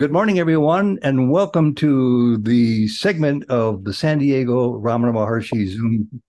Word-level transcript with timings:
Good 0.00 0.12
morning, 0.12 0.38
everyone, 0.38 0.98
and 1.02 1.30
welcome 1.30 1.74
to 1.74 2.38
the 2.38 2.88
segment 2.88 3.44
of 3.50 3.84
the 3.84 3.92
San 3.92 4.16
Diego 4.16 4.80
Ramana 4.80 5.12
Maharshi 5.12 5.68
Zoom 5.68 6.22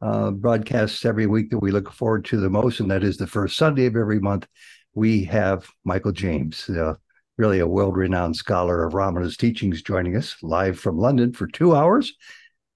uh, 0.00 0.32
broadcasts 0.32 1.04
every 1.04 1.28
week 1.28 1.48
that 1.50 1.60
we 1.60 1.70
look 1.70 1.92
forward 1.92 2.24
to 2.24 2.38
the 2.38 2.50
most, 2.50 2.80
and 2.80 2.90
that 2.90 3.04
is 3.04 3.18
the 3.18 3.28
first 3.28 3.56
Sunday 3.56 3.86
of 3.86 3.94
every 3.94 4.18
month. 4.18 4.48
We 4.94 5.22
have 5.26 5.68
Michael 5.84 6.10
James, 6.10 6.68
uh, 6.68 6.94
really 7.38 7.60
a 7.60 7.66
world 7.68 7.96
renowned 7.96 8.34
scholar 8.34 8.84
of 8.84 8.94
Ramana's 8.94 9.36
teachings, 9.36 9.82
joining 9.82 10.16
us 10.16 10.34
live 10.42 10.76
from 10.80 10.98
London 10.98 11.32
for 11.32 11.46
two 11.46 11.76
hours. 11.76 12.12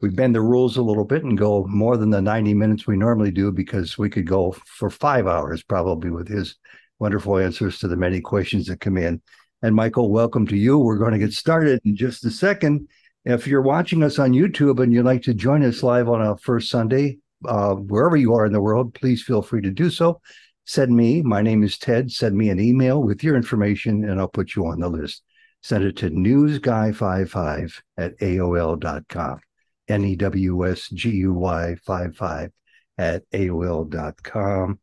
We 0.00 0.10
bend 0.10 0.36
the 0.36 0.42
rules 0.42 0.76
a 0.76 0.82
little 0.82 1.06
bit 1.06 1.24
and 1.24 1.36
go 1.36 1.66
more 1.66 1.96
than 1.96 2.10
the 2.10 2.22
90 2.22 2.54
minutes 2.54 2.86
we 2.86 2.96
normally 2.96 3.32
do 3.32 3.50
because 3.50 3.98
we 3.98 4.10
could 4.10 4.28
go 4.28 4.52
for 4.64 4.90
five 4.90 5.26
hours 5.26 5.64
probably 5.64 6.10
with 6.10 6.28
his 6.28 6.54
wonderful 7.00 7.36
answers 7.36 7.80
to 7.80 7.88
the 7.88 7.96
many 7.96 8.20
questions 8.20 8.68
that 8.68 8.78
come 8.78 8.96
in. 8.96 9.20
And 9.62 9.75
Michael, 9.75 10.11
welcome 10.11 10.46
to 10.48 10.57
you. 10.57 10.79
We're 10.79 10.98
going 10.98 11.12
to 11.12 11.18
get 11.18 11.32
started 11.32 11.80
in 11.84 11.96
just 11.96 12.24
a 12.24 12.30
second. 12.30 12.88
If 13.24 13.46
you're 13.46 13.62
watching 13.62 14.02
us 14.02 14.19
on 14.19 14.32
YouTube 14.32 14.82
and 14.82 14.92
you'd 14.92 15.06
like 15.06 15.23
to 15.23 15.34
join 15.34 15.65
us 15.65 15.82
live 15.82 16.09
on 16.09 16.20
a 16.20 16.37
first 16.37 16.70
Sunday, 16.70 17.19
uh, 17.46 17.74
wherever 17.74 18.16
you 18.16 18.34
are 18.34 18.46
in 18.46 18.52
the 18.52 18.60
world, 18.60 18.95
please 18.95 19.23
feel 19.23 19.42
free 19.42 19.62
to 19.62 19.70
do 19.70 19.91
so. 19.91 20.20
Send 20.66 20.95
me, 20.95 21.23
my 21.23 21.42
name 21.42 21.62
is 21.62 21.79
Ted, 21.79 22.10
send 22.10 22.37
me 22.37 22.51
an 22.51 22.60
email 22.60 23.02
with 23.02 23.24
your 23.24 23.37
information 23.37 24.09
and 24.09 24.20
I'll 24.20 24.29
put 24.29 24.55
you 24.55 24.66
on 24.66 24.80
the 24.80 24.88
list. 24.88 25.23
Send 25.62 25.84
it 25.84 25.96
to 25.96 26.10
newsguy55 26.10 27.80
at 27.96 28.18
AOL.com. 28.18 29.41
N 29.88 30.04
E 30.04 30.16
W 30.16 30.66
S 30.68 30.88
G 30.88 31.10
U 31.10 31.32
Y 31.32 31.77
55 31.87 32.51
at 32.98 33.23
AOL.com. 33.30 34.79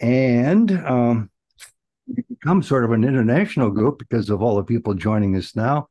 And 0.00 0.70
um, 0.70 1.30
become 2.28 2.62
sort 2.62 2.84
of 2.84 2.92
an 2.92 3.04
international 3.04 3.70
group 3.70 3.98
because 3.98 4.30
of 4.30 4.42
all 4.42 4.56
the 4.56 4.64
people 4.64 4.94
joining 4.94 5.36
us 5.36 5.56
now. 5.56 5.88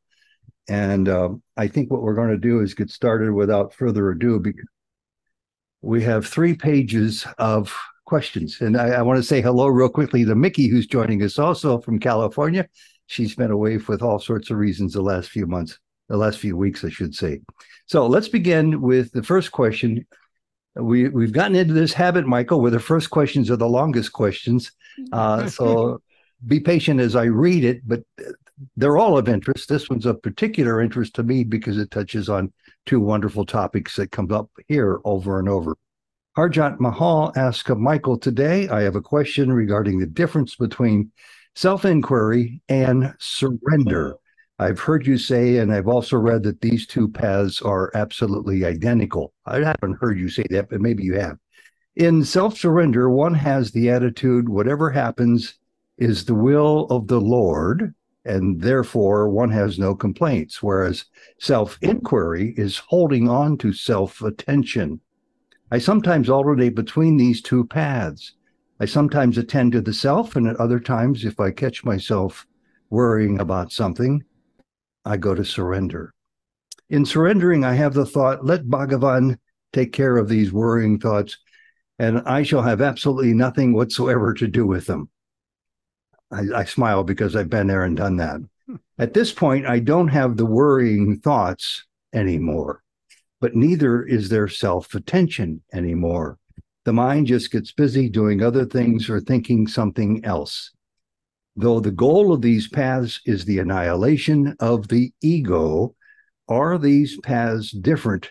And 0.68 1.08
uh, 1.08 1.30
I 1.56 1.68
think 1.68 1.90
what 1.90 2.02
we're 2.02 2.14
going 2.14 2.30
to 2.30 2.38
do 2.38 2.60
is 2.60 2.74
get 2.74 2.90
started 2.90 3.32
without 3.32 3.74
further 3.74 4.10
ado 4.10 4.40
because 4.40 4.66
we 5.82 6.02
have 6.02 6.26
three 6.26 6.54
pages 6.54 7.26
of 7.38 7.76
questions. 8.06 8.60
And 8.60 8.76
I, 8.76 8.88
I 8.90 9.02
want 9.02 9.18
to 9.18 9.22
say 9.22 9.42
hello 9.42 9.66
real 9.66 9.88
quickly 9.88 10.24
to 10.24 10.34
Mickey, 10.34 10.68
who's 10.68 10.86
joining 10.86 11.22
us 11.22 11.38
also 11.38 11.80
from 11.80 11.98
California. 11.98 12.66
She's 13.06 13.34
been 13.34 13.50
away 13.50 13.76
with 13.76 14.02
all 14.02 14.18
sorts 14.18 14.50
of 14.50 14.56
reasons 14.56 14.94
the 14.94 15.02
last 15.02 15.28
few 15.28 15.46
months, 15.46 15.78
the 16.08 16.16
last 16.16 16.38
few 16.38 16.56
weeks, 16.56 16.84
I 16.84 16.88
should 16.88 17.14
say. 17.14 17.40
So 17.86 18.06
let's 18.06 18.28
begin 18.28 18.80
with 18.80 19.12
the 19.12 19.22
first 19.22 19.52
question. 19.52 20.06
We 20.74 21.08
we've 21.08 21.32
gotten 21.32 21.54
into 21.54 21.74
this 21.74 21.92
habit, 21.92 22.26
Michael, 22.26 22.60
where 22.60 22.70
the 22.70 22.80
first 22.80 23.10
questions 23.10 23.50
are 23.50 23.56
the 23.56 23.68
longest 23.68 24.12
questions. 24.12 24.72
Uh, 25.12 25.48
so 25.48 26.00
be 26.46 26.60
patient 26.60 27.00
as 27.00 27.16
I 27.16 27.24
read 27.24 27.64
it, 27.64 27.86
but 27.86 28.02
they're 28.76 28.98
all 28.98 29.18
of 29.18 29.28
interest. 29.28 29.68
This 29.68 29.88
one's 29.88 30.06
of 30.06 30.22
particular 30.22 30.80
interest 30.80 31.14
to 31.14 31.22
me 31.22 31.44
because 31.44 31.78
it 31.78 31.90
touches 31.90 32.28
on 32.28 32.52
two 32.86 33.00
wonderful 33.00 33.44
topics 33.46 33.96
that 33.96 34.10
come 34.10 34.30
up 34.30 34.50
here 34.68 35.00
over 35.04 35.38
and 35.38 35.48
over. 35.48 35.76
Harjat 36.36 36.80
Mahal 36.80 37.32
asks 37.36 37.70
of 37.70 37.78
Michael 37.78 38.18
today, 38.18 38.68
I 38.68 38.82
have 38.82 38.96
a 38.96 39.00
question 39.00 39.52
regarding 39.52 39.98
the 40.00 40.06
difference 40.06 40.56
between 40.56 41.12
self 41.54 41.84
inquiry 41.84 42.60
and 42.68 43.14
surrender. 43.18 44.16
I've 44.58 44.80
heard 44.80 45.06
you 45.06 45.18
say, 45.18 45.58
and 45.58 45.72
I've 45.72 45.88
also 45.88 46.16
read 46.16 46.42
that 46.44 46.60
these 46.60 46.86
two 46.86 47.08
paths 47.08 47.60
are 47.60 47.90
absolutely 47.94 48.64
identical. 48.64 49.32
I 49.46 49.56
haven't 49.58 49.98
heard 50.00 50.18
you 50.18 50.28
say 50.28 50.44
that, 50.50 50.70
but 50.70 50.80
maybe 50.80 51.02
you 51.04 51.14
have. 51.18 51.38
In 51.96 52.24
self 52.24 52.58
surrender, 52.58 53.08
one 53.08 53.34
has 53.34 53.70
the 53.70 53.88
attitude 53.88 54.48
whatever 54.48 54.90
happens 54.90 55.58
is 55.96 56.24
the 56.24 56.34
will 56.34 56.86
of 56.86 57.06
the 57.06 57.20
Lord, 57.20 57.94
and 58.24 58.60
therefore 58.60 59.28
one 59.28 59.50
has 59.50 59.78
no 59.78 59.94
complaints. 59.94 60.60
Whereas 60.60 61.04
self 61.38 61.78
inquiry 61.80 62.52
is 62.56 62.78
holding 62.78 63.28
on 63.28 63.58
to 63.58 63.72
self 63.72 64.20
attention. 64.22 65.00
I 65.70 65.78
sometimes 65.78 66.28
alternate 66.28 66.74
between 66.74 67.16
these 67.16 67.40
two 67.40 67.64
paths. 67.64 68.32
I 68.80 68.86
sometimes 68.86 69.38
attend 69.38 69.70
to 69.72 69.80
the 69.80 69.94
self, 69.94 70.34
and 70.34 70.48
at 70.48 70.56
other 70.56 70.80
times, 70.80 71.24
if 71.24 71.38
I 71.38 71.52
catch 71.52 71.84
myself 71.84 72.44
worrying 72.90 73.38
about 73.38 73.70
something, 73.70 74.24
I 75.04 75.16
go 75.16 75.32
to 75.32 75.44
surrender. 75.44 76.12
In 76.90 77.06
surrendering, 77.06 77.64
I 77.64 77.74
have 77.74 77.94
the 77.94 78.04
thought, 78.04 78.44
let 78.44 78.64
Bhagavan 78.64 79.38
take 79.72 79.92
care 79.92 80.16
of 80.16 80.28
these 80.28 80.52
worrying 80.52 80.98
thoughts, 80.98 81.38
and 81.98 82.20
I 82.20 82.42
shall 82.42 82.62
have 82.62 82.80
absolutely 82.80 83.34
nothing 83.34 83.72
whatsoever 83.72 84.34
to 84.34 84.46
do 84.46 84.66
with 84.66 84.86
them. 84.86 85.08
I, 86.30 86.42
I 86.54 86.64
smile 86.64 87.04
because 87.04 87.36
I've 87.36 87.50
been 87.50 87.66
there 87.66 87.84
and 87.84 87.96
done 87.96 88.16
that. 88.16 88.40
At 88.98 89.14
this 89.14 89.32
point, 89.32 89.66
I 89.66 89.78
don't 89.78 90.08
have 90.08 90.36
the 90.36 90.46
worrying 90.46 91.20
thoughts 91.20 91.84
anymore, 92.12 92.82
but 93.40 93.54
neither 93.54 94.02
is 94.02 94.28
there 94.28 94.48
self 94.48 94.94
attention 94.94 95.62
anymore. 95.72 96.38
The 96.84 96.92
mind 96.92 97.28
just 97.28 97.50
gets 97.50 97.72
busy 97.72 98.08
doing 98.08 98.42
other 98.42 98.64
things 98.64 99.08
or 99.08 99.20
thinking 99.20 99.66
something 99.66 100.24
else. 100.24 100.70
Though 101.56 101.80
the 101.80 101.92
goal 101.92 102.32
of 102.32 102.42
these 102.42 102.68
paths 102.68 103.20
is 103.24 103.44
the 103.44 103.58
annihilation 103.58 104.56
of 104.60 104.88
the 104.88 105.12
ego, 105.22 105.94
are 106.48 106.78
these 106.78 107.18
paths 107.20 107.70
different 107.70 108.30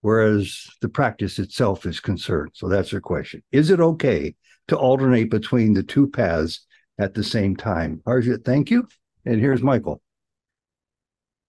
whereas 0.00 0.66
the 0.80 0.88
practice 0.88 1.38
itself 1.38 1.86
is 1.86 2.00
concerned? 2.00 2.50
So 2.54 2.68
that's 2.68 2.90
her 2.90 3.00
question. 3.00 3.42
Is 3.52 3.70
it 3.70 3.80
okay 3.80 4.34
to 4.68 4.76
alternate 4.76 5.30
between 5.30 5.74
the 5.74 5.82
two 5.82 6.08
paths 6.08 6.66
at 7.00 7.14
the 7.14 7.24
same 7.24 7.56
time. 7.56 8.02
Harjit, 8.06 8.44
thank 8.44 8.70
you. 8.70 8.86
And 9.24 9.40
here's 9.40 9.62
Michael. 9.62 10.00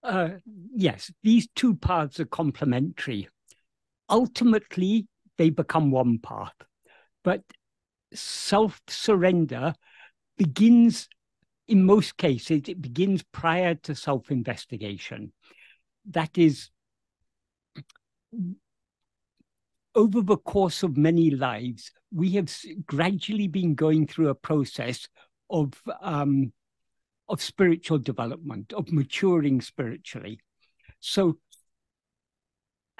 Uh, 0.02 0.30
yes, 0.74 1.12
these 1.22 1.48
two 1.56 1.76
paths 1.76 2.20
are 2.20 2.26
complementary. 2.26 3.30
Ultimately, 4.10 5.08
they 5.38 5.50
become 5.50 5.92
one 5.92 6.18
path, 6.18 6.54
but 7.24 7.44
self 8.14 8.82
surrender 8.88 9.76
begins, 10.38 11.08
in 11.68 11.84
most 11.86 12.18
cases, 12.18 12.64
it 12.68 12.82
begins 12.82 13.24
prior 13.32 13.76
to 13.76 13.94
self 13.94 14.32
investigation. 14.32 15.34
That 16.10 16.38
is, 16.38 16.70
over 19.96 20.22
the 20.22 20.38
course 20.38 20.84
of 20.84 20.98
many 20.98 21.32
lives, 21.32 21.92
we 22.14 22.32
have 22.32 22.54
gradually 22.86 23.48
been 23.48 23.76
going 23.76 24.08
through 24.08 24.30
a 24.30 24.36
process 24.36 25.08
of 25.50 25.74
um, 26.02 26.54
of 27.30 27.42
spiritual 27.42 27.98
development, 27.98 28.74
of 28.74 28.92
maturing 28.92 29.62
spiritually. 29.62 30.40
So 31.00 31.38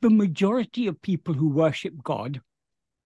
the 0.00 0.10
majority 0.10 0.86
of 0.86 1.00
people 1.02 1.34
who 1.34 1.48
worship 1.48 1.94
God, 2.02 2.40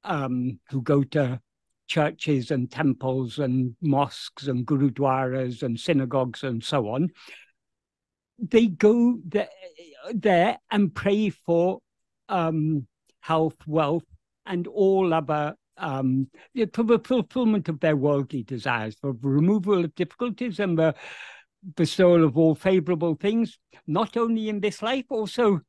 um, 0.04 0.60
who 0.70 0.82
go 0.82 1.03
to 1.03 1.41
churches 1.88 2.53
and 2.53 2.70
temples 2.70 3.41
and 3.41 3.75
mosques 3.82 4.47
and 4.47 4.64
gurudwaras 4.64 5.64
and 5.64 5.78
synagogues 5.78 6.44
and 6.44 6.62
so 6.62 6.88
on, 6.88 7.10
they 8.41 8.67
go 8.67 9.19
there, 9.25 9.49
there 10.12 10.59
and 10.71 10.95
pray 10.95 11.31
for 11.31 11.81
um, 12.28 12.87
health, 13.21 13.56
wealth, 13.67 14.05
and 14.47 14.67
all 14.67 15.12
other 15.12 15.55
um, 15.77 16.28
for 16.73 16.83
the 16.83 16.99
fulfillment 16.99 17.69
of 17.69 17.81
their 17.81 17.97
worldly 17.97 18.43
desires, 18.43 18.97
for 19.01 19.12
the 19.12 19.28
removal 19.28 19.84
of 19.84 19.95
difficulties 19.95 20.61
and 20.61 20.78
the 20.78 20.95
bestowal 21.77 22.25
of 22.25 22.37
all 22.37 22.55
favorable 22.55 23.15
things, 23.15 23.59
not 23.87 24.17
only 24.17 24.49
in 24.49 24.61
this 24.61 24.83
life, 24.83 25.07
also 25.11 25.61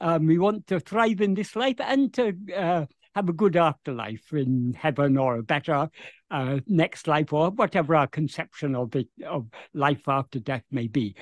um, 0.00 0.26
we 0.26 0.38
want 0.38 0.66
to 0.66 0.80
thrive 0.80 1.20
in 1.20 1.34
this 1.34 1.56
life 1.56 1.80
and 1.80 2.12
to 2.14 2.34
uh, 2.54 2.86
have 3.14 3.28
a 3.28 3.32
good 3.32 3.56
afterlife 3.56 4.32
in 4.32 4.74
heaven 4.78 5.16
or 5.16 5.38
a 5.38 5.42
better 5.42 5.88
uh, 6.30 6.60
next 6.66 7.08
life 7.08 7.32
or 7.32 7.50
whatever 7.50 7.96
our 7.96 8.06
conception 8.06 8.74
of 8.74 8.94
it 8.94 9.08
of 9.26 9.46
life 9.74 10.02
after 10.06 10.38
death 10.38 10.64
may 10.70 10.86
be. 10.86 11.16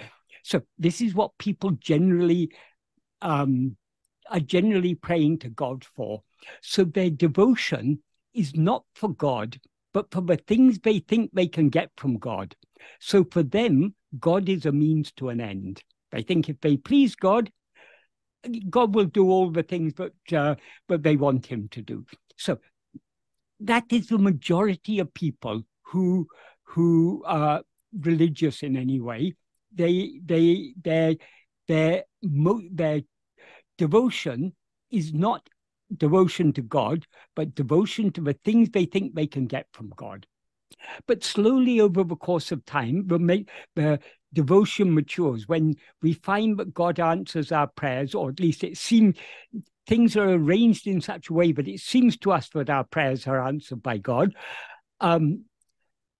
So 0.46 0.62
this 0.78 1.00
is 1.00 1.12
what 1.12 1.36
people 1.38 1.72
generally 1.72 2.52
um, 3.20 3.76
are 4.30 4.38
generally 4.38 4.94
praying 4.94 5.40
to 5.40 5.48
God 5.48 5.84
for. 5.96 6.22
So 6.62 6.84
their 6.84 7.10
devotion 7.10 7.98
is 8.32 8.54
not 8.54 8.84
for 8.94 9.12
God, 9.12 9.58
but 9.92 10.12
for 10.12 10.20
the 10.20 10.36
things 10.36 10.78
they 10.78 11.00
think 11.00 11.32
they 11.32 11.48
can 11.48 11.68
get 11.68 11.90
from 11.96 12.18
God. 12.18 12.54
So 13.00 13.24
for 13.28 13.42
them, 13.42 13.96
God 14.20 14.48
is 14.48 14.66
a 14.66 14.70
means 14.70 15.10
to 15.16 15.30
an 15.30 15.40
end. 15.40 15.82
They 16.12 16.22
think 16.22 16.48
if 16.48 16.60
they 16.60 16.76
please 16.76 17.16
God, 17.16 17.50
God 18.70 18.94
will 18.94 19.06
do 19.06 19.28
all 19.28 19.50
the 19.50 19.64
things 19.64 19.94
that 19.94 20.32
uh, 20.32 20.54
that 20.86 21.02
they 21.02 21.16
want 21.16 21.46
Him 21.46 21.66
to 21.72 21.82
do. 21.82 22.06
So 22.36 22.60
that 23.58 23.86
is 23.90 24.06
the 24.06 24.18
majority 24.18 25.00
of 25.00 25.12
people 25.12 25.64
who 25.82 26.28
who 26.62 27.24
are 27.26 27.62
religious 27.98 28.62
in 28.62 28.76
any 28.76 29.00
way. 29.00 29.34
They 29.76 30.20
they 30.24 30.74
their 30.82 31.16
their 31.68 32.04
their 32.22 33.02
devotion 33.78 34.54
is 34.90 35.12
not 35.12 35.48
devotion 35.94 36.52
to 36.54 36.62
God, 36.62 37.06
but 37.34 37.54
devotion 37.54 38.10
to 38.12 38.20
the 38.20 38.32
things 38.32 38.70
they 38.70 38.86
think 38.86 39.14
they 39.14 39.26
can 39.26 39.46
get 39.46 39.66
from 39.72 39.92
God. 39.94 40.26
But 41.06 41.24
slowly 41.24 41.80
over 41.80 42.04
the 42.04 42.16
course 42.16 42.52
of 42.52 42.64
time, 42.64 43.06
the, 43.06 44.00
devotion 44.32 44.94
matures, 44.94 45.48
when 45.48 45.76
we 46.02 46.12
find 46.12 46.58
that 46.58 46.74
God 46.74 47.00
answers 47.00 47.52
our 47.52 47.68
prayers, 47.68 48.14
or 48.14 48.28
at 48.28 48.40
least 48.40 48.64
it 48.64 48.76
seems 48.76 49.16
things 49.86 50.16
are 50.16 50.28
arranged 50.28 50.86
in 50.86 51.00
such 51.00 51.30
a 51.30 51.32
way 51.32 51.52
that 51.52 51.68
it 51.68 51.80
seems 51.80 52.18
to 52.18 52.32
us 52.32 52.48
that 52.50 52.68
our 52.68 52.84
prayers 52.84 53.26
are 53.26 53.40
answered 53.40 53.82
by 53.82 53.98
God. 53.98 54.34
Um, 55.00 55.44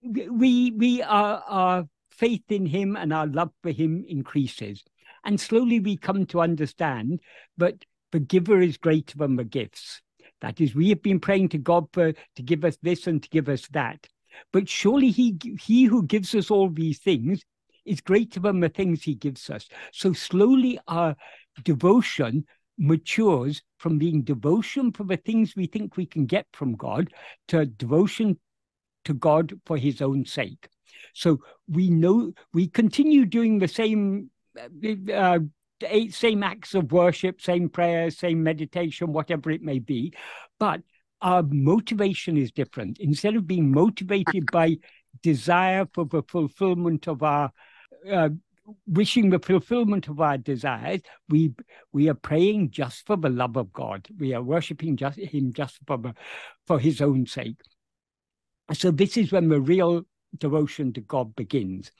we 0.01 0.71
we 0.71 1.03
are 1.03 1.43
our 1.47 1.87
faith 2.17 2.43
in 2.49 2.65
Him 2.65 2.95
and 2.95 3.13
our 3.13 3.27
love 3.27 3.51
for 3.63 3.71
Him 3.71 4.05
increases, 4.07 4.83
and 5.23 5.39
slowly 5.39 5.79
we 5.79 5.97
come 5.97 6.25
to 6.27 6.41
understand 6.41 7.19
that 7.57 7.85
the 8.11 8.19
giver 8.19 8.59
is 8.59 8.77
greater 8.77 9.17
than 9.17 9.35
the 9.35 9.43
gifts. 9.43 10.01
That 10.41 10.61
is, 10.61 10.75
we 10.75 10.89
have 10.89 11.01
been 11.01 11.19
praying 11.19 11.49
to 11.49 11.57
God 11.57 11.87
for 11.93 12.13
to 12.13 12.43
give 12.43 12.63
us 12.63 12.77
this 12.81 13.07
and 13.07 13.21
to 13.23 13.29
give 13.29 13.49
us 13.49 13.67
that, 13.69 14.07
but 14.53 14.69
surely 14.69 15.09
He 15.09 15.37
He 15.61 15.85
who 15.85 16.03
gives 16.03 16.33
us 16.35 16.51
all 16.51 16.69
these 16.69 16.99
things 16.99 17.43
is 17.85 18.01
greater 18.01 18.39
than 18.39 18.59
the 18.59 18.69
things 18.69 19.03
He 19.03 19.15
gives 19.15 19.49
us. 19.49 19.67
So 19.91 20.13
slowly 20.13 20.79
our 20.87 21.15
devotion 21.63 22.45
matures 22.77 23.61
from 23.77 23.97
being 23.97 24.21
devotion 24.21 24.91
for 24.91 25.03
the 25.03 25.17
things 25.17 25.55
we 25.55 25.65
think 25.65 25.97
we 25.97 26.05
can 26.05 26.25
get 26.25 26.45
from 26.53 26.75
God 26.75 27.11
to 27.47 27.65
devotion 27.65 28.37
to 29.05 29.13
God 29.13 29.53
for 29.65 29.77
his 29.77 30.01
own 30.01 30.25
sake. 30.25 30.67
So 31.13 31.39
we 31.67 31.89
know 31.89 32.33
we 32.53 32.67
continue 32.67 33.25
doing 33.25 33.59
the 33.59 33.67
same 33.67 34.29
uh, 35.13 35.39
same 36.09 36.41
acts 36.41 36.73
of 36.73 36.91
worship, 36.91 37.41
same 37.41 37.69
prayers, 37.69 38.17
same 38.17 38.41
meditation, 38.41 39.13
whatever 39.13 39.51
it 39.51 39.61
may 39.61 39.79
be, 39.79 40.13
but 40.59 40.81
our 41.21 41.43
motivation 41.43 42.37
is 42.37 42.51
different. 42.51 42.99
Instead 42.99 43.35
of 43.35 43.47
being 43.47 43.71
motivated 43.71 44.51
by 44.51 44.77
desire 45.21 45.87
for 45.93 46.05
the 46.05 46.23
fulfillment 46.23 47.07
of 47.07 47.23
our 47.23 47.51
uh, 48.11 48.29
wishing 48.85 49.29
the 49.29 49.39
fulfillment 49.39 50.07
of 50.07 50.19
our 50.19 50.37
desires, 50.37 51.01
we 51.29 51.53
we 51.91 52.09
are 52.09 52.13
praying 52.13 52.71
just 52.71 53.05
for 53.05 53.17
the 53.17 53.29
love 53.29 53.55
of 53.55 53.71
God. 53.71 54.07
We 54.17 54.33
are 54.33 54.43
worshiping 54.43 54.97
just 54.97 55.17
Him 55.17 55.53
just 55.53 55.79
for 55.87 55.97
the, 55.97 56.13
for 56.65 56.79
His 56.79 57.01
own 57.01 57.25
sake. 57.25 57.57
So 58.73 58.91
this 58.91 59.15
is 59.17 59.31
when 59.31 59.47
the 59.47 59.61
real 59.61 60.03
devotion 60.39 60.93
to 60.93 61.01
God 61.01 61.35
begins. 61.35 61.91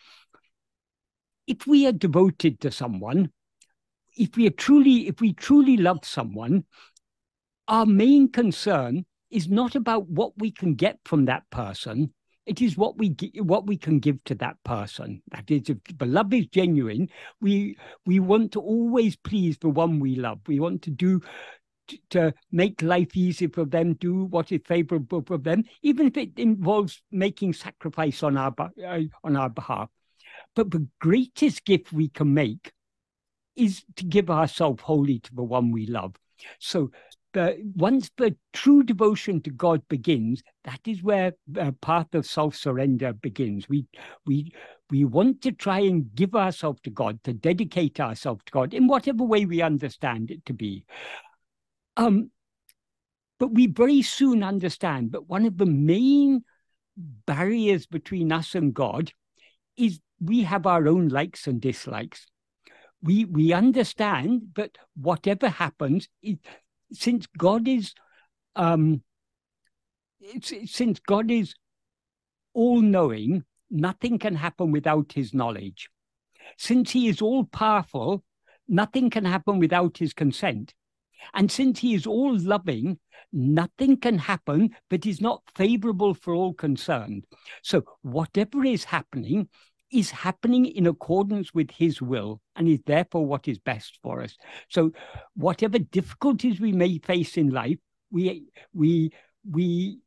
If 1.45 1.65
we 1.65 1.87
are 1.87 1.93
devoted 1.93 2.59
to 2.61 2.71
someone, 2.71 3.31
if 4.17 4.35
we 4.35 4.47
are 4.47 4.51
truly 4.51 5.07
if 5.07 5.21
we 5.21 5.33
truly 5.33 5.77
love 5.77 5.99
someone, 6.03 6.65
our 7.67 7.85
main 7.85 8.31
concern 8.31 9.05
is 9.29 9.47
not 9.47 9.75
about 9.75 10.07
what 10.07 10.31
we 10.37 10.51
can 10.51 10.75
get 10.75 10.99
from 11.05 11.25
that 11.25 11.43
person, 11.51 12.13
it 12.47 12.61
is 12.61 12.77
what 12.77 12.97
we 12.97 13.15
what 13.35 13.67
we 13.67 13.77
can 13.77 13.99
give 13.99 14.23
to 14.23 14.35
that 14.35 14.55
person. 14.63 15.21
That 15.31 15.51
is, 15.51 15.69
if 15.69 15.77
the 15.97 16.05
love 16.05 16.33
is 16.33 16.47
genuine, 16.47 17.09
we 17.41 17.77
we 18.05 18.19
want 18.19 18.53
to 18.53 18.61
always 18.61 19.17
please 19.17 19.57
the 19.57 19.69
one 19.69 19.99
we 19.99 20.15
love. 20.15 20.39
We 20.47 20.59
want 20.59 20.81
to 20.83 20.89
do 20.89 21.21
to 22.09 22.33
make 22.51 22.81
life 22.81 23.15
easy 23.15 23.47
for 23.47 23.65
them, 23.65 23.93
do 23.93 24.25
what 24.25 24.51
is 24.51 24.61
favorable 24.65 25.23
for 25.25 25.37
them, 25.37 25.63
even 25.81 26.07
if 26.07 26.17
it 26.17 26.37
involves 26.37 27.01
making 27.11 27.53
sacrifice 27.53 28.23
on 28.23 28.37
our 28.37 28.53
uh, 28.59 29.01
on 29.23 29.35
our 29.35 29.49
behalf. 29.49 29.89
But 30.55 30.71
the 30.71 30.87
greatest 30.99 31.65
gift 31.65 31.93
we 31.93 32.09
can 32.09 32.33
make 32.33 32.71
is 33.55 33.83
to 33.95 34.05
give 34.05 34.29
ourselves 34.29 34.83
wholly 34.83 35.19
to 35.19 35.35
the 35.35 35.43
one 35.43 35.71
we 35.71 35.87
love. 35.87 36.15
So 36.59 36.91
once 37.75 38.09
the 38.17 38.35
true 38.53 38.83
devotion 38.83 39.41
to 39.41 39.49
God 39.49 39.87
begins, 39.89 40.41
that 40.63 40.79
is 40.85 41.03
where 41.03 41.33
the 41.47 41.75
path 41.81 42.13
of 42.15 42.25
self-surrender 42.25 43.13
begins. 43.13 43.69
We 43.69 43.85
we 44.25 44.51
we 44.89 45.05
want 45.05 45.41
to 45.41 45.51
try 45.51 45.79
and 45.79 46.13
give 46.15 46.33
ourselves 46.35 46.79
to 46.81 46.89
God, 46.89 47.21
to 47.25 47.33
dedicate 47.33 47.99
ourselves 47.99 48.43
to 48.45 48.51
God 48.51 48.73
in 48.73 48.87
whatever 48.87 49.23
way 49.23 49.45
we 49.45 49.61
understand 49.61 50.31
it 50.31 50.45
to 50.45 50.53
be. 50.53 50.85
Um, 51.97 52.31
but 53.39 53.53
we 53.53 53.67
very 53.67 54.01
soon 54.01 54.43
understand 54.43 55.11
that 55.11 55.27
one 55.27 55.45
of 55.45 55.57
the 55.57 55.65
main 55.65 56.43
barriers 56.95 57.85
between 57.85 58.31
us 58.31 58.55
and 58.55 58.73
God 58.73 59.11
is 59.75 59.99
we 60.19 60.43
have 60.43 60.65
our 60.65 60.87
own 60.87 61.09
likes 61.09 61.45
and 61.47 61.61
dislikes. 61.61 62.27
We 63.03 63.25
we 63.25 63.53
understand 63.53 64.53
that 64.55 64.77
whatever 64.95 65.49
happens, 65.49 66.07
it, 66.23 66.39
since 66.91 67.27
God 67.37 67.67
is 67.67 67.93
um 68.55 69.03
since 70.41 70.99
God 70.99 71.29
is 71.29 71.53
all 72.53 72.81
knowing, 72.81 73.43
nothing 73.69 74.17
can 74.17 74.35
happen 74.35 74.71
without 74.71 75.11
his 75.13 75.33
knowledge. 75.33 75.89
Since 76.57 76.91
he 76.91 77.07
is 77.07 77.21
all 77.21 77.43
powerful, 77.43 78.23
nothing 78.67 79.11
can 79.11 79.25
happen 79.25 79.59
without 79.59 79.97
his 79.99 80.13
consent. 80.13 80.73
And 81.33 81.51
since 81.51 81.79
he 81.79 81.93
is 81.93 82.05
all 82.05 82.37
loving, 82.37 82.99
nothing 83.33 83.97
can 83.97 84.17
happen 84.17 84.75
that 84.89 85.05
is 85.05 85.21
not 85.21 85.41
favorable 85.55 86.13
for 86.13 86.33
all 86.33 86.53
concerned. 86.53 87.25
So, 87.61 87.83
whatever 88.01 88.63
is 88.63 88.85
happening 88.85 89.49
is 89.91 90.11
happening 90.11 90.65
in 90.65 90.87
accordance 90.87 91.53
with 91.53 91.71
his 91.71 92.01
will 92.01 92.41
and 92.55 92.67
is 92.67 92.79
therefore 92.85 93.25
what 93.25 93.47
is 93.47 93.59
best 93.59 93.99
for 94.03 94.21
us. 94.21 94.35
So 94.69 94.91
whatever 95.35 95.79
difficulties 95.79 96.59
we 96.59 96.73
may 96.73 96.99
face 96.99 97.37
in 97.37 97.49
life, 97.49 97.77
we 98.11 98.45
we 98.73 99.11
we 99.49 99.99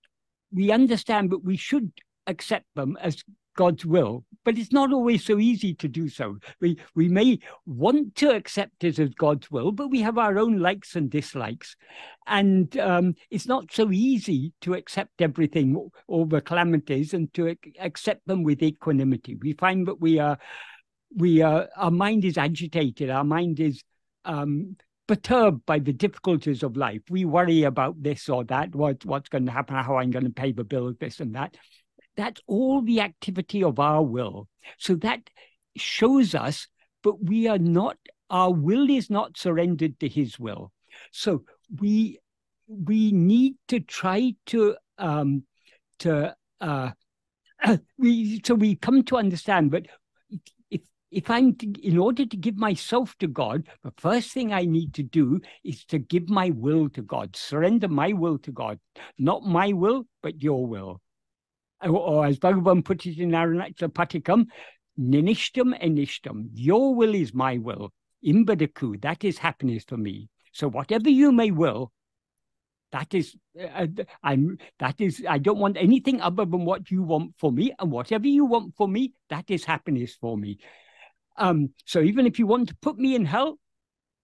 we 0.53 0.71
understand 0.71 1.31
that 1.31 1.45
we 1.45 1.57
should 1.57 1.93
accept 2.27 2.67
them 2.75 2.99
as 3.01 3.23
God's 3.57 3.85
will, 3.85 4.25
but 4.45 4.57
it's 4.57 4.73
not 4.73 4.93
always 4.93 5.25
so 5.25 5.39
easy 5.39 5.75
to 5.75 5.89
do 5.89 6.09
so. 6.09 6.39
We 6.61 6.79
we 6.95 7.09
may 7.09 7.39
want 7.67 8.15
to 8.17 8.31
accept 8.31 8.85
it 8.85 8.99
as 8.99 9.11
God's 9.11 9.51
will, 9.51 9.73
but 9.73 9.89
we 9.89 10.01
have 10.01 10.19
our 10.19 10.39
own 10.39 10.59
likes 10.59 10.97
and 10.97 11.11
dislikes, 11.11 11.77
and 12.27 12.77
um, 12.79 13.15
it's 13.31 13.47
not 13.47 13.73
so 13.73 13.91
easy 13.91 14.53
to 14.63 14.75
accept 14.75 15.21
everything, 15.21 15.91
all 16.07 16.27
the 16.27 16.41
calamities, 16.41 17.13
and 17.13 17.33
to 17.35 17.57
accept 17.79 18.27
them 18.27 18.43
with 18.43 18.63
equanimity. 18.63 19.37
We 19.37 19.53
find 19.55 19.87
that 19.89 20.01
we 20.01 20.19
are 20.19 20.39
we 21.15 21.43
are 21.43 21.69
our 21.77 21.91
mind 21.91 22.25
is 22.25 22.39
agitated, 22.39 23.11
our 23.11 23.25
mind 23.25 23.61
is 23.61 23.83
um, 24.25 24.77
perturbed 25.07 25.67
by 25.67 25.81
the 25.81 25.93
difficulties 25.93 26.63
of 26.63 26.77
life. 26.77 27.03
We 27.11 27.25
worry 27.25 27.65
about 27.65 28.01
this 28.01 28.29
or 28.29 28.45
that, 28.45 28.75
what 28.75 29.05
what's 29.05 29.29
going 29.29 29.47
to 29.47 29.53
happen, 29.53 29.77
how 29.77 29.97
I'm 29.97 30.13
going 30.13 30.25
to 30.25 30.31
pay 30.31 30.53
the 30.53 30.65
bill, 30.65 30.95
this 31.01 31.21
and 31.21 31.35
that. 31.35 31.57
That's 32.17 32.41
all 32.47 32.83
the 32.83 33.01
activity 33.01 33.63
of 33.63 33.79
our 33.79 34.03
will. 34.03 34.49
So 34.79 34.95
that 34.97 35.31
shows 35.77 36.35
us, 36.35 36.67
but 37.03 37.23
we 37.23 37.47
are 37.49 37.59
not, 37.59 37.97
our 38.29 38.53
will 38.53 38.91
is 38.91 39.11
not 39.11 39.39
surrendered 39.39 39.99
to 40.01 40.09
his 40.09 40.39
will. 40.39 40.73
So 41.13 41.45
we 41.79 42.19
we 42.71 43.11
need 43.11 43.55
to 43.69 43.81
try 43.81 44.35
to 44.47 44.77
um 44.99 45.43
to 45.99 46.35
uh 46.61 46.91
we 47.99 48.41
so 48.45 48.55
we 48.55 48.77
come 48.77 49.03
to 49.03 49.17
understand 49.17 49.71
but 49.71 49.87
if 50.71 50.81
if 51.11 51.29
i'm 51.29 51.55
to, 51.57 51.67
in 51.83 51.99
order 51.99 52.25
to 52.25 52.37
give 52.37 52.57
myself 52.57 53.17
to 53.19 53.27
god 53.27 53.67
the 53.83 53.93
first 53.99 54.31
thing 54.31 54.53
i 54.53 54.65
need 54.65 54.95
to 54.95 55.03
do 55.03 55.41
is 55.65 55.85
to 55.85 55.99
give 55.99 56.29
my 56.29 56.51
will 56.51 56.89
to 56.89 57.03
god 57.03 57.35
surrender 57.35 57.89
my 57.89 58.13
will 58.13 58.39
to 58.39 58.53
god 58.53 58.79
not 59.19 59.43
my 59.43 59.73
will 59.73 60.05
but 60.23 60.41
your 60.41 60.65
will 60.67 61.01
or 61.83 62.27
as 62.27 62.39
Bhagavan 62.39 62.85
put 62.85 63.07
it 63.07 63.19
in 63.19 63.31
Arunachala 63.31 64.47
Ninishtam 64.99 65.81
Enishtam, 65.83 66.49
your 66.53 66.95
will 66.95 67.15
is 67.15 67.33
my 67.33 67.59
will. 67.59 67.93
Imbadaku, 68.25 69.01
that 69.03 69.25
is 69.25 69.39
happiness 69.39 69.85
for 69.85 69.97
me. 69.97 70.29
So 70.53 70.69
whatever 70.69 71.09
you 71.09 71.33
may 71.33 71.51
will, 71.51 71.93
that 72.93 73.15
is, 73.15 73.37
uh, 73.59 73.87
I'm. 74.23 74.59
That 74.81 75.01
is, 75.01 75.25
I 75.29 75.39
don't 75.39 75.59
want 75.59 75.77
anything 75.77 76.21
other 76.21 76.45
than 76.45 76.65
what 76.65 76.91
you 76.91 77.03
want 77.03 77.35
for 77.39 77.53
me, 77.53 77.73
and 77.79 77.91
whatever 77.91 78.27
you 78.27 78.45
want 78.45 78.75
for 78.77 78.89
me, 78.89 79.15
that 79.29 79.45
is 79.49 79.65
happiness 79.65 80.17
for 80.21 80.37
me. 80.37 80.59
Um. 81.37 81.71
So 81.85 82.01
even 82.01 82.27
if 82.27 82.39
you 82.39 82.47
want 82.47 82.69
to 82.69 82.77
put 82.83 82.99
me 82.99 83.15
in 83.15 83.25
hell, 83.25 83.59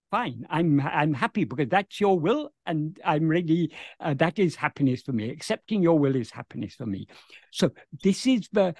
fine. 0.09 0.45
I'm 0.49 0.79
i'm 0.81 1.13
happy 1.13 1.43
because 1.43 1.69
that's 1.69 1.99
your 1.99 2.19
will 2.19 2.51
and 2.65 2.99
i'm 3.03 3.27
ready 3.27 3.71
uh, 3.99 4.13
that 4.15 4.39
is 4.39 4.55
happiness 4.55 5.01
for 5.01 5.11
me. 5.11 5.29
Accepting 5.29 5.81
your 5.81 5.99
will 5.99 6.15
is 6.15 6.31
happiness 6.31 6.75
for 6.75 6.85
me. 6.85 7.07
So 7.51 7.71
this 8.03 8.25
is 8.27 8.47
the 8.51 8.75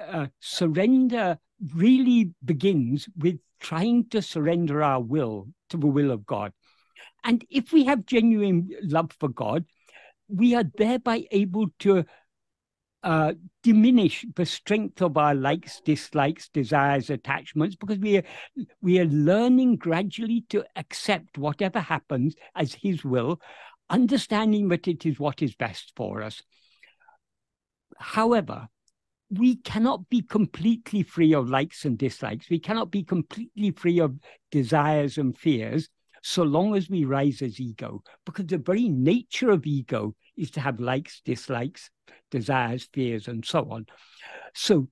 uh, 0.00 0.26
surrender 0.40 1.38
really 1.74 2.30
begins 2.44 3.08
with 3.16 3.38
trying 3.60 4.08
to 4.08 4.22
surrender 4.22 4.82
our 4.82 5.00
will 5.00 5.48
to 5.68 5.76
the 5.76 5.86
will 5.86 6.10
of 6.10 6.24
god. 6.26 6.52
And 7.24 7.44
if 7.50 7.72
we 7.72 7.84
have 7.84 8.06
genuine 8.06 8.70
love 8.82 9.12
for 9.18 9.28
god 9.28 9.64
we 10.30 10.54
are 10.54 10.64
thereby 10.78 11.24
able 11.32 11.66
to 11.80 12.04
uh, 13.02 13.32
diminish 13.62 14.26
the 14.36 14.46
strength 14.46 15.00
of 15.00 15.16
our 15.16 15.34
likes, 15.34 15.80
dislikes, 15.84 16.48
desires, 16.48 17.10
attachments, 17.10 17.76
because 17.76 17.98
we 17.98 18.18
are 18.18 18.22
we 18.82 18.98
are 18.98 19.06
learning 19.06 19.76
gradually 19.76 20.44
to 20.50 20.64
accept 20.76 21.38
whatever 21.38 21.80
happens 21.80 22.34
as 22.54 22.74
His 22.74 23.04
will, 23.04 23.40
understanding 23.88 24.68
that 24.68 24.88
it 24.88 25.06
is 25.06 25.18
what 25.18 25.42
is 25.42 25.54
best 25.54 25.92
for 25.96 26.22
us. 26.22 26.42
However, 27.98 28.68
we 29.30 29.56
cannot 29.56 30.08
be 30.08 30.22
completely 30.22 31.02
free 31.02 31.34
of 31.34 31.48
likes 31.48 31.84
and 31.84 31.96
dislikes. 31.96 32.50
We 32.50 32.58
cannot 32.58 32.90
be 32.90 33.04
completely 33.04 33.70
free 33.70 34.00
of 34.00 34.18
desires 34.50 35.18
and 35.18 35.36
fears 35.38 35.88
so 36.22 36.42
long 36.42 36.76
as 36.76 36.90
we 36.90 37.04
rise 37.04 37.40
as 37.40 37.60
ego, 37.60 38.02
because 38.26 38.46
the 38.46 38.58
very 38.58 38.88
nature 38.88 39.50
of 39.50 39.64
ego 39.64 40.14
is 40.36 40.50
to 40.52 40.60
have 40.60 40.80
likes, 40.80 41.22
dislikes, 41.24 41.90
desires, 42.30 42.88
fears, 42.92 43.28
and 43.28 43.44
so 43.44 43.68
on. 43.70 43.86
So 44.54 44.88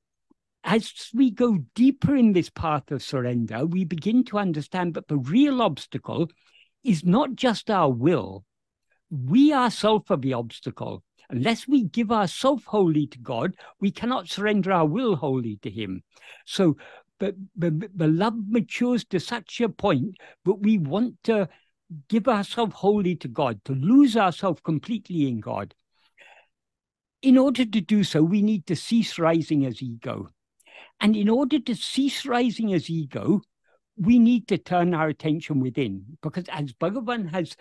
as 0.64 0.92
we 1.14 1.30
go 1.30 1.58
deeper 1.74 2.14
in 2.14 2.32
this 2.32 2.50
path 2.50 2.90
of 2.90 3.02
surrender, 3.02 3.66
we 3.66 3.84
begin 3.84 4.24
to 4.24 4.38
understand 4.38 4.94
that 4.94 5.08
the 5.08 5.18
real 5.18 5.62
obstacle 5.62 6.28
is 6.84 7.04
not 7.04 7.34
just 7.34 7.70
our 7.70 7.90
will. 7.90 8.44
We 9.10 9.52
ourselves 9.52 10.10
are 10.10 10.16
the 10.16 10.34
obstacle. 10.34 11.02
Unless 11.30 11.68
we 11.68 11.84
give 11.84 12.10
ourselves 12.10 12.64
wholly 12.66 13.06
to 13.08 13.18
God, 13.18 13.54
we 13.80 13.90
cannot 13.90 14.28
surrender 14.28 14.72
our 14.72 14.86
will 14.86 15.16
wholly 15.16 15.58
to 15.62 15.70
Him. 15.70 16.02
So 16.46 16.76
but, 17.18 17.34
but 17.56 18.10
love 18.10 18.34
matures 18.48 19.04
to 19.06 19.18
such 19.18 19.60
a 19.60 19.68
point 19.68 20.16
that 20.44 20.54
we 20.54 20.78
want 20.78 21.16
to 21.24 21.48
give 22.08 22.28
ourselves 22.28 22.74
wholly 22.76 23.16
to 23.16 23.28
God, 23.28 23.64
to 23.64 23.72
lose 23.72 24.16
ourselves 24.16 24.60
completely 24.62 25.28
in 25.28 25.40
God. 25.40 25.74
In 27.22 27.36
order 27.36 27.64
to 27.64 27.80
do 27.80 28.04
so, 28.04 28.22
we 28.22 28.42
need 28.42 28.66
to 28.66 28.76
cease 28.76 29.18
rising 29.18 29.66
as 29.66 29.82
ego. 29.82 30.28
And 31.00 31.16
in 31.16 31.28
order 31.28 31.58
to 31.58 31.74
cease 31.74 32.24
rising 32.26 32.72
as 32.72 32.88
ego, 32.88 33.40
we 33.96 34.18
need 34.18 34.46
to 34.48 34.58
turn 34.58 34.94
our 34.94 35.08
attention 35.08 35.60
within. 35.60 36.04
Because 36.22 36.44
as 36.48 36.72
Bhagavan 36.72 37.30
has 37.30 37.56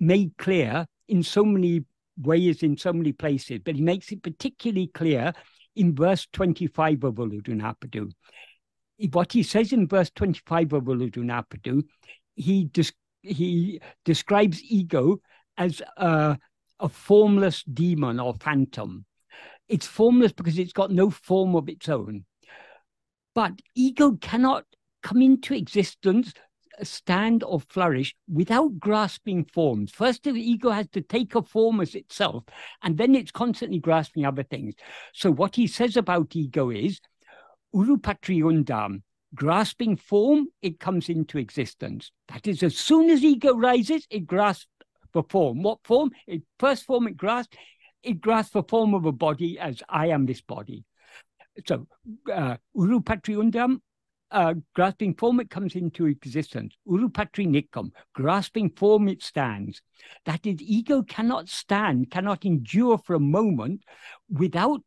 made 0.00 0.36
clear 0.38 0.86
in 1.08 1.22
so 1.22 1.44
many 1.44 1.84
ways, 2.16 2.62
in 2.62 2.76
so 2.76 2.92
many 2.92 3.12
places, 3.12 3.60
but 3.64 3.76
he 3.76 3.82
makes 3.82 4.10
it 4.10 4.22
particularly 4.22 4.88
clear 4.88 5.32
in 5.76 5.94
verse 5.94 6.26
25 6.32 7.04
of 7.04 7.14
Ulladu 7.14 8.10
What 9.12 9.32
he 9.32 9.42
says 9.42 9.72
in 9.72 9.88
verse 9.88 10.10
25 10.14 10.72
of 10.72 10.84
Ulladu 10.84 11.82
he, 12.36 12.64
des- 12.64 12.92
he 13.22 13.80
describes 14.04 14.62
ego 14.62 15.20
as 15.56 15.82
a, 15.96 16.38
a 16.80 16.88
formless 16.88 17.62
demon 17.62 18.20
or 18.20 18.34
phantom. 18.34 19.04
It's 19.68 19.86
formless 19.86 20.32
because 20.32 20.58
it's 20.58 20.72
got 20.72 20.90
no 20.90 21.10
form 21.10 21.56
of 21.56 21.68
its 21.68 21.88
own. 21.88 22.24
But 23.34 23.52
ego 23.74 24.16
cannot 24.20 24.64
come 25.02 25.22
into 25.22 25.54
existence, 25.54 26.32
stand 26.82 27.42
or 27.42 27.60
flourish 27.60 28.14
without 28.28 28.78
grasping 28.78 29.44
forms. 29.44 29.92
First, 29.92 30.24
the 30.24 30.32
ego 30.32 30.70
has 30.70 30.88
to 30.88 31.00
take 31.00 31.34
a 31.34 31.42
form 31.42 31.80
as 31.80 31.94
itself, 31.94 32.44
and 32.82 32.96
then 32.96 33.14
it's 33.14 33.30
constantly 33.30 33.78
grasping 33.78 34.24
other 34.24 34.42
things. 34.42 34.74
So, 35.12 35.30
what 35.30 35.56
he 35.56 35.66
says 35.66 35.96
about 35.96 36.36
ego 36.36 36.70
is 36.70 37.00
urupatri 37.74 38.40
undam, 38.42 39.02
grasping 39.34 39.96
form, 39.96 40.48
it 40.62 40.78
comes 40.78 41.08
into 41.08 41.38
existence. 41.38 42.12
That 42.28 42.46
is, 42.46 42.62
as 42.62 42.76
soon 42.76 43.10
as 43.10 43.24
ego 43.24 43.56
rises, 43.56 44.06
it 44.10 44.26
grasps 44.26 44.66
the 45.14 45.22
form. 45.22 45.62
What 45.62 45.78
form? 45.84 46.10
It, 46.26 46.42
first 46.58 46.84
form 46.84 47.06
it 47.06 47.16
grasps, 47.16 47.56
it 48.02 48.20
grasps 48.20 48.52
the 48.52 48.62
form 48.62 48.92
of 48.92 49.06
a 49.06 49.12
body 49.12 49.58
as 49.58 49.82
I 49.88 50.08
am 50.08 50.26
this 50.26 50.42
body. 50.42 50.84
So, 51.66 51.86
uh, 52.32 52.56
Urupatri 52.76 53.36
Undam, 53.36 53.78
uh, 54.30 54.54
grasping 54.74 55.14
form, 55.14 55.40
it 55.40 55.48
comes 55.48 55.76
into 55.76 56.06
existence. 56.06 56.74
Urupatri 56.86 57.46
Nikam, 57.46 57.90
grasping 58.14 58.70
form, 58.70 59.08
it 59.08 59.22
stands. 59.22 59.80
That 60.26 60.44
is, 60.44 60.56
ego 60.60 61.02
cannot 61.02 61.48
stand, 61.48 62.10
cannot 62.10 62.44
endure 62.44 62.98
for 62.98 63.14
a 63.14 63.20
moment 63.20 63.84
without 64.28 64.82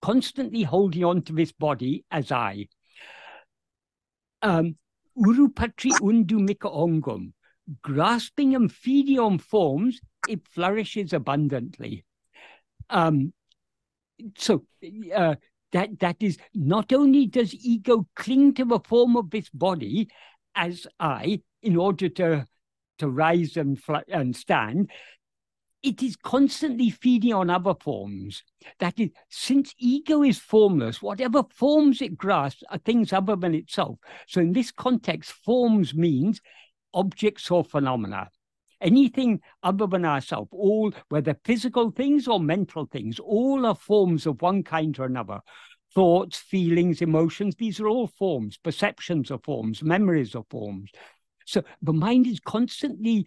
constantly 0.00 0.62
holding 0.62 1.04
on 1.04 1.22
to 1.22 1.32
this 1.32 1.52
body 1.52 2.04
as 2.10 2.30
I. 2.30 2.68
Um, 4.40 4.76
Urupatri 5.18 5.90
Undumika 6.00 6.72
Ongum, 6.72 7.32
grasping 7.82 8.54
and 8.54 8.72
feeding 8.72 9.18
on 9.18 9.38
forms, 9.38 10.00
it 10.28 10.46
flourishes 10.48 11.12
abundantly. 11.12 12.04
Um, 12.90 13.32
so 14.36 14.64
uh, 15.14 15.36
that 15.72 16.00
that 16.00 16.16
is 16.20 16.38
not 16.54 16.92
only 16.92 17.26
does 17.26 17.54
ego 17.54 18.06
cling 18.16 18.54
to 18.54 18.64
the 18.64 18.80
form 18.80 19.16
of 19.16 19.30
this 19.30 19.48
body 19.50 20.08
as 20.54 20.86
I 20.98 21.42
in 21.62 21.76
order 21.76 22.08
to 22.08 22.46
to 22.98 23.08
rise 23.08 23.56
and 23.56 23.78
and 24.08 24.34
stand, 24.34 24.90
it 25.82 26.02
is 26.02 26.16
constantly 26.16 26.90
feeding 26.90 27.32
on 27.32 27.50
other 27.50 27.74
forms. 27.80 28.42
That 28.80 28.98
is, 28.98 29.10
since 29.28 29.74
ego 29.78 30.22
is 30.22 30.38
formless, 30.38 31.00
whatever 31.00 31.44
forms 31.54 32.02
it 32.02 32.16
grasps 32.16 32.64
are 32.70 32.78
things 32.78 33.12
other 33.12 33.36
than 33.36 33.54
itself. 33.54 33.98
So 34.26 34.40
in 34.40 34.52
this 34.52 34.72
context, 34.72 35.30
forms 35.30 35.94
means 35.94 36.40
objects 36.94 37.50
or 37.50 37.64
phenomena 37.64 38.28
anything 38.80 39.40
other 39.62 39.86
than 39.86 40.04
ourselves, 40.04 40.50
all, 40.52 40.92
whether 41.08 41.36
physical 41.44 41.90
things 41.90 42.28
or 42.28 42.40
mental 42.40 42.86
things, 42.86 43.18
all 43.18 43.66
are 43.66 43.74
forms 43.74 44.26
of 44.26 44.40
one 44.42 44.62
kind 44.62 44.98
or 44.98 45.04
another. 45.04 45.40
Thoughts, 45.94 46.38
feelings, 46.38 47.00
emotions, 47.02 47.54
these 47.56 47.80
are 47.80 47.88
all 47.88 48.06
forms. 48.06 48.58
Perceptions 48.58 49.30
are 49.30 49.40
forms, 49.42 49.82
memories 49.82 50.34
are 50.34 50.44
forms. 50.50 50.90
So 51.46 51.62
the 51.82 51.94
mind 51.94 52.26
is 52.26 52.40
constantly, 52.40 53.26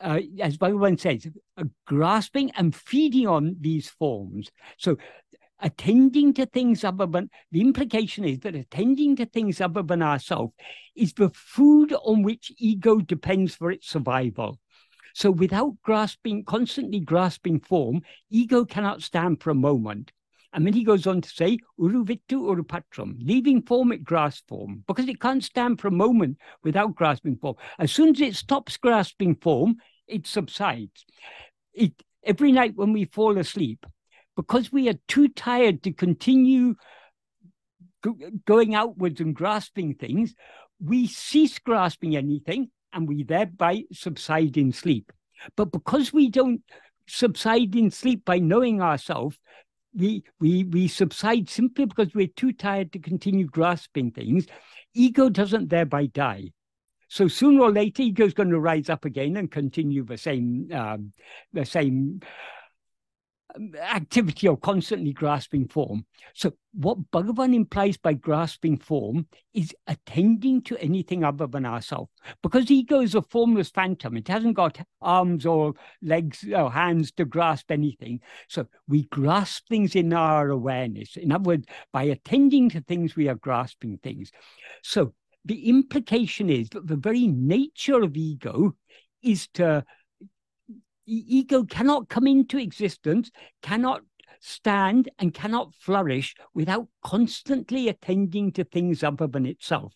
uh, 0.00 0.20
as 0.40 0.56
Bhagavan 0.56 0.98
says, 0.98 1.26
uh, 1.58 1.64
grasping 1.86 2.50
and 2.52 2.74
feeding 2.74 3.26
on 3.26 3.56
these 3.60 3.90
forms. 3.90 4.50
So 4.78 4.96
attending 5.60 6.32
to 6.34 6.46
things 6.46 6.84
other 6.84 7.06
than 7.06 7.30
the 7.52 7.60
implication 7.60 8.24
is 8.24 8.40
that 8.40 8.54
attending 8.54 9.16
to 9.16 9.26
things 9.26 9.60
other 9.60 9.82
than 9.82 10.02
ourselves 10.02 10.52
is 10.96 11.12
the 11.12 11.30
food 11.30 11.92
on 12.04 12.22
which 12.22 12.52
ego 12.58 12.98
depends 13.00 13.54
for 13.54 13.70
its 13.70 13.88
survival. 13.88 14.58
So 15.14 15.30
without 15.30 15.74
grasping, 15.82 16.44
constantly 16.44 17.00
grasping 17.00 17.60
form, 17.60 18.02
ego 18.30 18.64
cannot 18.64 19.02
stand 19.02 19.42
for 19.42 19.50
a 19.50 19.54
moment. 19.54 20.12
And 20.52 20.66
then 20.66 20.72
he 20.72 20.82
goes 20.82 21.06
on 21.06 21.20
to 21.20 21.28
say, 21.28 21.58
Uruvittu 21.78 22.32
urupatram, 22.32 23.16
leaving 23.20 23.62
form, 23.62 23.92
it 23.92 24.02
grasps 24.02 24.42
form, 24.48 24.82
because 24.86 25.08
it 25.08 25.20
can't 25.20 25.44
stand 25.44 25.80
for 25.80 25.88
a 25.88 25.92
moment 25.92 26.38
without 26.64 26.96
grasping 26.96 27.36
form. 27.36 27.54
As 27.78 27.92
soon 27.92 28.10
as 28.10 28.20
it 28.20 28.34
stops 28.34 28.76
grasping 28.76 29.36
form, 29.36 29.76
it 30.08 30.26
subsides. 30.26 31.04
It, 31.72 31.92
every 32.24 32.50
night 32.50 32.74
when 32.74 32.92
we 32.92 33.04
fall 33.04 33.38
asleep, 33.38 33.86
because 34.40 34.72
we 34.72 34.88
are 34.88 34.94
too 35.06 35.28
tired 35.28 35.82
to 35.82 35.92
continue 35.92 36.74
going 38.46 38.74
outwards 38.74 39.20
and 39.20 39.34
grasping 39.34 39.94
things, 39.94 40.34
we 40.82 41.06
cease 41.06 41.58
grasping 41.58 42.16
anything 42.16 42.70
and 42.94 43.06
we 43.06 43.22
thereby 43.22 43.82
subside 43.92 44.56
in 44.56 44.72
sleep. 44.72 45.12
But 45.56 45.72
because 45.72 46.10
we 46.10 46.30
don't 46.30 46.62
subside 47.06 47.76
in 47.76 47.90
sleep 47.90 48.24
by 48.24 48.38
knowing 48.38 48.80
ourselves, 48.80 49.38
we, 49.94 50.24
we, 50.40 50.64
we 50.64 50.88
subside 50.88 51.50
simply 51.50 51.84
because 51.84 52.14
we're 52.14 52.26
too 52.28 52.54
tired 52.54 52.94
to 52.94 52.98
continue 52.98 53.44
grasping 53.44 54.10
things. 54.10 54.46
Ego 54.94 55.28
doesn't 55.28 55.68
thereby 55.68 56.06
die. 56.06 56.52
So 57.08 57.28
sooner 57.28 57.60
or 57.60 57.72
later, 57.72 58.00
ego 58.00 58.24
is 58.24 58.32
going 58.32 58.48
to 58.50 58.58
rise 58.58 58.88
up 58.88 59.04
again 59.04 59.36
and 59.36 59.50
continue 59.50 60.02
the 60.02 60.16
same, 60.16 60.70
um, 60.72 61.12
the 61.52 61.66
same 61.66 62.22
activity 63.80 64.48
of 64.48 64.60
constantly 64.60 65.12
grasping 65.12 65.68
form. 65.68 66.04
So, 66.34 66.52
what 66.72 67.10
Bhagavan 67.10 67.54
implies 67.54 67.96
by 67.96 68.14
grasping 68.14 68.78
form 68.78 69.26
is 69.54 69.74
attending 69.86 70.62
to 70.62 70.78
anything 70.78 71.24
other 71.24 71.46
than 71.46 71.66
ourselves. 71.66 72.10
Because 72.42 72.70
ego 72.70 73.00
is 73.00 73.14
a 73.14 73.22
formless 73.22 73.70
phantom, 73.70 74.16
it 74.16 74.28
hasn't 74.28 74.54
got 74.54 74.80
arms 75.00 75.46
or 75.46 75.74
legs 76.02 76.44
or 76.54 76.70
hands 76.70 77.10
to 77.12 77.24
grasp 77.24 77.70
anything. 77.70 78.20
So, 78.48 78.66
we 78.88 79.04
grasp 79.04 79.68
things 79.68 79.94
in 79.94 80.12
our 80.12 80.50
awareness. 80.50 81.16
In 81.16 81.32
other 81.32 81.48
words, 81.48 81.66
by 81.92 82.04
attending 82.04 82.68
to 82.70 82.80
things, 82.80 83.16
we 83.16 83.28
are 83.28 83.34
grasping 83.34 83.98
things. 83.98 84.30
So, 84.82 85.14
the 85.44 85.68
implication 85.68 86.50
is 86.50 86.68
that 86.70 86.86
the 86.86 86.96
very 86.96 87.26
nature 87.26 88.02
of 88.02 88.16
ego 88.16 88.74
is 89.22 89.48
to 89.54 89.84
ego 91.14 91.64
cannot 91.64 92.08
come 92.08 92.26
into 92.26 92.58
existence, 92.58 93.30
cannot 93.62 94.02
stand, 94.40 95.08
and 95.18 95.34
cannot 95.34 95.74
flourish 95.74 96.34
without 96.54 96.88
constantly 97.04 97.88
attending 97.88 98.52
to 98.52 98.64
things 98.64 99.02
other 99.02 99.26
than 99.26 99.46
itself. 99.46 99.92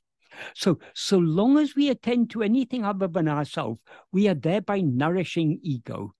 So, 0.54 0.78
so 0.94 1.18
long 1.18 1.58
as 1.58 1.74
we 1.74 1.88
attend 1.88 2.30
to 2.30 2.42
anything 2.42 2.84
other 2.84 3.08
than 3.08 3.28
ourselves, 3.28 3.80
we 4.12 4.28
are 4.28 4.34
thereby 4.34 4.80
nourishing 4.80 5.60
ego. 5.62 6.14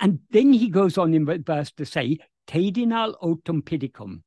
And 0.00 0.20
then 0.30 0.52
he 0.52 0.68
goes 0.68 0.98
on 0.98 1.14
in 1.14 1.26
verse 1.26 1.72
to 1.72 1.84
say, 1.84 2.18
Tedinal 2.46 3.14
autem 3.22 3.62
pidicum. 3.62 4.22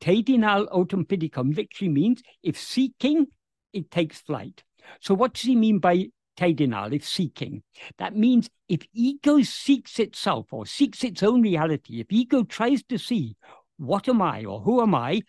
Tedinal 0.00 0.68
autem 0.68 1.04
pidicum 1.04 1.54
literally 1.56 1.92
means 1.92 2.22
if 2.42 2.58
seeking, 2.58 3.26
it 3.72 3.90
takes 3.90 4.20
flight. 4.20 4.62
So, 5.00 5.14
what 5.14 5.34
does 5.34 5.42
he 5.42 5.56
mean 5.56 5.78
by 5.80 6.08
Tedinal, 6.38 6.92
if 6.92 7.04
seeking. 7.04 7.64
That 7.98 8.16
means 8.16 8.48
if 8.68 8.82
ego 8.92 9.42
seeks 9.42 9.98
itself 9.98 10.52
or 10.52 10.66
seeks 10.66 11.02
its 11.02 11.24
own 11.24 11.42
reality, 11.42 12.00
if 12.00 12.06
ego 12.10 12.44
tries 12.44 12.84
to 12.84 12.96
see 12.96 13.36
what 13.76 14.08
am 14.08 14.22
I 14.22 14.44
or 14.44 14.60
who 14.60 14.80
am 14.80 14.94
I, 14.94 15.22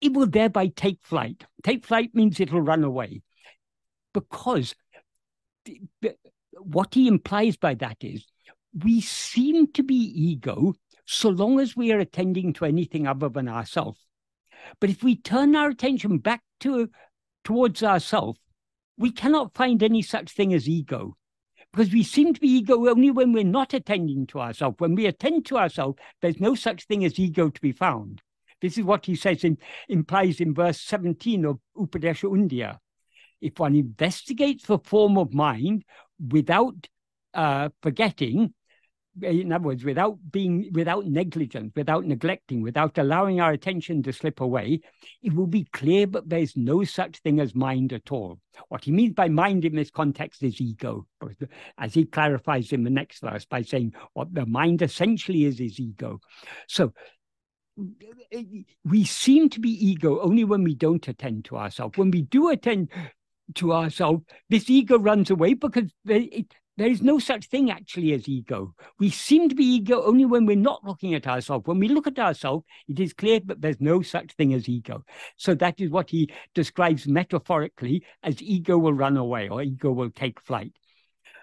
it 0.00 0.12
will 0.12 0.26
thereby 0.26 0.72
take 0.74 0.98
flight. 1.02 1.44
Take 1.62 1.86
flight 1.86 2.10
means 2.14 2.40
it'll 2.40 2.60
run 2.60 2.82
away. 2.82 3.22
Because 4.12 4.74
what 6.58 6.94
he 6.94 7.06
implies 7.06 7.56
by 7.56 7.74
that 7.74 7.98
is 8.00 8.26
we 8.82 9.00
seem 9.00 9.70
to 9.74 9.84
be 9.84 9.94
ego 9.94 10.74
so 11.06 11.28
long 11.28 11.60
as 11.60 11.76
we 11.76 11.92
are 11.92 12.00
attending 12.00 12.52
to 12.54 12.64
anything 12.64 13.06
other 13.06 13.28
than 13.28 13.48
ourselves. 13.48 14.00
But 14.80 14.90
if 14.90 15.04
we 15.04 15.14
turn 15.14 15.54
our 15.54 15.68
attention 15.68 16.18
back 16.18 16.42
to 16.60 16.90
towards 17.44 17.84
ourselves, 17.84 18.40
we 19.00 19.10
cannot 19.10 19.54
find 19.54 19.82
any 19.82 20.02
such 20.02 20.30
thing 20.30 20.52
as 20.52 20.68
ego. 20.68 21.16
Because 21.72 21.90
we 21.90 22.02
seem 22.02 22.34
to 22.34 22.40
be 22.40 22.48
ego 22.48 22.86
only 22.86 23.10
when 23.10 23.32
we're 23.32 23.44
not 23.44 23.72
attending 23.72 24.26
to 24.26 24.40
ourselves. 24.40 24.76
When 24.78 24.94
we 24.94 25.06
attend 25.06 25.46
to 25.46 25.56
ourselves, 25.56 25.98
there's 26.20 26.38
no 26.38 26.54
such 26.54 26.84
thing 26.84 27.02
as 27.06 27.18
ego 27.18 27.48
to 27.48 27.60
be 27.62 27.72
found. 27.72 28.20
This 28.60 28.76
is 28.76 28.84
what 28.84 29.06
he 29.06 29.16
says 29.16 29.42
in 29.42 29.56
implies 29.88 30.38
in 30.38 30.52
verse 30.52 30.78
17 30.82 31.46
of 31.46 31.60
Upadesha 31.74 32.30
Undiyar. 32.30 32.76
If 33.40 33.58
one 33.58 33.74
investigates 33.74 34.66
the 34.66 34.78
form 34.78 35.16
of 35.16 35.32
mind 35.32 35.84
without 36.28 36.86
uh, 37.32 37.70
forgetting, 37.82 38.52
in 39.22 39.52
other 39.52 39.64
words, 39.64 39.84
without 39.84 40.18
being 40.30 40.70
without 40.72 41.06
negligence, 41.06 41.72
without 41.74 42.04
neglecting, 42.04 42.62
without 42.62 42.96
allowing 42.98 43.40
our 43.40 43.52
attention 43.52 44.02
to 44.04 44.12
slip 44.12 44.40
away, 44.40 44.80
it 45.22 45.34
will 45.34 45.46
be 45.46 45.64
clear 45.72 46.06
that 46.06 46.28
there's 46.28 46.56
no 46.56 46.84
such 46.84 47.18
thing 47.18 47.40
as 47.40 47.54
mind 47.54 47.92
at 47.92 48.12
all. 48.12 48.38
What 48.68 48.84
he 48.84 48.92
means 48.92 49.14
by 49.14 49.28
mind 49.28 49.64
in 49.64 49.74
this 49.74 49.90
context 49.90 50.42
is 50.42 50.60
ego, 50.60 51.06
as 51.78 51.94
he 51.94 52.04
clarifies 52.04 52.72
in 52.72 52.84
the 52.84 52.90
next 52.90 53.20
verse 53.20 53.44
by 53.44 53.62
saying 53.62 53.94
what 54.14 54.32
the 54.32 54.46
mind 54.46 54.82
essentially 54.82 55.44
is 55.44 55.60
is 55.60 55.80
ego. 55.80 56.20
So 56.68 56.92
we 58.84 59.04
seem 59.04 59.48
to 59.50 59.60
be 59.60 59.70
ego 59.70 60.20
only 60.20 60.44
when 60.44 60.62
we 60.62 60.74
don't 60.74 61.06
attend 61.08 61.46
to 61.46 61.56
ourselves. 61.56 61.98
When 61.98 62.10
we 62.10 62.22
do 62.22 62.48
attend 62.50 62.90
to 63.56 63.72
ourselves, 63.72 64.22
this 64.48 64.70
ego 64.70 64.98
runs 64.98 65.30
away 65.30 65.54
because 65.54 65.90
it, 66.06 66.54
there 66.80 66.88
is 66.90 67.02
no 67.02 67.18
such 67.18 67.48
thing 67.48 67.70
actually 67.70 68.14
as 68.14 68.26
ego. 68.26 68.74
We 68.98 69.10
seem 69.10 69.50
to 69.50 69.54
be 69.54 69.66
ego 69.66 70.02
only 70.02 70.24
when 70.24 70.46
we're 70.46 70.56
not 70.56 70.82
looking 70.82 71.12
at 71.12 71.26
ourselves. 71.26 71.66
When 71.66 71.78
we 71.78 71.88
look 71.88 72.06
at 72.06 72.18
ourselves, 72.18 72.64
it 72.88 72.98
is 72.98 73.12
clear 73.12 73.38
that 73.44 73.60
there's 73.60 73.82
no 73.82 74.00
such 74.00 74.32
thing 74.32 74.54
as 74.54 74.66
ego. 74.66 75.04
So 75.36 75.54
that 75.56 75.78
is 75.78 75.90
what 75.90 76.08
he 76.08 76.32
describes 76.54 77.06
metaphorically 77.06 78.02
as 78.22 78.40
ego 78.40 78.78
will 78.78 78.94
run 78.94 79.18
away 79.18 79.50
or 79.50 79.60
ego 79.60 79.92
will 79.92 80.08
take 80.08 80.40
flight. 80.40 80.72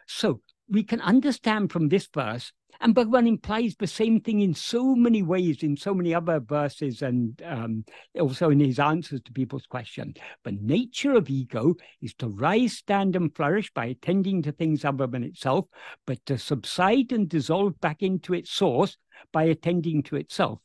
So 0.07 0.41
we 0.69 0.83
can 0.83 1.01
understand 1.01 1.71
from 1.71 1.89
this 1.89 2.07
verse 2.13 2.51
and 2.79 2.93
Bhagavan 2.93 3.27
implies 3.27 3.75
the 3.75 3.87
same 3.87 4.19
thing 4.19 4.41
in 4.41 4.53
so 4.53 4.95
many 4.95 5.23
ways, 5.23 5.63
in 5.63 5.77
so 5.77 5.93
many 5.93 6.13
other 6.13 6.39
verses, 6.39 7.01
and 7.01 7.41
um, 7.43 7.85
also 8.19 8.49
in 8.49 8.59
his 8.59 8.79
answers 8.79 9.21
to 9.21 9.31
people's 9.31 9.65
questions. 9.65 10.17
The 10.43 10.51
nature 10.51 11.13
of 11.13 11.29
ego 11.29 11.75
is 12.01 12.13
to 12.15 12.27
rise, 12.27 12.73
stand, 12.73 13.15
and 13.15 13.35
flourish 13.35 13.71
by 13.73 13.85
attending 13.85 14.43
to 14.43 14.51
things 14.51 14.85
other 14.85 15.07
than 15.07 15.23
itself, 15.23 15.65
but 16.05 16.23
to 16.27 16.37
subside 16.37 17.11
and 17.11 17.27
dissolve 17.27 17.79
back 17.79 18.03
into 18.03 18.33
its 18.33 18.51
source 18.51 18.97
by 19.33 19.43
attending 19.43 20.03
to 20.03 20.15
itself. 20.15 20.59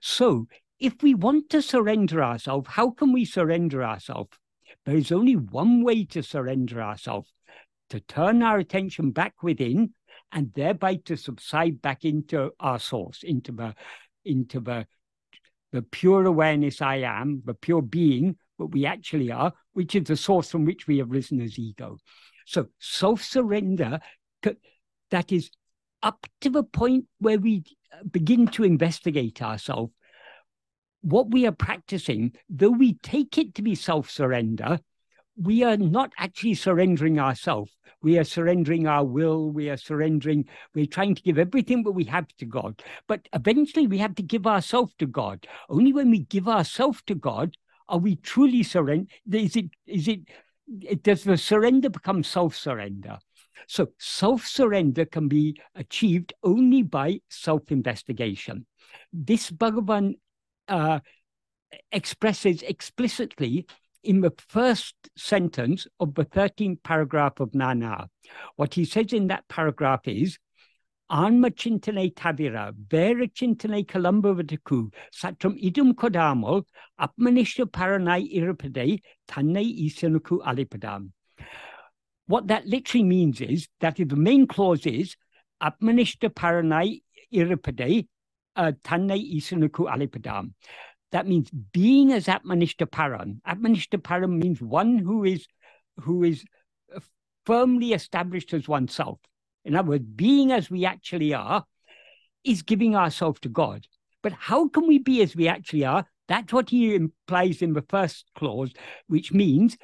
So, 0.00 0.46
if 0.78 1.02
we 1.02 1.14
want 1.14 1.50
to 1.50 1.60
surrender 1.60 2.22
ourselves, 2.22 2.68
how 2.70 2.90
can 2.90 3.12
we 3.12 3.24
surrender 3.24 3.82
ourselves? 3.84 4.38
There 4.86 4.96
is 4.96 5.12
only 5.12 5.34
one 5.34 5.82
way 5.82 6.04
to 6.06 6.22
surrender 6.22 6.80
ourselves 6.80 7.32
to 7.90 8.00
turn 8.00 8.42
our 8.42 8.58
attention 8.58 9.10
back 9.10 9.42
within 9.42 9.94
and 10.32 10.52
thereby 10.54 10.96
to 11.06 11.16
subside 11.16 11.80
back 11.80 12.04
into 12.04 12.50
our 12.60 12.78
source, 12.78 13.22
into 13.22 13.52
the 13.52 13.74
into 14.24 14.60
the 14.60 14.86
the 15.72 15.82
pure 15.82 16.24
awareness 16.24 16.80
I 16.80 16.96
am, 16.96 17.42
the 17.44 17.54
pure 17.54 17.82
being, 17.82 18.36
that 18.58 18.66
we 18.66 18.86
actually 18.86 19.30
are, 19.30 19.52
which 19.72 19.94
is 19.94 20.04
the 20.04 20.16
source 20.16 20.50
from 20.50 20.64
which 20.64 20.86
we 20.86 20.98
have 20.98 21.10
risen 21.10 21.40
as 21.40 21.58
ego. 21.58 21.98
So 22.46 22.68
self-surrender, 22.78 24.00
that 25.10 25.32
is 25.32 25.50
up 26.02 26.26
to 26.40 26.50
the 26.50 26.62
point 26.62 27.06
where 27.18 27.38
we 27.38 27.64
begin 28.10 28.48
to 28.48 28.64
investigate 28.64 29.42
ourselves. 29.42 29.92
What 31.02 31.30
we 31.30 31.46
are 31.46 31.52
practicing, 31.52 32.32
though 32.48 32.70
we 32.70 32.94
take 32.94 33.36
it 33.38 33.54
to 33.56 33.62
be 33.62 33.74
self-surrender, 33.74 34.80
we 35.40 35.62
are 35.62 35.76
not 35.76 36.12
actually 36.18 36.54
surrendering 36.54 37.18
ourselves. 37.18 37.72
We 38.02 38.18
are 38.18 38.24
surrendering 38.24 38.86
our 38.86 39.04
will. 39.04 39.50
We 39.50 39.70
are 39.70 39.76
surrendering. 39.76 40.46
We're 40.74 40.86
trying 40.86 41.14
to 41.14 41.22
give 41.22 41.38
everything 41.38 41.82
that 41.84 41.92
we 41.92 42.04
have 42.04 42.28
to 42.38 42.44
God. 42.44 42.82
But 43.06 43.28
eventually, 43.32 43.86
we 43.86 43.98
have 43.98 44.14
to 44.16 44.22
give 44.22 44.46
ourselves 44.46 44.94
to 44.98 45.06
God. 45.06 45.46
Only 45.68 45.92
when 45.92 46.10
we 46.10 46.20
give 46.20 46.48
ourselves 46.48 47.02
to 47.06 47.14
God 47.14 47.56
are 47.88 47.98
we 47.98 48.16
truly 48.16 48.62
surrender. 48.62 49.06
Is 49.30 49.56
it? 49.56 49.66
Is 49.86 50.08
it? 50.08 50.20
it 50.82 51.02
does 51.02 51.24
the 51.24 51.36
surrender 51.36 51.90
become 51.90 52.22
self-surrender? 52.22 53.18
So 53.66 53.88
self-surrender 53.98 55.06
can 55.06 55.28
be 55.28 55.60
achieved 55.74 56.32
only 56.42 56.82
by 56.82 57.20
self-investigation. 57.28 58.66
This 59.12 59.50
Bhagavan 59.50 60.14
uh, 60.68 61.00
expresses 61.90 62.62
explicitly 62.62 63.66
in 64.02 64.20
the 64.20 64.32
first 64.48 64.94
sentence 65.16 65.86
of 66.00 66.14
the 66.14 66.24
13th 66.24 66.82
paragraph 66.82 67.40
of 67.40 67.54
Nan 67.54 67.80
Yar. 67.82 68.08
What 68.56 68.74
he 68.74 68.84
says 68.84 69.12
in 69.12 69.28
that 69.28 69.48
paragraph 69.48 70.06
is, 70.06 70.38
Anma 71.10 71.50
chintane 71.50 72.12
tavira, 72.14 72.74
vera 72.74 73.26
chintane 73.28 73.86
kalambavataku, 73.86 74.92
satram 75.14 75.58
idum 75.62 75.94
kodamol, 75.94 76.64
atmanishta 77.00 77.64
paranai 77.64 78.30
irapade, 78.34 79.00
tanne 79.26 79.86
isanuku 79.86 80.42
alipadam. 80.42 81.10
What 82.26 82.48
that 82.48 82.66
literally 82.66 83.04
means 83.04 83.40
is 83.40 83.68
that 83.80 83.96
the 83.96 84.16
main 84.16 84.46
clause 84.46 84.84
is, 84.84 85.16
atmanishta 85.62 86.28
paranai 86.28 87.00
irapade, 87.32 88.06
uh, 88.56 88.72
tanne 88.84 89.16
isanuku 89.16 89.88
alipadam. 89.88 90.52
That 91.12 91.26
means 91.26 91.50
being 91.50 92.12
as 92.12 92.26
Atmanishtaparan. 92.26 93.40
Atmanishtaparan 93.42 94.38
means 94.38 94.60
one 94.60 94.98
who 94.98 95.24
is 95.24 95.46
who 96.00 96.22
is 96.22 96.44
uh, 96.94 97.00
firmly 97.46 97.92
established 97.92 98.52
as 98.52 98.68
oneself. 98.68 99.18
In 99.64 99.74
other 99.74 99.88
words, 99.88 100.04
being 100.04 100.52
as 100.52 100.70
we 100.70 100.84
actually 100.84 101.34
are 101.34 101.64
is 102.44 102.62
giving 102.62 102.94
ourselves 102.94 103.40
to 103.40 103.48
God. 103.48 103.86
But 104.22 104.32
how 104.32 104.68
can 104.68 104.86
we 104.86 104.98
be 104.98 105.22
as 105.22 105.34
we 105.34 105.48
actually 105.48 105.84
are? 105.84 106.06
That's 106.28 106.52
what 106.52 106.70
he 106.70 106.94
implies 106.94 107.62
in 107.62 107.72
the 107.72 107.82
first 107.88 108.26
clause, 108.34 108.72
which 109.06 109.32
means 109.32 109.76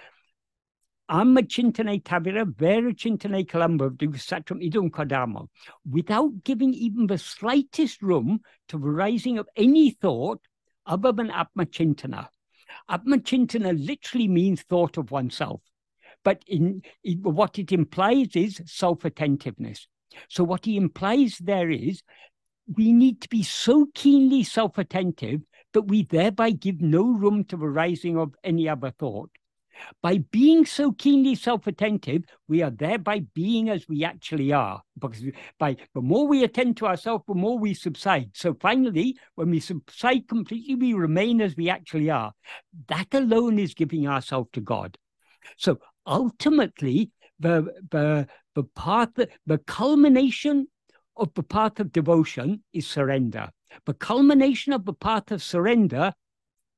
Amma 1.09 1.43
chintane 1.43 2.03
tavira 2.03 2.47
vera 2.47 2.95
chintane 2.95 3.47
kalamba 3.47 3.91
satram 4.15 4.63
idum 4.67 4.91
kadama. 4.91 5.49
Without 5.89 6.45
giving 6.45 6.73
even 6.73 7.07
the 7.07 7.19
slightest 7.19 8.01
room 8.03 8.41
to 8.69 8.79
the 8.79 8.89
rising 8.89 9.37
of 9.37 9.47
any 9.55 9.91
thought 9.91 10.41
other 10.87 11.13
than 11.13 11.31
Atmachintana. 11.31 12.29
Atmachintana 12.91 13.75
literally 13.87 14.29
means 14.29 14.63
thought 14.63 14.97
of 14.97 15.11
oneself, 15.11 15.61
but 16.25 16.43
in, 16.47 16.83
in 17.03 17.19
what 17.23 17.59
it 17.59 17.73
implies 17.73 18.29
is 18.35 18.61
self-attentiveness. 18.67 19.87
So 20.29 20.45
what 20.45 20.65
he 20.65 20.77
implies 20.77 21.39
there 21.39 21.71
is 21.71 22.03
we 22.77 22.93
need 22.93 23.21
to 23.21 23.29
be 23.29 23.43
so 23.43 23.87
keenly 23.95 24.43
self-attentive 24.43 25.43
that 25.73 25.83
we 25.83 26.05
thereby 26.05 26.51
give 26.51 26.81
no 26.81 27.03
room 27.03 27.45
to 27.45 27.57
the 27.57 27.69
rising 27.69 28.17
of 28.17 28.35
any 28.43 28.69
other 28.69 28.91
thought. 28.91 29.31
By 30.03 30.19
being 30.31 30.67
so 30.67 30.93
keenly 30.93 31.35
self-attentive, 31.35 32.25
we 32.49 32.63
are 32.63 32.71
thereby 32.71 33.25
being 33.35 33.69
as 33.69 33.89
we 33.89 34.05
actually 34.05 34.53
are. 34.53 34.83
Because 34.99 35.23
by 35.59 35.77
the 35.95 36.01
more 36.01 36.27
we 36.27 36.45
attend 36.45 36.77
to 36.79 36.87
ourselves, 36.87 37.25
the 37.27 37.35
more 37.35 37.59
we 37.59 37.75
subside. 37.75 38.31
So 38.35 38.55
finally, 38.61 39.17
when 39.35 39.51
we 39.51 39.61
subside 39.61 40.29
completely, 40.29 40.75
we 40.75 40.95
remain 40.95 41.41
as 41.41 41.57
we 41.57 41.69
actually 41.69 42.11
are. 42.11 42.33
That 42.89 43.13
alone 43.13 43.59
is 43.59 43.75
giving 43.75 44.07
ourselves 44.07 44.51
to 44.55 44.61
God. 44.61 44.97
So 45.57 45.79
ultimately, 46.07 47.11
the 47.39 47.73
the 47.91 48.27
the 48.55 48.65
path, 48.77 49.11
the 49.47 49.59
culmination 49.59 50.69
of 51.17 51.33
the 51.35 51.43
path 51.43 51.81
of 51.81 51.93
devotion 51.93 52.63
is 52.73 52.87
surrender. 52.87 53.51
The 53.87 53.95
culmination 53.95 54.73
of 54.73 54.85
the 54.85 54.93
path 54.93 55.31
of 55.31 55.43
surrender 55.43 56.13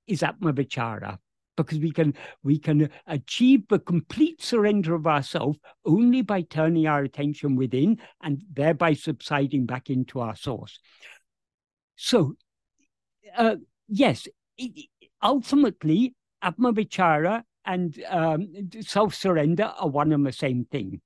is 0.06 0.22
atmavichara 0.22 1.18
because 1.56 1.78
we 1.78 1.90
can 1.90 2.14
we 2.42 2.58
can 2.58 2.90
achieve 3.06 3.66
the 3.68 3.78
complete 3.78 4.42
surrender 4.42 4.94
of 4.94 5.06
ourselves 5.06 5.58
only 5.84 6.22
by 6.22 6.42
turning 6.42 6.86
our 6.86 7.02
attention 7.02 7.56
within 7.56 7.98
and 8.22 8.42
thereby 8.52 8.92
subsiding 8.92 9.66
back 9.66 9.90
into 9.90 10.20
our 10.20 10.36
source 10.36 10.78
so 11.96 12.34
uh, 13.36 13.56
yes 13.88 14.28
it, 14.58 14.88
ultimately 15.22 16.14
atmavichara 16.44 17.42
and 17.64 18.02
um, 18.08 18.46
self-surrender 18.80 19.64
are 19.64 19.88
one 19.88 20.12
and 20.12 20.24
the 20.24 20.32
same 20.32 20.64
thing 20.70 21.00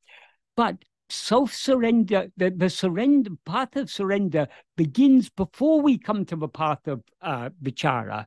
but 0.56 0.76
self-surrender, 1.10 2.30
the, 2.36 2.50
the 2.50 2.70
surrender 2.70 3.30
path 3.44 3.76
of 3.76 3.90
surrender 3.90 4.48
begins 4.76 5.28
before 5.28 5.80
we 5.80 5.98
come 5.98 6.24
to 6.26 6.36
the 6.36 6.48
path 6.48 6.86
of 6.86 7.02
uh, 7.20 7.50
vichara. 7.62 8.26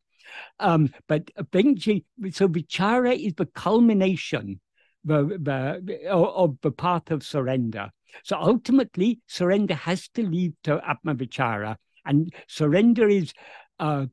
Um, 0.59 0.89
but 1.07 1.31
eventually, 1.37 2.05
so 2.31 2.47
vichara 2.47 3.15
is 3.15 3.33
the 3.35 3.45
culmination 3.45 4.59
the, 5.03 5.37
the, 5.41 6.09
of 6.09 6.57
the 6.61 6.71
path 6.71 7.11
of 7.11 7.23
surrender. 7.23 7.89
So 8.23 8.37
ultimately, 8.37 9.21
surrender 9.27 9.73
has 9.75 10.07
to 10.09 10.23
lead 10.23 10.53
to 10.63 10.77
Atmavichara, 10.77 11.77
and 12.05 12.33
surrender 12.47 13.07
is 13.07 13.33
uh, 13.79 14.05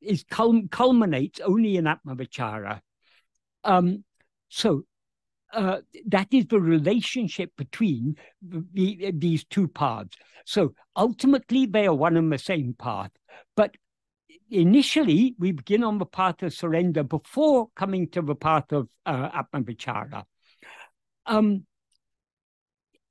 is 0.00 0.24
cul- 0.24 0.68
culminates 0.70 1.40
only 1.40 1.76
in 1.76 1.84
Atmavichara. 1.84 2.80
Um, 3.62 4.04
so 4.48 4.84
uh, 5.52 5.78
that 6.06 6.28
is 6.32 6.46
the 6.46 6.60
relationship 6.60 7.50
between 7.56 8.16
the, 8.40 8.64
the, 8.72 9.12
these 9.12 9.44
two 9.44 9.68
paths. 9.68 10.16
So 10.44 10.74
ultimately, 10.96 11.66
they 11.66 11.86
are 11.86 11.94
one 11.94 12.16
and 12.16 12.32
the 12.32 12.38
same 12.38 12.74
path. 12.78 13.10
But 13.54 13.76
initially, 14.52 15.34
we 15.38 15.52
begin 15.52 15.82
on 15.82 15.98
the 15.98 16.06
path 16.06 16.42
of 16.42 16.52
surrender 16.52 17.02
before 17.02 17.68
coming 17.74 18.08
to 18.10 18.22
the 18.22 18.34
path 18.34 18.70
of 18.72 18.88
uh, 19.06 19.42
Atmavichara. 19.42 20.24
Um, 21.26 21.66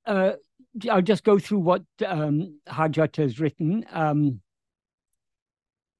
uh, 0.05 0.33
I'll 0.89 1.01
just 1.01 1.23
go 1.23 1.39
through 1.39 1.59
what 1.59 1.83
um, 2.05 2.59
Harjot 2.67 3.17
has 3.17 3.39
written. 3.39 3.85
Um, 3.91 4.41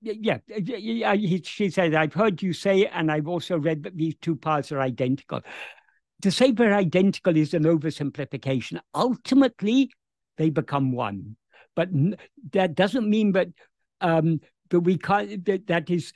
yeah, 0.02 0.40
he, 0.48 1.42
she 1.46 1.70
said, 1.70 1.94
I've 1.94 2.14
heard 2.14 2.42
you 2.42 2.54
say, 2.54 2.88
and 2.88 3.12
I've 3.12 3.28
also 3.28 3.58
read 3.58 3.84
that 3.84 3.98
these 3.98 4.16
two 4.22 4.36
paths 4.36 4.72
are 4.72 4.82
identical. 4.82 5.42
To 6.24 6.32
say 6.32 6.52
they're 6.52 6.74
identical 6.74 7.36
is 7.38 7.54
an 7.54 7.64
oversimplification. 7.64 8.80
Ultimately, 8.96 9.92
they 10.38 10.50
become 10.50 10.92
one. 10.92 11.36
But 11.76 11.90
that 12.52 12.76
doesn't 12.76 13.10
mean 13.10 13.34
that 13.34 13.50
um, 14.02 14.42
that 14.72 14.82
we 14.82 14.98
can't, 14.98 15.46
that, 15.46 15.68
that 15.68 15.90
is 15.90 16.14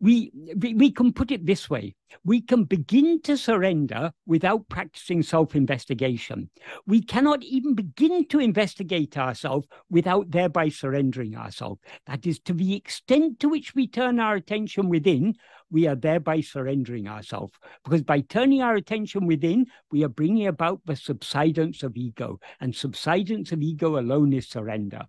we, 0.00 0.32
we, 0.56 0.74
we 0.74 0.90
can 0.90 1.12
put 1.12 1.30
it 1.30 1.46
this 1.46 1.70
way 1.70 1.94
we 2.24 2.40
can 2.40 2.64
begin 2.64 3.20
to 3.22 3.36
surrender 3.36 4.12
without 4.26 4.68
practicing 4.68 5.22
self 5.22 5.54
investigation. 5.54 6.50
We 6.86 7.02
cannot 7.02 7.42
even 7.42 7.74
begin 7.74 8.26
to 8.28 8.40
investigate 8.40 9.16
ourselves 9.16 9.66
without 9.90 10.30
thereby 10.30 10.68
surrendering 10.68 11.36
ourselves. 11.36 11.80
That 12.06 12.26
is, 12.26 12.40
to 12.40 12.52
the 12.52 12.74
extent 12.74 13.40
to 13.40 13.48
which 13.48 13.74
we 13.74 13.86
turn 13.86 14.20
our 14.20 14.34
attention 14.34 14.88
within, 14.88 15.34
we 15.70 15.86
are 15.86 15.96
thereby 15.96 16.40
surrendering 16.40 17.06
ourselves. 17.06 17.54
Because 17.84 18.02
by 18.02 18.20
turning 18.20 18.62
our 18.62 18.74
attention 18.74 19.26
within, 19.26 19.66
we 19.90 20.04
are 20.04 20.08
bringing 20.08 20.46
about 20.46 20.80
the 20.84 20.96
subsidence 20.96 21.82
of 21.82 21.96
ego, 21.96 22.40
and 22.60 22.74
subsidence 22.74 23.52
of 23.52 23.62
ego 23.62 23.98
alone 23.98 24.32
is 24.32 24.48
surrender. 24.48 25.02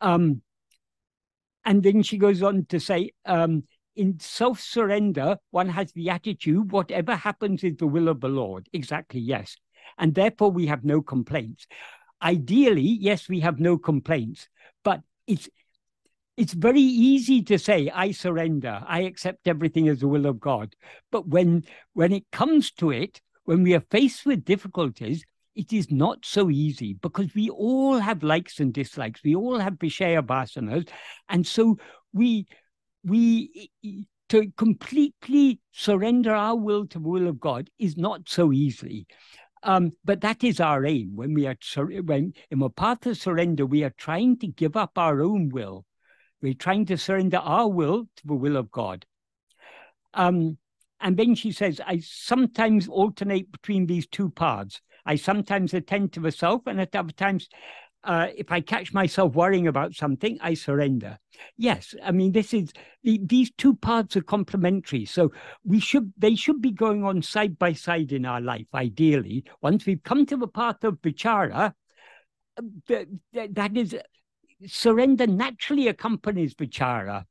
Um, 0.00 0.42
and 1.64 1.82
then 1.82 2.02
she 2.02 2.18
goes 2.18 2.42
on 2.42 2.66
to 2.66 2.80
say, 2.80 3.12
um, 3.26 3.64
in 3.94 4.18
self 4.18 4.60
surrender, 4.60 5.36
one 5.50 5.68
has 5.68 5.92
the 5.92 6.10
attitude, 6.10 6.72
whatever 6.72 7.14
happens 7.14 7.62
is 7.62 7.76
the 7.76 7.86
will 7.86 8.08
of 8.08 8.20
the 8.20 8.28
Lord. 8.28 8.68
Exactly, 8.72 9.20
yes. 9.20 9.56
And 9.98 10.14
therefore, 10.14 10.50
we 10.50 10.66
have 10.66 10.84
no 10.84 11.02
complaints. 11.02 11.66
Ideally, 12.22 12.96
yes, 13.00 13.28
we 13.28 13.40
have 13.40 13.60
no 13.60 13.76
complaints, 13.76 14.48
but 14.84 15.00
it's 15.26 15.48
it's 16.36 16.54
very 16.54 16.80
easy 16.80 17.42
to 17.42 17.58
say 17.58 17.90
i 17.94 18.10
surrender 18.10 18.82
i 18.86 19.00
accept 19.02 19.46
everything 19.46 19.88
as 19.88 20.00
the 20.00 20.08
will 20.08 20.26
of 20.26 20.40
god 20.40 20.74
but 21.10 21.28
when 21.28 21.62
when 21.92 22.12
it 22.12 22.24
comes 22.32 22.70
to 22.70 22.90
it 22.90 23.20
when 23.44 23.62
we 23.62 23.74
are 23.74 23.84
faced 23.90 24.24
with 24.24 24.44
difficulties 24.44 25.24
it 25.54 25.72
is 25.72 25.90
not 25.90 26.24
so 26.24 26.50
easy 26.50 26.94
because 26.94 27.34
we 27.34 27.50
all 27.50 27.98
have 27.98 28.22
likes 28.22 28.60
and 28.60 28.72
dislikes. 28.72 29.22
We 29.22 29.34
all 29.34 29.58
have 29.58 29.74
Vishaya 29.74 30.22
vasanas. 30.22 30.88
And 31.28 31.46
so 31.46 31.78
we 32.12 32.46
we 33.04 33.70
to 34.28 34.50
completely 34.56 35.60
surrender 35.72 36.34
our 36.34 36.56
will 36.56 36.86
to 36.86 36.98
the 36.98 37.08
will 37.08 37.28
of 37.28 37.38
God 37.40 37.68
is 37.78 37.96
not 37.96 38.28
so 38.28 38.52
easily. 38.52 39.06
Um, 39.64 39.92
but 40.04 40.22
that 40.22 40.42
is 40.42 40.58
our 40.58 40.84
aim. 40.84 41.12
When 41.14 41.34
we 41.34 41.46
are 41.46 41.56
when 41.76 42.32
in 42.50 42.62
a 42.62 42.70
path 42.70 43.06
of 43.06 43.16
surrender, 43.16 43.66
we 43.66 43.84
are 43.84 43.94
trying 43.96 44.38
to 44.38 44.48
give 44.48 44.76
up 44.76 44.92
our 44.96 45.22
own 45.22 45.50
will. 45.50 45.84
We're 46.40 46.54
trying 46.54 46.86
to 46.86 46.96
surrender 46.96 47.36
our 47.36 47.68
will 47.68 48.04
to 48.16 48.26
the 48.26 48.34
will 48.34 48.56
of 48.56 48.70
God. 48.70 49.06
Um, 50.14 50.58
and 51.00 51.16
then 51.16 51.34
she 51.34 51.52
says, 51.52 51.80
I 51.84 51.98
sometimes 51.98 52.88
alternate 52.88 53.52
between 53.52 53.86
these 53.86 54.06
two 54.06 54.30
paths. 54.30 54.80
I 55.04 55.16
sometimes 55.16 55.74
attend 55.74 56.12
to 56.12 56.20
myself, 56.20 56.62
and 56.66 56.80
at 56.80 56.94
other 56.94 57.12
times, 57.12 57.48
uh, 58.04 58.28
if 58.36 58.50
I 58.50 58.60
catch 58.60 58.92
myself 58.92 59.34
worrying 59.34 59.68
about 59.68 59.94
something, 59.94 60.38
I 60.40 60.54
surrender. 60.54 61.18
Yes, 61.56 61.94
I 62.02 62.10
mean 62.10 62.32
this 62.32 62.52
is 62.52 62.72
the, 63.04 63.20
these 63.22 63.52
two 63.56 63.74
parts 63.76 64.16
are 64.16 64.22
complementary, 64.22 65.04
so 65.04 65.32
we 65.64 65.78
should 65.78 66.12
they 66.16 66.34
should 66.34 66.60
be 66.60 66.72
going 66.72 67.04
on 67.04 67.22
side 67.22 67.58
by 67.58 67.72
side 67.72 68.12
in 68.12 68.26
our 68.26 68.40
life. 68.40 68.66
Ideally, 68.74 69.44
once 69.60 69.86
we've 69.86 70.02
come 70.02 70.26
to 70.26 70.36
the 70.36 70.48
path 70.48 70.82
of 70.82 71.00
vichara, 71.00 71.74
that, 72.88 73.06
that 73.32 73.76
is 73.76 73.96
surrender 74.66 75.26
naturally 75.26 75.88
accompanies 75.88 76.54
vichara. 76.54 77.24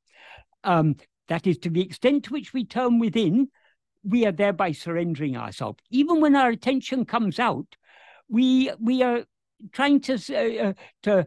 Um, 0.63 0.95
that 1.27 1.47
is 1.47 1.57
to 1.59 1.69
the 1.69 1.81
extent 1.81 2.25
to 2.25 2.33
which 2.33 2.53
we 2.53 2.65
turn 2.65 2.99
within, 2.99 3.49
we 4.03 4.25
are 4.25 4.31
thereby 4.31 4.71
surrendering 4.71 5.37
ourselves. 5.37 5.79
Even 5.89 6.21
when 6.21 6.35
our 6.35 6.49
attention 6.49 7.05
comes 7.05 7.39
out, 7.39 7.67
we 8.29 8.71
we 8.79 9.03
are 9.03 9.25
trying 9.71 9.99
to 10.01 10.13
uh, 10.13 10.69
uh, 10.69 10.73
to 11.03 11.25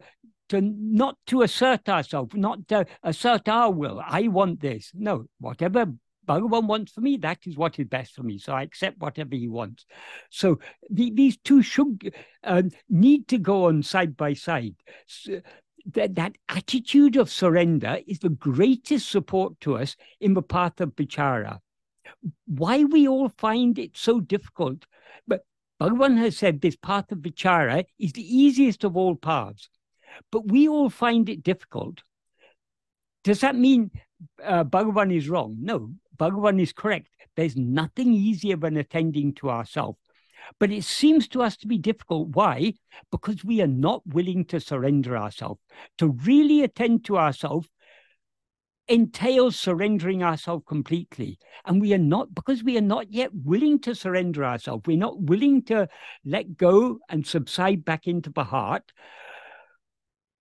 to 0.49 0.61
not 0.61 1.17
to 1.27 1.41
assert 1.41 1.87
ourselves, 1.89 2.35
not 2.35 2.67
to 2.67 2.85
assert 3.03 3.47
our 3.47 3.71
will. 3.71 4.01
I 4.05 4.27
want 4.27 4.59
this. 4.59 4.91
No, 4.93 5.25
whatever 5.39 5.87
Bhagavan 6.27 6.65
wants 6.67 6.91
for 6.91 7.01
me, 7.01 7.17
that 7.17 7.45
is 7.45 7.55
what 7.55 7.79
is 7.79 7.87
best 7.87 8.15
for 8.15 8.23
me. 8.23 8.37
So 8.37 8.53
I 8.53 8.63
accept 8.63 8.99
whatever 8.99 9.35
he 9.35 9.47
wants. 9.47 9.85
So 10.29 10.59
the, 10.89 11.11
these 11.11 11.37
two 11.37 11.61
should 11.61 12.13
uh, 12.43 12.63
need 12.89 13.27
to 13.29 13.37
go 13.37 13.65
on 13.65 13.83
side 13.83 14.17
by 14.17 14.33
side. 14.33 14.75
So 15.05 15.41
that, 15.93 16.15
that 16.15 16.35
attitude 16.49 17.15
of 17.15 17.29
surrender 17.29 17.99
is 18.07 18.19
the 18.19 18.29
greatest 18.29 19.09
support 19.09 19.59
to 19.61 19.77
us 19.77 19.95
in 20.19 20.33
the 20.33 20.41
path 20.41 20.81
of 20.81 20.95
vichara 20.95 21.59
why 22.45 22.83
we 22.83 23.07
all 23.07 23.29
find 23.29 23.77
it 23.79 23.97
so 23.97 24.19
difficult. 24.19 24.85
But 25.27 25.41
Bhagavan 25.81 26.17
has 26.17 26.37
said 26.37 26.61
this 26.61 26.75
path 26.75 27.11
of 27.11 27.19
vichara 27.19 27.85
is 27.99 28.13
the 28.13 28.37
easiest 28.37 28.83
of 28.83 28.95
all 28.95 29.15
paths, 29.15 29.69
but 30.31 30.47
we 30.47 30.67
all 30.67 30.89
find 30.89 31.29
it 31.29 31.43
difficult. 31.43 32.03
Does 33.23 33.41
that 33.41 33.55
mean 33.55 33.91
uh, 34.43 34.63
Bhagavan 34.63 35.15
is 35.15 35.29
wrong? 35.29 35.57
No, 35.59 35.91
Bhagavan 36.17 36.61
is 36.61 36.73
correct. 36.73 37.09
There's 37.35 37.57
nothing 37.57 38.13
easier 38.13 38.55
than 38.55 38.77
attending 38.77 39.33
to 39.35 39.49
ourselves. 39.49 39.99
But 40.59 40.71
it 40.71 40.83
seems 40.83 41.27
to 41.29 41.41
us 41.41 41.57
to 41.57 41.67
be 41.67 41.77
difficult. 41.79 42.29
Why? 42.29 42.73
Because 43.11 43.43
we 43.43 43.61
are 43.61 43.67
not 43.67 44.05
willing 44.05 44.45
to 44.45 44.59
surrender 44.59 45.17
ourselves. 45.17 45.59
To 45.97 46.09
really 46.23 46.63
attend 46.63 47.03
to 47.05 47.17
ourselves 47.17 47.67
entails 48.87 49.59
surrendering 49.59 50.23
ourselves 50.23 50.63
completely. 50.67 51.39
And 51.65 51.81
we 51.81 51.93
are 51.93 51.99
not, 51.99 52.33
because 52.33 52.63
we 52.63 52.77
are 52.77 52.81
not 52.81 53.11
yet 53.11 53.31
willing 53.33 53.79
to 53.79 53.95
surrender 53.95 54.45
ourselves, 54.45 54.83
we're 54.85 54.97
not 54.97 55.19
willing 55.19 55.63
to 55.63 55.87
let 56.23 56.57
go 56.57 56.99
and 57.09 57.25
subside 57.25 57.83
back 57.83 58.07
into 58.07 58.29
the 58.29 58.43
heart. 58.43 58.91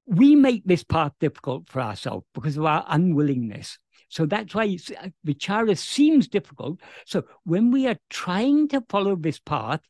We 0.06 0.34
make 0.34 0.64
this 0.66 0.84
path 0.84 1.12
difficult 1.18 1.68
for 1.68 1.80
ourselves 1.80 2.26
because 2.34 2.58
of 2.58 2.66
our 2.66 2.84
unwillingness. 2.88 3.78
So 4.10 4.26
that's 4.26 4.54
why 4.54 4.76
uh, 5.00 5.08
vichara 5.26 5.76
seems 5.78 6.28
difficult. 6.28 6.80
So 7.06 7.24
when 7.44 7.70
we 7.70 7.86
are 7.86 7.96
trying 8.10 8.68
to 8.68 8.84
follow 8.88 9.16
this 9.16 9.38
path, 9.38 9.80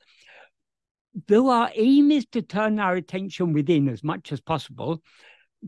though 1.26 1.50
our 1.50 1.70
aim 1.74 2.10
is 2.10 2.26
to 2.32 2.42
turn 2.42 2.78
our 2.78 2.94
attention 2.94 3.52
within 3.52 3.88
as 3.88 4.02
much 4.02 4.32
as 4.32 4.40
possible, 4.40 5.02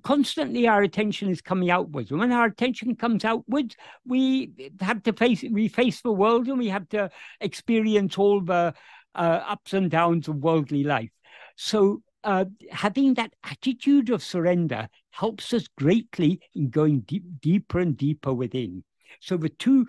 constantly 0.03 0.67
our 0.67 0.83
attention 0.83 1.31
is 1.31 1.41
coming 1.41 1.71
outwards. 1.71 2.11
And 2.11 2.21
when 2.21 2.33
our 2.33 2.47
attention 2.47 2.97
comes 2.97 3.25
outwards, 3.25 3.77
we 4.07 4.71
have 4.81 5.03
to 5.05 5.13
face 5.13 5.45
we 5.51 5.69
face 5.69 6.01
the 6.01 6.13
world 6.13 6.49
and 6.49 6.59
we 6.59 6.69
have 6.69 6.89
to 6.91 7.11
experience 7.41 8.19
all 8.19 8.41
the 8.41 8.75
uh, 9.15 9.41
ups 9.47 9.73
and 9.73 9.91
downs 9.91 10.29
of 10.29 10.37
worldly 10.37 10.85
life. 10.85 11.11
So 11.57 12.03
uh, 12.25 12.47
having 12.71 13.15
that 13.15 13.33
attitude 13.45 14.11
of 14.11 14.23
surrender 14.23 14.89
helps 15.11 15.53
us 15.55 15.69
greatly 15.79 16.41
in 16.55 16.71
going 16.71 17.01
deep, 17.01 17.25
deeper 17.41 17.79
and 17.79 17.97
deeper 17.97 18.35
within. 18.35 18.85
So 19.21 19.37
the 19.37 19.49
two 19.49 19.87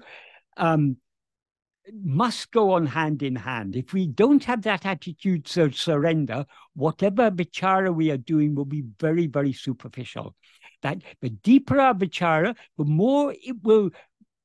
um, 0.56 0.98
must 2.04 2.52
go 2.52 2.72
on 2.72 2.86
hand 2.86 3.24
in 3.24 3.36
hand. 3.36 3.76
If 3.76 3.94
we 3.94 4.08
don't 4.08 4.44
have 4.44 4.64
that 4.64 4.86
attitude 4.86 5.50
of 5.58 5.76
surrender, 5.76 6.46
whatever 6.74 7.32
vichara 7.32 7.94
we 7.94 8.12
are 8.12 8.18
doing 8.18 8.56
will 8.56 8.66
be 8.66 8.84
very, 9.00 9.28
very 9.28 9.54
superficial. 9.54 10.36
That 10.82 11.02
the 11.22 11.30
deeper 11.30 11.80
our 11.80 11.94
vichara, 11.94 12.56
the 12.78 12.86
more 12.86 13.34
it 13.34 13.64
will 13.64 13.92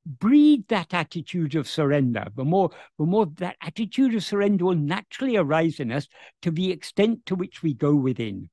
breed 0.04 0.66
that 0.68 0.94
attitude 0.94 1.54
of 1.54 1.68
surrender, 1.68 2.26
the 2.34 2.44
more, 2.44 2.70
the 2.98 3.06
more 3.06 3.26
that 3.36 3.56
attitude 3.60 4.14
of 4.14 4.24
surrender 4.24 4.64
will 4.64 4.74
naturally 4.74 5.36
arise 5.36 5.78
in 5.80 5.92
us 5.92 6.08
to 6.42 6.50
the 6.50 6.70
extent 6.72 7.26
to 7.26 7.34
which 7.34 7.62
we 7.62 7.74
go 7.74 7.94
within. 7.94 8.50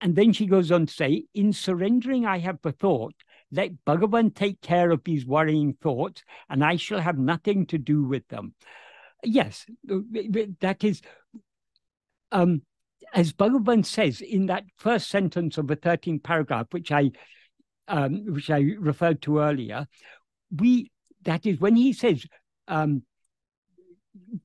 And 0.00 0.14
then 0.14 0.32
she 0.32 0.46
goes 0.46 0.70
on 0.70 0.86
to 0.86 0.92
say, 0.92 1.24
in 1.34 1.52
surrendering, 1.52 2.26
I 2.26 2.38
have 2.38 2.58
the 2.62 2.72
thought, 2.72 3.14
let 3.52 3.84
Bhagavan 3.84 4.34
take 4.34 4.60
care 4.60 4.90
of 4.90 5.04
these 5.04 5.26
worrying 5.26 5.74
thoughts, 5.80 6.22
and 6.48 6.64
I 6.64 6.76
shall 6.76 7.00
have 7.00 7.18
nothing 7.18 7.66
to 7.66 7.78
do 7.78 8.04
with 8.04 8.26
them. 8.28 8.54
Yes, 9.22 9.66
that 10.60 10.84
is, 10.84 11.00
um, 12.32 12.62
as 13.14 13.32
Bhagavan 13.32 13.84
says 13.84 14.20
in 14.20 14.46
that 14.46 14.64
first 14.76 15.08
sentence 15.08 15.58
of 15.58 15.68
the 15.68 15.76
13th 15.76 16.22
paragraph, 16.22 16.66
which 16.70 16.92
I 16.92 17.12
um, 17.88 18.34
which 18.34 18.50
I 18.50 18.58
referred 18.78 19.22
to 19.22 19.38
earlier, 19.38 19.86
we 20.50 20.90
that 21.22 21.46
is 21.46 21.60
when 21.60 21.76
he 21.76 21.92
says 21.92 22.26
um, 22.68 23.02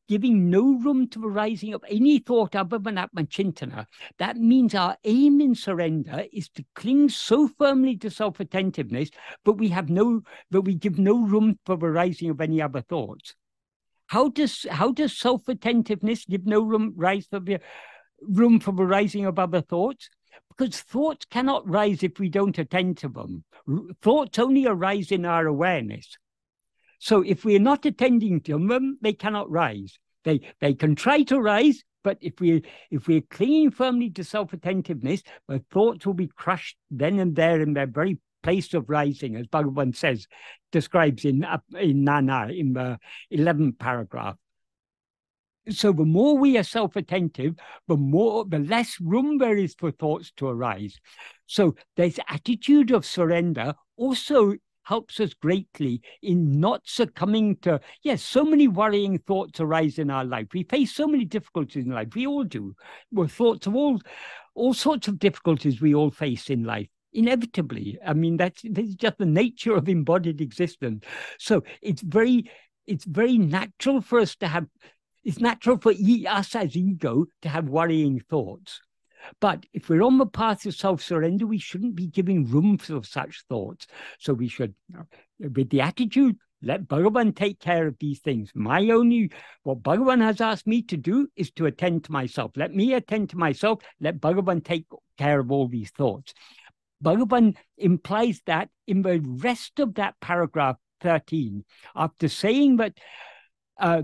giving 0.07 0.49
no 0.49 0.77
room 0.79 1.07
to 1.09 1.19
the 1.19 1.27
rising 1.27 1.73
of 1.73 1.83
any 1.87 2.19
thought 2.19 2.55
other 2.55 2.77
than 2.77 2.95
Atmachintana, 2.95 3.85
that 4.17 4.37
means 4.37 4.75
our 4.75 4.97
aim 5.03 5.41
in 5.41 5.55
surrender 5.55 6.25
is 6.31 6.49
to 6.49 6.65
cling 6.75 7.09
so 7.09 7.47
firmly 7.47 7.97
to 7.97 8.09
self-attentiveness, 8.09 9.09
but 9.43 9.53
we 9.53 9.69
have 9.69 9.89
no, 9.89 10.21
but 10.49 10.63
we 10.63 10.75
give 10.75 10.97
no 10.97 11.25
room 11.25 11.59
for 11.65 11.77
the 11.77 11.89
rising 11.89 12.29
of 12.29 12.41
any 12.41 12.61
other 12.61 12.81
thoughts. 12.81 13.35
How 14.07 14.29
does 14.29 14.65
how 14.69 14.91
does 14.91 15.17
self-attentiveness 15.17 16.25
give 16.25 16.45
no 16.45 16.61
room 16.61 16.93
rise 16.97 17.27
for 17.27 17.39
the 17.39 17.59
room 18.21 18.59
for 18.59 18.73
the 18.73 18.85
rising 18.85 19.25
of 19.25 19.39
other 19.39 19.61
thoughts? 19.61 20.09
because 20.57 20.81
thoughts 20.81 21.25
cannot 21.25 21.67
rise 21.67 22.03
if 22.03 22.19
we 22.19 22.29
don't 22.29 22.57
attend 22.57 22.97
to 22.97 23.09
them. 23.09 23.43
Thoughts 24.01 24.37
only 24.39 24.67
arise 24.67 25.11
in 25.11 25.25
our 25.25 25.47
awareness. 25.47 26.17
So 27.01 27.23
if 27.23 27.43
we're 27.43 27.59
not 27.59 27.83
attending 27.87 28.41
to 28.41 28.59
them, 28.59 28.99
they 29.01 29.13
cannot 29.13 29.49
rise. 29.49 29.97
They 30.23 30.41
they 30.59 30.75
can 30.75 30.93
try 30.93 31.23
to 31.23 31.39
rise, 31.39 31.83
but 32.03 32.19
if 32.21 32.39
we 32.39 32.63
if 32.91 33.07
we're 33.07 33.21
clinging 33.21 33.71
firmly 33.71 34.11
to 34.11 34.23
self-attentiveness, 34.23 35.23
the 35.47 35.63
thoughts 35.71 36.05
will 36.05 36.13
be 36.13 36.27
crushed 36.27 36.77
then 36.91 37.17
and 37.17 37.35
there 37.35 37.59
in 37.59 37.73
their 37.73 37.87
very 37.87 38.19
place 38.43 38.75
of 38.75 38.87
rising, 38.87 39.35
as 39.35 39.47
Bhagavan 39.47 39.95
says, 39.95 40.27
describes 40.71 41.25
in 41.25 41.43
in 41.79 42.03
Nan 42.03 42.27
Yar 42.27 42.51
in 42.51 42.73
the 42.73 42.99
eleventh 43.31 43.79
paragraph. 43.79 44.37
So 45.69 45.91
the 45.93 46.05
more 46.05 46.37
we 46.37 46.55
are 46.59 46.63
self-attentive, 46.63 47.55
the 47.87 47.97
more 47.97 48.45
the 48.45 48.59
less 48.59 48.99
room 49.01 49.39
there 49.39 49.57
is 49.57 49.73
for 49.73 49.89
thoughts 49.89 50.31
to 50.37 50.47
arise. 50.49 50.99
So 51.47 51.75
this 51.97 52.19
attitude 52.27 52.91
of 52.91 53.07
surrender 53.07 53.73
also 53.97 54.53
helps 54.83 55.19
us 55.19 55.33
greatly 55.33 56.01
in 56.21 56.59
not 56.59 56.81
succumbing 56.85 57.55
to 57.57 57.79
yes 58.03 58.21
so 58.23 58.43
many 58.43 58.67
worrying 58.67 59.17
thoughts 59.19 59.59
arise 59.59 59.99
in 59.99 60.09
our 60.09 60.25
life. 60.25 60.47
We 60.53 60.63
face 60.63 60.93
so 60.93 61.07
many 61.07 61.25
difficulties 61.25 61.85
in 61.85 61.91
life. 61.91 62.09
We 62.15 62.27
all 62.27 62.43
do. 62.43 62.75
Well 63.11 63.27
thoughts 63.27 63.67
of 63.67 63.75
all 63.75 63.99
all 64.55 64.73
sorts 64.73 65.07
of 65.07 65.19
difficulties 65.19 65.81
we 65.81 65.95
all 65.95 66.11
face 66.11 66.49
in 66.49 66.63
life 66.63 66.89
inevitably. 67.13 67.97
I 68.05 68.13
mean 68.13 68.37
that's, 68.37 68.61
that's 68.63 68.95
just 68.95 69.17
the 69.17 69.25
nature 69.25 69.75
of 69.75 69.89
embodied 69.89 70.41
existence. 70.41 71.03
So 71.37 71.63
it's 71.81 72.01
very 72.01 72.49
it's 72.87 73.05
very 73.05 73.37
natural 73.37 74.01
for 74.01 74.19
us 74.19 74.35
to 74.37 74.47
have 74.47 74.67
it's 75.23 75.39
natural 75.39 75.77
for 75.77 75.93
us 75.93 76.55
as 76.55 76.75
ego 76.75 77.25
to 77.43 77.49
have 77.49 77.69
worrying 77.69 78.19
thoughts. 78.19 78.81
But 79.39 79.65
if 79.73 79.89
we're 79.89 80.03
on 80.03 80.17
the 80.17 80.25
path 80.25 80.65
of 80.65 80.75
self 80.75 81.01
surrender, 81.01 81.45
we 81.45 81.57
shouldn't 81.57 81.95
be 81.95 82.07
giving 82.07 82.45
room 82.45 82.77
for 82.77 83.03
such 83.03 83.43
thoughts. 83.49 83.87
So 84.19 84.33
we 84.33 84.47
should, 84.47 84.73
with 85.39 85.69
the 85.69 85.81
attitude, 85.81 86.37
let 86.63 86.87
Bhagavan 86.87 87.35
take 87.35 87.59
care 87.59 87.87
of 87.87 87.97
these 87.99 88.19
things. 88.19 88.51
My 88.53 88.89
only, 88.89 89.31
what 89.63 89.81
Bhagavan 89.81 90.21
has 90.21 90.41
asked 90.41 90.67
me 90.67 90.83
to 90.83 90.97
do 90.97 91.27
is 91.35 91.51
to 91.51 91.65
attend 91.65 92.03
to 92.05 92.11
myself. 92.11 92.51
Let 92.55 92.73
me 92.73 92.93
attend 92.93 93.31
to 93.31 93.37
myself. 93.37 93.81
Let 93.99 94.19
Bhagavan 94.19 94.63
take 94.63 94.85
care 95.17 95.39
of 95.39 95.51
all 95.51 95.67
these 95.67 95.89
thoughts. 95.89 96.33
Bhagavan 97.03 97.55
implies 97.77 98.41
that 98.45 98.69
in 98.85 99.01
the 99.01 99.19
rest 99.21 99.79
of 99.79 99.95
that 99.95 100.19
paragraph 100.21 100.77
13, 101.01 101.65
after 101.95 102.27
saying 102.27 102.77
that 102.77 102.93
uh, 103.79 104.03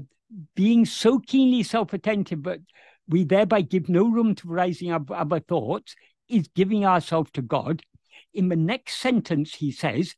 being 0.56 0.86
so 0.86 1.20
keenly 1.20 1.62
self-attentive, 1.62 2.42
but 2.42 2.60
we 3.08 3.24
thereby 3.24 3.62
give 3.62 3.90
no 3.90 4.10
room 4.10 4.36
to 4.36 4.48
rising 4.48 4.92
up 4.92 5.10
other 5.12 5.40
thoughts, 5.40 5.96
is 6.30 6.50
giving 6.56 6.86
ourselves 6.86 7.32
to 7.32 7.42
God. 7.42 7.82
In 8.34 8.50
the 8.50 8.56
next 8.56 8.98
sentence, 8.98 9.56
he 9.56 9.72
says, 9.72 10.16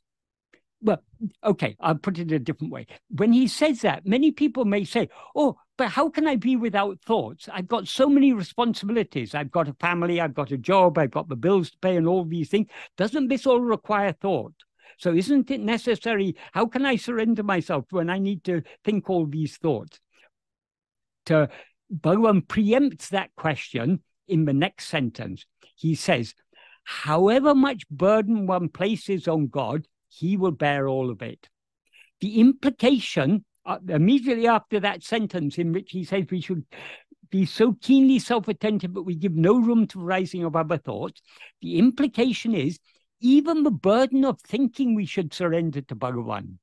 well, 0.82 1.04
okay, 1.44 1.76
I'll 1.80 1.96
put 1.96 2.20
it 2.20 2.32
a 2.32 2.40
different 2.40 2.72
way. 2.72 2.88
When 3.10 3.34
he 3.34 3.48
says 3.48 3.82
that, 3.82 4.06
many 4.06 4.32
people 4.32 4.66
may 4.66 4.86
say, 4.86 5.10
oh, 5.36 5.58
but 5.78 5.90
how 5.90 6.10
can 6.10 6.28
I 6.28 6.36
be 6.36 6.56
without 6.56 7.00
thoughts? 7.02 7.48
I've 7.52 7.68
got 7.68 7.88
so 7.88 8.08
many 8.08 8.34
responsibilities. 8.34 9.36
I've 9.36 9.52
got 9.52 9.68
a 9.68 9.74
family, 9.74 10.20
I've 10.20 10.34
got 10.34 10.52
a 10.52 10.58
job, 10.58 10.98
I've 10.98 11.12
got 11.12 11.30
the 11.30 11.36
bills 11.36 11.72
to 11.72 11.78
pay, 11.80 11.96
and 11.96 12.08
all 12.08 12.26
these 12.26 12.50
things. 12.50 12.68
Doesn't 12.98 13.28
this 13.28 13.46
all 13.46 13.62
require 13.62 14.14
thought? 14.14 14.54
So 14.98 15.14
isn't 15.14 15.52
it 15.52 15.62
necessary? 15.62 16.36
How 16.52 16.66
can 16.66 16.86
I 16.86 16.98
surrender 16.98 17.44
myself 17.44 17.86
when 17.92 18.10
I 18.10 18.20
need 18.20 18.44
to 18.46 18.62
think 18.84 19.10
all 19.10 19.26
these 19.26 19.58
thoughts? 19.58 20.00
To 21.28 21.50
Bhagavan 21.94 22.46
preempts 22.46 23.10
that 23.10 23.32
question 23.36 24.02
in 24.28 24.46
the 24.46 24.54
next 24.54 24.88
sentence. 24.88 25.46
He 25.76 25.96
says, 25.96 26.36
however 26.84 27.56
much 27.56 27.88
burden 27.90 28.48
one 28.48 28.70
places 28.70 29.28
on 29.28 29.48
God, 29.48 29.88
he 30.08 30.38
will 30.38 30.52
bear 30.52 30.88
all 30.88 31.10
of 31.10 31.22
it. 31.22 31.50
The 32.22 32.40
implication 32.40 33.46
uh, 33.66 33.78
immediately 33.88 34.48
after 34.48 34.80
that 34.80 35.04
sentence 35.04 35.58
in 35.58 35.72
which 35.72 35.92
he 35.92 36.04
says 36.04 36.26
we 36.30 36.42
should 36.42 36.66
be 37.30 37.46
so 37.46 37.74
keenly 37.82 38.20
self-attentive 38.20 38.94
that 38.94 39.04
we 39.04 39.16
give 39.16 39.36
no 39.36 39.60
room 39.60 39.86
to 39.88 40.00
rising 40.00 40.44
of 40.44 40.56
other 40.56 40.78
thoughts, 40.78 41.22
the 41.62 41.78
implication 41.78 42.56
is 42.56 42.80
even 43.22 43.64
the 43.64 43.72
burden 43.72 44.26
of 44.26 44.40
thinking 44.42 44.96
we 44.96 45.06
should 45.06 45.34
surrender 45.34 45.82
to 45.82 45.96
Bhagavan. 45.96 46.58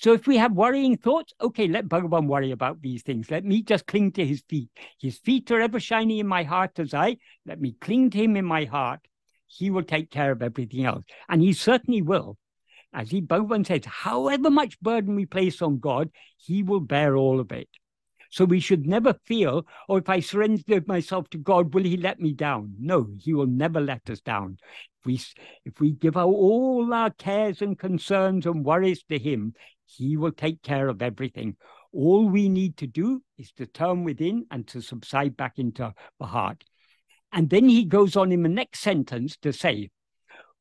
So 0.00 0.14
if 0.14 0.26
we 0.26 0.38
have 0.38 0.52
worrying 0.52 0.96
thoughts, 0.96 1.34
okay, 1.42 1.68
let 1.68 1.86
Bhagavan 1.86 2.26
worry 2.26 2.52
about 2.52 2.80
these 2.80 3.02
things. 3.02 3.30
Let 3.30 3.44
me 3.44 3.62
just 3.62 3.86
cling 3.86 4.12
to 4.12 4.24
his 4.24 4.42
feet. 4.48 4.70
His 4.98 5.18
feet 5.18 5.50
are 5.50 5.60
ever 5.60 5.78
shining 5.78 6.16
in 6.16 6.26
my 6.26 6.42
heart 6.42 6.78
as 6.78 6.94
I. 6.94 7.18
Let 7.44 7.60
me 7.60 7.76
cling 7.78 8.08
to 8.10 8.18
him 8.18 8.34
in 8.34 8.46
my 8.46 8.64
heart. 8.64 9.00
He 9.46 9.68
will 9.68 9.82
take 9.82 10.10
care 10.10 10.32
of 10.32 10.40
everything 10.40 10.86
else. 10.86 11.04
And 11.28 11.42
he 11.42 11.52
certainly 11.52 12.00
will. 12.00 12.38
As 12.94 13.10
he 13.10 13.20
Bhagavan 13.20 13.66
says, 13.66 13.84
however 13.84 14.48
much 14.48 14.80
burden 14.80 15.16
we 15.16 15.26
place 15.26 15.60
on 15.60 15.80
God, 15.80 16.08
he 16.38 16.62
will 16.62 16.80
bear 16.80 17.14
all 17.14 17.38
of 17.38 17.52
it. 17.52 17.68
So 18.30 18.46
we 18.46 18.60
should 18.60 18.86
never 18.86 19.14
feel, 19.26 19.66
oh, 19.86 19.96
if 19.96 20.08
I 20.08 20.20
surrender 20.20 20.80
myself 20.86 21.28
to 21.30 21.38
God, 21.38 21.74
will 21.74 21.82
he 21.82 21.98
let 21.98 22.20
me 22.20 22.32
down? 22.32 22.74
No, 22.78 23.06
he 23.18 23.34
will 23.34 23.46
never 23.46 23.82
let 23.82 24.08
us 24.08 24.20
down. 24.20 24.56
If 25.00 25.06
we, 25.06 25.20
if 25.66 25.78
we 25.78 25.90
give 25.90 26.16
out 26.16 26.28
all 26.28 26.94
our 26.94 27.10
cares 27.10 27.60
and 27.60 27.78
concerns 27.78 28.46
and 28.46 28.64
worries 28.64 29.02
to 29.10 29.18
him, 29.18 29.54
he 29.96 30.16
will 30.16 30.32
take 30.32 30.62
care 30.62 30.88
of 30.88 31.02
everything. 31.02 31.56
All 31.92 32.28
we 32.28 32.48
need 32.48 32.76
to 32.78 32.86
do 32.86 33.22
is 33.38 33.52
to 33.52 33.66
turn 33.66 34.04
within 34.04 34.46
and 34.50 34.66
to 34.68 34.80
subside 34.80 35.36
back 35.36 35.58
into 35.58 35.92
the 36.18 36.26
heart. 36.26 36.64
And 37.32 37.50
then 37.50 37.68
he 37.68 37.84
goes 37.84 38.16
on 38.16 38.32
in 38.32 38.42
the 38.42 38.48
next 38.48 38.80
sentence 38.80 39.36
to 39.38 39.52
say, 39.52 39.90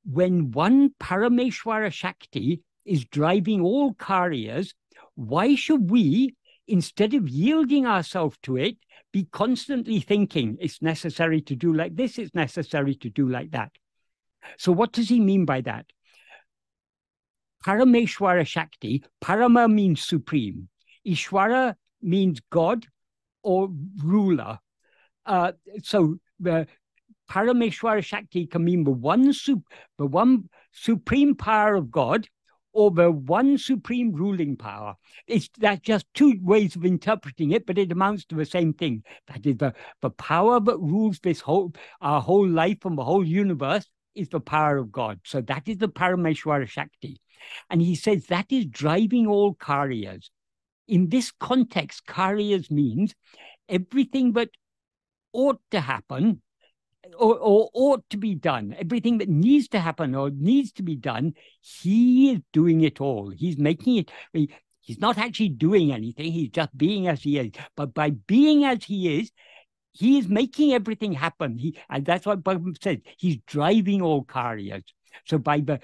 when 0.04 0.52
one 0.52 0.92
Parameshwara 1.00 1.92
Shakti 1.92 2.62
is 2.86 3.06
driving 3.06 3.62
all 3.62 3.94
karyas, 3.94 4.74
why 5.15 5.56
should 5.56 5.92
we, 5.92 6.36
instead 6.68 7.13
of 7.13 7.28
yielding 7.28 7.86
ourselves 7.86 8.38
to 8.44 8.58
it, 8.58 8.78
be 9.12 9.28
constantly 9.32 10.00
thinking 10.00 10.58
it's 10.60 10.82
necessary 10.82 11.42
to 11.42 11.56
do 11.56 11.74
like 11.74 11.96
this, 11.96 12.18
it's 12.18 12.36
necessary 12.36 12.96
to 12.96 13.10
do 13.10 13.28
like 13.28 13.52
that. 13.52 13.72
So, 14.58 14.72
what 14.72 14.92
does 14.92 15.10
he 15.10 15.20
mean 15.20 15.46
by 15.46 15.62
that? 15.62 15.86
Parameshwara 17.65 18.45
Shakti, 18.45 19.04
Parama 19.22 19.72
means 19.72 20.04
supreme, 20.04 20.69
Ishwara 21.06 21.76
means 22.02 22.39
God 22.50 22.86
or 23.43 23.69
ruler. 24.04 24.60
Uh, 25.26 25.52
so 25.84 26.17
the 26.39 26.67
Parameshwara 27.30 28.04
Shakti 28.04 28.48
can 28.48 28.63
mean 28.63 28.84
the 28.84 28.91
one, 28.91 29.34
sup- 29.34 29.67
the 29.98 30.06
one 30.06 30.50
supreme 30.72 31.36
power 31.36 31.76
of 31.76 31.91
God 31.91 32.28
or 32.74 32.91
the 32.91 33.12
one 33.12 33.58
supreme 33.58 34.12
ruling 34.13 34.56
power. 34.56 34.95
It's 35.28 35.50
that's 35.58 35.82
just 35.82 36.06
two 36.13 36.39
ways 36.41 36.76
of 36.76 36.86
interpreting 36.86 37.52
it, 37.52 37.65
but 37.65 37.78
it 37.78 37.91
amounts 37.91 38.26
to 38.26 38.36
the 38.36 38.45
same 38.45 38.74
thing. 38.74 39.04
That 39.28 39.45
is 39.45 39.58
the, 39.58 39.74
the 40.02 40.12
power 40.12 40.60
that 40.60 40.78
rules 40.78 41.19
this 41.19 41.41
whole 41.41 41.74
our 42.02 42.22
whole 42.22 42.48
life 42.48 42.86
and 42.86 42.98
the 42.98 43.04
whole 43.04 43.26
universe 43.26 43.88
is 44.15 44.30
the 44.30 44.39
power 44.39 44.78
of 44.78 44.91
God. 44.91 45.19
So 45.26 45.41
that 45.41 45.67
is 45.67 45.78
the 45.78 45.89
Parameshwara 45.89 46.67
Shakti. 46.67 47.19
And 47.69 47.82
he 47.82 47.95
says 47.95 48.25
that 48.25 48.52
is 48.52 48.65
driving 48.65 49.28
all 49.28 49.56
karyas. 49.56 50.30
In 50.88 51.10
this 51.10 51.32
context, 51.39 52.06
karyas 52.08 52.71
means 52.71 53.13
everything 53.67 54.34
that 54.34 54.49
ought 55.34 55.62
to 55.71 55.80
happen 55.80 56.41
or, 57.17 57.38
or 57.38 57.69
ought 57.73 58.10
to 58.10 58.17
be 58.17 58.36
done, 58.36 58.75
everything 58.78 59.17
that 59.19 59.30
needs 59.30 59.67
to 59.69 59.80
happen 59.80 60.15
or 60.15 60.30
needs 60.30 60.71
to 60.73 60.84
be 60.84 60.95
done, 60.95 61.34
he 61.62 62.32
is 62.32 62.41
doing 62.54 62.82
it 62.82 63.02
all. 63.02 63.30
He's 63.30 63.58
making 63.58 63.97
it. 63.97 64.12
He, 64.34 64.49
he's 64.82 64.99
not 64.99 65.17
actually 65.17 65.49
doing 65.49 65.91
anything. 65.91 66.32
He's 66.32 66.49
just 66.49 66.75
being 66.78 67.08
as 67.08 67.21
he 67.21 67.38
is. 67.39 67.52
But 67.75 67.93
by 67.93 68.12
being 68.12 68.63
as 68.65 68.84
he 68.84 69.19
is, 69.19 69.32
he 69.93 70.17
is 70.19 70.28
making 70.28 70.73
everything 70.73 71.13
happen. 71.13 71.58
He 71.58 71.78
and 71.89 72.06
that's 72.06 72.25
what 72.25 72.43
Bhagavan 72.43 72.82
says. 72.82 72.97
He's 73.17 73.38
driving 73.47 74.02
all 74.02 74.23
karyas. 74.23 74.84
So 75.25 75.38
by 75.38 75.60
the 75.60 75.80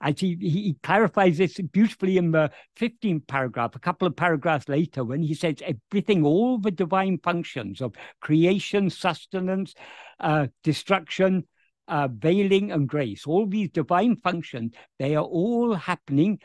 as 0.00 0.20
he, 0.20 0.36
he 0.40 0.76
clarifies 0.82 1.38
this 1.38 1.58
beautifully 1.72 2.16
in 2.16 2.32
the 2.32 2.50
15th 2.78 3.26
paragraph, 3.26 3.74
a 3.74 3.78
couple 3.78 4.06
of 4.06 4.16
paragraphs 4.16 4.68
later, 4.68 5.04
when 5.04 5.22
he 5.22 5.34
says 5.34 5.56
everything, 5.62 6.24
all 6.24 6.58
the 6.58 6.70
divine 6.70 7.18
functions 7.18 7.80
of 7.80 7.94
creation, 8.20 8.90
sustenance, 8.90 9.74
uh, 10.20 10.46
destruction, 10.62 11.44
uh, 11.88 12.08
veiling, 12.08 12.70
and 12.70 12.88
grace, 12.88 13.26
all 13.26 13.46
these 13.46 13.70
divine 13.70 14.16
functions, 14.16 14.72
they 14.98 15.16
are 15.16 15.24
all 15.24 15.74
happening. 15.74 16.38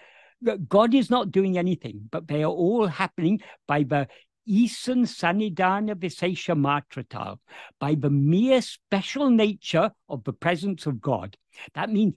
God 0.67 0.93
is 0.93 1.09
not 1.09 1.31
doing 1.31 1.57
anything, 1.57 2.07
but 2.11 2.27
they 2.27 2.43
are 2.43 2.51
all 2.51 2.87
happening 2.87 3.41
by 3.67 3.83
the 3.83 4.07
Isan 4.45 5.05
Sanidana 5.05 5.95
Visesha 5.95 6.53
Matrata, 6.53 7.37
by 7.79 7.95
the 7.95 8.09
mere 8.09 8.61
special 8.61 9.29
nature 9.29 9.91
of 10.09 10.23
the 10.25 10.33
presence 10.33 10.85
of 10.85 10.99
God. 10.99 11.37
That 11.75 11.89
means 11.89 12.15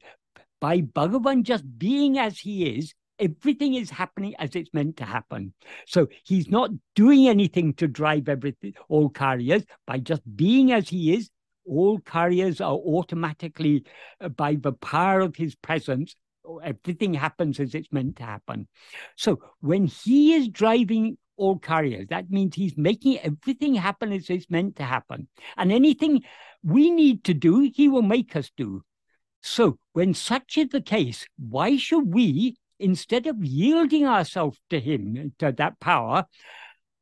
by 0.61 0.81
Bhagavan 0.81 1.43
just 1.43 1.65
being 1.79 2.19
as 2.19 2.39
he 2.39 2.79
is, 2.79 2.95
everything 3.19 3.75
is 3.75 3.91
happening 3.91 4.35
as 4.39 4.55
it's 4.55 4.71
meant 4.73 4.97
to 4.99 5.05
happen. 5.05 5.53
So 5.87 6.09
he's 6.25 6.49
not 6.49 6.71
doing 6.95 7.29
anything 7.29 7.75
to 7.75 7.89
drive 7.89 8.29
everything, 8.29 8.75
all 8.89 9.11
karyas. 9.11 9.65
By 9.87 9.99
just 9.99 10.23
being 10.37 10.73
as 10.73 10.89
he 10.89 11.15
is, 11.15 11.31
all 11.65 11.99
karyas 11.99 12.61
are 12.61 12.75
automatically, 12.75 13.85
uh, 14.21 14.29
by 14.29 14.55
the 14.57 14.73
power 14.73 15.21
of 15.21 15.37
his 15.37 15.55
presence, 15.55 16.15
everything 16.63 17.15
happens 17.15 17.59
as 17.59 17.75
it's 17.75 17.93
meant 17.93 18.17
to 18.17 18.23
happen. 18.23 18.69
So 19.17 19.41
when 19.61 19.87
he 19.87 20.35
is 20.35 20.49
driving 20.49 21.19
all 21.37 21.59
karyas, 21.59 22.09
that 22.09 22.31
means 22.31 22.55
he's 22.55 22.77
making 22.77 23.19
everything 23.19 23.75
happen 23.75 24.13
as 24.13 24.31
it's 24.31 24.51
meant 24.51 24.77
to 24.77 24.85
happen. 24.85 25.29
And 25.57 25.73
anything 25.73 26.23
we 26.63 26.91
need 26.91 27.25
to 27.25 27.35
do, 27.35 27.71
he 27.75 27.89
will 27.89 28.03
make 28.03 28.37
us 28.37 28.51
do. 28.57 28.83
So, 29.49 29.79
when 29.93 30.13
such 30.13 30.59
is 30.59 30.71
the 30.71 30.81
case, 30.81 31.25
why 31.39 31.77
should 31.77 32.13
we, 32.13 32.57
instead 32.81 33.29
of 33.29 33.45
yielding 33.45 34.05
ourselves 34.05 34.59
to 34.71 34.81
Him, 34.81 35.35
to 35.39 35.53
that 35.53 35.79
power, 35.79 36.27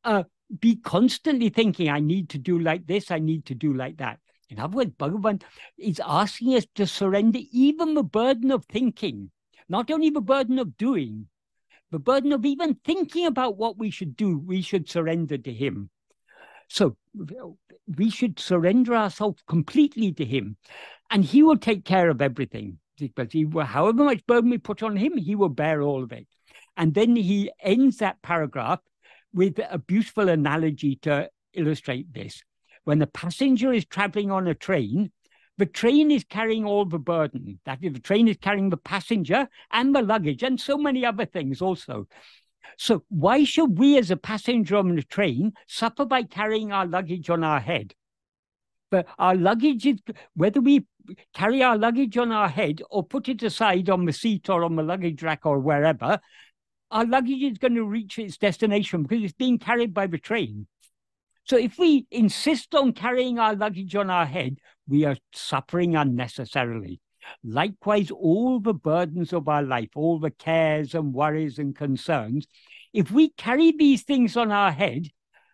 uh, 0.04 0.24
be 0.60 0.76
constantly 0.76 1.48
thinking, 1.48 1.88
I 1.88 2.00
need 2.00 2.28
to 2.28 2.38
do 2.38 2.58
like 2.58 2.86
this, 2.86 3.10
I 3.10 3.18
need 3.18 3.46
to 3.46 3.54
do 3.54 3.72
like 3.72 3.96
that? 3.96 4.20
In 4.50 4.60
other 4.60 4.76
words, 4.76 4.90
Bhagavan 4.90 5.42
is 5.78 6.02
asking 6.04 6.54
us 6.54 6.66
to 6.74 6.86
surrender 6.86 7.40
even 7.50 7.94
the 7.94 8.04
burden 8.04 8.50
of 8.50 8.66
thinking, 8.66 9.30
not 9.66 9.90
only 9.90 10.10
the 10.10 10.20
burden 10.20 10.58
of 10.58 10.76
doing, 10.76 11.28
the 11.90 11.98
burden 11.98 12.30
of 12.30 12.44
even 12.44 12.74
thinking 12.84 13.24
about 13.24 13.56
what 13.56 13.78
we 13.78 13.88
should 13.88 14.16
do, 14.16 14.36
we 14.38 14.60
should 14.60 14.86
surrender 14.90 15.38
to 15.38 15.52
Him. 15.52 15.88
So 16.68 16.98
we 17.96 18.10
should 18.10 18.38
surrender 18.38 18.94
ourselves 18.94 19.42
completely 19.46 20.12
to 20.12 20.24
Him 20.24 20.56
and 21.10 21.24
he 21.24 21.42
will 21.42 21.56
take 21.56 21.84
care 21.84 22.10
of 22.10 22.20
everything. 22.20 22.78
Because 22.98 23.32
he 23.32 23.44
will, 23.44 23.64
however 23.64 24.04
much 24.04 24.26
burden 24.26 24.50
we 24.50 24.58
put 24.58 24.82
on 24.82 24.96
him, 24.96 25.16
he 25.16 25.34
will 25.34 25.48
bear 25.48 25.82
all 25.82 26.02
of 26.02 26.12
it. 26.12 26.26
And 26.76 26.94
then 26.94 27.16
he 27.16 27.50
ends 27.60 27.98
that 27.98 28.22
paragraph 28.22 28.80
with 29.32 29.60
a 29.68 29.78
beautiful 29.78 30.28
analogy 30.28 30.96
to 31.02 31.28
illustrate 31.52 32.12
this. 32.12 32.42
When 32.84 33.00
the 33.00 33.06
passenger 33.06 33.72
is 33.72 33.84
traveling 33.84 34.30
on 34.30 34.46
a 34.46 34.54
train, 34.54 35.10
the 35.58 35.66
train 35.66 36.10
is 36.10 36.24
carrying 36.24 36.64
all 36.64 36.84
the 36.84 36.98
burden. 36.98 37.58
That 37.64 37.78
is, 37.82 37.92
the 37.92 38.00
train 38.00 38.28
is 38.28 38.36
carrying 38.36 38.70
the 38.70 38.76
passenger 38.76 39.48
and 39.72 39.94
the 39.94 40.02
luggage 40.02 40.42
and 40.42 40.60
so 40.60 40.76
many 40.76 41.04
other 41.04 41.26
things 41.26 41.62
also. 41.62 42.06
So 42.76 43.04
why 43.08 43.44
should 43.44 43.78
we 43.78 43.98
as 43.98 44.10
a 44.10 44.16
passenger 44.16 44.76
on 44.76 44.94
the 44.94 45.02
train 45.02 45.52
suffer 45.66 46.04
by 46.04 46.22
carrying 46.24 46.72
our 46.72 46.86
luggage 46.86 47.30
on 47.30 47.44
our 47.44 47.60
head? 47.60 47.94
But 48.90 49.06
our 49.18 49.34
luggage 49.34 49.86
is 49.86 49.98
whether 50.34 50.60
we 50.60 50.86
carry 51.34 51.62
our 51.62 51.76
luggage 51.76 52.16
on 52.16 52.32
our 52.32 52.48
head 52.48 52.82
or 52.90 53.02
put 53.02 53.28
it 53.28 53.42
aside 53.42 53.90
on 53.90 54.04
the 54.04 54.12
seat 54.12 54.48
or 54.48 54.64
on 54.64 54.76
the 54.76 54.82
luggage 54.82 55.22
rack 55.22 55.44
or 55.44 55.58
wherever, 55.58 56.20
our 56.90 57.04
luggage 57.04 57.42
is 57.42 57.58
going 57.58 57.74
to 57.74 57.84
reach 57.84 58.18
its 58.18 58.36
destination 58.36 59.02
because 59.02 59.24
it's 59.24 59.32
being 59.32 59.58
carried 59.58 59.92
by 59.92 60.06
the 60.06 60.18
train. 60.18 60.66
So 61.44 61.56
if 61.56 61.78
we 61.78 62.06
insist 62.10 62.74
on 62.74 62.92
carrying 62.92 63.38
our 63.38 63.54
luggage 63.54 63.94
on 63.96 64.10
our 64.10 64.26
head, 64.26 64.58
we 64.88 65.04
are 65.04 65.16
suffering 65.34 65.96
unnecessarily. 65.96 67.00
Likewise, 67.42 68.10
all 68.10 68.60
the 68.60 68.74
burdens 68.74 69.32
of 69.32 69.48
our 69.48 69.62
life, 69.62 69.90
all 69.94 70.18
the 70.18 70.30
cares 70.30 70.94
and 70.94 71.12
worries 71.12 71.58
and 71.58 71.76
concerns, 71.76 72.46
if 72.92 73.10
we 73.10 73.30
carry 73.30 73.72
these 73.72 74.02
things 74.02 74.36
on 74.36 74.52
our 74.52 74.72
head, 74.72 75.08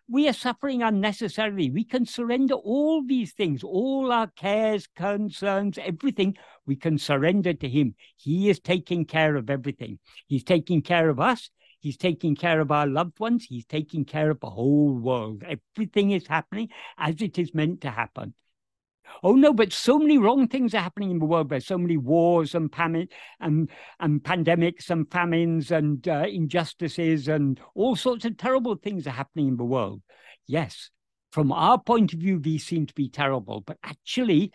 we 0.07 0.27
are 0.27 0.33
suffering 0.33 0.83
unnecessarily. 0.83 1.69
We 1.69 1.85
can 1.85 2.05
surrender 2.05 2.55
all 2.55 3.01
these 3.05 3.31
things, 3.31 3.63
all 3.63 4.11
our 4.11 4.27
cares, 4.27 4.87
concerns, 4.95 5.77
everything. 5.77 6.35
We 6.65 6.75
can 6.75 6.97
surrender 6.97 7.53
to 7.53 7.69
Him. 7.69 7.95
He 8.17 8.49
is 8.49 8.59
taking 8.59 9.05
care 9.05 9.37
of 9.37 9.49
everything. 9.49 9.99
He's 10.27 10.43
taking 10.43 10.81
care 10.81 11.09
of 11.09 11.19
us. 11.21 11.49
He's 11.79 11.97
taking 11.97 12.35
care 12.35 12.59
of 12.59 12.71
our 12.71 12.85
loved 12.87 13.19
ones. 13.19 13.45
He's 13.45 13.65
taking 13.65 14.03
care 14.03 14.29
of 14.29 14.39
the 14.39 14.49
whole 14.49 14.93
world. 14.93 15.43
Everything 15.43 16.11
is 16.11 16.27
happening 16.27 16.69
as 16.97 17.21
it 17.21 17.39
is 17.39 17.55
meant 17.55 17.81
to 17.81 17.89
happen. 17.89 18.33
Oh 19.23 19.33
no, 19.33 19.53
but 19.53 19.73
so 19.73 19.99
many 19.99 20.17
wrong 20.17 20.47
things 20.47 20.73
are 20.73 20.81
happening 20.81 21.11
in 21.11 21.19
the 21.19 21.25
world. 21.25 21.49
There's 21.49 21.67
so 21.67 21.77
many 21.77 21.97
wars 21.97 22.55
and 22.55 22.71
pam- 22.71 23.07
and, 23.39 23.69
and 23.99 24.23
pandemics 24.23 24.89
and 24.89 25.09
famines 25.11 25.71
and 25.71 26.07
uh, 26.07 26.25
injustices 26.27 27.27
and 27.27 27.59
all 27.75 27.95
sorts 27.95 28.25
of 28.25 28.37
terrible 28.37 28.75
things 28.75 29.07
are 29.07 29.11
happening 29.11 29.47
in 29.47 29.57
the 29.57 29.63
world. 29.63 30.01
Yes, 30.47 30.89
from 31.31 31.51
our 31.51 31.79
point 31.79 32.13
of 32.13 32.19
view, 32.19 32.39
these 32.39 32.65
seem 32.65 32.85
to 32.85 32.93
be 32.93 33.09
terrible, 33.09 33.61
but 33.61 33.77
actually, 33.83 34.51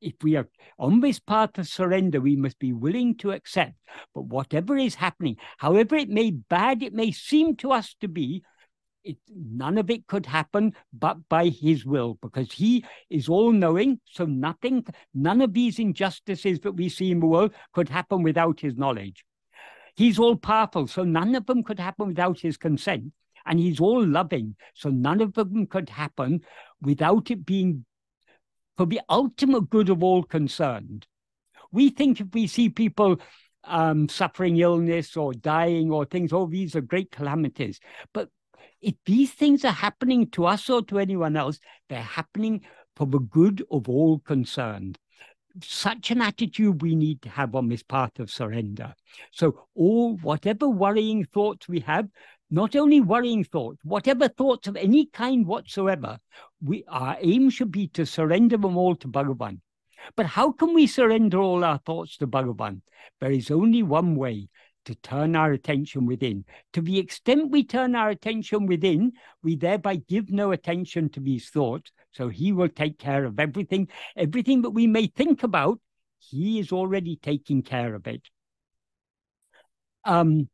if 0.00 0.14
we 0.22 0.36
are 0.36 0.48
on 0.78 1.00
this 1.00 1.18
path 1.18 1.58
of 1.58 1.66
surrender, 1.66 2.20
we 2.20 2.36
must 2.36 2.58
be 2.58 2.72
willing 2.72 3.16
to 3.16 3.32
accept. 3.32 3.74
But 4.14 4.26
whatever 4.26 4.76
is 4.76 4.94
happening, 4.94 5.36
however 5.58 5.96
it 5.96 6.08
may 6.08 6.30
bad 6.30 6.82
it 6.82 6.92
may 6.92 7.10
seem 7.12 7.56
to 7.56 7.72
us 7.72 7.96
to 8.00 8.08
be, 8.08 8.42
it, 9.04 9.16
none 9.28 9.78
of 9.78 9.90
it 9.90 10.06
could 10.06 10.26
happen 10.26 10.74
but 10.92 11.16
by 11.28 11.48
his 11.48 11.84
will 11.84 12.18
because 12.22 12.52
he 12.52 12.84
is 13.10 13.28
all 13.28 13.52
knowing 13.52 14.00
so 14.04 14.24
nothing 14.24 14.84
none 15.14 15.40
of 15.40 15.52
these 15.52 15.78
injustices 15.78 16.60
that 16.60 16.72
we 16.72 16.88
see 16.88 17.10
in 17.10 17.20
the 17.20 17.26
world 17.26 17.52
could 17.72 17.88
happen 17.88 18.22
without 18.22 18.60
his 18.60 18.76
knowledge 18.76 19.24
he's 19.96 20.18
all 20.18 20.36
powerful 20.36 20.86
so 20.86 21.02
none 21.02 21.34
of 21.34 21.46
them 21.46 21.62
could 21.62 21.78
happen 21.78 22.08
without 22.08 22.38
his 22.40 22.56
consent 22.56 23.12
and 23.46 23.58
he's 23.58 23.80
all 23.80 24.04
loving 24.04 24.54
so 24.74 24.88
none 24.88 25.20
of 25.20 25.34
them 25.34 25.66
could 25.66 25.88
happen 25.88 26.40
without 26.80 27.30
it 27.30 27.44
being 27.44 27.84
for 28.76 28.86
the 28.86 29.00
ultimate 29.08 29.68
good 29.68 29.88
of 29.90 30.02
all 30.02 30.22
concerned 30.22 31.06
we 31.72 31.90
think 31.90 32.20
if 32.20 32.26
we 32.32 32.46
see 32.46 32.68
people 32.68 33.18
um, 33.64 34.08
suffering 34.08 34.56
illness 34.58 35.16
or 35.16 35.32
dying 35.32 35.90
or 35.90 36.04
things, 36.04 36.32
all 36.32 36.42
oh, 36.42 36.46
these 36.46 36.74
are 36.76 36.80
great 36.80 37.10
calamities. 37.10 37.80
But 38.12 38.28
if 38.82 38.94
these 39.06 39.32
things 39.32 39.64
are 39.64 39.72
happening 39.72 40.28
to 40.30 40.46
us 40.46 40.68
or 40.68 40.82
to 40.82 40.98
anyone 40.98 41.36
else, 41.36 41.58
they're 41.88 42.02
happening 42.02 42.62
for 42.96 43.06
the 43.06 43.20
good 43.20 43.64
of 43.70 43.88
all 43.88 44.18
concerned. 44.18 44.98
Such 45.62 46.10
an 46.10 46.20
attitude 46.20 46.82
we 46.82 46.94
need 46.94 47.22
to 47.22 47.28
have 47.28 47.54
on 47.54 47.68
this 47.68 47.82
path 47.82 48.18
of 48.18 48.30
surrender. 48.30 48.94
So, 49.30 49.66
all 49.74 50.16
whatever 50.16 50.68
worrying 50.68 51.24
thoughts 51.24 51.68
we 51.68 51.80
have, 51.80 52.08
not 52.50 52.74
only 52.74 53.00
worrying 53.00 53.44
thoughts, 53.44 53.78
whatever 53.84 54.28
thoughts 54.28 54.66
of 54.66 54.76
any 54.76 55.06
kind 55.06 55.46
whatsoever, 55.46 56.18
we 56.62 56.84
our 56.88 57.16
aim 57.20 57.50
should 57.50 57.70
be 57.70 57.88
to 57.88 58.06
surrender 58.06 58.56
them 58.56 58.76
all 58.76 58.96
to 58.96 59.08
Bhagavan. 59.08 59.60
But 60.16 60.26
how 60.26 60.52
can 60.52 60.74
we 60.74 60.86
surrender 60.86 61.38
all 61.38 61.64
our 61.64 61.78
thoughts 61.78 62.16
to 62.18 62.26
Bhagavan? 62.26 62.82
There 63.20 63.30
is 63.30 63.50
only 63.50 63.82
one 63.82 64.16
way, 64.16 64.48
to 64.84 64.94
turn 64.96 65.36
our 65.36 65.52
attention 65.52 66.06
within. 66.06 66.44
To 66.72 66.80
the 66.80 66.98
extent 66.98 67.50
we 67.50 67.64
turn 67.64 67.94
our 67.94 68.10
attention 68.10 68.66
within, 68.66 69.12
we 69.42 69.56
thereby 69.56 69.96
give 69.96 70.30
no 70.30 70.52
attention 70.52 71.08
to 71.10 71.20
these 71.20 71.48
thoughts. 71.50 71.92
So 72.12 72.28
he 72.28 72.52
will 72.52 72.68
take 72.68 72.98
care 72.98 73.24
of 73.24 73.38
everything. 73.38 73.88
Everything 74.16 74.62
that 74.62 74.70
we 74.70 74.86
may 74.86 75.06
think 75.06 75.42
about, 75.42 75.80
he 76.18 76.58
is 76.58 76.72
already 76.72 77.16
taking 77.16 77.62
care 77.62 77.94
of 77.94 78.06
it. 78.06 78.22
Um, 80.04 80.48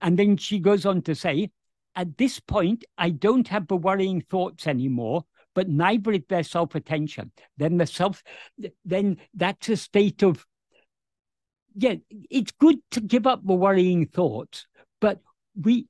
and 0.00 0.18
then 0.18 0.36
she 0.36 0.58
goes 0.58 0.84
on 0.86 1.02
to 1.02 1.14
say, 1.14 1.50
at 1.94 2.16
this 2.16 2.38
point, 2.38 2.84
I 2.96 3.10
don't 3.10 3.48
have 3.48 3.66
the 3.66 3.76
worrying 3.76 4.20
thoughts 4.20 4.66
anymore, 4.66 5.24
but 5.54 5.68
neither 5.68 6.12
is 6.12 6.22
there 6.28 6.44
self-attention. 6.44 7.32
Then 7.56 7.78
the 7.78 7.86
self, 7.86 8.22
then 8.84 9.16
that's 9.34 9.68
a 9.68 9.76
state 9.76 10.22
of 10.22 10.46
yeah, 11.78 11.94
it's 12.28 12.52
good 12.52 12.78
to 12.92 13.00
give 13.00 13.26
up 13.26 13.46
the 13.46 13.54
worrying 13.54 14.06
thoughts, 14.06 14.66
but 15.00 15.20
we 15.60 15.86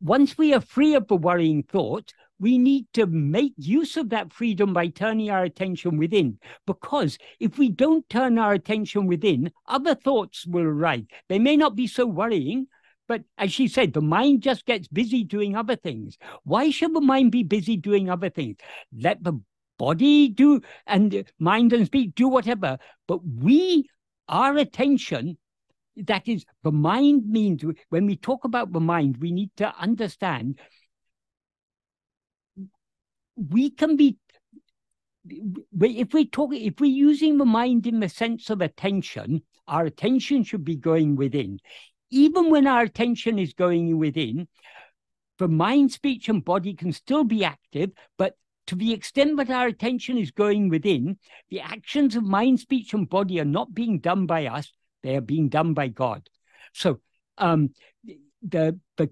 once 0.00 0.36
we 0.38 0.54
are 0.54 0.60
free 0.60 0.94
of 0.94 1.08
the 1.08 1.16
worrying 1.16 1.62
thoughts, 1.62 2.12
we 2.38 2.56
need 2.56 2.86
to 2.94 3.06
make 3.06 3.52
use 3.56 3.96
of 3.96 4.08
that 4.10 4.32
freedom 4.32 4.72
by 4.72 4.88
turning 4.88 5.30
our 5.30 5.44
attention 5.44 5.98
within. 5.98 6.38
Because 6.66 7.18
if 7.38 7.58
we 7.58 7.68
don't 7.68 8.08
turn 8.08 8.38
our 8.38 8.54
attention 8.54 9.06
within, 9.06 9.50
other 9.66 9.94
thoughts 9.94 10.46
will 10.46 10.64
arise. 10.64 11.04
They 11.28 11.38
may 11.38 11.56
not 11.56 11.76
be 11.76 11.86
so 11.86 12.06
worrying, 12.06 12.66
but 13.08 13.24
as 13.36 13.52
she 13.52 13.68
said, 13.68 13.92
the 13.92 14.00
mind 14.00 14.42
just 14.42 14.64
gets 14.64 14.88
busy 14.88 15.24
doing 15.24 15.54
other 15.54 15.76
things. 15.76 16.16
Why 16.44 16.70
should 16.70 16.94
the 16.94 17.00
mind 17.00 17.32
be 17.32 17.42
busy 17.42 17.76
doing 17.76 18.08
other 18.08 18.30
things? 18.30 18.56
Let 18.96 19.22
the 19.22 19.34
body 19.78 20.28
do 20.28 20.60
and 20.86 21.24
mind 21.38 21.72
and 21.72 21.86
speech 21.86 22.12
do 22.14 22.28
whatever. 22.28 22.78
But 23.06 23.20
we, 23.26 23.88
our 24.30 24.56
attention, 24.56 25.36
that 25.96 26.26
is, 26.26 26.46
the 26.62 26.72
mind 26.72 27.28
means 27.28 27.62
when 27.90 28.06
we 28.06 28.16
talk 28.16 28.44
about 28.44 28.72
the 28.72 28.80
mind, 28.80 29.18
we 29.18 29.32
need 29.32 29.50
to 29.58 29.74
understand 29.78 30.58
we 33.36 33.70
can 33.70 33.96
be 33.96 34.18
if 35.80 36.12
we 36.12 36.26
talk 36.26 36.50
if 36.54 36.80
we're 36.80 36.90
using 36.90 37.38
the 37.38 37.44
mind 37.44 37.86
in 37.86 38.00
the 38.00 38.08
sense 38.08 38.50
of 38.50 38.60
attention 38.60 39.42
our 39.70 39.84
attention 39.84 40.42
should 40.42 40.64
be 40.64 40.76
going 40.76 41.14
within. 41.16 41.60
Even 42.10 42.50
when 42.50 42.66
our 42.66 42.82
attention 42.82 43.38
is 43.38 43.52
going 43.52 43.96
within 43.98 44.48
the 45.38 45.46
mind 45.48 45.92
speech 45.92 46.28
and 46.28 46.44
body 46.44 46.74
can 46.74 46.92
still 46.92 47.24
be 47.24 47.44
active 47.44 47.90
but 48.18 48.34
to 48.70 48.76
the 48.76 48.92
extent 48.92 49.36
that 49.36 49.50
our 49.50 49.66
attention 49.66 50.16
is 50.16 50.30
going 50.30 50.68
within 50.68 51.18
the 51.50 51.60
actions 51.60 52.14
of 52.14 52.22
mind 52.22 52.60
speech 52.60 52.94
and 52.94 53.08
body 53.08 53.40
are 53.40 53.44
not 53.44 53.74
being 53.74 53.98
done 53.98 54.26
by 54.26 54.46
us 54.46 54.72
they 55.02 55.16
are 55.16 55.20
being 55.20 55.48
done 55.48 55.74
by 55.74 55.88
god 55.88 56.22
so 56.72 57.00
um 57.38 57.70
the 58.42 58.78
the 58.96 59.10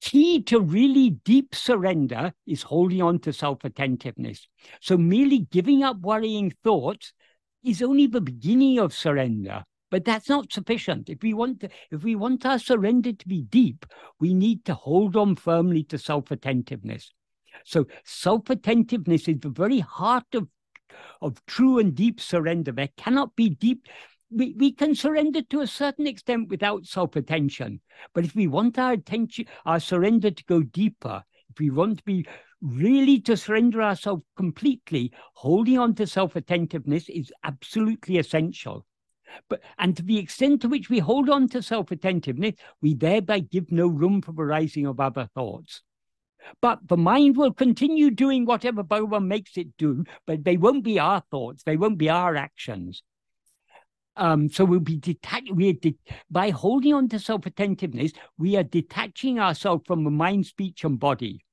key 0.00 0.42
to 0.42 0.60
really 0.60 1.10
deep 1.10 1.54
surrender 1.54 2.32
is 2.46 2.62
holding 2.62 3.02
on 3.02 3.18
to 3.20 3.32
self 3.32 3.64
attentiveness. 3.64 4.48
So, 4.80 4.96
merely 4.96 5.40
giving 5.40 5.82
up 5.82 6.00
worrying 6.00 6.54
thoughts 6.64 7.12
is 7.62 7.82
only 7.82 8.06
the 8.06 8.20
beginning 8.20 8.78
of 8.78 8.94
surrender. 8.94 9.64
But 9.90 10.04
that's 10.04 10.28
not 10.28 10.52
sufficient. 10.52 11.10
If 11.10 11.22
we 11.22 11.34
want 11.34 11.60
to, 11.60 11.68
if 11.90 12.04
we 12.04 12.14
want 12.14 12.46
our 12.46 12.58
surrender 12.58 13.12
to 13.12 13.28
be 13.28 13.42
deep, 13.42 13.84
we 14.20 14.32
need 14.32 14.64
to 14.66 14.74
hold 14.74 15.16
on 15.16 15.36
firmly 15.36 15.82
to 15.84 15.98
self-attentiveness. 15.98 17.12
So 17.64 17.86
self-attentiveness 18.04 19.28
is 19.28 19.40
the 19.40 19.50
very 19.50 19.80
heart 19.80 20.34
of, 20.34 20.48
of 21.20 21.44
true 21.46 21.78
and 21.78 21.94
deep 21.94 22.20
surrender. 22.20 22.72
There 22.72 22.90
cannot 22.96 23.36
be 23.36 23.50
deep 23.50 23.86
we, 24.30 24.54
we 24.56 24.72
can 24.72 24.94
surrender 24.94 25.42
to 25.42 25.60
a 25.60 25.66
certain 25.66 26.06
extent 26.06 26.48
without 26.48 26.86
self-attention. 26.86 27.80
But 28.14 28.24
if 28.24 28.34
we 28.34 28.46
want 28.46 28.78
our 28.78 28.92
attention, 28.92 29.46
our 29.66 29.80
surrender 29.80 30.30
to 30.30 30.44
go 30.44 30.62
deeper, 30.62 31.24
if 31.50 31.58
we 31.58 31.70
want 31.70 31.98
to 31.98 32.04
be 32.04 32.26
really 32.60 33.20
to 33.22 33.36
surrender 33.36 33.82
ourselves 33.82 34.22
completely, 34.36 35.12
holding 35.34 35.78
on 35.78 35.94
to 35.96 36.06
self-attentiveness 36.06 37.08
is 37.08 37.32
absolutely 37.42 38.18
essential. 38.18 38.86
But 39.48 39.62
and 39.78 39.96
to 39.96 40.02
the 40.02 40.18
extent 40.18 40.62
to 40.62 40.68
which 40.68 40.90
we 40.90 40.98
hold 40.98 41.30
on 41.30 41.48
to 41.48 41.62
self-attentiveness, 41.62 42.54
we 42.82 42.94
thereby 42.94 43.40
give 43.40 43.70
no 43.70 43.86
room 43.86 44.22
for 44.22 44.32
the 44.32 44.44
rising 44.44 44.86
of 44.86 45.00
other 45.00 45.28
thoughts. 45.34 45.82
But 46.60 46.80
the 46.88 46.96
mind 46.96 47.36
will 47.36 47.52
continue 47.52 48.10
doing 48.10 48.44
whatever 48.44 48.82
Bhagavan 48.82 49.26
makes 49.26 49.56
it 49.56 49.76
do, 49.76 50.04
but 50.26 50.44
they 50.44 50.56
won't 50.56 50.84
be 50.84 50.98
our 50.98 51.22
thoughts, 51.30 51.62
they 51.62 51.76
won't 51.76 51.98
be 51.98 52.08
our 52.10 52.36
actions. 52.36 53.02
Um, 54.16 54.50
so 54.50 54.64
we'll 54.64 54.80
be 54.80 54.96
detached. 54.96 55.50
We 55.52 55.72
de- 55.72 55.96
by 56.30 56.50
holding 56.50 56.92
on 56.94 57.08
to 57.10 57.18
self-attentiveness, 57.18 58.12
we 58.38 58.56
are 58.56 58.62
detaching 58.62 59.38
ourselves 59.38 59.84
from 59.86 60.04
the 60.04 60.10
mind, 60.10 60.46
speech, 60.46 60.84
and 60.84 60.98
body. 60.98 61.44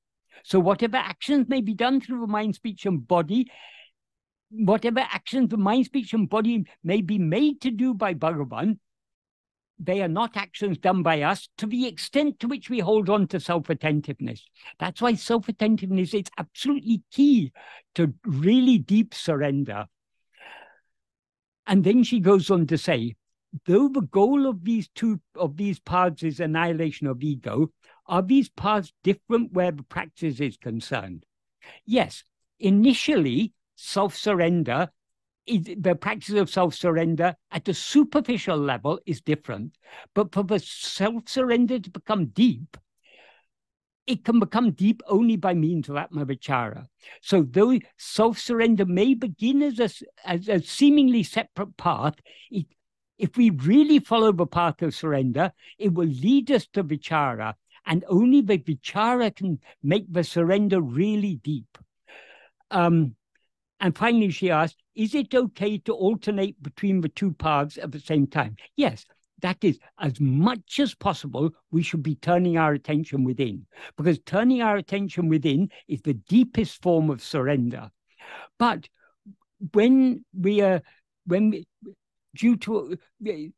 So 0.44 0.60
whatever 0.60 0.96
actions 0.96 1.48
may 1.48 1.60
be 1.60 1.74
done 1.74 2.00
through 2.00 2.20
the 2.20 2.26
mind, 2.26 2.56
speech, 2.56 2.84
and 2.84 3.06
body, 3.06 3.50
whatever 4.50 5.00
actions 5.00 5.50
the 5.50 5.56
mind, 5.56 5.86
speech, 5.86 6.12
and 6.12 6.28
body 6.28 6.64
may 6.82 7.00
be 7.00 7.18
made 7.18 7.60
to 7.62 7.70
do 7.70 7.94
by 7.94 8.14
Bhagavan, 8.14 8.78
they 9.78 10.02
are 10.02 10.08
not 10.08 10.36
actions 10.36 10.78
done 10.78 11.02
by 11.02 11.22
us 11.22 11.48
to 11.58 11.66
the 11.66 11.86
extent 11.86 12.40
to 12.40 12.48
which 12.48 12.68
we 12.68 12.80
hold 12.80 13.08
on 13.08 13.28
to 13.28 13.38
self-attentiveness. 13.38 14.44
That's 14.78 15.00
why 15.00 15.14
self-attentiveness 15.14 16.14
is 16.14 16.24
absolutely 16.36 17.02
key 17.12 17.52
to 17.94 18.12
really 18.24 18.78
deep 18.78 19.14
surrender. 19.14 19.86
And 21.66 21.84
then 21.84 22.02
she 22.02 22.18
goes 22.20 22.50
on 22.50 22.66
to 22.68 22.78
say, 22.78 23.14
though 23.66 23.88
the 23.88 24.02
goal 24.02 24.46
of 24.46 24.64
these 24.64 24.88
two 24.94 25.20
of 25.36 25.56
these 25.56 25.78
paths 25.78 26.22
is 26.22 26.40
annihilation 26.40 27.06
of 27.06 27.22
ego, 27.22 27.70
are 28.06 28.22
these 28.22 28.48
paths 28.48 28.92
different 29.04 29.52
where 29.52 29.70
the 29.70 29.82
practice 29.82 30.40
is 30.40 30.56
concerned? 30.56 31.24
Yes, 31.84 32.24
initially, 32.58 33.52
self-surrender 33.76 34.90
the 35.48 35.94
practice 35.94 36.34
of 36.34 36.50
self-surrender 36.50 37.34
at 37.50 37.68
a 37.68 37.74
superficial 37.74 38.58
level 38.58 39.00
is 39.06 39.20
different. 39.20 39.76
But 40.14 40.32
for 40.32 40.44
the 40.44 40.58
self-surrender 40.58 41.80
to 41.80 41.90
become 41.90 42.26
deep, 42.26 42.76
it 44.06 44.24
can 44.24 44.40
become 44.40 44.72
deep 44.72 45.02
only 45.06 45.36
by 45.36 45.54
means 45.54 45.88
of 45.88 45.96
Atmavichara. 45.96 46.86
So 47.20 47.42
though 47.42 47.78
self-surrender 47.98 48.86
may 48.86 49.14
begin 49.14 49.62
as 49.62 49.78
a, 49.78 49.90
as 50.24 50.48
a 50.48 50.62
seemingly 50.62 51.22
separate 51.22 51.76
path, 51.76 52.14
it, 52.50 52.66
if 53.18 53.36
we 53.36 53.50
really 53.50 53.98
follow 53.98 54.32
the 54.32 54.46
path 54.46 54.80
of 54.82 54.94
surrender, 54.94 55.52
it 55.78 55.92
will 55.92 56.08
lead 56.08 56.50
us 56.50 56.66
to 56.68 56.84
vichara. 56.84 57.54
And 57.84 58.04
only 58.08 58.40
the 58.40 58.58
vichara 58.58 59.34
can 59.34 59.58
make 59.82 60.10
the 60.10 60.24
surrender 60.24 60.80
really 60.80 61.36
deep. 61.36 61.78
Um, 62.70 63.16
and 63.80 63.96
finally, 63.96 64.30
she 64.30 64.50
asked, 64.50 64.76
is 64.94 65.14
it 65.14 65.34
okay 65.34 65.78
to 65.78 65.92
alternate 65.92 66.60
between 66.62 67.00
the 67.00 67.08
two 67.08 67.32
paths 67.32 67.78
at 67.78 67.92
the 67.92 68.00
same 68.00 68.26
time? 68.26 68.56
Yes, 68.76 69.06
that 69.40 69.58
is, 69.62 69.78
as 70.00 70.18
much 70.20 70.80
as 70.80 70.94
possible, 70.94 71.50
we 71.70 71.82
should 71.82 72.02
be 72.02 72.16
turning 72.16 72.58
our 72.58 72.72
attention 72.72 73.22
within, 73.22 73.66
because 73.96 74.18
turning 74.26 74.62
our 74.62 74.76
attention 74.76 75.28
within 75.28 75.70
is 75.86 76.02
the 76.02 76.14
deepest 76.14 76.82
form 76.82 77.08
of 77.08 77.22
surrender. 77.22 77.90
But 78.58 78.88
when 79.72 80.24
we 80.36 80.60
are, 80.60 80.82
when 81.26 81.50
we, 81.50 81.66
due 82.34 82.56
to 82.56 82.96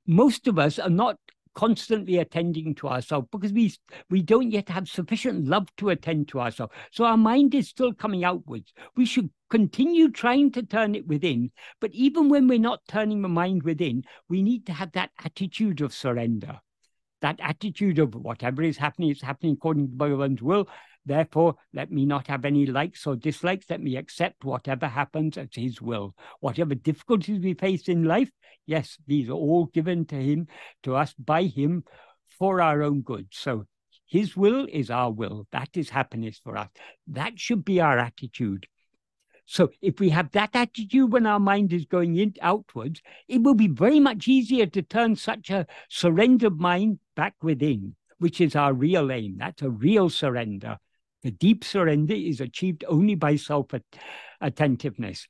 most 0.07 0.47
of 0.47 0.59
us 0.59 0.79
are 0.79 0.91
not 0.91 1.17
constantly 1.61 2.17
attending 2.17 2.75
to 2.75 2.89
ourselves 2.89 3.29
because 3.31 3.53
we 3.53 3.71
we 4.09 4.23
don't 4.23 4.51
yet 4.51 4.71
have 4.71 4.89
sufficient 4.89 5.47
love 5.47 5.69
to 5.77 5.91
attend 5.91 6.27
to 6.27 6.41
ourselves. 6.41 6.73
So 6.91 7.05
our 7.05 7.19
mind 7.19 7.55
is 7.55 7.69
still 7.69 7.93
coming 7.93 8.25
outwards. 8.25 8.73
We 8.97 9.05
should 9.05 9.29
continue 9.51 10.11
trying 10.11 10.53
to 10.53 10.63
turn 10.63 10.95
it 10.95 11.07
within. 11.07 11.51
But 11.79 11.93
even 11.93 12.31
when 12.31 12.49
we're 12.49 12.59
not 12.59 12.81
turning 12.89 13.21
the 13.21 13.29
mind 13.29 13.63
within, 13.63 14.05
we 14.27 14.41
need 14.43 14.65
to 14.67 14.73
have 14.73 14.93
that 14.93 15.11
attitude 15.23 15.83
of 15.83 15.93
surrender. 15.93 16.61
That 17.21 17.39
attitude 17.43 17.99
of 17.99 18.15
whatever 18.15 18.63
is 18.63 18.79
happening 18.79 19.11
is 19.11 19.21
happening 19.21 19.53
according 19.53 19.91
to 19.91 19.97
Bhagavan's 19.97 20.41
will. 20.41 20.67
Therefore, 21.07 21.57
let 21.73 21.91
me 21.91 22.05
not 22.05 22.27
have 22.27 22.45
any 22.45 22.67
likes 22.67 23.07
or 23.07 23.17
dislikes. 23.17 23.67
Let 23.71 23.81
me 23.81 23.97
accept 23.97 24.45
whatever 24.45 24.87
happens 24.87 25.39
at 25.39 25.55
His 25.55 25.81
will. 25.81 26.15
Whatever 26.41 26.75
difficulties 26.75 27.41
we 27.41 27.55
face 27.55 27.89
in 27.89 28.05
life, 28.05 28.31
yes, 28.67 28.99
these 29.07 29.29
are 29.29 29.33
all 29.33 29.67
given 29.67 30.05
to 30.07 30.17
Him, 30.17 30.47
to 30.83 30.97
us 30.97 31.15
by 31.15 31.45
Him 31.45 31.85
for 32.29 32.61
our 32.61 32.83
own 32.83 33.01
good. 33.01 33.29
So 33.31 33.65
His 34.07 34.37
will 34.37 34.67
is 34.71 34.91
our 34.91 35.11
will. 35.11 35.47
That 35.53 35.71
is 35.75 35.91
happiness 35.91 36.41
for 36.43 36.57
us. 36.57 36.69
That 37.07 37.39
should 37.39 37.65
be 37.65 37.81
our 37.81 37.99
attitude. 37.99 38.67
So 39.47 39.71
if 39.83 39.99
we 39.99 40.11
have 40.11 40.31
that 40.31 40.51
attitude 40.55 41.13
when 41.13 41.27
our 41.27 41.41
mind 41.41 41.73
is 41.73 41.85
going 41.85 42.15
in 42.17 42.35
outwards, 42.41 43.03
it 43.27 43.43
will 43.43 43.55
be 43.55 43.67
very 43.67 43.99
much 43.99 44.29
easier 44.29 44.67
to 44.67 44.83
turn 44.83 45.17
such 45.17 45.51
a 45.51 45.67
surrendered 45.89 46.61
mind 46.61 47.01
back 47.17 47.35
within, 47.43 47.97
which 48.19 48.41
is 48.41 48.55
our 48.55 48.73
real 48.73 49.11
aim. 49.11 49.39
That's 49.39 49.63
a 49.63 49.71
real 49.71 50.09
surrender. 50.09 50.79
The 51.23 51.31
deep 51.31 51.65
surrender 51.65 52.15
is 52.15 52.41
achieved 52.41 52.85
only 52.89 53.15
by 53.15 53.37
self 53.37 53.67
attentiveness. 54.41 55.29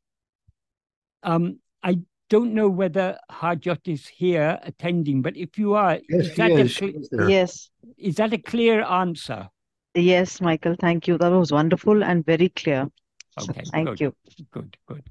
Um, 1.22 1.59
I 1.82 2.01
don't 2.28 2.55
know 2.55 2.68
whether 2.68 3.18
Harjot 3.30 3.88
is 3.88 4.07
here 4.07 4.59
attending, 4.62 5.20
but 5.20 5.36
if 5.36 5.59
you 5.59 5.74
are, 5.74 5.99
yes, 6.09 6.26
is, 6.26 6.36
that 6.36 6.51
is. 6.53 6.76
Cl- 6.76 7.28
yes. 7.28 7.70
is 7.99 8.16
that 8.16 8.32
a 8.32 8.38
clear 8.38 8.82
answer? 8.82 9.49
Yes, 9.95 10.41
Michael, 10.41 10.76
thank 10.80 11.09
you. 11.09 11.18
That 11.18 11.32
was 11.32 11.51
wonderful 11.51 12.05
and 12.05 12.24
very 12.24 12.49
clear. 12.51 12.88
Okay, 13.43 13.62
thank 13.72 13.88
good, 13.88 14.01
you. 14.01 14.14
Good, 14.53 14.76
good. 14.86 15.03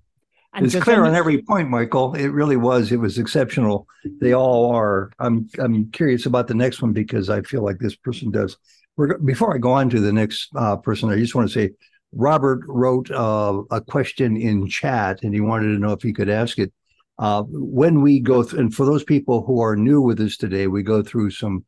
And 0.53 0.65
it's 0.65 0.75
clear 0.79 1.03
on 1.03 1.13
every 1.13 1.41
point, 1.41 1.69
Michael. 1.69 2.15
It 2.15 2.29
really 2.29 2.57
was. 2.57 2.91
It 2.91 2.97
was 2.97 3.19
exceptional. 3.19 3.87
They 4.19 4.33
all 4.33 4.73
are. 4.73 5.11
I'm 5.19 5.47
I'm 5.59 5.91
curious 5.91 6.25
about 6.25 6.47
the 6.47 6.55
next 6.55 6.81
one 6.81 6.91
because 6.91 7.29
I 7.29 7.41
feel 7.41 7.63
like 7.63 7.77
this 7.77 7.95
person 7.95 8.31
does 8.31 8.57
we're, 8.57 8.78
before 9.25 9.53
I 9.53 9.57
go 9.57 9.71
on 9.71 9.89
to 9.89 9.99
the 9.99 10.13
next 10.13 10.49
uh, 10.55 10.77
person, 10.77 11.09
I 11.09 11.17
just 11.17 11.35
want 11.35 11.49
to 11.49 11.53
say 11.53 11.71
Robert 12.11 12.61
wrote 12.67 13.11
uh, 13.11 13.61
a 13.71 13.81
question 13.81 14.35
in 14.37 14.67
chat 14.67 15.23
and 15.23 15.33
he 15.33 15.41
wanted 15.41 15.73
to 15.73 15.79
know 15.79 15.91
if 15.91 16.01
he 16.01 16.13
could 16.13 16.29
ask 16.29 16.57
it. 16.57 16.71
Uh, 17.17 17.43
when 17.47 18.01
we 18.01 18.19
go 18.19 18.43
through, 18.43 18.59
and 18.59 18.73
for 18.73 18.85
those 18.85 19.03
people 19.03 19.43
who 19.45 19.59
are 19.59 19.75
new 19.75 20.01
with 20.01 20.19
us 20.21 20.37
today, 20.37 20.67
we 20.67 20.81
go 20.81 21.03
through 21.03 21.29
some 21.29 21.65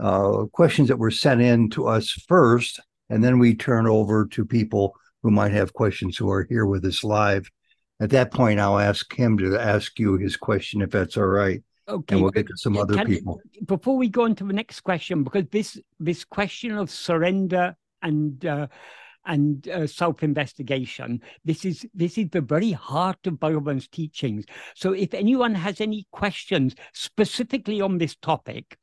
uh, 0.00 0.44
questions 0.52 0.88
that 0.88 0.98
were 0.98 1.10
sent 1.10 1.40
in 1.40 1.68
to 1.68 1.88
us 1.88 2.10
first, 2.28 2.80
and 3.10 3.22
then 3.22 3.38
we 3.38 3.54
turn 3.54 3.86
over 3.86 4.26
to 4.26 4.44
people 4.44 4.94
who 5.22 5.30
might 5.30 5.52
have 5.52 5.72
questions 5.72 6.16
who 6.16 6.30
are 6.30 6.46
here 6.48 6.66
with 6.66 6.84
us 6.84 7.02
live. 7.02 7.50
At 8.00 8.10
that 8.10 8.32
point, 8.32 8.60
I'll 8.60 8.78
ask 8.78 9.12
him 9.12 9.38
to 9.38 9.58
ask 9.58 9.98
you 9.98 10.16
his 10.16 10.36
question 10.36 10.82
if 10.82 10.90
that's 10.90 11.16
all 11.16 11.26
right. 11.26 11.62
Okay. 11.88 12.14
And 12.14 12.22
we'll 12.22 12.30
get 12.30 12.46
to 12.46 12.56
some 12.56 12.76
other 12.76 12.94
can- 12.94 13.06
people. 13.06 13.40
Before 13.64 13.96
we 13.96 14.08
go 14.08 14.24
on 14.24 14.34
to 14.36 14.44
the 14.44 14.52
next 14.52 14.80
question, 14.80 15.24
because 15.24 15.44
this 15.50 15.78
this 15.98 16.24
question 16.24 16.72
of 16.72 16.90
surrender 16.90 17.76
and 18.02 18.44
uh, 18.46 18.68
and 19.24 19.68
uh, 19.68 19.86
self-investigation, 19.86 21.22
this 21.44 21.64
is 21.64 21.86
this 21.94 22.18
is 22.18 22.30
the 22.30 22.40
very 22.40 22.72
heart 22.72 23.26
of 23.26 23.34
Bhagavan's 23.34 23.88
teachings. 23.88 24.44
So, 24.74 24.92
if 24.92 25.14
anyone 25.14 25.54
has 25.54 25.80
any 25.80 26.06
questions 26.12 26.74
specifically 26.92 27.80
on 27.80 27.98
this 27.98 28.16
topic 28.16 28.78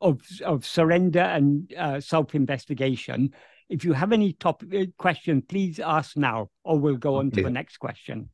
of 0.00 0.20
of 0.44 0.64
surrender 0.64 1.20
and 1.20 1.72
uh, 1.74 2.00
self-investigation, 2.00 3.34
if 3.68 3.84
you 3.84 3.92
have 3.92 4.12
any 4.12 4.32
top 4.32 4.62
uh, 4.74 4.86
question, 4.98 5.42
please 5.42 5.78
ask 5.78 6.16
now, 6.16 6.48
or 6.64 6.78
we'll 6.78 6.96
go 6.96 7.16
on 7.16 7.30
to 7.32 7.42
the 7.42 7.50
next 7.50 7.78
question. 7.78 8.30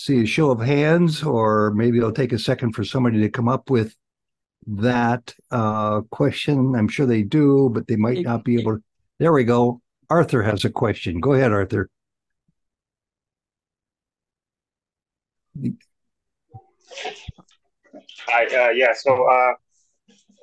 See 0.00 0.22
a 0.22 0.26
show 0.26 0.52
of 0.52 0.60
hands, 0.60 1.24
or 1.24 1.72
maybe 1.72 1.98
it'll 1.98 2.12
take 2.12 2.32
a 2.32 2.38
second 2.38 2.72
for 2.72 2.84
somebody 2.84 3.18
to 3.20 3.28
come 3.28 3.48
up 3.48 3.68
with 3.68 3.96
that 4.68 5.34
uh, 5.50 6.02
question. 6.02 6.76
I'm 6.76 6.86
sure 6.86 7.04
they 7.04 7.24
do, 7.24 7.68
but 7.74 7.88
they 7.88 7.96
might 7.96 8.20
not 8.20 8.44
be 8.44 8.60
able 8.60 8.76
to. 8.76 8.82
There 9.18 9.32
we 9.32 9.42
go. 9.42 9.82
Arthur 10.08 10.40
has 10.44 10.64
a 10.64 10.70
question. 10.70 11.18
Go 11.18 11.32
ahead, 11.32 11.50
Arthur. 11.50 11.90
Hi, 18.28 18.46
uh, 18.46 18.70
yeah, 18.70 18.92
so, 18.94 19.28
uh, 19.28 19.52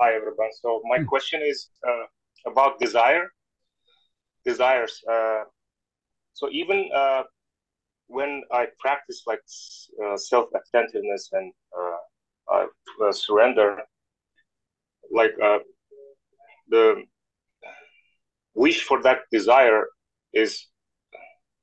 hi 0.02 0.16
everyone. 0.16 0.50
So 0.62 0.82
my 0.84 1.02
question 1.06 1.42
is 1.42 1.70
uh, 1.88 2.04
about 2.46 2.78
desire, 2.78 3.32
desires. 4.44 5.02
Uh, 5.10 5.44
so 6.34 6.50
even 6.52 6.90
uh, 6.94 7.24
when 8.08 8.44
I 8.52 8.68
practice 8.80 9.24
like 9.26 9.42
uh, 10.04 10.18
self-attentiveness 10.18 11.30
and 11.34 11.52
uh, 11.78 12.66
uh, 13.04 13.12
surrender, 13.12 13.82
like 15.12 15.34
uh, 15.42 15.60
the 16.70 17.04
wish 18.54 18.84
for 18.84 19.02
that 19.04 19.20
desire 19.32 19.86
is, 20.34 20.68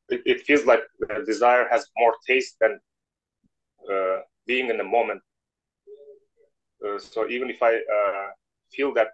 it, 0.09 0.23
it 0.27 0.41
feels 0.43 0.67
like 0.67 0.81
the 1.01 1.23
desire 1.27 1.67
has 1.71 1.87
more 1.97 2.15
taste 2.27 2.57
than 2.61 2.79
uh, 3.91 4.19
being 4.47 4.69
in 4.69 4.79
the 4.79 4.85
moment. 4.85 5.21
Uh, 6.85 6.99
so 6.99 7.29
even 7.29 7.49
if 7.51 7.63
I 7.63 7.79
feel 8.73 8.93
that 8.95 9.09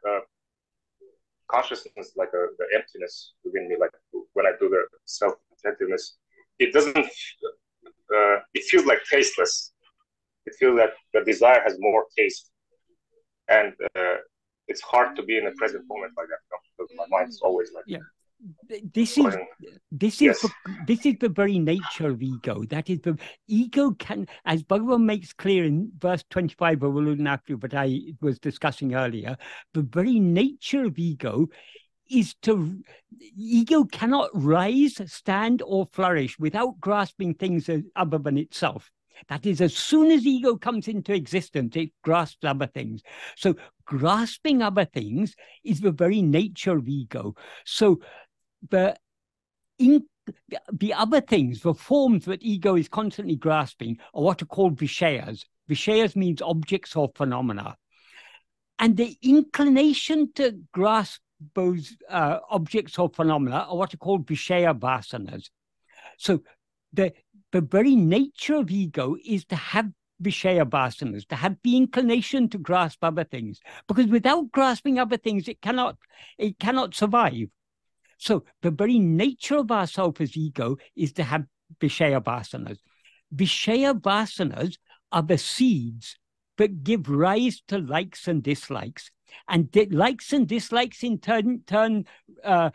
consciousness, 1.50 2.12
like 2.16 2.30
the 2.32 2.66
emptiness 2.74 3.32
within 3.44 3.68
me, 3.68 3.76
like 3.78 3.90
when 4.32 4.46
I 4.46 4.52
do 4.58 4.68
the 4.68 4.84
self 5.04 5.34
attentiveness, 5.58 6.16
it 6.58 6.72
doesn't. 6.72 6.96
Uh, 6.96 8.36
it 8.54 8.64
feels 8.64 8.86
like 8.86 9.00
tasteless. 9.10 9.72
It 10.46 10.54
feels 10.58 10.76
that 10.78 10.90
the 11.12 11.22
desire 11.24 11.60
has 11.62 11.76
more 11.78 12.06
taste, 12.16 12.50
and 13.48 13.72
uh, 13.96 14.16
it's 14.66 14.80
hard 14.80 15.16
to 15.16 15.22
be 15.22 15.36
in 15.36 15.44
the 15.44 15.52
present 15.52 15.84
moment 15.86 16.12
like 16.16 16.28
that. 16.28 16.38
Because 16.76 16.92
my 16.96 17.04
mind's 17.08 17.40
always 17.42 17.70
like 17.74 17.84
Yeah. 17.86 17.98
This 18.94 19.18
is 19.18 19.34
this 19.90 20.22
is 20.22 20.22
Yes. 20.22 20.42
the, 20.42 20.50
this 20.86 21.04
is 21.06 21.16
the 21.18 21.28
very 21.28 21.58
nature 21.58 22.10
of 22.10 22.22
ego. 22.22 22.62
That 22.70 22.88
is 22.88 23.00
the 23.00 23.18
ego 23.48 23.90
can, 23.92 24.28
as 24.44 24.62
Bhagavan 24.62 25.02
makes 25.02 25.32
clear 25.32 25.64
in 25.64 25.90
verse 25.98 26.24
twenty 26.30 26.54
five 26.54 26.82
of 26.82 26.92
Ulladu 26.92 27.18
Narpadu, 27.18 27.58
but 27.58 27.74
I 27.74 28.14
was 28.20 28.38
discussing 28.38 28.94
earlier, 28.94 29.36
the 29.74 29.82
very 29.82 30.20
nature 30.20 30.84
of 30.84 30.98
ego 30.98 31.48
is 32.10 32.34
to 32.42 32.82
ego 33.36 33.84
cannot 33.84 34.30
rise, 34.32 35.00
stand, 35.06 35.62
or 35.62 35.88
flourish 35.92 36.38
without 36.38 36.80
grasping 36.80 37.34
things 37.34 37.68
other 37.96 38.18
than 38.18 38.38
itself. 38.38 38.90
That 39.28 39.46
is, 39.46 39.60
as 39.60 39.76
soon 39.76 40.10
as 40.12 40.26
ego 40.26 40.56
comes 40.56 40.86
into 40.86 41.12
existence, 41.12 41.74
it 41.76 41.90
grasps 42.02 42.44
other 42.44 42.66
things. 42.66 43.02
So, 43.36 43.56
grasping 43.84 44.62
other 44.62 44.84
things 44.84 45.34
is 45.64 45.80
the 45.80 45.90
very 45.90 46.22
nature 46.22 46.76
of 46.76 46.88
ego. 46.88 47.34
So, 47.64 48.00
the 48.70 48.96
in 49.78 50.04
the 50.72 50.94
other 50.94 51.20
things, 51.20 51.62
the 51.62 51.74
forms 51.74 52.26
that 52.26 52.42
ego 52.42 52.76
is 52.76 52.88
constantly 52.88 53.36
grasping, 53.36 53.98
are 54.14 54.22
what 54.22 54.42
are 54.42 54.46
called 54.46 54.76
vishayas. 54.76 55.44
Vishayas 55.68 56.16
means 56.16 56.42
objects 56.42 56.96
or 56.96 57.10
phenomena. 57.14 57.76
And 58.78 58.96
the 58.96 59.16
inclination 59.22 60.32
to 60.34 60.60
grasp 60.72 61.20
those 61.54 61.96
uh, 62.08 62.38
objects 62.50 62.98
or 62.98 63.08
phenomena 63.08 63.66
are 63.68 63.76
what 63.76 63.94
are 63.94 63.98
called 63.98 64.26
vishaya 64.26 64.78
vasanas. 64.78 65.50
So 66.16 66.42
the 66.92 67.12
the 67.52 67.60
very 67.60 67.96
nature 67.96 68.56
of 68.56 68.70
ego 68.70 69.16
is 69.24 69.44
to 69.46 69.56
have 69.56 69.90
vishaya 70.22 70.68
vasanas, 70.68 71.26
to 71.28 71.36
have 71.36 71.56
the 71.62 71.76
inclination 71.76 72.48
to 72.50 72.58
grasp 72.58 73.02
other 73.02 73.24
things. 73.24 73.60
Because 73.86 74.06
without 74.06 74.50
grasping 74.50 74.98
other 74.98 75.16
things, 75.16 75.48
it 75.48 75.60
cannot 75.60 75.96
it 76.38 76.58
cannot 76.58 76.94
survive. 76.94 77.48
So 78.18 78.44
the 78.62 78.70
very 78.70 78.98
nature 78.98 79.58
of 79.58 79.70
ourself 79.70 80.20
as 80.20 80.36
ego 80.36 80.76
is 80.96 81.12
to 81.14 81.22
have 81.22 81.44
Vishaya 81.80 82.22
vasanas. 82.22 82.78
Vishaya 83.34 83.98
vasanas 83.98 84.76
are 85.12 85.22
the 85.22 85.38
seeds 85.38 86.16
that 86.56 86.82
give 86.82 87.08
rise 87.08 87.62
to 87.68 87.78
likes 87.78 88.26
and 88.26 88.42
dislikes. 88.42 89.10
And 89.48 89.70
di- 89.70 89.86
likes 89.86 90.32
and 90.32 90.46
dislikes 90.46 91.02
in 91.02 91.18
turn, 91.18 91.62
turn 91.66 92.04
uh, 92.44 92.70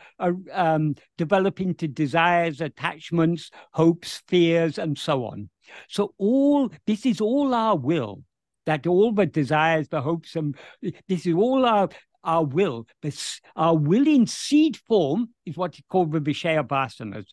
um, 0.51 0.95
develop 1.17 1.61
into 1.61 1.87
desires, 1.87 2.61
attachments, 2.61 3.51
hopes, 3.71 4.21
fears, 4.27 4.77
and 4.77 4.97
so 4.97 5.25
on. 5.25 5.49
So 5.89 6.13
all 6.17 6.69
this 6.85 7.05
is 7.05 7.21
all 7.21 7.53
our 7.53 7.75
will. 7.77 8.23
That 8.65 8.87
all 8.87 9.11
the 9.11 9.25
desires, 9.25 9.89
the 9.89 10.01
hopes, 10.01 10.37
and 10.37 10.55
this 10.81 11.25
is 11.25 11.33
all 11.33 11.65
our 11.65 11.89
our 12.23 12.45
will. 12.45 12.87
The, 13.01 13.09
s- 13.09 13.41
our 13.55 13.75
will 13.75 14.07
in 14.07 14.27
seed 14.27 14.77
form 14.77 15.29
is 15.45 15.57
what 15.57 15.75
is 15.75 15.81
called 15.89 16.13
the 16.13 16.21
Vishaya 16.21 16.65
Vasanas. 16.65 17.25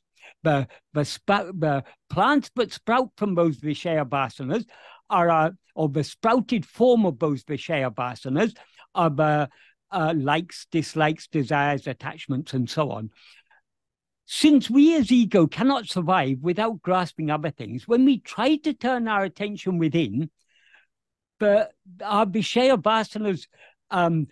The, 0.42 0.68
the, 0.92 1.04
sprout, 1.04 1.58
the 1.58 1.84
plants 2.08 2.50
that 2.56 2.72
sprout 2.72 3.10
from 3.16 3.34
those 3.34 3.58
Vishaya 3.58 4.04
Vasanas 4.04 4.64
are, 5.08 5.30
uh, 5.30 5.50
or 5.74 5.88
the 5.88 6.04
sprouted 6.04 6.66
form 6.66 7.06
of 7.06 7.18
those 7.18 7.44
Vishaya 7.44 7.94
Vasanas 7.94 8.56
the 8.94 9.48
uh, 9.90 10.14
likes, 10.16 10.66
dislikes, 10.70 11.26
desires, 11.26 11.86
attachments, 11.86 12.54
and 12.54 12.68
so 12.68 12.90
on. 12.90 13.10
Since 14.26 14.70
we 14.70 14.94
as 14.94 15.10
ego 15.10 15.48
cannot 15.48 15.88
survive 15.88 16.38
without 16.40 16.82
grasping 16.82 17.30
other 17.30 17.50
things, 17.50 17.88
when 17.88 18.04
we 18.04 18.20
try 18.20 18.56
to 18.56 18.72
turn 18.72 19.08
our 19.08 19.24
attention 19.24 19.78
within, 19.78 20.30
the, 21.40 21.68
our 22.04 22.26
Vishaya 22.26 22.80
Vasanas 22.80 23.48
um, 23.90 24.28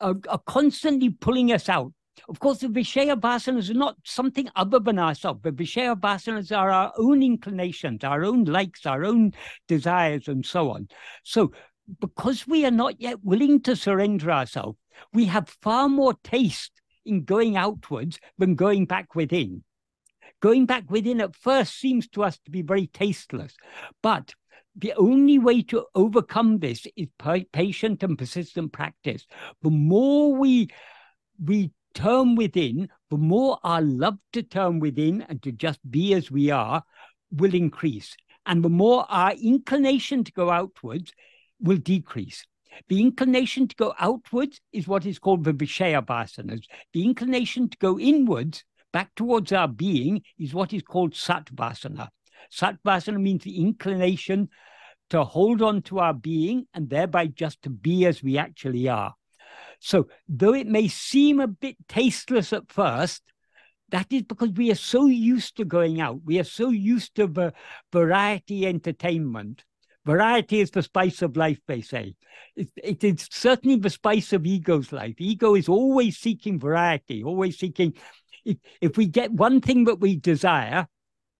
are, 0.00 0.16
are 0.28 0.42
constantly 0.46 1.10
pulling 1.10 1.50
us 1.52 1.68
out. 1.68 1.92
Of 2.28 2.40
course, 2.40 2.58
the 2.58 2.68
Vishaya 2.68 3.18
Vasanas 3.18 3.70
are 3.70 3.74
not 3.74 3.96
something 4.04 4.50
other 4.54 4.80
than 4.80 4.98
ourselves. 4.98 5.40
The 5.42 5.52
Vishaya 5.52 5.98
Vasanas 5.98 6.54
are 6.54 6.70
our 6.70 6.92
own 6.98 7.22
inclinations, 7.22 8.04
our 8.04 8.24
own 8.24 8.44
likes, 8.44 8.84
our 8.84 9.04
own 9.04 9.32
desires, 9.66 10.28
and 10.28 10.44
so 10.44 10.72
on. 10.72 10.88
So, 11.22 11.52
because 12.00 12.46
we 12.46 12.64
are 12.64 12.70
not 12.70 13.00
yet 13.00 13.24
willing 13.24 13.60
to 13.62 13.76
surrender 13.76 14.30
ourselves, 14.30 14.78
we 15.12 15.26
have 15.26 15.56
far 15.62 15.88
more 15.88 16.14
taste 16.24 16.72
in 17.04 17.24
going 17.24 17.56
outwards 17.56 18.18
than 18.36 18.54
going 18.54 18.84
back 18.84 19.14
within. 19.14 19.64
Going 20.40 20.66
back 20.66 20.90
within 20.90 21.20
at 21.20 21.34
first 21.34 21.78
seems 21.78 22.08
to 22.08 22.22
us 22.22 22.38
to 22.44 22.50
be 22.50 22.62
very 22.62 22.86
tasteless, 22.86 23.56
but 24.02 24.34
the 24.76 24.92
only 24.94 25.38
way 25.38 25.62
to 25.62 25.86
overcome 25.94 26.58
this 26.58 26.86
is 26.96 27.08
patient 27.52 28.02
and 28.04 28.16
persistent 28.16 28.72
practice. 28.72 29.26
The 29.62 29.70
more 29.70 30.34
we 30.34 30.68
we 31.42 31.72
turn 31.94 32.36
within, 32.36 32.88
the 33.10 33.16
more 33.16 33.58
our 33.64 33.82
love 33.82 34.18
to 34.32 34.42
turn 34.42 34.78
within 34.78 35.22
and 35.22 35.42
to 35.42 35.50
just 35.50 35.80
be 35.90 36.14
as 36.14 36.30
we 36.30 36.50
are 36.50 36.84
will 37.32 37.54
increase. 37.54 38.16
And 38.46 38.64
the 38.64 38.68
more 38.68 39.04
our 39.08 39.32
inclination 39.32 40.22
to 40.24 40.32
go 40.32 40.50
outwards 40.50 41.12
will 41.60 41.78
decrease. 41.78 42.46
The 42.88 43.00
inclination 43.00 43.66
to 43.68 43.76
go 43.76 43.94
outwards 43.98 44.60
is 44.72 44.86
what 44.86 45.06
is 45.06 45.18
called 45.18 45.44
the 45.44 45.52
Vishaya 45.52 46.04
Vasanas. 46.04 46.64
The 46.92 47.04
inclination 47.04 47.68
to 47.68 47.78
go 47.78 47.98
inwards, 47.98 48.64
back 48.92 49.14
towards 49.16 49.52
our 49.52 49.68
being, 49.68 50.22
is 50.38 50.54
what 50.54 50.72
is 50.72 50.82
called 50.82 51.14
Satvasana. 51.14 52.08
Satvasana 52.52 53.20
means 53.20 53.44
the 53.44 53.60
inclination 53.60 54.48
to 55.10 55.24
hold 55.24 55.62
on 55.62 55.82
to 55.82 55.98
our 55.98 56.14
being 56.14 56.66
and 56.74 56.88
thereby 56.88 57.26
just 57.26 57.62
to 57.62 57.70
be 57.70 58.06
as 58.06 58.22
we 58.22 58.38
actually 58.38 58.88
are. 58.88 59.14
So, 59.80 60.08
though 60.28 60.54
it 60.54 60.66
may 60.66 60.88
seem 60.88 61.40
a 61.40 61.46
bit 61.46 61.76
tasteless 61.88 62.52
at 62.52 62.70
first, 62.70 63.22
that 63.90 64.12
is 64.12 64.22
because 64.22 64.50
we 64.50 64.70
are 64.70 64.76
so 64.76 65.06
used 65.06 65.56
to 65.56 65.64
going 65.64 66.00
out. 66.00 66.20
We 66.24 66.38
are 66.38 66.44
so 66.44 66.68
used 66.70 67.14
to 67.14 67.26
the 67.26 67.54
variety 67.92 68.66
entertainment 68.66 69.64
Variety 70.08 70.60
is 70.60 70.70
the 70.70 70.82
spice 70.82 71.20
of 71.20 71.36
life, 71.36 71.60
they 71.66 71.82
say. 71.82 72.14
It, 72.56 72.70
it 72.82 73.04
is 73.04 73.28
certainly 73.30 73.76
the 73.76 73.90
spice 73.90 74.32
of 74.32 74.46
ego's 74.46 74.90
life. 74.90 75.16
Ego 75.18 75.54
is 75.54 75.68
always 75.68 76.16
seeking 76.16 76.58
variety, 76.58 77.22
always 77.22 77.58
seeking. 77.58 77.92
If, 78.42 78.56
if 78.80 78.96
we 78.96 79.04
get 79.04 79.30
one 79.30 79.60
thing 79.60 79.84
that 79.84 80.00
we 80.00 80.16
desire, 80.16 80.88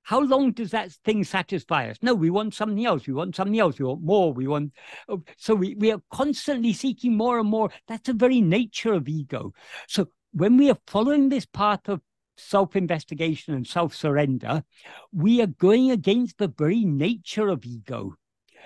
how 0.02 0.20
long 0.20 0.52
does 0.52 0.72
that 0.72 0.92
thing 1.02 1.24
satisfy 1.24 1.88
us? 1.88 1.96
No, 2.02 2.12
we 2.12 2.28
want 2.28 2.52
something 2.52 2.84
else. 2.84 3.06
We 3.06 3.14
want 3.14 3.36
something 3.36 3.58
else. 3.58 3.78
We 3.78 3.86
want 3.86 4.02
more. 4.02 4.34
We 4.34 4.46
want. 4.46 4.74
Oh, 5.08 5.22
so 5.38 5.54
we, 5.54 5.74
we 5.76 5.90
are 5.90 6.02
constantly 6.12 6.74
seeking 6.74 7.16
more 7.16 7.38
and 7.38 7.48
more. 7.48 7.70
That's 7.86 8.08
the 8.08 8.12
very 8.12 8.42
nature 8.42 8.92
of 8.92 9.08
ego. 9.08 9.54
So 9.86 10.08
when 10.32 10.58
we 10.58 10.68
are 10.68 10.78
following 10.86 11.30
this 11.30 11.46
path 11.46 11.88
of 11.88 12.02
self 12.36 12.76
investigation 12.76 13.54
and 13.54 13.66
self 13.66 13.94
surrender, 13.94 14.62
we 15.10 15.40
are 15.40 15.46
going 15.46 15.90
against 15.90 16.36
the 16.36 16.48
very 16.48 16.84
nature 16.84 17.48
of 17.48 17.64
ego. 17.64 18.14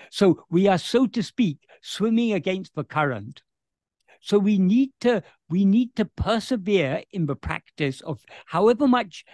So 0.09 0.43
we 0.49 0.67
are, 0.67 0.77
so 0.77 1.07
to 1.07 1.23
speak, 1.23 1.59
swimming 1.81 2.33
against 2.33 2.75
the 2.75 2.83
current. 2.83 3.41
So 4.21 4.39
we 4.39 4.57
need 4.57 4.91
to 5.01 5.21
we 5.49 5.65
need 5.65 5.95
to 5.97 6.05
persevere 6.05 7.03
in 7.11 7.25
the 7.25 7.35
practice 7.35 7.99
of 8.01 8.23
however 8.45 8.87
much 8.87 9.25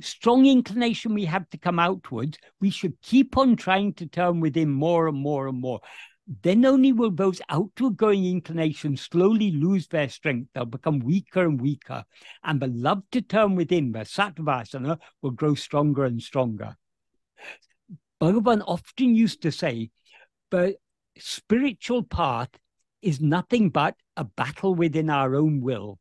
strong 0.00 0.46
inclination 0.46 1.14
we 1.14 1.24
have 1.26 1.48
to 1.50 1.58
come 1.58 1.78
outwards, 1.78 2.38
we 2.60 2.70
should 2.70 3.00
keep 3.02 3.36
on 3.36 3.54
trying 3.56 3.92
to 3.94 4.06
turn 4.06 4.40
within 4.40 4.70
more 4.70 5.08
and 5.08 5.18
more 5.18 5.46
and 5.46 5.60
more. 5.60 5.80
Then 6.42 6.64
only 6.64 6.92
will 6.92 7.10
those 7.10 7.40
outward 7.48 7.96
going 7.96 8.24
inclinations 8.24 9.02
slowly 9.02 9.50
lose 9.50 9.88
their 9.88 10.08
strength. 10.08 10.50
They'll 10.54 10.64
become 10.64 11.00
weaker 11.00 11.44
and 11.44 11.60
weaker. 11.60 12.04
And 12.44 12.60
the 12.60 12.68
love 12.68 13.02
to 13.12 13.20
turn 13.20 13.56
within, 13.56 13.92
the 13.92 14.00
sattvasana, 14.00 14.98
will 15.22 15.32
grow 15.32 15.54
stronger 15.54 16.04
and 16.04 16.22
stronger. 16.22 16.76
Bhagavan 18.20 18.62
often 18.66 19.14
used 19.14 19.42
to 19.42 19.52
say, 19.52 19.90
the 20.50 20.76
spiritual 21.18 22.02
path 22.02 22.50
is 23.02 23.20
nothing 23.20 23.70
but 23.70 23.96
a 24.16 24.24
battle 24.24 24.74
within 24.74 25.08
our 25.08 25.34
own 25.34 25.60
will 25.60 25.98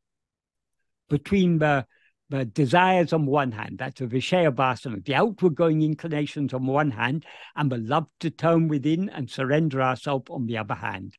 between 1.10 1.60
the, 1.60 1.86
the 2.30 2.46
desires 2.46 3.14
on 3.14 3.26
one 3.26 3.52
hand, 3.52 3.78
that's 3.80 4.02
a 4.02 4.08
Vishaya 4.08 4.52
Vasana, 4.52 5.04
the 5.04 5.16
outward 5.16 5.56
going 5.56 5.82
inclinations 5.82 6.54
on 6.54 6.66
one 6.66 6.92
hand, 6.92 7.26
and 7.56 7.72
the 7.72 7.78
love 7.78 8.08
to 8.20 8.30
turn 8.30 8.68
within 8.68 9.10
and 9.10 9.30
surrender 9.30 9.82
ourselves 9.82 10.28
on 10.30 10.46
the 10.46 10.58
other 10.58 10.76
hand. 10.76 11.16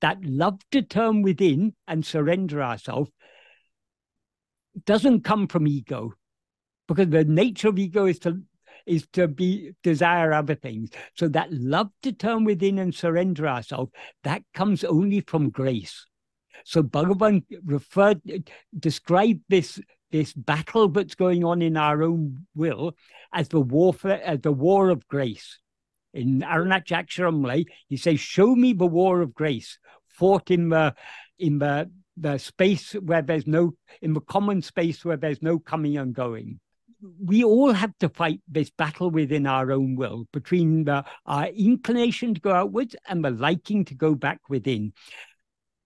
That 0.00 0.18
love 0.24 0.60
to 0.72 0.82
turn 0.82 1.22
within 1.22 1.74
and 1.86 2.04
surrender 2.04 2.62
ourselves 2.62 3.10
doesn't 4.84 5.22
come 5.22 5.46
from 5.46 5.66
ego, 5.66 6.14
because 6.88 7.08
the 7.08 7.24
nature 7.24 7.68
of 7.68 7.78
ego 7.78 8.06
is 8.06 8.18
to 8.20 8.42
is 8.86 9.06
to 9.12 9.28
be 9.28 9.72
desire 9.82 10.32
other 10.32 10.54
things. 10.54 10.90
So 11.14 11.28
that 11.28 11.52
love 11.52 11.90
to 12.02 12.12
turn 12.12 12.44
within 12.44 12.78
and 12.78 12.94
surrender 12.94 13.46
ourselves, 13.48 13.92
that 14.24 14.42
comes 14.54 14.84
only 14.84 15.20
from 15.20 15.50
grace. 15.50 16.06
So 16.64 16.82
Bhagavan 16.82 17.44
referred, 17.64 18.20
described 18.78 19.40
this 19.48 19.80
this 20.10 20.32
battle 20.32 20.88
that's 20.88 21.16
going 21.16 21.44
on 21.44 21.60
in 21.62 21.76
our 21.76 22.02
own 22.02 22.46
will 22.54 22.96
as 23.32 23.48
the 23.48 23.60
warfare, 23.60 24.22
as 24.22 24.40
the 24.40 24.52
war 24.52 24.88
of 24.90 25.06
grace. 25.08 25.58
In 26.14 26.40
Arunachala 26.40 27.04
Aksharamanamalai, 27.04 27.66
he 27.88 27.96
says, 27.96 28.20
"Show 28.20 28.54
me 28.54 28.72
the 28.72 28.86
war 28.86 29.20
of 29.20 29.34
grace, 29.34 29.78
fought 30.06 30.50
in 30.50 30.70
the 30.70 30.94
in 31.38 31.58
the 31.58 31.90
the 32.16 32.38
space 32.38 32.92
where 32.92 33.20
there's 33.20 33.46
no 33.46 33.74
in 34.00 34.14
the 34.14 34.20
common 34.20 34.62
space 34.62 35.04
where 35.04 35.18
there's 35.18 35.42
no 35.42 35.58
coming 35.58 35.98
and 35.98 36.14
going." 36.14 36.60
We 37.00 37.44
all 37.44 37.72
have 37.72 37.96
to 37.98 38.08
fight 38.08 38.40
this 38.48 38.70
battle 38.70 39.10
within 39.10 39.46
our 39.46 39.70
own 39.72 39.96
will 39.96 40.26
between 40.32 40.84
the, 40.84 41.04
our 41.26 41.46
inclination 41.48 42.34
to 42.34 42.40
go 42.40 42.52
outwards 42.52 42.96
and 43.08 43.24
the 43.24 43.30
liking 43.30 43.84
to 43.86 43.94
go 43.94 44.14
back 44.14 44.40
within. 44.48 44.92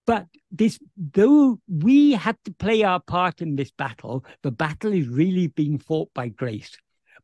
But 0.07 0.27
this, 0.51 0.79
though 0.97 1.61
we 1.69 2.13
have 2.13 2.37
to 2.45 2.53
play 2.53 2.83
our 2.83 3.01
part 3.01 3.41
in 3.41 3.57
this 3.57 3.71
battle, 3.71 4.25
the 4.43 4.51
battle 4.51 4.93
is 4.93 5.09
really 5.09 5.49
being 5.49 5.79
fought 5.79 6.13
by 6.15 6.29
grace 6.29 6.77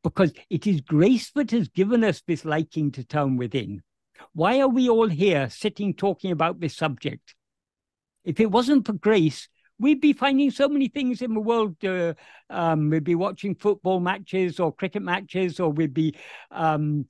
because 0.03 0.33
it 0.51 0.67
is 0.67 0.81
grace 0.83 1.31
that 1.33 1.51
has 1.51 1.69
given 1.69 2.05
us 2.05 2.23
this 2.27 2.45
liking 2.45 2.93
to 2.93 3.05
turn 3.05 3.37
within. 3.37 3.83
Why 4.33 4.61
are 4.61 4.69
we 4.69 4.89
all 4.89 5.09
here 5.09 5.49
sitting 5.51 5.95
talking 5.95 6.31
about 6.31 6.61
this 6.61 6.77
subject? 6.77 7.35
If 8.25 8.41
it 8.41 8.51
wasn't 8.51 8.87
for 8.87 8.93
grace, 8.93 9.49
we'd 9.79 10.01
be 10.01 10.13
finding 10.13 10.51
so 10.51 10.69
many 10.69 10.89
things 10.89 11.23
in 11.23 11.35
the 11.35 11.41
world. 11.41 11.77
Uh, 11.85 12.15
um, 12.51 12.91
we'd 12.91 13.05
be 13.05 13.15
watching 13.15 13.55
football 13.55 14.01
matches 14.01 14.61
or 14.61 14.73
cricket 14.73 15.03
matches, 15.03 15.61
or 15.61 15.71
we'd 15.71 15.95
be 15.95 16.15
um, 16.51 17.07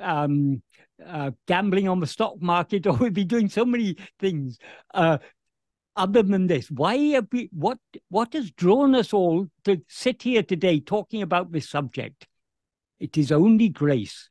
um, 0.00 0.62
uh, 1.04 1.30
gambling 1.46 1.88
on 1.88 2.00
the 2.00 2.06
stock 2.06 2.40
market, 2.40 2.86
or 2.88 2.94
we'd 2.94 3.14
be 3.14 3.24
doing 3.24 3.48
so 3.48 3.64
many 3.64 3.96
things. 4.18 4.58
Uh, 4.94 5.18
other 5.94 6.22
than 6.22 6.46
this, 6.46 6.70
why 6.70 6.96
have 7.10 7.26
we? 7.32 7.50
What 7.52 7.78
what 8.08 8.32
has 8.32 8.50
drawn 8.50 8.94
us 8.94 9.12
all 9.12 9.46
to 9.64 9.82
sit 9.88 10.22
here 10.22 10.42
today 10.42 10.80
talking 10.80 11.20
about 11.20 11.52
this 11.52 11.68
subject? 11.68 12.26
It 12.98 13.18
is 13.18 13.30
only 13.30 13.68
grace. 13.68 14.30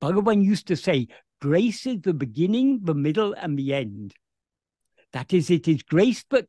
Bhagavan 0.00 0.44
used 0.44 0.66
to 0.66 0.76
say, 0.76 1.08
grace 1.40 1.86
is 1.86 2.02
the 2.02 2.12
beginning, 2.12 2.80
the 2.82 2.94
middle, 2.94 3.32
and 3.34 3.58
the 3.58 3.72
end. 3.72 4.14
That 5.12 5.32
is, 5.32 5.50
it 5.50 5.68
is 5.68 5.82
grace 5.82 6.24
but, 6.28 6.46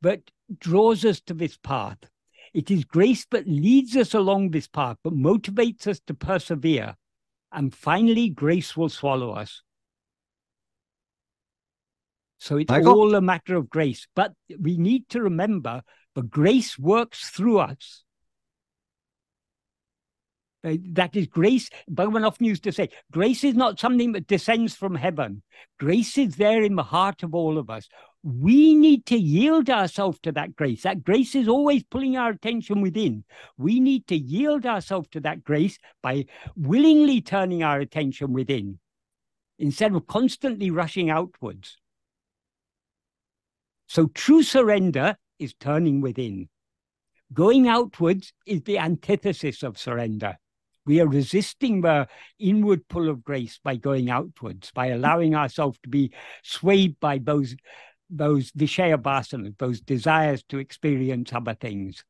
but 0.00 0.20
draws 0.58 1.04
us 1.04 1.20
to 1.22 1.34
this 1.34 1.56
path. 1.58 1.98
It 2.54 2.70
is 2.70 2.84
grace 2.84 3.26
but 3.30 3.46
leads 3.46 3.96
us 3.96 4.14
along 4.14 4.50
this 4.50 4.66
path, 4.66 4.96
but 5.04 5.12
motivates 5.12 5.86
us 5.86 6.00
to 6.06 6.14
persevere. 6.14 6.96
And 7.52 7.74
finally, 7.74 8.30
grace 8.30 8.76
will 8.76 8.88
swallow 8.88 9.32
us. 9.32 9.62
So 12.38 12.56
it's 12.56 12.70
Michael? 12.70 12.92
all 12.92 13.14
a 13.14 13.20
matter 13.20 13.56
of 13.56 13.68
grace. 13.68 14.06
But 14.14 14.32
we 14.58 14.78
need 14.78 15.08
to 15.10 15.20
remember 15.20 15.82
the 16.14 16.22
grace 16.22 16.78
works 16.78 17.30
through 17.30 17.58
us. 17.58 18.04
Uh, 20.64 20.74
that 20.92 21.14
is 21.14 21.26
grace. 21.26 21.70
Often 21.96 22.46
used 22.46 22.64
to 22.64 22.72
say, 22.72 22.88
grace 23.12 23.44
is 23.44 23.54
not 23.54 23.78
something 23.78 24.12
that 24.12 24.26
descends 24.26 24.74
from 24.74 24.94
heaven. 24.94 25.42
Grace 25.78 26.18
is 26.18 26.34
there 26.34 26.62
in 26.62 26.74
the 26.74 26.82
heart 26.82 27.22
of 27.22 27.34
all 27.34 27.58
of 27.58 27.70
us. 27.70 27.88
We 28.24 28.74
need 28.74 29.06
to 29.06 29.16
yield 29.16 29.70
ourselves 29.70 30.18
to 30.24 30.32
that 30.32 30.56
grace. 30.56 30.82
That 30.82 31.04
grace 31.04 31.36
is 31.36 31.46
always 31.46 31.84
pulling 31.84 32.16
our 32.16 32.30
attention 32.30 32.80
within. 32.80 33.24
We 33.56 33.78
need 33.78 34.08
to 34.08 34.16
yield 34.16 34.66
ourselves 34.66 35.08
to 35.12 35.20
that 35.20 35.44
grace 35.44 35.78
by 36.02 36.26
willingly 36.56 37.20
turning 37.20 37.62
our 37.62 37.78
attention 37.78 38.32
within 38.32 38.80
instead 39.60 39.94
of 39.94 40.08
constantly 40.08 40.72
rushing 40.72 41.08
outwards. 41.08 41.78
So 43.86 44.06
true 44.08 44.42
surrender 44.42 45.16
is 45.38 45.54
turning 45.54 46.00
within. 46.00 46.48
Going 47.32 47.68
outwards 47.68 48.32
is 48.44 48.62
the 48.62 48.78
antithesis 48.78 49.62
of 49.62 49.78
surrender. 49.78 50.36
We 50.88 51.02
are 51.02 51.06
resisting 51.06 51.82
the 51.82 52.08
inward 52.38 52.88
pull 52.88 53.10
of 53.10 53.22
grace 53.22 53.60
by 53.62 53.76
going 53.76 54.08
outwards, 54.08 54.70
by 54.74 54.86
allowing 54.86 55.34
ourselves 55.34 55.78
to 55.82 55.88
be 55.90 56.12
swayed 56.42 56.98
by 56.98 57.18
those 57.18 57.54
those 58.08 58.50
Vishaya 58.52 58.96
vasanas, 58.96 59.58
those 59.58 59.82
desires 59.82 60.42
to 60.44 60.56
experience 60.56 61.30
other 61.34 61.52
things. 61.52 62.04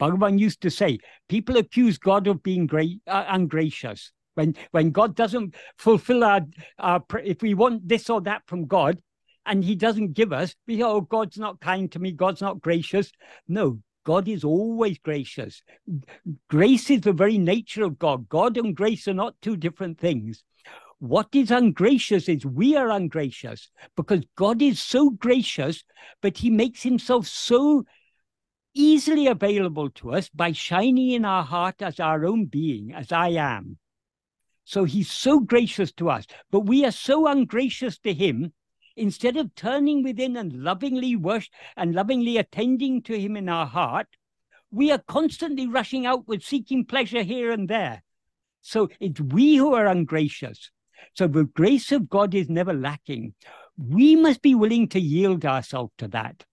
Bhagavan 0.00 0.38
used 0.38 0.62
to 0.62 0.70
say, 0.70 0.98
people 1.28 1.58
accuse 1.58 1.98
God 1.98 2.26
of 2.26 2.42
being 2.42 2.66
great, 2.66 3.02
uh, 3.06 3.26
ungracious. 3.28 4.12
When, 4.32 4.54
when 4.70 4.92
God 4.92 5.14
doesn't 5.14 5.54
fulfill 5.76 6.24
our, 6.24 6.40
our, 6.78 7.02
if 7.22 7.42
we 7.42 7.52
want 7.52 7.86
this 7.86 8.08
or 8.08 8.22
that 8.22 8.42
from 8.46 8.64
God, 8.64 8.98
and 9.44 9.62
he 9.62 9.74
doesn't 9.74 10.14
give 10.14 10.32
us, 10.32 10.54
we 10.66 10.82
oh, 10.82 11.02
God's 11.02 11.38
not 11.38 11.60
kind 11.60 11.92
to 11.92 11.98
me, 11.98 12.12
God's 12.12 12.40
not 12.40 12.62
gracious. 12.62 13.12
No, 13.46 13.78
God 14.06 14.28
is 14.28 14.44
always 14.44 14.98
gracious. 14.98 15.62
Grace 16.48 16.90
is 16.90 17.00
the 17.00 17.12
very 17.12 17.38
nature 17.38 17.82
of 17.82 17.98
God. 17.98 18.28
God 18.28 18.56
and 18.56 18.74
grace 18.74 19.08
are 19.08 19.14
not 19.14 19.34
two 19.42 19.56
different 19.56 19.98
things. 19.98 20.44
What 21.00 21.26
is 21.32 21.50
ungracious 21.50 22.28
is 22.28 22.46
we 22.46 22.76
are 22.76 22.88
ungracious 22.88 23.68
because 23.96 24.24
God 24.36 24.62
is 24.62 24.80
so 24.80 25.10
gracious, 25.10 25.82
but 26.22 26.38
he 26.38 26.50
makes 26.50 26.84
himself 26.84 27.26
so 27.26 27.84
easily 28.74 29.26
available 29.26 29.90
to 29.90 30.12
us 30.12 30.28
by 30.28 30.52
shining 30.52 31.10
in 31.10 31.24
our 31.24 31.42
heart 31.42 31.82
as 31.82 31.98
our 31.98 32.24
own 32.24 32.44
being, 32.46 32.94
as 32.94 33.10
I 33.10 33.30
am. 33.30 33.76
So 34.64 34.84
he's 34.84 35.10
so 35.10 35.40
gracious 35.40 35.90
to 35.94 36.10
us, 36.10 36.26
but 36.52 36.60
we 36.60 36.84
are 36.84 36.92
so 36.92 37.26
ungracious 37.26 37.98
to 38.00 38.14
him 38.14 38.52
instead 38.96 39.36
of 39.36 39.54
turning 39.54 40.02
within 40.02 40.36
and 40.36 40.52
lovingly 40.52 41.16
worship 41.16 41.52
and 41.76 41.94
lovingly 41.94 42.36
attending 42.36 43.02
to 43.02 43.18
him 43.18 43.36
in 43.36 43.48
our 43.48 43.66
heart, 43.66 44.08
we 44.70 44.90
are 44.90 45.02
constantly 45.06 45.66
rushing 45.66 46.06
outward, 46.06 46.42
seeking 46.42 46.84
pleasure 46.84 47.22
here 47.22 47.50
and 47.50 47.68
there. 47.68 48.02
So 48.62 48.88
it's 48.98 49.20
we 49.20 49.56
who 49.56 49.74
are 49.74 49.86
ungracious. 49.86 50.70
So 51.14 51.28
the 51.28 51.44
grace 51.44 51.92
of 51.92 52.08
God 52.08 52.34
is 52.34 52.48
never 52.48 52.72
lacking. 52.72 53.34
We 53.78 54.16
must 54.16 54.42
be 54.42 54.54
willing 54.54 54.88
to 54.88 55.00
yield 55.00 55.44
ourselves 55.44 55.92
to 55.98 56.08
that. 56.08 56.44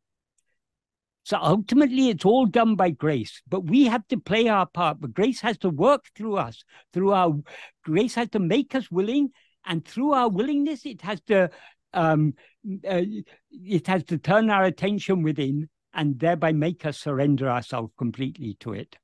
So 1.26 1.38
ultimately, 1.42 2.10
it's 2.10 2.26
all 2.26 2.46
done 2.46 2.76
by 2.76 2.90
grace, 2.90 3.42
but 3.48 3.62
we 3.62 3.86
have 3.86 4.06
to 4.10 4.20
play 4.20 4.50
our 4.50 4.66
part. 4.66 5.00
But 5.00 5.14
grace 5.14 5.40
has 5.40 5.58
to 5.60 5.70
work 5.70 6.06
through 6.16 6.36
us, 6.36 6.66
through 6.92 7.14
our 7.14 7.34
grace 7.86 8.16
has 8.16 8.30
to 8.32 8.40
make 8.40 8.76
us 8.76 8.92
willing, 8.92 9.32
and 9.66 9.86
through 9.86 10.12
our 10.12 10.28
willingness, 10.30 10.86
it 10.86 11.02
has 11.02 11.22
to 11.28 11.50
um, 11.94 12.34
uh, 12.90 13.02
it 13.52 13.88
has 13.88 14.04
to 14.06 14.18
turn 14.18 14.50
our 14.50 14.64
attention 14.64 15.24
within 15.24 15.70
and 15.94 16.20
thereby 16.20 16.52
make 16.52 16.86
us 16.86 16.98
surrender 16.98 17.50
ourselves 17.50 17.92
completely 17.98 18.56
to 18.60 18.74
it. 18.74 18.98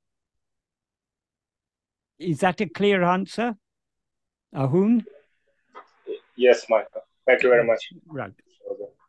Is 2.18 2.40
that 2.40 2.60
a 2.60 2.68
clear 2.68 3.02
answer, 3.02 3.54
Ahun? 4.54 5.04
Yes, 6.36 6.66
Michael. 6.68 7.02
Thank 7.26 7.42
you 7.42 7.48
very 7.50 7.64
much. 7.64 7.80
Right. 8.06 8.32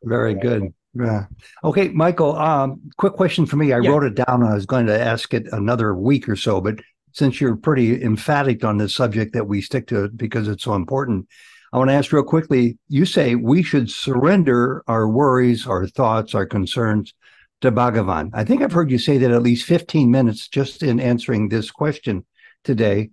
Very 0.03 0.33
good. 0.35 0.73
Yeah. 0.93 1.25
Okay, 1.63 1.89
Michael, 1.89 2.35
um, 2.35 2.81
quick 2.97 3.13
question 3.13 3.45
for 3.45 3.55
me. 3.55 3.71
I 3.73 3.79
Yeah. 3.79 3.89
wrote 3.89 4.03
it 4.03 4.15
down. 4.15 4.41
and 4.41 4.45
I 4.45 4.53
was 4.53 4.65
going 4.65 4.87
to 4.87 4.99
ask 4.99 5.33
it 5.33 5.47
another 5.51 5.95
week 5.95 6.27
or 6.27 6.35
so, 6.35 6.59
but 6.61 6.79
since 7.13 7.41
you're 7.41 7.55
pretty 7.55 8.01
emphatic 8.01 8.63
on 8.63 8.77
this 8.77 8.95
subject 8.95 9.33
that 9.33 9.47
we 9.47 9.61
stick 9.61 9.87
to 9.87 10.05
it 10.05 10.17
because 10.17 10.47
it's 10.47 10.63
so 10.63 10.75
important, 10.75 11.27
I 11.73 11.77
want 11.77 11.89
to 11.89 11.93
ask 11.93 12.11
real 12.11 12.23
quickly. 12.23 12.77
You 12.89 13.05
say 13.05 13.35
we 13.35 13.63
should 13.63 13.89
surrender 13.89 14.83
our 14.87 15.07
worries, 15.07 15.65
our 15.67 15.87
thoughts, 15.87 16.35
our 16.35 16.45
concerns 16.45 17.13
to 17.61 17.71
Bhagavan. 17.71 18.31
I 18.33 18.43
think 18.43 18.61
I've 18.61 18.73
heard 18.73 18.91
you 18.91 18.97
say 18.97 19.17
that 19.19 19.31
at 19.31 19.43
least 19.43 19.65
15 19.65 20.11
minutes 20.11 20.47
just 20.47 20.83
in 20.83 20.99
answering 20.99 21.47
this 21.47 21.71
question 21.71 22.25
today. 22.63 23.11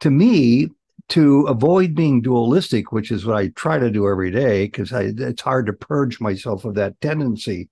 To 0.00 0.10
me, 0.10 0.70
to 1.10 1.42
avoid 1.42 1.94
being 1.94 2.22
dualistic, 2.22 2.92
which 2.92 3.10
is 3.10 3.26
what 3.26 3.36
I 3.36 3.48
try 3.48 3.78
to 3.78 3.90
do 3.90 4.08
every 4.08 4.30
day, 4.30 4.66
because 4.66 4.90
it's 4.92 5.42
hard 5.42 5.66
to 5.66 5.72
purge 5.72 6.20
myself 6.20 6.64
of 6.64 6.74
that 6.74 7.00
tendency. 7.00 7.68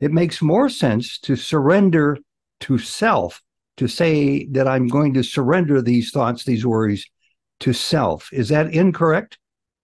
It 0.00 0.12
makes 0.12 0.40
more 0.40 0.68
sense 0.68 1.18
to 1.20 1.36
surrender 1.36 2.18
to 2.60 2.78
self, 2.78 3.42
to 3.76 3.88
say 3.88 4.46
that 4.52 4.68
I'm 4.68 4.88
going 4.88 5.14
to 5.14 5.22
surrender 5.22 5.82
these 5.82 6.10
thoughts, 6.10 6.44
these 6.44 6.64
worries 6.64 7.06
to 7.60 7.72
self. 7.72 8.28
Is 8.32 8.48
that 8.50 8.72
incorrect? 8.72 9.38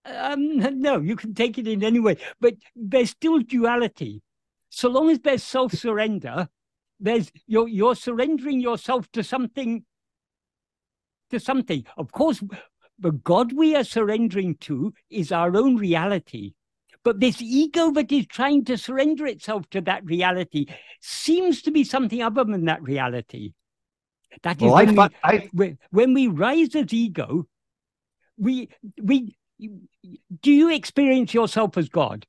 Um, 0.05 0.57
no, 0.79 0.99
you 0.99 1.15
can 1.15 1.33
take 1.33 1.57
it 1.57 1.67
in 1.67 1.83
any 1.83 1.99
way, 1.99 2.17
but 2.39 2.55
there's 2.75 3.11
still 3.11 3.39
duality. 3.39 4.21
So 4.69 4.89
long 4.89 5.09
as 5.09 5.19
there's 5.19 5.43
self-surrender, 5.43 6.47
there's 6.99 7.31
you're 7.47 7.67
you're 7.67 7.95
surrendering 7.95 8.59
yourself 8.59 9.11
to 9.13 9.23
something. 9.23 9.85
To 11.31 11.39
something, 11.39 11.85
of 11.95 12.11
course, 12.11 12.43
the 12.97 13.11
God 13.11 13.53
we 13.53 13.75
are 13.75 13.83
surrendering 13.83 14.55
to 14.61 14.93
is 15.11 15.31
our 15.31 15.55
own 15.55 15.77
reality. 15.77 16.53
But 17.03 17.19
this 17.19 17.41
ego 17.41 17.91
that 17.91 18.11
is 18.11 18.27
trying 18.27 18.65
to 18.65 18.77
surrender 18.77 19.25
itself 19.25 19.69
to 19.69 19.81
that 19.81 20.03
reality 20.05 20.65
seems 20.99 21.61
to 21.61 21.71
be 21.71 21.83
something 21.83 22.21
other 22.21 22.43
than 22.43 22.65
that 22.65 22.81
reality. 22.81 23.53
That 24.43 24.61
is 24.61 24.63
Well, 24.63 24.75
when, 24.85 24.95
fi- 24.95 25.07
we, 25.07 25.15
I 25.23 25.49
when, 25.53 25.77
when 25.91 26.13
we 26.13 26.27
rise 26.27 26.75
as 26.75 26.93
ego, 26.93 27.47
we 28.37 28.69
we 29.01 29.37
do 29.59 30.51
you 30.51 30.71
experience 30.73 31.33
yourself 31.33 31.77
as 31.77 31.89
God? 31.89 32.25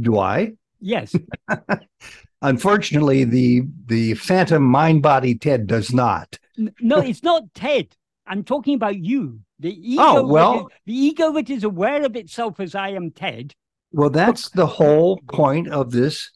do 0.00 0.18
I? 0.18 0.52
Yes. 0.80 1.14
Unfortunately, 2.42 3.24
the 3.24 3.62
the 3.86 4.14
phantom 4.14 4.62
mind 4.62 5.02
body 5.02 5.34
Ted 5.36 5.66
does 5.66 5.92
not. 5.92 6.38
No, 6.80 6.98
it's 6.98 7.22
not 7.22 7.44
Ted. 7.54 7.96
I'm 8.26 8.44
talking 8.44 8.74
about 8.74 8.96
you. 8.98 9.40
The 9.60 9.70
ego. 9.70 10.02
Oh, 10.02 10.26
well- 10.26 10.66
is- 10.66 10.72
the 10.86 10.94
ego 10.94 11.32
that 11.32 11.48
is 11.48 11.64
aware 11.64 12.04
of 12.04 12.16
itself 12.16 12.60
as 12.60 12.74
I 12.74 12.90
am 12.90 13.10
Ted. 13.12 13.54
Well, 13.92 14.10
that's 14.10 14.50
the 14.50 14.66
whole 14.66 15.20
point 15.30 15.68
of 15.68 15.92
this 15.92 16.30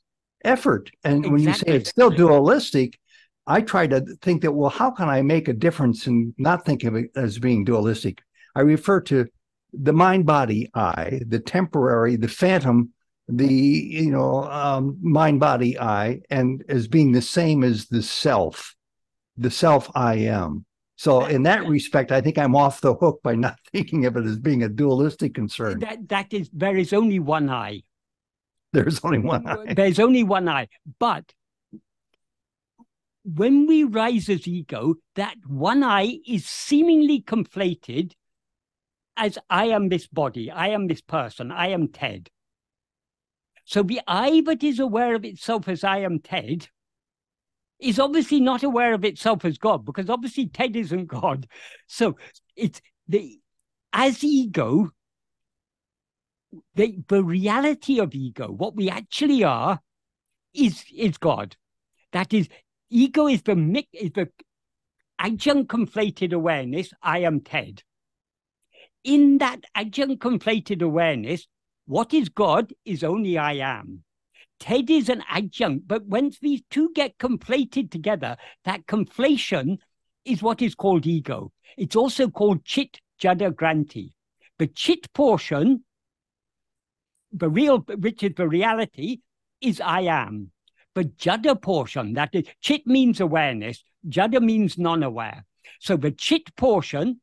effort. 0.45 0.91
And 1.03 1.25
when 1.33 1.43
you 1.43 1.53
say 1.53 1.65
it's 1.67 1.91
still 1.91 2.11
dualistic, 2.11 2.97
I 3.49 3.63
try 3.63 3.89
to 3.89 4.01
think 4.23 4.43
that, 4.43 4.53
well, 4.53 4.71
how 4.71 4.93
can 4.93 5.09
I 5.09 5.23
make 5.23 5.49
a 5.49 5.53
difference 5.53 6.07
and 6.07 6.33
not 6.39 6.65
think 6.65 6.85
of 6.85 6.95
it 6.95 7.11
as 7.17 7.41
being 7.41 7.65
dualistic? 7.65 8.23
I 8.59 8.63
refer 8.63 9.01
to 9.03 9.29
the 9.73 9.93
mind 9.93 10.27
body 10.27 10.69
I, 10.75 11.21
the 11.25 11.39
temporary, 11.39 12.17
the 12.17 12.27
phantom, 12.27 12.93
the 13.29 13.47
you 13.47 14.11
know 14.11 14.43
um, 14.45 14.99
mind 15.01 15.39
body 15.39 15.79
I, 15.79 16.23
and 16.29 16.65
as 16.69 16.89
being 16.89 17.13
the 17.13 17.23
same 17.23 17.63
as 17.63 17.87
the 17.87 18.03
self, 18.03 18.75
the 19.37 19.51
self 19.51 19.89
I 19.95 20.15
am. 20.17 20.65
So 20.97 21.25
in 21.27 21.45
that 21.45 21.69
respect, 21.69 22.11
I 22.11 22.21
think 22.21 22.37
I'm 22.37 22.57
off 22.57 22.81
the 22.81 22.95
hook 22.95 23.21
by 23.23 23.37
not 23.37 23.57
thinking 23.73 24.07
of 24.07 24.17
it 24.17 24.25
as 24.25 24.39
being 24.39 24.65
a 24.65 24.69
dualistic 24.69 25.35
concern. 25.35 25.79
That 25.79 26.09
that 26.09 26.33
is 26.33 26.51
there 26.53 26.77
is 26.77 26.93
only 26.93 27.21
one 27.21 27.49
I. 27.49 27.83
There's 28.73 28.99
only 29.05 29.21
one 29.21 29.47
I. 29.47 29.73
There's 29.73 30.01
only 30.01 30.25
one 30.25 30.49
I. 30.49 30.67
But 30.99 31.33
when 33.25 33.69
we 33.69 33.85
rise 33.85 34.29
as 34.29 34.49
ego, 34.49 34.97
that 35.15 35.37
one 35.47 35.85
I 35.85 36.19
is 36.27 36.45
seemingly 36.45 37.23
conflated 37.23 38.15
as 39.19 39.37
I 39.51 39.67
am 39.67 39.89
this 39.89 40.07
body, 40.07 40.51
I 40.51 40.69
am 40.69 40.87
this 40.87 41.03
person, 41.03 41.51
I 41.51 41.69
am 41.69 41.89
Ted. 41.89 42.31
So 43.65 43.83
the 43.83 44.01
I 44.07 44.43
that 44.47 44.63
is 44.63 44.79
aware 44.79 45.15
of 45.15 45.25
itself 45.25 45.69
as 45.69 45.85
I 45.85 45.99
am 45.99 46.21
Ted 46.21 46.69
is 47.79 47.99
obviously 47.99 48.41
not 48.41 48.63
aware 48.63 48.95
of 48.95 49.05
itself 49.05 49.45
as 49.45 49.59
God, 49.59 49.85
because 49.85 50.09
obviously 50.09 50.47
Ted 50.47 50.75
isn't 50.77 51.07
God. 51.21 51.47
So 51.87 52.17
it's 52.57 52.81
the 53.09 53.39
as 53.93 54.23
ego, 54.23 54.91
the, 56.75 56.99
the 57.09 57.23
reality 57.23 58.01
of 58.01 58.15
ego, 58.15 58.51
what 58.51 58.77
we 58.77 58.89
actually 58.89 59.45
are, 59.45 59.81
is 60.55 60.85
is 60.97 61.19
God. 61.19 61.57
That 62.13 62.33
is, 62.33 62.49
ego 62.89 63.27
is 63.27 63.43
the 63.43 63.85
is 63.93 64.13
the 64.13 64.29
adjunct 65.19 65.71
conflated 65.71 66.33
awareness. 66.33 66.93
I 67.03 67.21
am 67.21 67.41
Ted. 67.41 67.83
In 69.05 69.39
that 69.39 69.65
adjunct 69.75 70.23
conflated 70.23 70.83
awareness, 70.83 71.47
what 71.87 72.13
is 72.13 72.29
God 72.29 72.73
is 72.85 73.03
only 73.03 73.39
I 73.39 73.55
am. 73.55 74.05
Ted 74.61 74.91
is 74.91 75.09
an 75.09 75.23
adjunct, 75.29 75.87
but 75.87 76.05
once 76.05 76.39
these 76.41 76.63
two 76.71 76.91
get 76.95 77.17
conflated 77.19 77.91
together, 77.91 78.37
that 78.65 78.87
conflation 78.87 79.79
is 80.25 80.43
what 80.43 80.61
is 80.61 80.75
called 80.75 81.07
ego. 81.07 81.53
It's 81.77 81.97
also 81.97 82.29
called 82.29 82.65
chit 82.65 83.01
jada 83.21 83.53
granthi. 83.53 84.13
The 84.59 84.67
chit 84.67 85.13
portion, 85.13 85.85
the 87.33 87.49
real, 87.49 87.79
which 87.79 88.23
is 88.23 88.33
the 88.37 88.49
reality, 88.49 89.21
is 89.61 89.81
I 89.81 90.03
am. 90.03 90.51
The 90.95 91.05
jada 91.05 91.61
portion, 91.61 92.15
that 92.15 92.35
is, 92.35 92.47
chit 92.61 92.87
means 92.87 93.21
awareness, 93.21 93.85
jada 94.09 94.43
means 94.43 94.77
non-aware. 94.77 95.45
So 95.81 95.97
the 95.97 96.11
chit 96.11 96.55
portion 96.57 97.21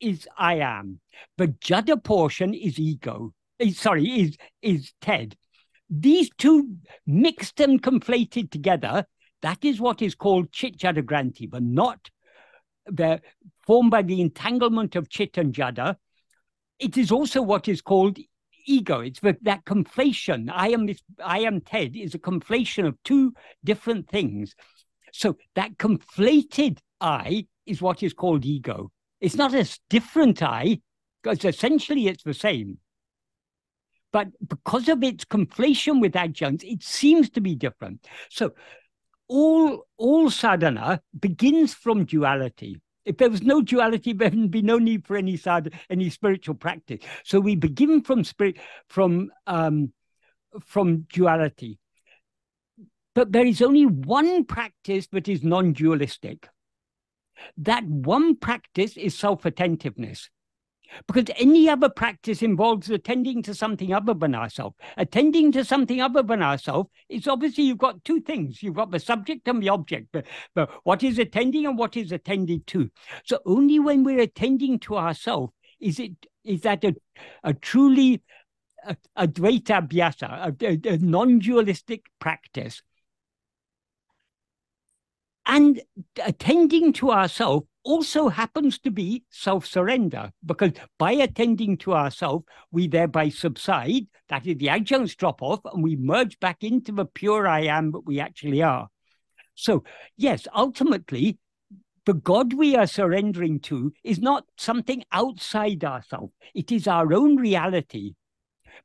is 0.00 0.28
I 0.36 0.56
am. 0.56 1.00
The 1.36 1.48
jada 1.48 2.02
portion 2.02 2.54
is 2.54 2.78
ego. 2.78 3.34
Eh, 3.60 3.70
Sorry, 3.70 4.06
is 4.06 4.36
is 4.62 4.92
Ted. 5.00 5.36
These 5.90 6.30
two 6.36 6.76
mixed 7.06 7.60
and 7.60 7.82
conflated 7.82 8.50
together, 8.50 9.06
that 9.42 9.64
is 9.64 9.80
what 9.80 10.02
is 10.02 10.14
called 10.14 10.52
chit 10.52 10.76
jada 10.78 11.02
granthi, 11.02 11.48
but 11.48 11.62
not 11.62 12.10
the 12.86 13.20
formed 13.66 13.90
by 13.90 14.02
the 14.02 14.20
entanglement 14.20 14.96
of 14.96 15.08
chit 15.08 15.38
and 15.38 15.54
jada. 15.54 15.96
It 16.78 16.96
is 16.96 17.10
also 17.10 17.42
what 17.42 17.68
is 17.68 17.80
called 17.80 18.18
ego. 18.66 19.00
It's 19.00 19.20
the, 19.20 19.36
that 19.42 19.64
conflation. 19.64 20.50
I 20.52 20.68
am 20.68 20.86
this, 20.86 21.02
I 21.24 21.40
am 21.40 21.60
Ted 21.60 21.96
is 21.96 22.14
a 22.14 22.18
conflation 22.18 22.86
of 22.86 22.96
two 23.02 23.32
different 23.64 24.08
things. 24.08 24.54
So 25.12 25.36
that 25.54 25.78
conflated 25.78 26.78
I 27.00 27.46
is 27.66 27.82
what 27.82 28.02
is 28.02 28.12
called 28.12 28.44
ego. 28.44 28.90
It's 29.20 29.36
not 29.36 29.54
a 29.54 29.68
different 29.88 30.42
I, 30.42 30.80
because 31.22 31.44
essentially 31.44 32.08
it's 32.08 32.22
the 32.22 32.34
same. 32.34 32.78
But 34.12 34.28
because 34.46 34.88
of 34.88 35.02
its 35.02 35.24
conflation 35.24 36.00
with 36.00 36.16
adjuncts, 36.16 36.64
it 36.64 36.82
seems 36.82 37.28
to 37.30 37.40
be 37.40 37.54
different. 37.54 38.06
So 38.30 38.52
all 39.28 39.86
all 39.98 40.30
sadhana 40.30 41.02
begins 41.18 41.74
from 41.74 42.06
duality. 42.06 42.80
If 43.04 43.18
there 43.18 43.30
was 43.30 43.42
no 43.42 43.60
duality, 43.60 44.12
there 44.14 44.30
would 44.30 44.50
be 44.50 44.62
no 44.62 44.78
need 44.78 45.06
for 45.06 45.16
any 45.16 45.36
sadhana, 45.36 45.76
any 45.90 46.10
spiritual 46.10 46.54
practice. 46.54 47.00
So 47.24 47.40
we 47.40 47.56
begin 47.56 48.02
from 48.02 48.24
spirit 48.24 48.58
from 48.88 49.30
um, 49.46 49.92
from 50.64 51.06
duality. 51.12 51.78
But 53.14 53.32
there 53.32 53.46
is 53.46 53.60
only 53.62 53.84
one 53.84 54.44
practice 54.44 55.08
that 55.08 55.28
is 55.28 55.42
non-dualistic. 55.42 56.48
That 57.56 57.84
one 57.84 58.36
practice 58.36 58.96
is 58.96 59.18
self-attentiveness. 59.18 60.30
Because 61.06 61.26
any 61.36 61.68
other 61.68 61.90
practice 61.90 62.42
involves 62.42 62.88
attending 62.88 63.42
to 63.42 63.54
something 63.54 63.92
other 63.92 64.14
than 64.14 64.34
ourselves. 64.34 64.76
Attending 64.96 65.52
to 65.52 65.64
something 65.64 66.00
other 66.00 66.22
than 66.22 66.42
ourselves 66.42 66.88
is 67.08 67.28
obviously 67.28 67.64
you've 67.64 67.78
got 67.78 68.04
two 68.04 68.20
things. 68.20 68.62
You've 68.62 68.74
got 68.74 68.90
the 68.90 68.98
subject 68.98 69.46
and 69.48 69.62
the 69.62 69.68
object, 69.68 70.08
but, 70.12 70.26
but 70.54 70.70
what 70.84 71.02
is 71.02 71.18
attending 71.18 71.66
and 71.66 71.76
what 71.76 71.96
is 71.96 72.10
attended 72.10 72.66
to. 72.68 72.90
So 73.24 73.38
only 73.44 73.78
when 73.78 74.02
we're 74.02 74.20
attending 74.20 74.78
to 74.80 74.96
ourselves 74.96 75.52
is 75.80 76.00
it 76.00 76.12
is 76.44 76.62
that 76.62 76.82
a, 76.84 76.94
a 77.44 77.52
truly 77.52 78.22
a, 78.86 78.96
a 79.16 79.28
Dvaita 79.28 80.22
a, 80.22 80.66
a, 80.66 80.94
a 80.94 80.98
non-dualistic 80.98 82.06
practice. 82.18 82.82
And 85.48 85.80
attending 86.22 86.92
to 86.94 87.10
ourself 87.10 87.64
also 87.82 88.28
happens 88.28 88.78
to 88.80 88.90
be 88.90 89.24
self 89.30 89.64
surrender 89.64 90.30
because 90.44 90.72
by 90.98 91.12
attending 91.12 91.78
to 91.78 91.94
ourself, 91.94 92.44
we 92.70 92.86
thereby 92.86 93.30
subside. 93.30 94.06
That 94.28 94.46
is, 94.46 94.58
the 94.58 94.68
adjuncts 94.68 95.14
drop 95.14 95.40
off 95.40 95.60
and 95.64 95.82
we 95.82 95.96
merge 95.96 96.38
back 96.38 96.62
into 96.62 96.92
the 96.92 97.06
pure 97.06 97.48
I 97.48 97.62
am 97.62 97.92
that 97.92 98.04
we 98.04 98.20
actually 98.20 98.62
are. 98.62 98.88
So, 99.54 99.84
yes, 100.18 100.46
ultimately, 100.54 101.38
the 102.04 102.12
God 102.12 102.52
we 102.52 102.76
are 102.76 102.86
surrendering 102.86 103.58
to 103.60 103.92
is 104.04 104.18
not 104.18 104.44
something 104.58 105.02
outside 105.12 105.82
ourselves, 105.82 106.32
it 106.54 106.70
is 106.70 106.86
our 106.86 107.14
own 107.14 107.36
reality. 107.36 108.14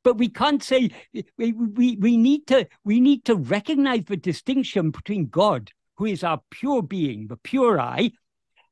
But 0.01 0.17
we 0.17 0.29
can't 0.29 0.63
say 0.63 0.91
we, 1.37 1.51
we, 1.51 1.97
we 1.97 2.17
need 2.17 2.47
to 2.47 2.67
we 2.85 3.01
need 3.01 3.25
to 3.25 3.35
recognize 3.35 4.05
the 4.05 4.17
distinction 4.17 4.91
between 4.91 5.27
God, 5.27 5.71
who 5.97 6.05
is 6.05 6.23
our 6.23 6.41
pure 6.49 6.81
being, 6.81 7.27
the 7.27 7.37
pure 7.37 7.79
I, 7.79 8.11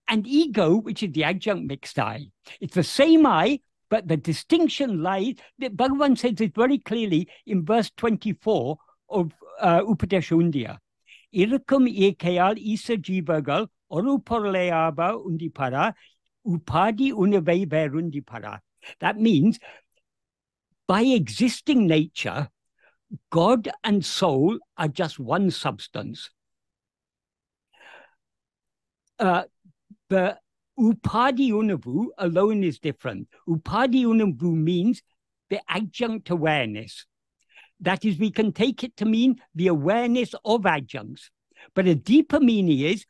and 0.08 0.28
ego, 0.28 0.76
which 0.76 1.04
is 1.04 1.12
the 1.12 1.24
adjunct 1.24 1.68
mixed 1.68 1.98
I. 2.00 2.28
It's 2.60 2.76
the 2.76 2.84
same 2.84 3.26
I, 3.26 3.60
but 3.90 4.08
the 4.08 4.18
distinction 4.18 5.02
lies, 5.04 5.36
that 5.60 5.76
Bhagavan 5.76 6.18
says 6.18 6.42
it 6.42 6.56
very 6.56 6.80
clearly 6.80 7.28
in 7.46 7.66
verse 7.66 7.92
24 7.98 8.78
of 9.10 9.32
uh, 9.60 9.82
Upadesha 9.82 10.36
Undiyar. 10.38 10.78
Irkum 11.34 11.88
ekayal 11.88 12.58
isa 12.58 12.98
jivagal 12.98 13.68
oruporleaba 13.92 15.16
undipara 15.26 15.94
upadi 16.46 17.14
undipara. 17.14 18.60
That 19.00 19.18
means 19.18 19.60
by 20.88 21.02
existing 21.04 21.88
nature, 21.88 22.50
God 23.30 23.70
and 23.84 24.04
soul 24.04 24.58
are 24.78 24.88
just 24.88 25.20
one 25.20 25.52
substance. 25.52 26.30
Uh, 29.22 29.44
the 30.10 30.36
upadi 30.80 31.52
unavu 31.52 32.08
alone 32.18 32.64
is 32.64 32.80
different. 32.80 33.28
Upadi 33.48 34.04
unavu 34.04 34.54
means 34.56 35.04
the 35.52 35.60
adjunct 35.70 36.32
awareness. 36.32 37.06
That 37.80 38.04
is, 38.04 38.18
we 38.18 38.32
can 38.32 38.52
take 38.52 38.84
it 38.84 38.98
to 38.98 39.06
mean 39.06 39.36
the 39.54 39.68
awareness 39.68 40.34
of 40.44 40.66
adjuncts. 40.66 41.30
But 41.76 41.88
a 41.88 41.94
deeper 41.94 42.40
meaning 42.40 42.80
is 42.80 43.06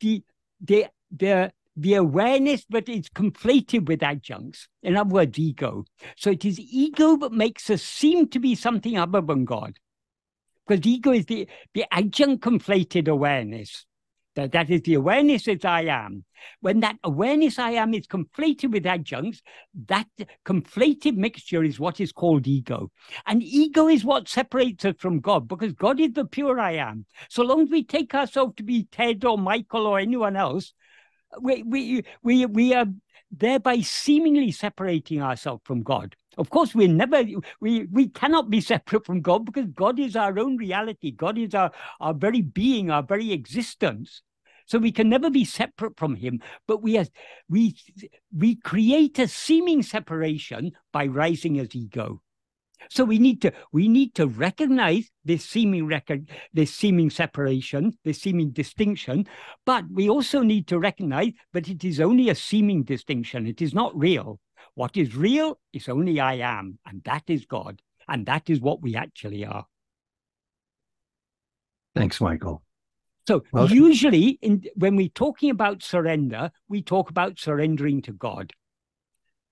the 0.00 0.22
the 0.60 0.86
the 1.10 1.52
the 1.76 1.94
awareness 1.94 2.64
that 2.70 2.88
is 2.88 3.08
conflated 3.08 3.88
with 3.88 4.02
adjuncts. 4.02 4.68
In 4.82 4.96
other 4.96 5.10
words, 5.10 5.38
ego. 5.38 5.84
So 6.16 6.30
it 6.30 6.44
is 6.44 6.58
ego 6.58 7.16
that 7.16 7.32
makes 7.32 7.68
us 7.70 7.82
seem 7.82 8.28
to 8.28 8.40
be 8.40 8.54
something 8.54 8.96
other 8.96 9.20
than 9.20 9.44
God. 9.44 9.78
Because 10.66 10.86
ego 10.86 11.12
is 11.12 11.26
the, 11.26 11.48
the 11.74 11.84
adjunct 11.90 12.44
conflated 12.44 13.08
awareness. 13.08 13.86
That, 14.38 14.52
that 14.52 14.70
is 14.70 14.82
the 14.82 14.94
awareness 14.94 15.48
as 15.48 15.64
I 15.64 15.80
am. 15.86 16.24
When 16.60 16.78
that 16.78 16.94
awareness 17.02 17.58
I 17.58 17.72
am 17.72 17.92
is 17.92 18.06
conflated 18.06 18.70
with 18.70 18.86
adjuncts, 18.86 19.42
that 19.88 20.06
conflated 20.46 21.16
mixture 21.16 21.64
is 21.64 21.80
what 21.80 21.98
is 21.98 22.12
called 22.12 22.46
ego. 22.46 22.92
And 23.26 23.42
ego 23.42 23.88
is 23.88 24.04
what 24.04 24.28
separates 24.28 24.84
us 24.84 24.94
from 25.00 25.18
God 25.18 25.48
because 25.48 25.72
God 25.72 25.98
is 25.98 26.12
the 26.12 26.24
pure 26.24 26.60
I 26.60 26.74
am. 26.74 27.04
So 27.28 27.42
long 27.42 27.62
as 27.62 27.68
we 27.68 27.82
take 27.82 28.14
ourselves 28.14 28.54
to 28.58 28.62
be 28.62 28.84
Ted 28.92 29.24
or 29.24 29.36
Michael 29.36 29.88
or 29.88 29.98
anyone 29.98 30.36
else, 30.36 30.72
we, 31.40 31.64
we, 31.64 32.04
we, 32.22 32.46
we 32.46 32.74
are 32.74 32.86
thereby 33.32 33.80
seemingly 33.80 34.52
separating 34.52 35.20
ourselves 35.20 35.62
from 35.64 35.82
God. 35.82 36.14
Of 36.36 36.50
course, 36.50 36.76
we're 36.76 36.86
never, 36.86 37.24
we, 37.60 37.86
we 37.86 38.06
cannot 38.08 38.50
be 38.50 38.60
separate 38.72 39.04
from 39.04 39.20
God 39.20 39.46
because 39.46 39.66
God 39.74 39.98
is 39.98 40.14
our 40.14 40.38
own 40.38 40.58
reality. 40.58 41.10
God 41.10 41.38
is 41.38 41.56
our, 41.56 41.72
our 41.98 42.14
very 42.14 42.42
being, 42.42 42.88
our 42.92 43.02
very 43.02 43.32
existence. 43.32 44.22
So 44.68 44.78
we 44.78 44.92
can 44.92 45.08
never 45.08 45.30
be 45.30 45.46
separate 45.46 45.96
from 45.96 46.14
him, 46.14 46.40
but 46.66 46.82
we, 46.82 46.98
as, 46.98 47.10
we, 47.48 47.74
we 48.36 48.54
create 48.54 49.18
a 49.18 49.26
seeming 49.26 49.82
separation 49.82 50.72
by 50.92 51.06
rising 51.06 51.58
as 51.58 51.74
ego. 51.74 52.20
So 52.90 53.04
we 53.04 53.18
need 53.18 53.42
to 53.42 53.52
we 53.72 53.88
need 53.88 54.14
to 54.14 54.28
recognize 54.28 55.10
this 55.24 55.44
seeming 55.44 55.86
record, 55.86 56.30
this 56.52 56.72
seeming 56.72 57.10
separation, 57.10 57.98
this 58.04 58.20
seeming 58.20 58.50
distinction, 58.50 59.26
but 59.66 59.84
we 59.90 60.08
also 60.08 60.42
need 60.42 60.68
to 60.68 60.78
recognize 60.78 61.32
that 61.54 61.68
it 61.68 61.82
is 61.82 61.98
only 61.98 62.28
a 62.28 62.36
seeming 62.36 62.84
distinction. 62.84 63.48
It 63.48 63.60
is 63.60 63.74
not 63.74 63.98
real. 63.98 64.38
What 64.74 64.96
is 64.96 65.16
real 65.16 65.58
is 65.72 65.88
only 65.88 66.20
I 66.20 66.34
am, 66.34 66.78
and 66.86 67.02
that 67.04 67.24
is 67.26 67.46
God, 67.46 67.82
and 68.06 68.26
that 68.26 68.48
is 68.48 68.60
what 68.60 68.80
we 68.80 68.94
actually 68.94 69.44
are. 69.44 69.66
Thanks, 71.96 72.20
Michael. 72.20 72.62
So 73.28 73.44
well, 73.52 73.70
usually, 73.70 74.38
in, 74.40 74.64
when 74.76 74.96
we're 74.96 75.10
talking 75.10 75.50
about 75.50 75.82
surrender, 75.82 76.50
we 76.66 76.80
talk 76.80 77.10
about 77.10 77.38
surrendering 77.38 78.00
to 78.02 78.12
God. 78.14 78.54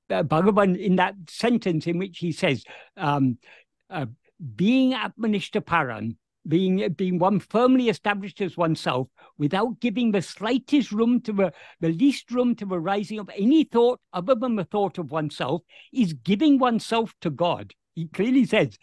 Uh, 0.09 0.23
Bhagavan, 0.23 0.79
in 0.79 0.97
that 0.97 1.15
sentence 1.29 1.87
in 1.87 1.99
which 1.99 2.17
he 2.17 2.33
says, 2.33 2.65
um, 2.97 3.37
uh, 3.91 4.07
being 4.55 4.95
Paran, 5.67 6.17
being 6.49 6.91
being 6.95 7.19
one 7.19 7.39
firmly 7.39 7.91
established 7.91 8.41
as 8.41 8.57
oneself, 8.57 9.09
without 9.37 9.79
giving 9.81 10.11
the 10.11 10.23
slightest 10.23 10.91
room 10.91 11.21
to 11.21 11.35
the, 11.35 11.53
the 11.81 11.91
least 11.91 12.31
room 12.31 12.55
to 12.55 12.65
the 12.65 12.81
rising 12.81 13.19
of 13.19 13.29
any 13.37 13.65
thought 13.65 14.01
other 14.15 14.35
than 14.35 14.57
the 14.57 14.65
thought 14.65 14.97
of 14.97 15.11
oneself, 15.11 15.61
is 15.93 16.15
giving 16.15 16.59
oneself 16.59 17.15
to 17.21 17.29
God. 17.29 17.75
He 17.95 18.09
clearly 18.09 18.47
says, 18.47 18.79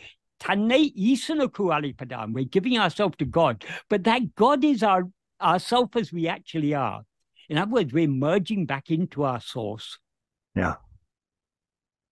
we're 2.33 2.45
giving 2.45 2.77
ourselves 2.77 3.15
to 3.17 3.25
God, 3.25 3.63
but 3.89 4.03
that 4.03 4.35
God 4.35 4.63
is 4.63 4.83
our 4.83 5.03
ourself 5.41 5.95
as 5.95 6.11
we 6.11 6.27
actually 6.27 6.73
are. 6.73 7.03
In 7.49 7.57
other 7.57 7.71
words, 7.71 7.93
we're 7.93 8.07
merging 8.07 8.65
back 8.65 8.89
into 8.89 9.23
our 9.23 9.41
source. 9.41 9.99
Yeah. 10.55 10.75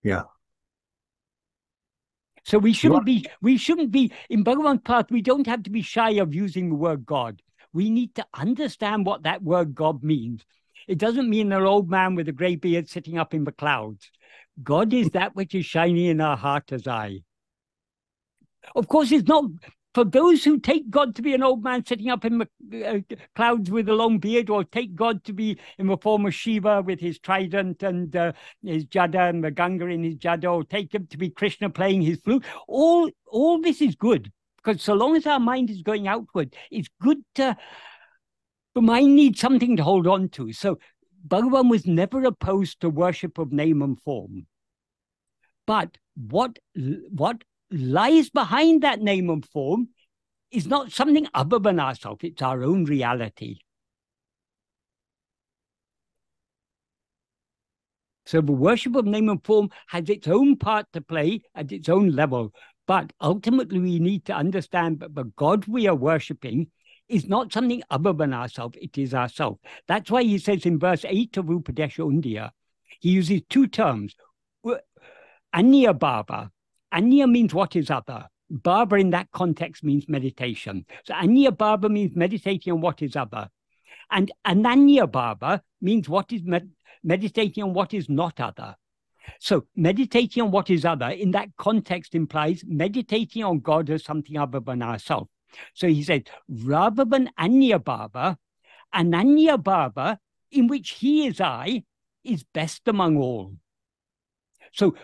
Yeah. 0.04 0.24
So 2.44 2.58
we 2.58 2.74
shouldn't 2.74 3.06
be 3.06 3.26
we 3.42 3.58
shouldn't 3.58 3.92
be 3.92 4.12
in 4.30 4.44
Bhagavan 4.44 4.84
path, 4.84 5.12
we 5.12 5.22
don't 5.22 5.48
have 5.48 5.64
to 5.64 5.70
be 5.70 5.82
shy 5.82 6.12
of 6.12 6.34
using 6.34 6.70
the 6.70 6.76
word 6.76 7.06
God. 7.06 7.42
We 7.74 7.90
need 7.90 8.16
to 8.16 8.26
understand 8.34 9.06
what 9.06 9.24
that 9.24 9.44
word 9.44 9.76
God 9.76 10.04
means. 10.04 10.44
It 10.88 10.98
doesn't 10.98 11.30
mean 11.30 11.52
an 11.52 11.64
old 11.64 11.90
man 11.90 12.16
with 12.16 12.28
a 12.28 12.34
grey 12.34 12.56
beard 12.56 12.90
sitting 12.90 13.18
up 13.18 13.34
in 13.34 13.44
the 13.44 13.52
clouds. 13.52 14.12
God 14.62 14.94
is 14.94 15.12
that 15.12 15.36
which 15.36 15.56
is 15.56 15.66
shining 15.66 16.06
in 16.06 16.20
our 16.20 16.36
heart 16.36 16.72
as 16.72 16.88
I. 16.88 17.20
Of 18.76 18.88
course, 18.88 19.12
it's 19.12 19.28
not 19.28 19.46
for 19.94 20.06
those 20.06 20.44
who 20.44 20.60
take 20.60 20.90
God 20.90 21.16
to 21.16 21.22
be 21.22 21.34
an 21.34 21.44
old 21.44 21.64
man 21.64 21.86
sitting 21.86 22.10
up 22.10 22.24
in 22.24 22.38
the 22.38 22.86
uh, 22.86 23.00
clouds 23.36 23.70
with 23.70 23.90
a 23.90 23.94
long 23.94 24.20
beard, 24.20 24.50
or 24.50 24.64
take 24.64 24.96
God 24.96 25.24
to 25.26 25.34
be 25.34 25.58
in 25.78 25.88
the 25.88 25.98
form 25.98 26.26
of 26.26 26.34
Shiva 26.34 26.82
with 26.82 27.00
his 27.00 27.20
trident 27.20 27.84
and 27.84 28.16
uh, 28.16 28.32
his 28.64 28.86
jada 28.86 29.30
and 29.30 29.44
the 29.44 29.52
Ganga 29.52 29.88
in 29.88 30.04
his 30.04 30.16
jada, 30.16 30.52
or 30.52 30.64
take 30.64 30.94
him 30.94 31.08
to 31.08 31.18
be 31.18 31.30
Krishna 31.30 31.70
playing 31.70 32.02
his 32.02 32.20
flute. 32.22 32.46
All, 32.68 33.10
all 33.28 33.62
this 33.62 33.82
is 33.82 33.96
good 33.96 34.32
because 34.64 34.82
so 34.82 34.94
long 34.94 35.16
as 35.16 35.28
our 35.28 35.40
mind 35.40 35.70
is 35.70 35.82
going 35.82 36.08
outward, 36.08 36.56
it's 36.70 36.90
good 37.02 37.18
to. 37.36 37.58
The 38.74 38.82
mind 38.82 39.16
needs 39.16 39.42
something 39.42 39.76
to 39.76 39.84
hold 39.84 40.08
on 40.08 40.30
to. 40.30 40.54
So 40.54 40.80
Bhagavan 41.28 41.70
was 41.70 41.86
never 41.86 42.24
opposed 42.24 42.80
to 42.80 42.90
worship 42.90 43.38
of 43.38 43.52
name 43.52 43.82
and 43.82 44.02
form. 44.02 44.48
But 45.68 45.98
what 46.16 46.58
what 47.10 47.44
lies 47.72 48.30
behind 48.30 48.84
that 48.84 49.02
name 49.02 49.30
and 49.30 49.46
form 49.46 49.90
is 50.52 50.68
not 50.68 50.92
something 50.92 51.28
other 51.34 51.60
than 51.60 51.80
ourselves, 51.80 52.20
it's 52.24 52.42
our 52.42 52.64
own 52.64 52.86
reality. 52.86 53.60
So 58.26 58.40
the 58.40 58.52
worship 58.52 58.96
of 58.96 59.06
name 59.06 59.30
and 59.30 59.44
form 59.44 59.70
has 59.88 60.10
its 60.10 60.28
own 60.28 60.56
part 60.56 60.86
to 60.94 61.02
play 61.02 61.42
at 61.56 61.72
its 61.72 61.90
own 61.90 62.12
level. 62.12 62.54
But 62.88 63.14
ultimately, 63.22 63.80
we 63.80 64.00
need 64.00 64.26
to 64.26 64.34
understand 64.34 65.00
that 65.00 65.16
the 65.16 65.26
God 65.36 65.66
we 65.68 65.88
are 65.88 65.96
worshipping 65.96 66.68
is 67.08 67.28
not 67.28 67.52
something 67.52 67.84
other 67.90 68.14
than 68.14 68.34
ourselves, 68.34 68.78
it 68.82 68.98
is 68.98 69.14
ourselves. 69.14 69.60
That's 69.88 70.10
why 70.10 70.24
he 70.24 70.38
says 70.38 70.66
in 70.66 70.80
verse 70.80 71.04
8 71.06 71.38
of 71.38 71.46
Upadesha 71.46 72.06
Undiyar, 72.10 72.52
he 73.00 73.10
uses 73.10 73.42
two 73.50 73.68
terms, 73.68 74.16
Anya 75.54 75.94
Bhava, 75.94 76.52
Anya 76.92 77.28
means 77.28 77.54
what 77.54 77.76
is 77.76 77.90
other. 77.90 78.28
Bhava 78.52 79.00
in 79.00 79.12
that 79.12 79.32
context 79.32 79.84
means 79.84 80.10
meditation. 80.10 80.86
So 81.06 81.14
Anya 81.14 81.52
Bhava 81.52 81.90
means 81.90 82.16
meditating 82.16 82.74
on 82.74 82.82
what 82.82 83.02
is 83.02 83.16
other. 83.16 83.50
And 84.10 84.32
Ananya 84.46 85.10
Bhava 85.10 85.62
means 85.82 86.10
what 86.10 86.32
is 86.34 86.44
med- 86.44 86.72
meditating 87.04 87.64
on 87.64 87.74
what 87.74 87.94
is 87.94 88.10
not 88.10 88.40
other. 88.40 88.76
So 89.40 89.66
meditating 89.76 90.44
on 90.44 90.52
what 90.52 90.70
is 90.70 90.84
other 90.84 91.10
in 91.10 91.32
that 91.32 91.50
context 91.58 92.16
implies 92.16 92.64
meditating 92.68 93.44
on 93.44 93.60
God 93.60 93.90
as 93.90 94.04
something 94.04 94.38
other 94.38 94.60
than 94.60 94.82
ourselves. 94.82 95.30
So 95.74 95.88
he 95.88 96.04
said, 96.04 96.30
rather 96.50 97.06
than 97.06 97.30
Anya 97.38 97.80
Bhava, 97.80 98.38
Ananya 98.94 99.62
Bhava, 99.62 100.18
in 100.52 100.68
which 100.68 100.92
he 100.92 101.28
is 101.28 101.40
I, 101.40 101.84
is 102.24 102.44
best 102.44 102.88
among 102.88 103.18
all. 103.18 103.56
So 104.72 104.96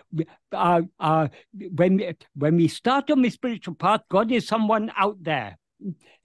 uh, 0.52 0.82
uh, 1.00 1.28
when, 1.54 2.16
when 2.36 2.56
we 2.56 2.68
start 2.68 3.12
on 3.12 3.22
the 3.22 3.30
spiritual 3.30 3.76
path, 3.76 4.02
God 4.10 4.32
is 4.32 4.48
someone 4.48 4.92
out 4.96 5.18
there 5.22 5.58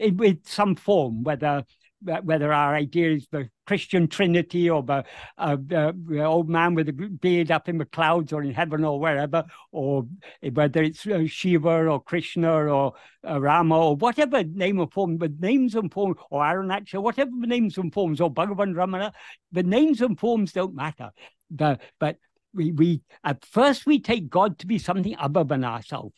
with 0.01 0.47
some 0.47 0.77
form, 0.77 1.23
whether 1.23 1.65
whether 2.03 2.53
our 2.53 2.75
idea 2.75 3.13
is 3.13 3.27
the 3.31 3.49
Christian 3.67 4.09
Trinity 4.09 4.69
or 4.69 4.83
the, 4.83 5.05
uh, 5.39 5.57
the, 5.67 6.25
old 6.25 6.49
man 6.49 6.75
with 6.75 6.87
the 6.87 6.93
beard 6.93 7.51
up 7.51 7.69
in 7.69 7.79
the 7.79 7.85
clouds 7.85 8.33
or 8.33 8.43
in 8.43 8.53
heaven 8.53 8.85
or 8.85 8.99
wherever, 8.99 9.45
or 9.71 10.07
whether 10.53 10.83
it's 10.83 11.07
uh, 11.07 11.25
Shiva 11.27 11.87
or 11.87 12.03
Krishna 12.03 12.53
or 12.53 12.95
uh, 13.29 13.41
Rama 13.41 13.79
or 13.79 13.97
whatever 13.97 14.43
name 14.43 14.81
or 14.81 14.89
form, 14.89 15.17
but 15.17 15.39
names 15.41 15.75
and 15.75 15.93
forms, 15.93 16.17
or 16.31 16.43
Arunacha, 16.43 17.01
whatever 17.01 17.31
the 17.39 17.47
names 17.47 17.79
and 17.79 17.93
forms, 17.93 18.21
or 18.21 18.33
Bhagavan 18.33 18.75
Ramana, 18.75 19.13
the 19.53 19.63
names 19.63 20.01
and 20.01 20.19
forms 20.19 20.53
don't 20.53 20.75
matter. 20.75 21.11
The, 21.51 21.79
but 22.01 22.17
we, 22.55 22.73
we 22.73 23.03
at 23.25 23.45
first 23.45 23.87
we 23.87 24.01
take 24.01 24.29
God 24.29 24.59
to 24.59 24.67
be 24.67 24.79
something 24.79 25.17
other 25.19 25.45
than 25.45 25.65
ourselves. 25.65 26.15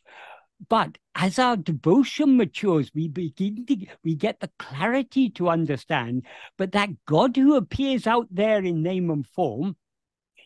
But 0.68 0.99
as 1.14 1.39
our 1.39 1.57
devotion 1.57 2.37
matures, 2.37 2.91
we 2.95 3.09
begin 3.09 3.66
to 3.66 3.87
we 4.03 4.14
get 4.14 4.41
the 4.41 4.51
clarity 4.59 5.30
to 5.30 5.49
understand, 5.49 6.24
but 6.57 6.72
that 6.72 6.91
God 7.07 7.37
who 7.37 7.57
appears 7.57 8.07
out 8.07 8.28
there 8.30 8.64
in 8.64 8.82
name 8.82 9.11
and 9.11 9.26
form 9.26 9.76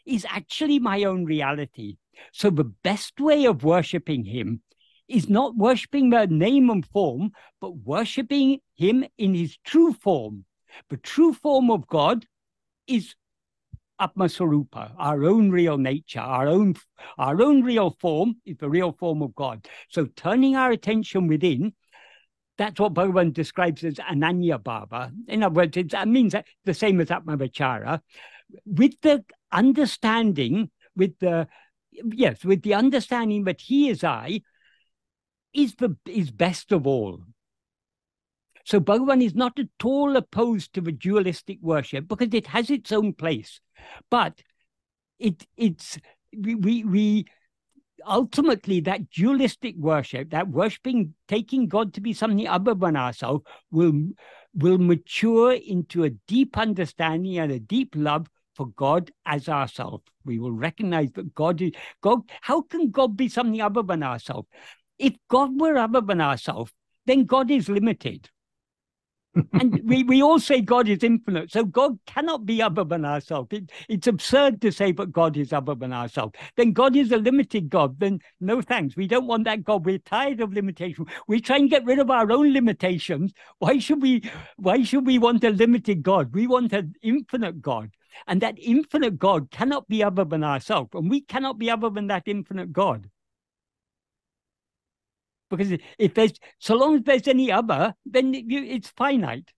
is 0.06 0.26
actually 0.28 0.78
my 0.78 1.04
own 1.04 1.24
reality. 1.24 1.98
So 2.32 2.50
the 2.50 2.64
best 2.64 3.20
way 3.20 3.44
of 3.44 3.62
worshiping 3.62 4.24
him 4.24 4.62
is 5.08 5.28
not 5.28 5.56
worshiping 5.56 6.10
the 6.10 6.26
name 6.26 6.70
and 6.70 6.84
form, 6.86 7.32
but 7.60 7.76
worshiping 7.76 8.60
him 8.74 9.04
in 9.16 9.34
his 9.34 9.56
true 9.64 9.92
form. 9.92 10.44
The 10.90 10.96
true 10.96 11.32
form 11.32 11.70
of 11.70 11.86
God 11.86 12.26
is 12.86 13.14
Atma 14.00 14.28
our 14.98 15.24
own 15.24 15.50
real 15.50 15.78
nature, 15.78 16.20
our 16.20 16.46
own 16.46 16.74
our 17.16 17.42
own 17.42 17.62
real 17.62 17.96
form 18.00 18.36
is 18.46 18.56
the 18.58 18.70
real 18.70 18.92
form 18.92 19.22
of 19.22 19.34
God. 19.34 19.66
So 19.88 20.06
turning 20.06 20.56
our 20.56 20.70
attention 20.70 21.26
within, 21.26 21.72
that's 22.56 22.78
what 22.80 22.94
Bhagavan 22.94 23.32
describes 23.32 23.84
as 23.84 23.94
Ananya 23.94 24.62
Bhava. 24.62 25.12
In 25.28 25.42
other 25.42 25.54
words, 25.54 25.76
it 25.76 25.92
means 26.06 26.34
the 26.64 26.74
same 26.74 27.00
as 27.00 27.08
Atmavichara, 27.08 28.00
with 28.64 29.00
the 29.02 29.24
understanding, 29.52 30.70
with 30.96 31.18
the 31.18 31.48
yes, 31.92 32.44
with 32.44 32.62
the 32.62 32.74
understanding 32.74 33.44
that 33.44 33.60
he 33.60 33.88
is 33.88 34.04
I, 34.04 34.42
is 35.52 35.74
the 35.74 35.96
is 36.06 36.30
best 36.30 36.72
of 36.72 36.86
all. 36.86 37.20
So 38.68 38.80
Bhagavan 38.80 39.24
is 39.24 39.34
not 39.34 39.58
at 39.58 39.68
all 39.82 40.14
opposed 40.14 40.74
to 40.74 40.82
the 40.82 40.92
dualistic 40.92 41.56
worship 41.62 42.06
because 42.06 42.34
it 42.34 42.48
has 42.48 42.68
its 42.68 42.92
own 42.92 43.14
place. 43.14 43.62
But 44.10 44.42
it 45.18 45.46
it's 45.56 45.98
we 46.36 46.54
we, 46.54 46.84
we 46.84 47.24
ultimately 48.06 48.80
that 48.80 49.08
dualistic 49.08 49.74
worship, 49.78 50.28
that 50.32 50.48
worshiping, 50.48 51.14
taking 51.28 51.68
God 51.68 51.94
to 51.94 52.02
be 52.02 52.12
something 52.12 52.46
other 52.46 52.74
than 52.74 52.94
ourselves, 52.94 53.42
will 53.70 54.10
will 54.52 54.76
mature 54.76 55.52
into 55.52 56.04
a 56.04 56.10
deep 56.10 56.58
understanding 56.58 57.38
and 57.38 57.50
a 57.50 57.58
deep 57.58 57.94
love 57.96 58.26
for 58.54 58.66
God 58.66 59.10
as 59.24 59.48
ourselves. 59.48 60.04
We 60.26 60.38
will 60.38 60.52
recognize 60.52 61.10
that 61.12 61.34
God 61.34 61.62
is 61.62 61.72
God. 62.02 62.20
How 62.42 62.60
can 62.60 62.90
God 62.90 63.16
be 63.16 63.30
something 63.30 63.62
other 63.62 63.82
than 63.82 64.02
ourselves? 64.02 64.46
If 64.98 65.14
God 65.30 65.58
were 65.58 65.78
other 65.78 66.02
than 66.02 66.20
ourselves, 66.20 66.70
then 67.06 67.24
God 67.24 67.50
is 67.50 67.70
limited 67.70 68.28
and 69.52 69.80
we, 69.84 70.02
we 70.04 70.22
all 70.22 70.40
say 70.40 70.60
God 70.60 70.88
is 70.88 71.02
infinite, 71.02 71.52
so 71.52 71.64
God 71.64 71.98
cannot 72.06 72.46
be 72.46 72.62
other 72.62 72.84
than 72.84 73.04
ourselves. 73.04 73.48
It, 73.52 73.70
it's 73.88 74.06
absurd 74.06 74.60
to 74.62 74.72
say, 74.72 74.92
but 74.92 75.12
God 75.12 75.36
is 75.36 75.52
other 75.52 75.74
than 75.74 75.92
ourselves. 75.92 76.34
Then 76.56 76.72
God 76.72 76.96
is 76.96 77.12
a 77.12 77.18
limited 77.18 77.68
God. 77.68 77.98
Then 78.00 78.20
no 78.40 78.60
thanks. 78.60 78.96
We 78.96 79.06
don't 79.06 79.26
want 79.26 79.44
that 79.44 79.64
God. 79.64 79.84
We're 79.84 79.98
tired 79.98 80.40
of 80.40 80.52
limitation. 80.52 81.06
We 81.26 81.40
try 81.40 81.56
and 81.56 81.70
get 81.70 81.84
rid 81.84 81.98
of 81.98 82.10
our 82.10 82.30
own 82.32 82.52
limitations. 82.52 83.32
Why 83.58 83.78
should 83.78 84.02
we? 84.02 84.22
Why 84.56 84.82
should 84.82 85.06
we 85.06 85.18
want 85.18 85.44
a 85.44 85.50
limited 85.50 86.02
God? 86.02 86.34
We 86.34 86.46
want 86.46 86.72
an 86.72 86.94
infinite 87.02 87.60
God. 87.60 87.90
And 88.26 88.40
that 88.40 88.58
infinite 88.58 89.18
God 89.18 89.50
cannot 89.50 89.88
be 89.88 90.02
other 90.02 90.24
than 90.24 90.42
ourselves. 90.42 90.90
And 90.94 91.08
we 91.08 91.20
cannot 91.20 91.58
be 91.58 91.70
other 91.70 91.90
than 91.90 92.08
that 92.08 92.24
infinite 92.26 92.72
God. 92.72 93.08
Because 95.50 95.72
if 95.98 96.14
there's, 96.14 96.32
so 96.58 96.76
long 96.76 96.96
as 96.96 97.02
there's 97.04 97.28
any 97.28 97.50
other, 97.50 97.94
then 98.04 98.32
it's 98.34 98.88
finite. 98.88 99.52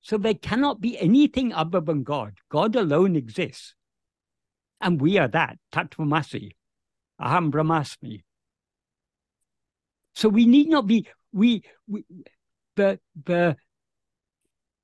So 0.00 0.16
there 0.16 0.34
cannot 0.34 0.80
be 0.80 0.96
anything 0.98 1.52
other 1.52 1.80
than 1.80 2.04
God. 2.04 2.34
God 2.48 2.76
alone 2.76 3.16
exists. 3.16 3.74
And 4.80 5.00
we 5.00 5.18
are 5.18 5.28
that, 5.28 5.58
Tattvamasi, 5.72 6.52
Aham 7.20 7.50
Brahmasmi. 7.50 8.22
So 10.14 10.28
we 10.28 10.46
need 10.46 10.68
not 10.68 10.86
be, 10.86 11.08
we, 11.32 11.62
we 11.88 12.04
the, 12.76 13.00
the, 13.24 13.56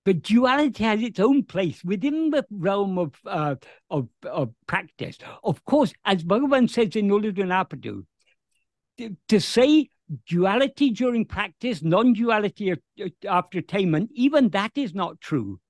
the 0.04 0.14
duality 0.14 0.82
has 0.82 1.00
its 1.00 1.20
own 1.20 1.44
place 1.44 1.84
within 1.84 2.30
the 2.30 2.44
realm 2.50 2.98
of, 2.98 3.14
uh, 3.24 3.54
of, 3.90 4.08
of 4.24 4.50
practice. 4.66 5.18
Of 5.44 5.64
course, 5.64 5.92
as 6.04 6.24
Bhagavan 6.24 6.68
says 6.68 6.96
in 6.96 7.08
Ulladu 7.08 8.04
to, 8.98 9.40
say 9.40 9.88
duality 10.26 10.90
during 10.90 11.24
practice, 11.24 11.82
non 11.82 12.12
duality 12.12 12.74
after 13.28 13.58
attainment, 13.58 14.10
even 14.14 14.50
that 14.50 14.72
is 14.76 14.94
not 14.94 15.20
true. 15.20 15.60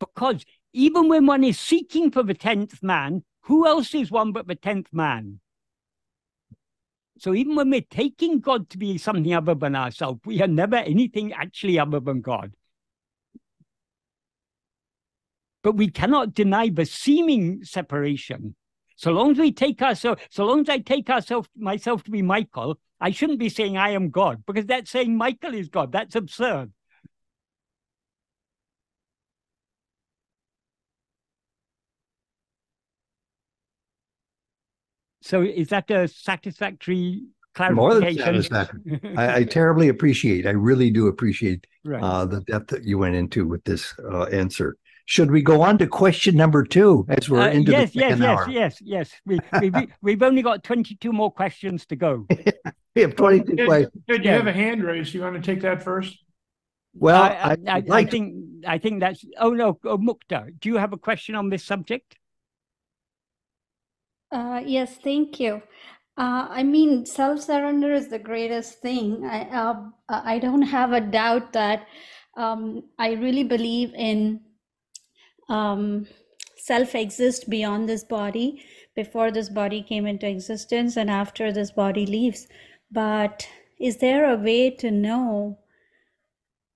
Because 0.00 0.44
even 0.72 1.08
when 1.08 1.26
one 1.26 1.44
is 1.44 1.58
seeking 1.58 2.10
for 2.10 2.22
the 2.22 2.34
10th 2.34 2.82
man, 2.82 3.24
who 3.42 3.66
else 3.66 3.94
is 3.94 4.10
one 4.10 4.32
but 4.32 4.46
the 4.46 4.56
10th 4.56 4.86
man? 4.92 5.40
So 7.18 7.32
even 7.32 7.54
when 7.54 7.70
we're 7.70 7.80
taking 7.80 8.40
God 8.40 8.68
to 8.70 8.78
be 8.78 8.98
something 8.98 9.32
other 9.32 9.54
than 9.54 9.76
ourselves, 9.76 10.20
we 10.24 10.42
are 10.42 10.48
never 10.48 10.76
anything 10.76 11.32
actually 11.32 11.78
other 11.78 12.00
than 12.00 12.20
God. 12.20 12.52
But 15.62 15.76
we 15.76 15.90
cannot 15.90 16.34
deny 16.34 16.68
the 16.68 16.84
seeming 16.84 17.64
separation. 17.64 18.56
So 18.96 19.10
long 19.10 19.32
as 19.32 19.38
we 19.38 19.52
take 19.52 19.82
ourselves, 19.82 20.22
so 20.30 20.44
long 20.44 20.60
as 20.60 20.68
I 20.68 20.78
take 20.78 21.10
ourselves 21.10 21.48
myself 21.56 22.04
to 22.04 22.10
be 22.10 22.22
Michael, 22.22 22.78
I 23.00 23.10
shouldn't 23.10 23.38
be 23.38 23.48
saying 23.48 23.76
I 23.76 23.90
am 23.90 24.10
God 24.10 24.44
because 24.46 24.66
that's 24.66 24.90
saying 24.90 25.16
Michael 25.16 25.54
is 25.54 25.68
God. 25.68 25.92
That's 25.92 26.14
absurd. 26.14 26.72
So 35.22 35.42
is 35.42 35.68
that 35.68 35.90
a 35.90 36.06
satisfactory 36.06 37.22
clarification? 37.54 37.76
More 37.76 37.94
than 37.94 38.14
satisfactory. 38.14 39.00
I, 39.16 39.36
I, 39.36 39.44
terribly 39.44 39.88
appreciate. 39.88 40.46
I 40.46 40.50
really 40.50 40.90
do 40.90 41.06
appreciate 41.06 41.66
right. 41.82 42.02
uh, 42.02 42.26
the 42.26 42.42
depth 42.42 42.68
that 42.68 42.84
you 42.84 42.98
went 42.98 43.14
into 43.14 43.46
with 43.46 43.64
this 43.64 43.94
uh, 44.12 44.24
answer. 44.24 44.76
Should 45.06 45.30
we 45.30 45.42
go 45.42 45.60
on 45.62 45.76
to 45.78 45.86
question 45.86 46.34
number 46.34 46.64
two 46.64 47.04
as 47.08 47.28
we're 47.28 47.40
uh, 47.40 47.50
into 47.50 47.72
yes, 47.72 47.92
the 47.92 47.98
yes, 47.98 48.18
yes, 48.18 48.20
hour? 48.22 48.48
yes, 48.48 48.78
yes, 48.82 49.12
yes. 49.26 49.40
We, 49.60 49.70
we, 49.70 49.88
we've 50.02 50.22
only 50.22 50.40
got 50.40 50.64
22 50.64 51.12
more 51.12 51.30
questions 51.30 51.84
to 51.86 51.96
go. 51.96 52.26
we 52.94 53.02
have 53.02 53.14
22 53.14 53.54
did, 53.54 53.66
questions. 53.66 54.02
Did 54.08 54.24
you 54.24 54.30
yeah. 54.30 54.36
have 54.38 54.46
a 54.46 54.52
hand 54.52 54.82
raised? 54.82 55.12
You 55.12 55.20
want 55.20 55.34
to 55.34 55.42
take 55.42 55.60
that 55.60 55.82
first? 55.82 56.16
Well, 56.94 57.22
I, 57.22 57.28
I, 57.28 57.56
I, 57.68 57.82
like 57.86 58.06
I 58.06 58.10
think 58.10 58.34
I 58.66 58.78
think 58.78 59.00
that's. 59.00 59.24
Oh 59.38 59.50
no, 59.50 59.78
oh, 59.84 59.98
Mukta, 59.98 60.48
do 60.60 60.68
you 60.68 60.76
have 60.76 60.92
a 60.92 60.96
question 60.96 61.34
on 61.34 61.50
this 61.50 61.64
subject? 61.64 62.16
Uh, 64.30 64.62
yes, 64.64 64.96
thank 65.02 65.40
you. 65.40 65.60
Uh, 66.16 66.46
I 66.48 66.62
mean, 66.62 67.04
self 67.04 67.40
surrender 67.40 67.92
is 67.92 68.08
the 68.08 68.18
greatest 68.18 68.80
thing. 68.80 69.24
I 69.24 69.42
uh, 69.42 69.74
I 70.08 70.38
don't 70.38 70.62
have 70.62 70.92
a 70.92 71.00
doubt 71.00 71.52
that 71.52 71.88
um, 72.36 72.84
I 72.98 73.14
really 73.14 73.44
believe 73.44 73.92
in 73.94 74.40
um, 75.48 76.06
self 76.56 76.94
exist 76.94 77.48
beyond 77.50 77.88
this 77.88 78.04
body 78.04 78.64
before 78.94 79.30
this 79.30 79.48
body 79.48 79.82
came 79.82 80.06
into 80.06 80.26
existence 80.26 80.96
and 80.96 81.10
after 81.10 81.52
this 81.52 81.70
body 81.70 82.06
leaves. 82.06 82.46
But 82.90 83.46
is 83.80 83.98
there 83.98 84.32
a 84.32 84.36
way 84.36 84.70
to 84.70 84.90
know 84.90 85.58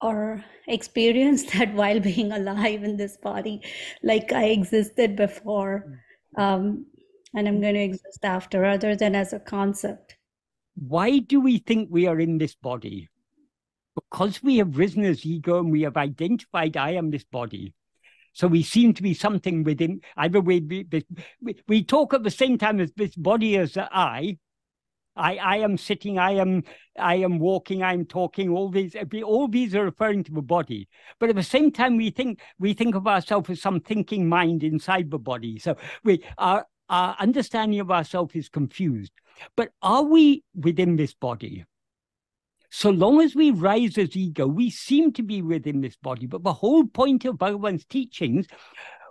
or 0.00 0.44
experience 0.66 1.44
that 1.52 1.74
while 1.74 2.00
being 2.00 2.32
alive 2.32 2.84
in 2.84 2.96
this 2.96 3.16
body, 3.16 3.62
like 4.02 4.32
I 4.32 4.46
existed 4.46 5.16
before, 5.16 6.00
um, 6.36 6.86
and 7.34 7.46
I'm 7.46 7.60
going 7.60 7.74
to 7.74 7.80
exist 7.80 8.24
after, 8.24 8.64
other 8.64 8.96
than 8.96 9.14
as 9.14 9.32
a 9.32 9.40
concept? 9.40 10.16
Why 10.74 11.18
do 11.18 11.40
we 11.40 11.58
think 11.58 11.88
we 11.90 12.06
are 12.06 12.20
in 12.20 12.38
this 12.38 12.54
body? 12.54 13.08
Because 13.94 14.42
we 14.42 14.58
have 14.58 14.78
risen 14.78 15.04
as 15.04 15.26
ego 15.26 15.58
and 15.58 15.72
we 15.72 15.82
have 15.82 15.96
identified 15.96 16.76
I 16.76 16.90
am 16.90 17.10
this 17.10 17.24
body. 17.24 17.74
So 18.38 18.46
we 18.46 18.62
seem 18.62 18.94
to 18.94 19.02
be 19.02 19.14
something 19.14 19.64
within, 19.64 20.00
either 20.16 20.40
we, 20.40 20.60
we, 20.60 21.56
we 21.66 21.82
talk 21.82 22.14
at 22.14 22.22
the 22.22 22.30
same 22.30 22.56
time 22.56 22.78
as 22.78 22.92
this 22.92 23.16
body 23.16 23.56
as 23.56 23.76
I, 23.76 24.38
I, 25.16 25.38
I 25.38 25.56
am 25.56 25.76
sitting, 25.76 26.20
I 26.20 26.36
am, 26.36 26.62
I 26.96 27.16
am 27.16 27.40
walking, 27.40 27.82
I'm 27.82 28.04
talking. 28.04 28.50
All 28.50 28.70
these, 28.70 28.94
all 29.24 29.48
these 29.48 29.74
are 29.74 29.84
referring 29.84 30.22
to 30.22 30.32
the 30.32 30.40
body. 30.40 30.86
But 31.18 31.30
at 31.30 31.34
the 31.34 31.42
same 31.42 31.72
time, 31.72 31.96
we 31.96 32.10
think 32.10 32.38
we 32.60 32.74
think 32.74 32.94
of 32.94 33.08
ourselves 33.08 33.50
as 33.50 33.60
some 33.60 33.80
thinking 33.80 34.28
mind 34.28 34.62
inside 34.62 35.10
the 35.10 35.18
body. 35.18 35.58
So 35.58 35.76
we 36.04 36.22
our 36.38 36.64
our 36.88 37.16
understanding 37.18 37.80
of 37.80 37.90
ourselves 37.90 38.36
is 38.36 38.48
confused. 38.48 39.10
But 39.56 39.70
are 39.82 40.04
we 40.04 40.44
within 40.54 40.94
this 40.94 41.12
body? 41.12 41.64
So 42.70 42.90
long 42.90 43.20
as 43.20 43.34
we 43.34 43.50
rise 43.50 43.96
as 43.96 44.16
ego, 44.16 44.46
we 44.46 44.70
seem 44.70 45.12
to 45.14 45.22
be 45.22 45.42
within 45.42 45.80
this 45.80 45.96
body. 45.96 46.26
But 46.26 46.42
the 46.42 46.52
whole 46.52 46.86
point 46.86 47.24
of 47.24 47.38
Bhagavan's 47.38 47.84
teachings, 47.84 48.46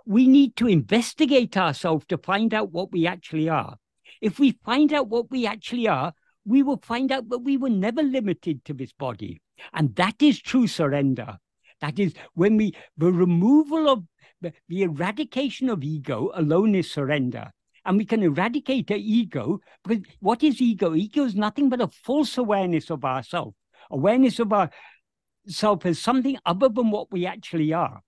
we 0.06 0.28
need 0.28 0.56
to 0.56 0.68
investigate 0.68 1.56
ourselves 1.56 2.04
to 2.06 2.18
find 2.18 2.54
out 2.54 2.72
what 2.72 2.92
we 2.92 3.06
actually 3.06 3.48
are. 3.48 3.76
If 4.20 4.38
we 4.38 4.58
find 4.64 4.92
out 4.92 5.08
what 5.08 5.30
we 5.30 5.46
actually 5.46 5.88
are, 5.88 6.12
we 6.44 6.62
will 6.62 6.80
find 6.82 7.12
out 7.12 7.28
that 7.28 7.40
we 7.40 7.56
were 7.56 7.70
never 7.70 8.02
limited 8.02 8.64
to 8.64 8.74
this 8.74 8.92
body. 8.92 9.40
And 9.72 9.94
that 9.96 10.22
is 10.22 10.40
true 10.40 10.66
surrender. 10.66 11.38
That 11.80 11.98
is 11.98 12.14
when 12.34 12.56
we, 12.56 12.74
the 12.96 13.12
removal 13.12 13.88
of 13.88 14.04
the, 14.40 14.52
the 14.68 14.82
eradication 14.82 15.68
of 15.68 15.82
ego 15.82 16.30
alone 16.34 16.74
is 16.74 16.90
surrender. 16.90 17.52
And 17.88 17.96
we 17.96 18.04
can 18.04 18.22
eradicate 18.22 18.88
the 18.88 18.96
ego 18.96 19.60
because 19.82 20.04
what 20.20 20.42
is 20.42 20.60
ego? 20.60 20.94
Ego 20.94 21.24
is 21.24 21.34
nothing 21.34 21.70
but 21.70 21.80
a 21.80 21.88
false 21.88 22.36
awareness 22.36 22.90
of 22.90 23.02
ourself, 23.02 23.54
awareness 23.90 24.38
of 24.38 24.52
ourself 24.52 25.86
as 25.86 25.98
something 25.98 26.36
other 26.44 26.68
than 26.68 26.90
what 26.90 27.10
we 27.10 27.24
actually 27.24 27.72
are. 27.72 28.02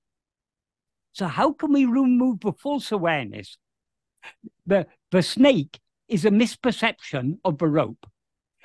So 1.12 1.28
how 1.28 1.52
can 1.54 1.72
we 1.72 1.86
remove 1.86 2.40
the 2.40 2.52
false 2.52 2.92
awareness? 2.92 3.56
The, 4.66 4.86
the 5.12 5.22
snake 5.22 5.80
is 6.08 6.26
a 6.26 6.30
misperception 6.30 7.38
of 7.42 7.56
the 7.56 7.68
rope. 7.68 8.06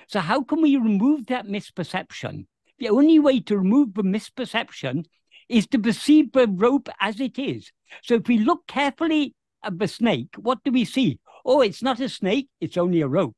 So 0.08 0.20
how 0.20 0.44
can 0.44 0.62
we 0.62 0.76
remove 0.76 1.28
that 1.28 1.48
misperception? 1.48 2.48
The 2.78 2.90
only 2.90 3.20
way 3.20 3.40
to 3.40 3.58
remove 3.58 3.94
the 3.94 4.04
misperception 4.04 5.06
is 5.48 5.66
to 5.68 5.80
perceive 5.80 6.34
the 6.34 6.50
rope 6.50 6.90
as 7.00 7.22
it 7.22 7.40
is. 7.40 7.72
So 8.04 8.16
if 8.16 8.28
we 8.28 8.38
look 8.40 8.68
carefully 8.68 9.34
at 9.64 9.80
the 9.80 9.88
snake, 9.88 10.36
what 10.38 10.64
do 10.64 10.72
we 10.72 10.86
see? 10.86 11.20
Oh, 11.46 11.62
it's 11.62 11.84
not 11.84 12.00
a 12.00 12.10
snake, 12.10 12.50
it's 12.60 12.78
only 12.78 13.02
a 13.02 13.08
rope. 13.08 13.36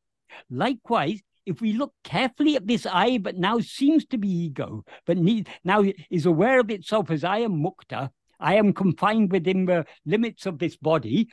Likewise, 0.50 1.22
if 1.46 1.62
we 1.62 1.74
look 1.74 1.94
carefully 2.04 2.56
at 2.56 2.68
this 2.68 2.86
I, 2.86 3.18
but 3.18 3.38
now 3.38 3.60
seems 3.60 4.06
to 4.08 4.18
be 4.18 4.28
ego, 4.28 4.84
but 5.06 5.18
need, 5.18 5.50
now 5.64 5.84
is 6.10 6.26
aware 6.26 6.60
of 6.60 6.70
itself 6.70 7.10
as 7.10 7.24
I 7.24 7.40
am 7.40 7.64
mukta, 7.64 8.10
I 8.40 8.56
am 8.56 8.74
confined 8.74 9.32
within 9.32 9.66
the 9.66 9.86
limits 10.06 10.46
of 10.46 10.60
this 10.60 10.76
body. 10.76 11.30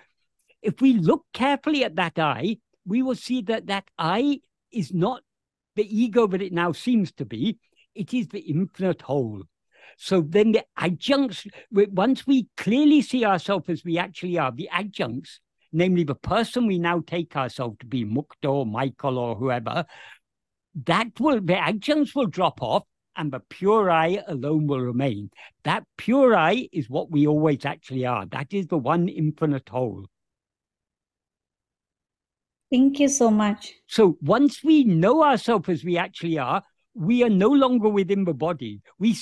If 0.62 0.80
we 0.80 0.94
look 0.94 1.24
carefully 1.32 1.84
at 1.84 1.96
that 1.96 2.18
I, 2.18 2.58
we 2.86 3.02
will 3.02 3.16
see 3.16 3.42
that 3.42 3.66
that 3.66 3.84
I 3.98 4.40
is 4.72 4.92
not 4.92 5.22
the 5.76 5.84
ego 5.84 6.26
that 6.28 6.42
it 6.42 6.52
now 6.52 6.72
seems 6.72 7.12
to 7.12 7.24
be, 7.24 7.58
it 7.94 8.14
is 8.14 8.28
the 8.28 8.40
infinite 8.40 9.02
whole. 9.02 9.42
So 9.96 10.20
then 10.20 10.52
the 10.52 10.64
adjuncts, 10.76 11.46
once 11.70 12.26
we 12.26 12.48
clearly 12.56 13.02
see 13.02 13.24
ourselves 13.24 13.68
as 13.68 13.84
we 13.84 13.98
actually 13.98 14.38
are, 14.38 14.52
the 14.52 14.68
adjuncts, 14.72 15.40
namely 15.72 16.04
the 16.04 16.14
person 16.14 16.66
we 16.66 16.78
now 16.78 17.02
take 17.06 17.36
ourselves 17.36 17.76
to 17.80 17.86
be, 17.86 18.04
Mukta 18.04 18.50
or 18.50 18.66
Michael 18.66 19.18
or 19.18 19.34
whoever, 19.36 19.84
that 20.86 21.18
will, 21.20 21.40
the 21.40 21.56
adjuncts 21.56 22.14
will 22.14 22.26
drop 22.26 22.62
off 22.62 22.84
and 23.16 23.32
the 23.32 23.40
pure 23.40 23.90
I 23.90 24.22
alone 24.26 24.66
will 24.66 24.80
remain. 24.80 25.30
That 25.62 25.84
pure 25.96 26.34
I 26.36 26.68
is 26.72 26.90
what 26.90 27.10
we 27.10 27.26
always 27.26 27.64
actually 27.64 28.06
are. 28.06 28.26
That 28.26 28.52
is 28.52 28.66
the 28.66 28.78
one 28.78 29.08
infinite 29.08 29.68
whole. 29.68 30.06
Thank 32.70 32.98
you 32.98 33.08
so 33.08 33.30
much. 33.30 33.74
So 33.86 34.18
once 34.20 34.64
we 34.64 34.82
know 34.82 35.22
ourselves 35.22 35.68
as 35.68 35.84
we 35.84 35.96
actually 35.96 36.38
are, 36.38 36.62
we 36.94 37.24
are 37.24 37.30
no 37.30 37.48
longer 37.48 37.88
within 37.88 38.24
the 38.24 38.34
body. 38.34 38.80
We, 38.98 39.16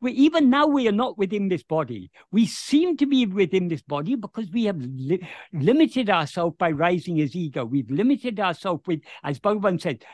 we 0.00 0.12
even 0.12 0.48
now 0.48 0.66
we 0.66 0.88
are 0.88 0.92
not 0.92 1.18
within 1.18 1.48
this 1.48 1.62
body. 1.62 2.10
We 2.32 2.46
seem 2.46 2.96
to 2.96 3.06
be 3.06 3.26
within 3.26 3.68
this 3.68 3.82
body 3.82 4.14
because 4.14 4.50
we 4.50 4.64
have 4.64 4.78
li 4.78 5.20
limited 5.52 6.08
ourselves 6.08 6.56
by 6.58 6.70
rising 6.70 7.20
as 7.20 7.36
ego. 7.36 7.64
We've 7.64 7.90
limited 7.90 8.40
ourselves 8.40 8.82
with, 8.86 9.00
as 9.24 9.38
Bhagavan 9.38 9.80
said, 9.80 10.04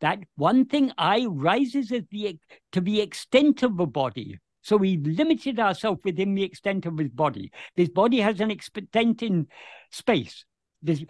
that 0.00 0.18
one 0.36 0.66
thing 0.66 0.92
I 0.98 1.26
rises 1.26 1.90
as 1.92 2.02
the 2.10 2.38
to 2.72 2.80
the 2.80 3.00
extent 3.00 3.62
of 3.62 3.76
the 3.78 3.86
body. 3.86 4.38
So 4.62 4.76
we've 4.76 5.06
limited 5.06 5.58
ourselves 5.58 6.02
within 6.04 6.34
the 6.34 6.42
extent 6.42 6.84
of 6.84 6.98
his 6.98 7.08
body. 7.08 7.50
This 7.76 7.88
body 7.88 8.20
has 8.20 8.40
an 8.40 8.50
extent 8.50 9.22
in 9.22 9.46
space. 9.90 10.44
This 10.82 11.04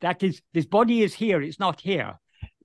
that 0.00 0.24
is 0.24 0.42
this 0.54 0.66
body 0.66 1.02
is 1.02 1.14
here, 1.14 1.40
it's 1.40 1.60
not 1.60 1.80
here 1.80 2.18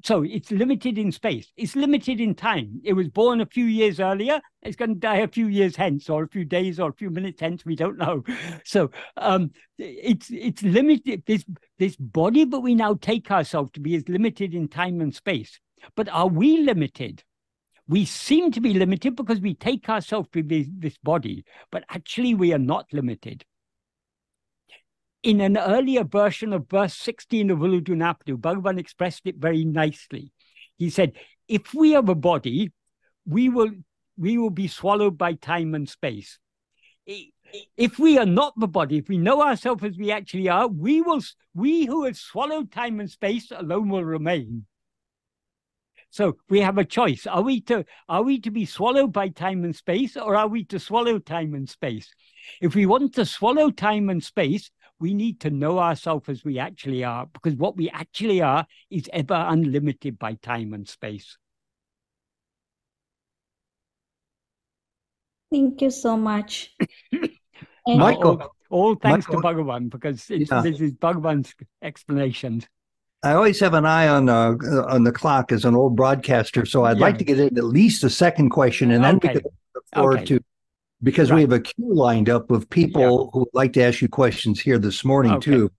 so 0.04 0.24
it's 0.24 0.52
limited 0.52 0.98
in 0.98 1.14
space. 1.14 1.52
It's 1.56 1.78
limited 1.78 2.20
in 2.20 2.36
time. 2.36 2.82
It 2.84 2.92
was 2.92 3.08
born 3.08 3.40
a 3.40 3.46
few 3.46 3.64
years 3.64 4.02
earlier. 4.02 4.42
It's 4.62 4.76
going 4.76 4.94
to 4.94 5.00
die 5.00 5.20
a 5.20 5.30
few 5.30 5.48
years 5.48 5.78
hence, 5.78 6.10
or 6.10 6.24
a 6.24 6.28
few 6.28 6.44
days, 6.44 6.78
or 6.78 6.90
a 6.90 6.94
few 6.94 7.10
minutes 7.10 7.40
hence. 7.40 7.66
We 7.66 7.76
don't 7.76 7.98
know. 7.98 8.24
So 8.66 8.92
um, 9.18 9.52
it's 9.78 10.30
it's 10.30 10.62
limited. 10.64 11.24
This 11.26 11.46
this 11.80 11.96
body, 11.96 12.46
but 12.46 12.62
we 12.62 12.76
now 12.76 12.96
take 12.96 13.32
ourselves 13.32 13.72
to 13.74 13.80
be 13.80 13.96
as 13.96 14.08
limited 14.10 14.54
in 14.54 14.68
time 14.68 15.00
and 15.02 15.16
space. 15.16 15.60
But 15.96 16.10
are 16.10 16.28
we 16.28 16.60
limited? 16.60 17.24
We 17.88 18.06
seem 18.06 18.52
to 18.52 18.62
be 18.62 18.74
limited 18.74 19.16
because 19.16 19.42
we 19.42 19.54
take 19.54 19.90
ourselves 19.90 20.30
to 20.34 20.44
be 20.44 20.70
this 20.78 20.98
body, 21.04 21.46
but 21.72 21.84
actually 21.90 22.34
we 22.34 22.54
are 22.54 22.60
not 22.60 22.88
limited 22.94 23.46
in 25.24 25.40
an 25.40 25.58
earlier 25.58 26.04
version 26.04 26.54
of 26.54 26.70
verse 26.70 26.96
16 26.96 27.50
of 27.50 27.60
Ulladu 27.60 27.90
Narpadu, 27.90 28.38
Bhagavan 28.38 28.78
expressed 28.78 29.22
it 29.26 29.38
very 29.38 29.64
nicely. 29.64 30.32
He 30.78 30.90
said, 30.90 31.14
if 31.48 31.74
we 31.74 31.92
have 31.92 32.10
a 32.10 32.16
body, 32.16 32.72
we 33.26 33.50
will 33.50 33.72
we 34.18 34.38
will 34.38 34.52
be 34.52 34.68
swallowed 34.68 35.18
by 35.18 35.34
time 35.34 35.74
and 35.74 35.90
space. 35.90 36.38
If 37.78 38.00
we 38.00 38.18
are 38.18 38.26
not 38.26 38.54
the 38.60 38.68
body, 38.68 38.98
if 38.98 39.08
we 39.08 39.18
know 39.18 39.42
ourselves 39.42 39.84
as 39.84 39.98
we 39.98 40.12
actually 40.12 40.50
are, 40.50 40.68
we 40.68 41.02
will 41.02 41.22
we 41.54 41.86
who 41.86 42.04
have 42.06 42.18
swallowed 42.18 42.72
time 42.72 43.00
and 43.00 43.10
space 43.10 43.52
alone 43.52 43.90
will 43.90 44.04
remain. 44.04 44.66
So 46.10 46.38
we 46.48 46.60
have 46.60 46.78
a 46.78 46.86
choice. 46.86 47.26
Are 47.26 47.42
we 47.42 47.62
to 47.62 47.86
are 48.08 48.22
we 48.22 48.40
to 48.42 48.52
be 48.52 48.66
swallowed 48.66 49.14
by 49.14 49.30
time 49.30 49.64
and 49.64 49.76
space, 49.76 50.16
or 50.16 50.36
are 50.36 50.48
we 50.48 50.64
to 50.66 50.80
swallow 50.80 51.18
time 51.18 51.56
and 51.56 51.68
space? 51.68 52.14
If 52.62 52.76
we 52.76 52.86
want 52.86 53.16
to 53.16 53.26
swallow 53.26 53.72
time 53.72 54.10
and 54.10 54.24
space, 54.24 54.70
we 55.04 55.14
need 55.14 55.42
to 55.42 55.50
know 55.50 55.80
ourselves 55.80 56.30
as 56.30 56.46
we 56.46 56.58
actually 56.58 57.04
are, 57.04 57.26
because 57.26 57.56
what 57.56 57.76
we 57.76 57.90
actually 57.90 58.42
are 58.42 58.66
is 58.90 59.10
ever 59.12 59.36
unlimited 59.50 60.18
by 60.18 60.36
time 60.36 60.74
and 60.74 60.88
space. 60.88 61.38
Thank 65.52 65.82
you 65.82 65.92
so 65.92 66.16
much. 66.16 66.74
Michael. 67.86 68.42
All, 68.42 68.56
all 68.70 68.96
thanks 68.96 69.28
Michael, 69.28 69.42
to 69.42 69.48
Bhagavan, 69.48 69.90
because 69.90 70.30
it's, 70.30 70.50
Yeah. 70.50 70.62
this 70.62 70.80
is 70.80 70.94
Bhagavan's 70.94 71.54
explanations. 71.82 72.66
I 73.24 73.34
always 73.34 73.60
have 73.60 73.74
an 73.74 73.86
eye 73.86 74.08
on 74.08 74.30
uh, 74.30 74.56
on 74.88 75.04
the 75.04 75.12
clock 75.12 75.52
as 75.52 75.66
an 75.66 75.76
old 75.76 75.98
broadcaster, 75.98 76.66
so 76.66 76.86
I'd 76.86 77.00
like 77.00 77.18
to 77.18 77.26
get 77.26 77.40
in 77.40 77.58
at 77.58 77.64
least 77.66 78.06
a 78.06 78.10
second 78.10 78.52
question, 78.52 78.92
and 78.92 79.04
then 79.04 79.18
Okay. 79.18 79.28
we 79.28 79.34
could 79.36 79.52
look 79.76 79.86
forward 79.94 80.20
Okay. 80.20 80.26
to 80.26 80.40
because 81.04 81.32
we 81.32 81.42
have 81.42 81.52
a 81.52 81.60
queue 81.60 81.94
lined 81.94 82.30
up 82.30 82.50
of 82.50 82.70
people 82.70 83.30
who 83.34 83.40
would 83.40 83.50
like 83.54 83.74
to 83.74 83.84
ask 83.84 84.02
you 84.02 84.08
questions 84.08 84.60
here 84.60 84.80
this 84.80 85.04
morning 85.04 85.34
Okay. 85.34 85.52
too. 85.52 85.72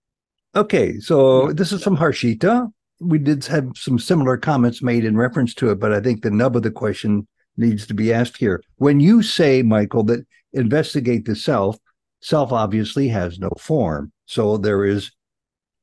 Okay, 0.55 0.99
so 0.99 1.51
this 1.51 1.71
is 1.73 1.83
from 1.83 1.97
Harshita. 1.97 2.71
We 3.01 3.17
did 3.17 3.43
have 3.45 3.71
some 3.75 3.99
similar 3.99 4.37
comments 4.37 4.81
made 4.81 5.03
in 5.03 5.17
reference 5.17 5.53
to 5.55 5.69
it, 5.71 5.79
but 5.79 5.91
I 5.91 5.99
think 5.99 6.21
the 6.21 6.31
nub 6.31 6.55
of 6.55 6.63
the 6.63 6.71
question 6.71 7.27
needs 7.57 7.85
to 7.87 7.93
be 7.93 8.13
asked 8.13 8.37
here. 8.37 8.63
When 8.77 8.99
you 9.01 9.21
say, 9.21 9.63
Michael, 9.63 10.03
that 10.05 10.25
investigate 10.53 11.25
the 11.25 11.35
self, 11.35 11.77
self 12.21 12.53
obviously 12.53 13.09
has 13.09 13.37
no 13.37 13.49
form, 13.59 14.13
so 14.25 14.55
there 14.57 14.85
is 14.85 15.11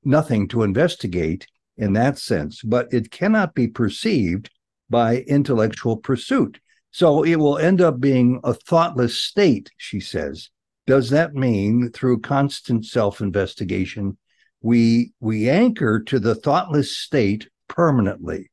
nothing 0.04 0.48
to 0.48 0.62
investigate 0.62 1.46
in 1.76 1.92
that 1.94 2.18
sense, 2.18 2.62
but 2.62 2.88
it 2.92 3.10
cannot 3.10 3.54
be 3.54 3.68
perceived 3.68 4.50
by 4.88 5.18
intellectual 5.22 5.96
pursuit. 5.96 6.60
So 6.92 7.22
it 7.24 7.36
will 7.36 7.58
end 7.58 7.80
up 7.80 8.00
being 8.00 8.40
a 8.44 8.52
thoughtless 8.52 9.18
state, 9.18 9.70
she 9.78 9.98
says. 9.98 10.50
Does 10.86 11.10
that 11.10 11.34
mean 11.34 11.90
through 11.90 12.20
constant 12.20 12.84
self-investigation, 12.84 14.18
we 14.60 15.12
we 15.18 15.48
anchor 15.48 16.00
to 16.04 16.18
the 16.18 16.34
thoughtless 16.34 16.96
state 16.96 17.48
permanently? 17.68 18.50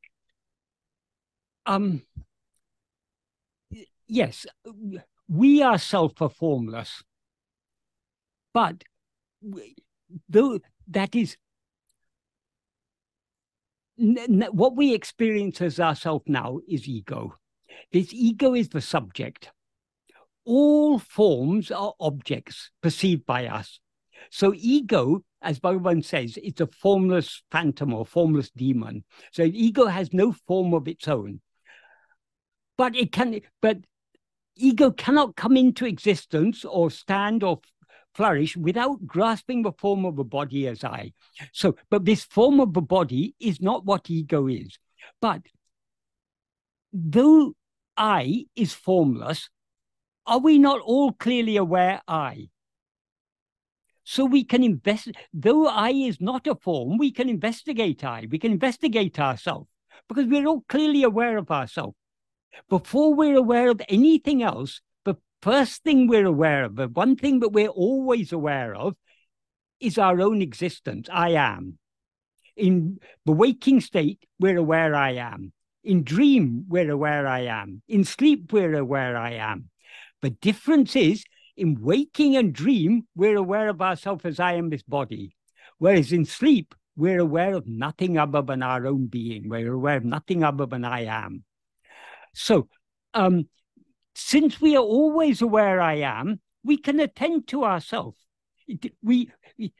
Um, 1.66 2.02
yes, 4.06 4.46
we 5.28 5.62
are 5.62 5.78
formless, 5.78 7.02
but 8.54 8.82
w- 9.42 9.74
though 10.28 10.60
that 10.88 11.14
is 11.14 11.36
what 13.96 14.76
we 14.76 14.94
experience 14.94 15.60
as 15.60 15.78
ourself 15.78 16.22
now 16.26 16.58
is 16.66 16.88
ego. 16.88 17.34
This 17.92 18.12
ego 18.12 18.54
is 18.54 18.68
the 18.68 18.80
subject. 18.80 19.50
All 20.44 20.98
forms 20.98 21.70
are 21.70 21.94
objects 22.00 22.70
perceived 22.82 23.26
by 23.26 23.46
us. 23.46 23.80
So 24.30 24.52
ego, 24.54 25.24
as 25.42 25.60
Bhagavan 25.60 26.04
says, 26.04 26.38
it's 26.42 26.60
a 26.60 26.66
formless 26.66 27.42
phantom 27.50 27.94
or 27.94 28.04
formless 28.04 28.50
demon. 28.50 29.04
So 29.32 29.42
ego 29.42 29.86
has 29.86 30.12
no 30.12 30.32
form 30.32 30.74
of 30.74 30.88
its 30.88 31.08
own. 31.08 31.40
But 32.76 32.96
it 32.96 33.12
can 33.12 33.40
but 33.60 33.78
ego 34.56 34.90
cannot 34.90 35.36
come 35.36 35.56
into 35.56 35.86
existence 35.86 36.64
or 36.64 36.90
stand 36.90 37.42
or 37.42 37.60
flourish 38.14 38.56
without 38.56 39.06
grasping 39.06 39.62
the 39.62 39.72
form 39.72 40.04
of 40.04 40.18
a 40.18 40.24
body 40.24 40.66
as 40.66 40.84
I. 40.84 41.12
So, 41.52 41.76
but 41.90 42.04
this 42.04 42.24
form 42.24 42.60
of 42.60 42.72
the 42.72 42.82
body 42.82 43.34
is 43.40 43.60
not 43.60 43.84
what 43.84 44.10
ego 44.10 44.46
is. 44.48 44.78
But 45.20 45.42
though 46.92 47.54
I 48.00 48.46
is 48.56 48.72
formless, 48.72 49.50
are 50.26 50.38
we 50.38 50.58
not 50.58 50.80
all 50.80 51.12
clearly 51.12 51.58
aware 51.58 52.00
I? 52.08 52.48
So 54.04 54.24
we 54.24 54.42
can 54.42 54.64
invest, 54.64 55.10
though 55.34 55.68
I 55.68 55.90
is 55.90 56.18
not 56.18 56.46
a 56.46 56.54
form, 56.54 56.96
we 56.96 57.12
can 57.12 57.28
investigate 57.28 58.02
I, 58.02 58.26
we 58.30 58.38
can 58.38 58.52
investigate 58.52 59.20
ourselves 59.20 59.68
because 60.08 60.26
we're 60.26 60.46
all 60.46 60.64
clearly 60.66 61.02
aware 61.02 61.36
of 61.36 61.50
ourselves. 61.50 61.94
Before 62.70 63.14
we're 63.14 63.36
aware 63.36 63.68
of 63.68 63.82
anything 63.86 64.42
else, 64.42 64.80
the 65.04 65.16
first 65.42 65.84
thing 65.84 66.08
we're 66.08 66.26
aware 66.26 66.64
of, 66.64 66.76
the 66.76 66.88
one 66.88 67.16
thing 67.16 67.40
that 67.40 67.50
we're 67.50 67.68
always 67.68 68.32
aware 68.32 68.74
of, 68.74 68.96
is 69.78 69.98
our 69.98 70.22
own 70.22 70.40
existence. 70.40 71.06
I 71.12 71.32
am. 71.32 71.78
In 72.56 72.98
the 73.26 73.32
waking 73.32 73.82
state, 73.82 74.26
we're 74.38 74.58
aware 74.58 74.94
I 74.94 75.12
am. 75.16 75.52
In 75.82 76.02
dream, 76.04 76.64
we're 76.68 76.90
aware 76.90 77.26
I 77.26 77.40
am. 77.40 77.82
In 77.88 78.04
sleep, 78.04 78.52
we're 78.52 78.76
aware 78.76 79.16
I 79.16 79.32
am. 79.32 79.70
The 80.22 80.30
difference 80.30 80.94
is 80.94 81.24
in 81.56 81.80
waking 81.80 82.36
and 82.36 82.52
dream, 82.52 83.06
we're 83.14 83.36
aware 83.36 83.68
of 83.68 83.82
ourselves 83.82 84.24
as 84.24 84.40
I 84.40 84.54
am 84.54 84.70
this 84.70 84.82
body. 84.82 85.36
Whereas 85.78 86.12
in 86.12 86.24
sleep, 86.24 86.74
we're 86.96 87.20
aware 87.20 87.54
of 87.54 87.66
nothing 87.66 88.18
other 88.18 88.42
than 88.42 88.62
our 88.62 88.86
own 88.86 89.06
being. 89.06 89.48
We're 89.48 89.72
aware 89.72 89.98
of 89.98 90.04
nothing 90.04 90.42
other 90.42 90.66
than 90.66 90.84
I 90.84 91.04
am. 91.04 91.44
So, 92.34 92.68
um, 93.14 93.48
since 94.14 94.60
we 94.60 94.76
are 94.76 94.82
always 94.82 95.42
aware 95.42 95.80
I 95.80 95.96
am, 95.96 96.40
we 96.64 96.76
can 96.76 97.00
attend 97.00 97.48
to 97.48 97.64
ourselves. 97.64 98.18
We, 99.02 99.30
we 99.58 99.72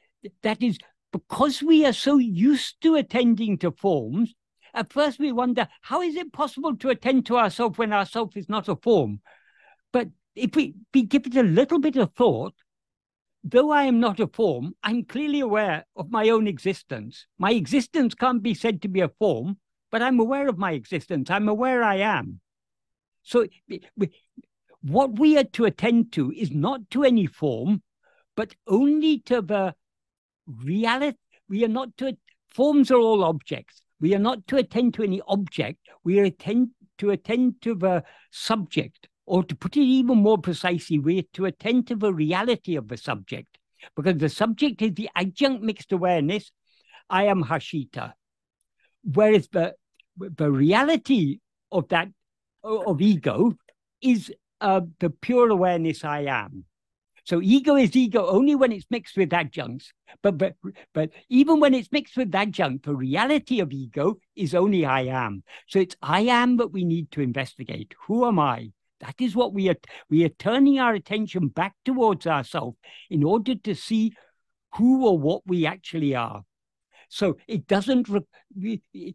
that 0.43 0.63
is 0.63 0.79
because 1.13 1.63
we 1.63 1.87
are 1.87 1.93
so 1.93 2.19
used 2.19 2.81
to 2.83 2.97
attending 2.97 3.59
to 3.59 3.71
forms. 3.71 4.35
At 4.75 4.93
first, 4.93 5.19
we 5.19 5.33
wonder 5.33 5.69
how 5.83 6.03
is 6.03 6.17
it 6.17 6.33
possible 6.33 6.77
to 6.77 6.91
attend 6.91 7.27
to 7.27 7.37
ourselves 7.37 7.79
when 7.79 7.93
ourself 7.93 8.37
is 8.37 8.49
not 8.49 8.69
a 8.69 8.77
form. 8.77 9.21
But 9.93 10.09
if 10.35 10.55
we, 10.55 10.75
we 10.95 11.03
give 11.03 11.27
it 11.27 11.37
a 11.37 11.43
little 11.43 11.79
bit 11.79 11.97
of 11.97 12.13
thought, 12.15 12.55
though 13.43 13.71
I 13.71 13.85
am 13.85 14.01
not 14.01 14.21
a 14.21 14.27
form, 14.27 14.75
I'm 14.83 15.05
clearly 15.05 15.41
aware 15.41 15.85
of 15.97 16.11
my 16.11 16.29
own 16.29 16.47
existence. 16.47 17.27
My 17.39 17.53
existence 17.53 18.15
can't 18.15 18.43
be 18.43 18.55
said 18.55 18.83
to 18.83 18.89
be 18.89 19.01
a 19.01 19.09
form, 19.09 19.59
but 19.91 20.03
I'm 20.03 20.21
aware 20.21 20.49
of 20.49 20.59
my 20.59 20.73
existence. 20.73 21.31
I'm 21.31 21.49
aware 21.49 21.83
I 21.83 21.97
am. 21.97 22.41
So 23.23 23.47
what 24.83 25.19
we 25.19 25.37
are 25.37 25.45
to 25.45 25.65
attend 25.65 26.13
to 26.13 26.33
is 26.33 26.51
not 26.51 26.89
to 26.91 27.05
any 27.05 27.27
form, 27.27 27.83
but 28.37 28.55
only 28.67 29.19
to 29.21 29.43
the 29.43 29.75
reality. 30.47 31.19
We 31.49 31.65
are 31.65 31.69
not 31.69 31.97
to, 31.99 32.17
forms 32.49 32.91
are 32.91 32.99
all 32.99 33.25
objects. 33.25 33.83
We 34.01 34.15
are 34.15 34.19
not 34.19 34.47
to 34.49 34.57
attend 34.57 34.95
to 34.95 35.03
any 35.03 35.21
object. 35.29 35.79
We 36.05 36.21
are 36.21 36.25
attend, 36.25 36.71
to 36.99 37.11
attend 37.11 37.61
to 37.63 37.75
the 37.75 38.05
subject, 38.31 39.09
or 39.27 39.45
to 39.45 39.55
put 39.55 39.77
it 39.77 39.83
even 39.83 40.19
more 40.19 40.39
precisely, 40.39 40.99
we 40.99 41.21
are 41.21 41.29
to 41.35 41.45
attend 41.47 41.87
to 41.89 41.97
the 41.97 42.13
reality 42.13 42.77
of 42.77 42.89
the 42.89 42.97
subject, 42.97 43.59
because 43.95 44.17
the 44.17 44.29
subject 44.29 44.83
is 44.83 44.95
the 44.95 45.11
adjunct 45.15 45.63
mixed 45.63 45.93
awareness. 45.93 46.51
I 47.09 47.25
am 47.25 47.45
Harshita. 47.45 48.15
Whereas 49.03 49.49
the, 49.49 49.75
the 50.17 50.51
reality 50.51 51.39
of 51.73 51.89
that 51.89 52.09
of 52.63 53.01
ego 53.01 53.55
is 54.03 54.33
uh, 54.61 54.83
the 54.99 55.11
pure 55.11 55.51
awareness 55.51 56.05
I 56.05 56.21
am. 56.21 56.65
So 57.25 57.41
ego 57.43 57.77
is 57.77 57.95
ego 57.97 58.27
only 58.27 58.55
when 58.55 58.73
it's 58.73 58.87
mixed 58.91 59.17
with 59.17 59.33
adjuncts. 59.33 59.93
But 60.23 60.39
but 60.39 60.55
but 60.95 61.11
even 61.29 61.61
when 61.61 61.75
it's 61.75 61.93
mixed 61.93 62.17
with 62.17 62.35
adjunct, 62.35 62.85
the 62.85 62.95
reality 62.95 63.61
of 63.61 63.73
ego 63.73 64.17
is 64.37 64.55
only 64.55 64.85
I 64.85 65.03
am. 65.03 65.43
So 65.69 65.81
it's 65.81 65.97
I 66.03 66.23
am 66.23 66.57
that 66.59 66.73
we 66.73 66.85
need 66.85 67.11
to 67.13 67.21
investigate. 67.21 67.95
Who 68.07 68.27
am 68.27 68.39
I? 68.39 68.71
That 69.01 69.15
is 69.19 69.35
what 69.35 69.53
we 69.53 69.69
are 69.69 69.77
we 70.09 70.25
are 70.25 70.31
turning 70.31 70.79
our 70.79 70.95
attention 70.95 71.49
back 71.49 71.75
towards 71.85 72.27
ourselves 72.27 72.77
in 73.09 73.25
order 73.25 73.55
to 73.55 73.75
see 73.75 74.13
who 74.75 75.07
or 75.07 75.19
what 75.19 75.43
we 75.47 75.67
actually 75.67 76.15
are. 76.15 76.43
So 77.09 77.39
it 77.49 77.67
doesn't 77.67 78.09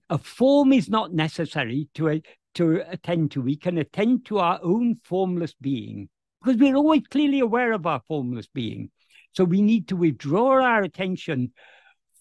a 0.10 0.18
form 0.18 0.74
is 0.74 0.90
not 0.90 1.14
necessary 1.14 1.88
to 1.96 2.22
to 2.56 2.84
attend 2.90 3.32
to. 3.32 3.42
We 3.42 3.58
can 3.58 3.78
attend 3.78 4.26
to 4.26 4.40
our 4.40 4.60
own 4.64 4.96
formless 5.04 5.54
being 5.60 6.10
because 6.46 6.60
we're 6.60 6.76
always 6.76 7.02
clearly 7.10 7.40
aware 7.40 7.74
of 7.74 7.88
our 7.88 8.02
formless 8.08 8.48
being. 8.48 8.92
So 9.32 9.44
we 9.44 9.62
need 9.62 9.88
to 9.88 9.96
withdraw 9.96 10.64
our 10.64 10.84
attention 10.84 11.54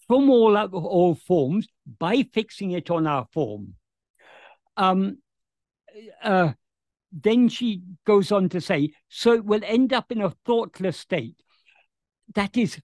from 0.07 0.29
all, 0.29 0.57
all 0.57 1.15
forms 1.15 1.67
by 1.99 2.25
fixing 2.33 2.71
it 2.71 2.89
on 2.89 3.05
our 3.05 3.27
form. 3.31 3.75
Um, 4.77 5.19
uh, 6.23 6.53
then 7.11 7.49
she 7.49 7.83
goes 8.05 8.31
on 8.31 8.49
to 8.49 8.59
say, 8.59 8.91
so 9.09 9.33
it 9.33 9.45
will 9.45 9.61
end 9.63 9.93
up 9.93 10.11
in 10.11 10.21
a 10.21 10.33
thoughtless 10.45 10.97
state. 10.97 11.35
That 12.33 12.57
is, 12.57 12.81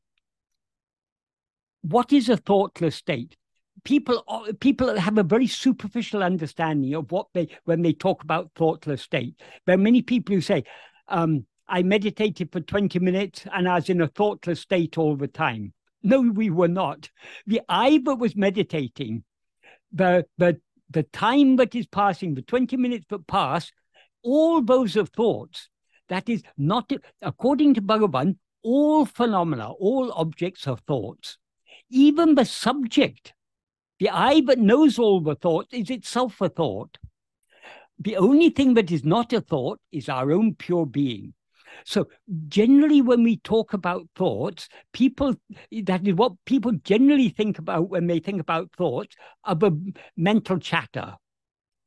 what 1.81 2.13
is 2.13 2.29
a 2.29 2.37
thoughtless 2.37 2.95
state? 2.95 3.35
people 3.83 4.23
people 4.59 4.95
have 4.95 5.17
a 5.17 5.23
very 5.23 5.47
superficial 5.47 6.21
understanding 6.21 6.93
of 6.93 7.11
what 7.11 7.27
they 7.33 7.47
when 7.65 7.81
they 7.81 7.93
talk 7.93 8.23
about 8.23 8.51
thoughtless 8.55 9.01
state. 9.01 9.33
There 9.65 9.73
are 9.73 9.79
many 9.79 10.03
people 10.03 10.35
who 10.35 10.41
say, 10.41 10.65
um, 11.11 11.45
"I 11.67 11.83
meditated 11.83 12.51
for 12.51 12.61
twenty 12.61 12.99
minutes 12.99 13.45
and 13.53 13.67
I 13.67 13.75
was 13.75 13.89
in 13.89 14.01
a 14.01 14.07
thoughtless 14.07 14.61
state 14.61 14.97
all 14.97 15.15
the 15.15 15.27
time." 15.27 15.73
No, 16.03 16.21
we 16.21 16.49
were 16.49 16.67
not. 16.67 17.09
The 17.45 17.61
I 17.69 18.01
that 18.05 18.15
was 18.15 18.35
meditating, 18.35 19.23
the 19.91 20.25
the 20.37 20.59
the 20.89 21.03
time 21.03 21.57
that 21.57 21.75
is 21.75 21.87
passing, 21.87 22.33
the 22.33 22.41
twenty 22.41 22.77
minutes 22.77 23.05
that 23.09 23.27
pass, 23.27 23.71
all 24.23 24.61
those 24.61 24.97
are 24.97 25.05
thoughts. 25.05 25.69
That 26.09 26.27
is 26.27 26.43
not 26.57 26.91
according 27.21 27.75
to 27.75 27.81
Bhagavan. 27.81 28.37
All 28.63 29.05
phenomena, 29.05 29.71
all 29.71 30.11
objects 30.13 30.67
are 30.67 30.77
thoughts. 30.77 31.37
Even 31.89 32.35
the 32.35 32.45
subject 32.45 33.33
the 34.01 34.09
I 34.09 34.41
that 34.47 34.57
knows 34.57 34.97
all 34.97 35.21
the 35.21 35.35
thoughts 35.35 35.75
is 35.75 35.91
itself 35.91 36.41
a 36.41 36.49
thought. 36.49 36.97
The 38.01 38.17
only 38.17 38.49
thing 38.49 38.73
that 38.73 38.91
is 38.91 39.05
not 39.05 39.31
a 39.31 39.41
thought 39.41 39.79
is 39.91 40.09
our 40.09 40.31
own 40.31 40.55
pure 40.55 40.87
being. 40.87 41.33
So 41.85 42.07
generally, 42.47 43.01
when 43.01 43.23
we 43.23 43.37
talk 43.37 43.73
about 43.73 44.07
thoughts, 44.15 44.67
people 44.91 45.35
that 45.83 46.07
is 46.07 46.15
what 46.15 46.33
people 46.45 46.71
generally 46.83 47.29
think 47.29 47.59
about 47.59 47.89
when 47.89 48.07
they 48.07 48.19
think 48.19 48.41
about 48.41 48.71
thoughts 48.75 49.15
are 49.43 49.55
the 49.55 49.71
mental 50.17 50.57
chatter, 50.57 51.15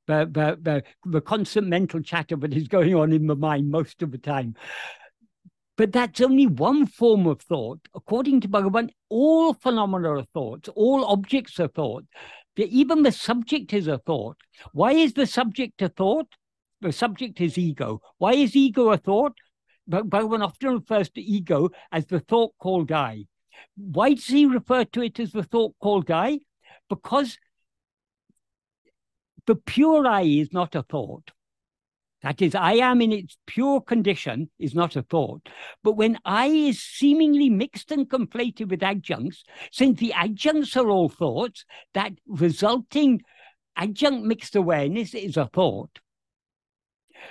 the, 0.06 0.28
the, 0.30 0.58
the, 0.62 0.82
the 1.04 1.20
constant 1.20 1.66
mental 1.66 2.00
chatter 2.00 2.36
that 2.36 2.54
is 2.54 2.68
going 2.68 2.94
on 2.94 3.12
in 3.12 3.26
the 3.26 3.36
mind 3.36 3.70
most 3.70 4.00
of 4.02 4.12
the 4.12 4.18
time. 4.18 4.54
But 5.76 5.92
that's 5.92 6.20
only 6.20 6.46
one 6.46 6.86
form 6.86 7.26
of 7.26 7.40
thought. 7.42 7.80
According 7.94 8.42
to 8.42 8.48
Bhagavan, 8.48 8.90
all 9.08 9.54
phenomena 9.54 10.18
are 10.18 10.26
thoughts, 10.32 10.68
all 10.68 11.04
objects 11.04 11.58
are 11.58 11.68
thought. 11.68 12.04
Even 12.56 13.02
the 13.02 13.12
subject 13.12 13.72
is 13.72 13.86
a 13.86 13.98
thought. 13.98 14.36
Why 14.72 14.92
is 14.92 15.14
the 15.14 15.26
subject 15.26 15.82
a 15.82 15.88
thought? 15.88 16.28
The 16.80 16.92
subject 16.92 17.40
is 17.40 17.58
ego. 17.58 18.00
Why 18.18 18.34
is 18.34 18.54
ego 18.54 18.90
a 18.90 18.96
thought? 18.96 19.34
Bhagavan 19.88 20.42
often 20.42 20.74
refers 20.74 21.10
to 21.10 21.20
ego 21.20 21.70
as 21.92 22.06
the 22.06 22.20
thought 22.20 22.52
called 22.58 22.92
I. 22.92 23.24
Why 23.76 24.14
does 24.14 24.26
he 24.26 24.46
refer 24.46 24.84
to 24.84 25.02
it 25.02 25.18
as 25.20 25.32
the 25.32 25.42
thought 25.42 25.74
called 25.80 26.10
I? 26.10 26.40
Because 26.88 27.38
the 29.46 29.56
pure 29.56 30.06
I 30.06 30.22
is 30.22 30.52
not 30.52 30.74
a 30.74 30.82
thought. 30.82 31.30
That 32.24 32.40
is, 32.40 32.54
I 32.54 32.76
am 32.76 33.02
in 33.02 33.12
its 33.12 33.36
pure 33.46 33.82
condition 33.82 34.48
is 34.58 34.74
not 34.74 34.96
a 34.96 35.02
thought. 35.02 35.46
But 35.82 35.92
when 35.92 36.18
I 36.24 36.46
is 36.46 36.82
seemingly 36.82 37.50
mixed 37.50 37.92
and 37.92 38.08
conflated 38.08 38.70
with 38.70 38.82
adjuncts, 38.82 39.44
since 39.70 40.00
the 40.00 40.14
adjuncts 40.14 40.74
are 40.74 40.88
all 40.88 41.10
thoughts, 41.10 41.66
that 41.92 42.12
resulting 42.26 43.20
adjunct 43.76 44.24
mixed 44.24 44.56
awareness 44.56 45.12
is 45.14 45.36
a 45.36 45.50
thought. 45.52 46.00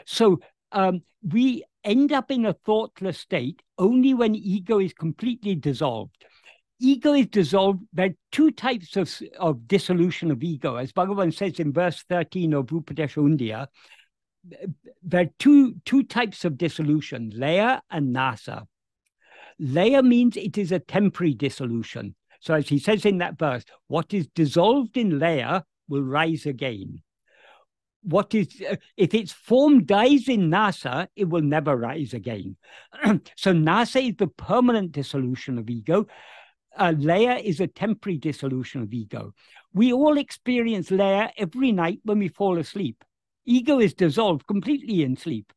So 0.06 0.42
um, 0.72 1.02
we 1.24 1.64
end 1.84 2.12
up 2.12 2.30
in 2.30 2.46
a 2.46 2.54
thoughtless 2.54 3.18
state 3.18 3.64
only 3.80 4.14
when 4.14 4.36
ego 4.36 4.78
is 4.78 4.94
completely 4.94 5.56
dissolved. 5.56 6.24
Ego 6.80 7.14
is 7.14 7.28
dissolved. 7.28 7.80
There 7.94 8.10
are 8.10 8.16
two 8.32 8.52
types 8.52 8.96
of, 8.96 9.12
of 9.40 9.68
dissolution 9.68 10.30
of 10.30 10.44
ego. 10.44 10.76
As 10.76 10.92
Bhagavan 10.92 11.34
says 11.34 11.60
in 11.60 11.74
verse 11.74 12.04
13 12.08 12.54
of 12.54 12.68
Upadesha 12.68 13.24
Undiyar, 13.24 13.70
there 15.04 15.22
are 15.22 15.30
two 15.40 15.76
two 15.86 16.04
types 16.04 16.46
of 16.46 16.58
dissolution, 16.58 17.32
laya 17.36 17.82
and 17.90 18.16
nasa. 18.16 18.66
Laya 19.60 20.02
means 20.04 20.36
it 20.36 20.58
is 20.58 20.72
a 20.72 20.80
temporary 20.80 21.34
dissolution. 21.34 22.16
So 22.40 22.54
as 22.54 22.68
he 22.68 22.80
says 22.80 23.06
in 23.06 23.20
that 23.20 23.40
verse, 23.40 23.64
what 23.88 24.14
is 24.14 24.28
dissolved 24.28 24.98
in 24.98 25.20
laya 25.20 25.62
will 25.88 26.04
rise 26.04 26.46
again. 26.46 27.02
What 28.02 28.36
is 28.36 28.62
if 28.98 29.14
its 29.14 29.32
form 29.32 29.86
dies 29.86 30.28
in 30.28 30.50
nasa, 30.50 31.08
it 31.16 31.30
will 31.30 31.42
never 31.42 31.78
rise 31.78 32.14
again. 32.14 32.58
so 33.38 33.54
nasa 33.54 34.10
is 34.10 34.16
the 34.18 34.28
permanent 34.28 34.92
dissolution 34.92 35.58
of 35.58 35.70
ego. 35.70 36.08
Uh, 36.76 36.94
laya 36.98 37.38
is 37.38 37.60
a 37.60 37.68
temporary 37.68 38.18
dissolution 38.18 38.82
of 38.82 38.92
ego. 38.92 39.34
We 39.74 39.94
all 39.94 40.18
experience 40.18 40.92
laya 40.92 41.30
every 41.38 41.72
night 41.72 42.00
when 42.04 42.20
we 42.20 42.28
fall 42.28 42.58
asleep 42.58 43.06
Ego 43.46 43.80
is 43.80 43.94
dissolved 43.94 44.48
completely 44.48 45.04
in 45.04 45.16
sleep. 45.16 45.52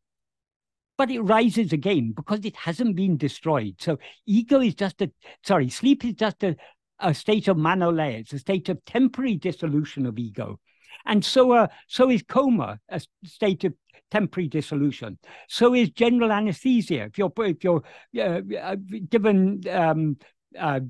But 0.99 1.11
it 1.11 1.21
rises 1.21 1.73
again 1.73 2.13
because 2.17 2.45
it 2.45 2.57
hasn't 2.57 2.97
been 2.97 3.17
destroyed. 3.19 3.77
So 3.79 3.99
ego 4.25 4.61
is 4.61 4.75
just 4.75 5.03
a 5.03 5.11
sorry, 5.45 5.69
sleep 5.69 6.05
is 6.05 6.15
just 6.15 6.43
a, 6.43 6.57
a 6.99 7.13
state 7.13 7.49
of 7.49 7.59
manolaya. 7.59 8.21
It's 8.21 8.33
a 8.33 8.39
state 8.39 8.71
of 8.71 8.83
temporary 8.87 9.37
dissolution 9.37 10.07
of 10.07 10.19
ego. 10.19 10.59
And 11.05 11.23
so 11.23 11.53
uh, 11.53 11.67
so 11.87 12.11
is 12.11 12.23
coma, 12.23 12.81
a 12.89 13.03
state 13.25 13.65
of 13.65 13.75
temporary 14.11 14.49
dissolution. 14.49 15.19
So 15.49 15.75
is 15.75 15.91
general 15.91 16.33
anesthesia. 16.33 17.05
If 17.05 17.19
you're 17.19 17.33
if 17.39 17.63
you're 17.63 17.83
uh, 18.19 18.41
uh 18.59 18.77
given 19.11 19.61
um, 19.71 20.17
uh, 20.59 20.81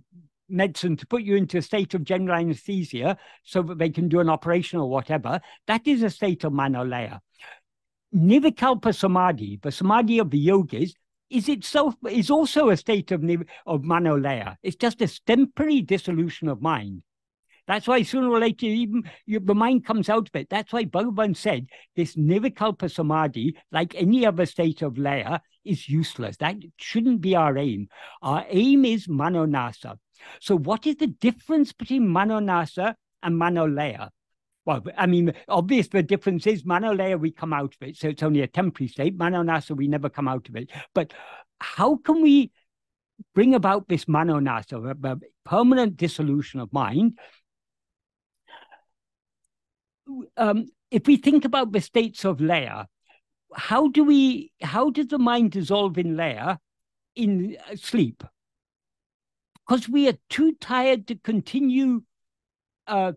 medicine 0.48 0.96
to 0.96 1.06
put 1.06 1.22
you 1.22 1.36
into 1.36 1.58
a 1.58 1.62
state 1.62 1.94
of 1.94 2.04
general 2.04 2.38
anesthesia 2.38 3.16
so 3.42 3.62
that 3.62 3.78
they 3.78 3.90
can 3.90 4.08
do 4.08 4.20
an 4.20 4.28
operation 4.28 4.78
or 4.78 4.88
whatever, 4.88 5.40
that 5.66 5.86
is 5.86 6.02
a 6.02 6.10
state 6.10 6.44
of 6.44 6.52
manolaya. 6.52 7.20
Nirvikalpa 8.14 8.94
samadhi, 8.94 9.58
the 9.62 9.72
samadhi 9.72 10.18
of 10.18 10.30
the 10.30 10.38
yogis, 10.38 10.94
is 11.28 11.48
itself 11.48 11.94
is 12.08 12.30
also 12.30 12.70
a 12.70 12.76
state 12.76 13.10
of 13.10 13.22
of 13.66 13.82
manolaya. 13.82 14.56
It's 14.62 14.76
just 14.76 15.02
a 15.02 15.20
temporary 15.26 15.82
dissolution 15.82 16.48
of 16.48 16.62
mind. 16.62 17.02
That's 17.66 17.88
why 17.88 18.02
sooner 18.02 18.30
or 18.30 18.38
later, 18.38 18.66
even 18.66 19.10
you, 19.26 19.40
the 19.40 19.54
mind 19.54 19.84
comes 19.84 20.08
out 20.08 20.28
of 20.28 20.36
it. 20.36 20.48
That's 20.48 20.72
why 20.72 20.84
Bhagavan 20.84 21.36
said 21.36 21.66
this 21.96 22.14
Nirvikalpa 22.14 22.90
Samadhi, 22.90 23.56
like 23.72 23.94
any 23.96 24.24
other 24.24 24.46
state 24.46 24.82
of 24.82 24.98
laya, 24.98 25.40
is 25.64 25.88
useless. 25.88 26.36
That 26.36 26.56
shouldn't 26.76 27.20
be 27.20 27.34
our 27.34 27.58
aim. 27.58 27.88
Our 28.22 28.44
aim 28.48 28.84
is 28.84 29.08
Manonasa. 29.08 29.98
So, 30.40 30.56
what 30.56 30.86
is 30.86 30.96
the 30.96 31.06
difference 31.06 31.72
between 31.72 32.08
Manonasa 32.08 32.94
and 33.22 33.40
Manolaya? 33.40 34.10
Well, 34.66 34.82
I 34.96 35.06
mean, 35.06 35.32
obvious 35.48 35.86
the 35.88 36.02
difference 36.02 36.46
is 36.46 36.64
Manolaya, 36.64 37.18
we 37.18 37.30
come 37.30 37.52
out 37.52 37.76
of 37.80 37.88
it. 37.88 37.96
So 37.96 38.08
it's 38.08 38.24
only 38.24 38.42
a 38.42 38.48
temporary 38.48 38.88
state. 38.88 39.16
Manonasa, 39.16 39.76
we 39.76 39.86
never 39.86 40.08
come 40.10 40.26
out 40.26 40.48
of 40.48 40.56
it. 40.56 40.70
But 40.92 41.14
how 41.60 41.96
can 41.96 42.20
we 42.20 42.50
bring 43.32 43.54
about 43.54 43.88
this 43.88 44.06
Manonasa, 44.06 44.96
a 45.04 45.20
permanent 45.44 45.96
dissolution 45.96 46.58
of 46.58 46.72
mind? 46.72 47.16
Um, 50.36 50.66
if 50.90 51.06
we 51.06 51.16
think 51.16 51.44
about 51.44 51.70
the 51.70 51.80
states 51.80 52.24
of 52.24 52.40
laya, 52.40 52.86
how 53.54 53.88
do 53.88 54.02
we, 54.02 54.50
how 54.60 54.90
does 54.90 55.06
the 55.06 55.18
mind 55.18 55.52
dissolve 55.52 55.96
in 55.96 56.16
laya 56.16 56.56
in 57.14 57.56
sleep? 57.76 58.24
Because 59.66 59.88
we 59.88 60.08
are 60.08 60.16
too 60.30 60.54
tired 60.60 61.08
to 61.08 61.16
continue 61.16 62.02
uh, 62.86 63.12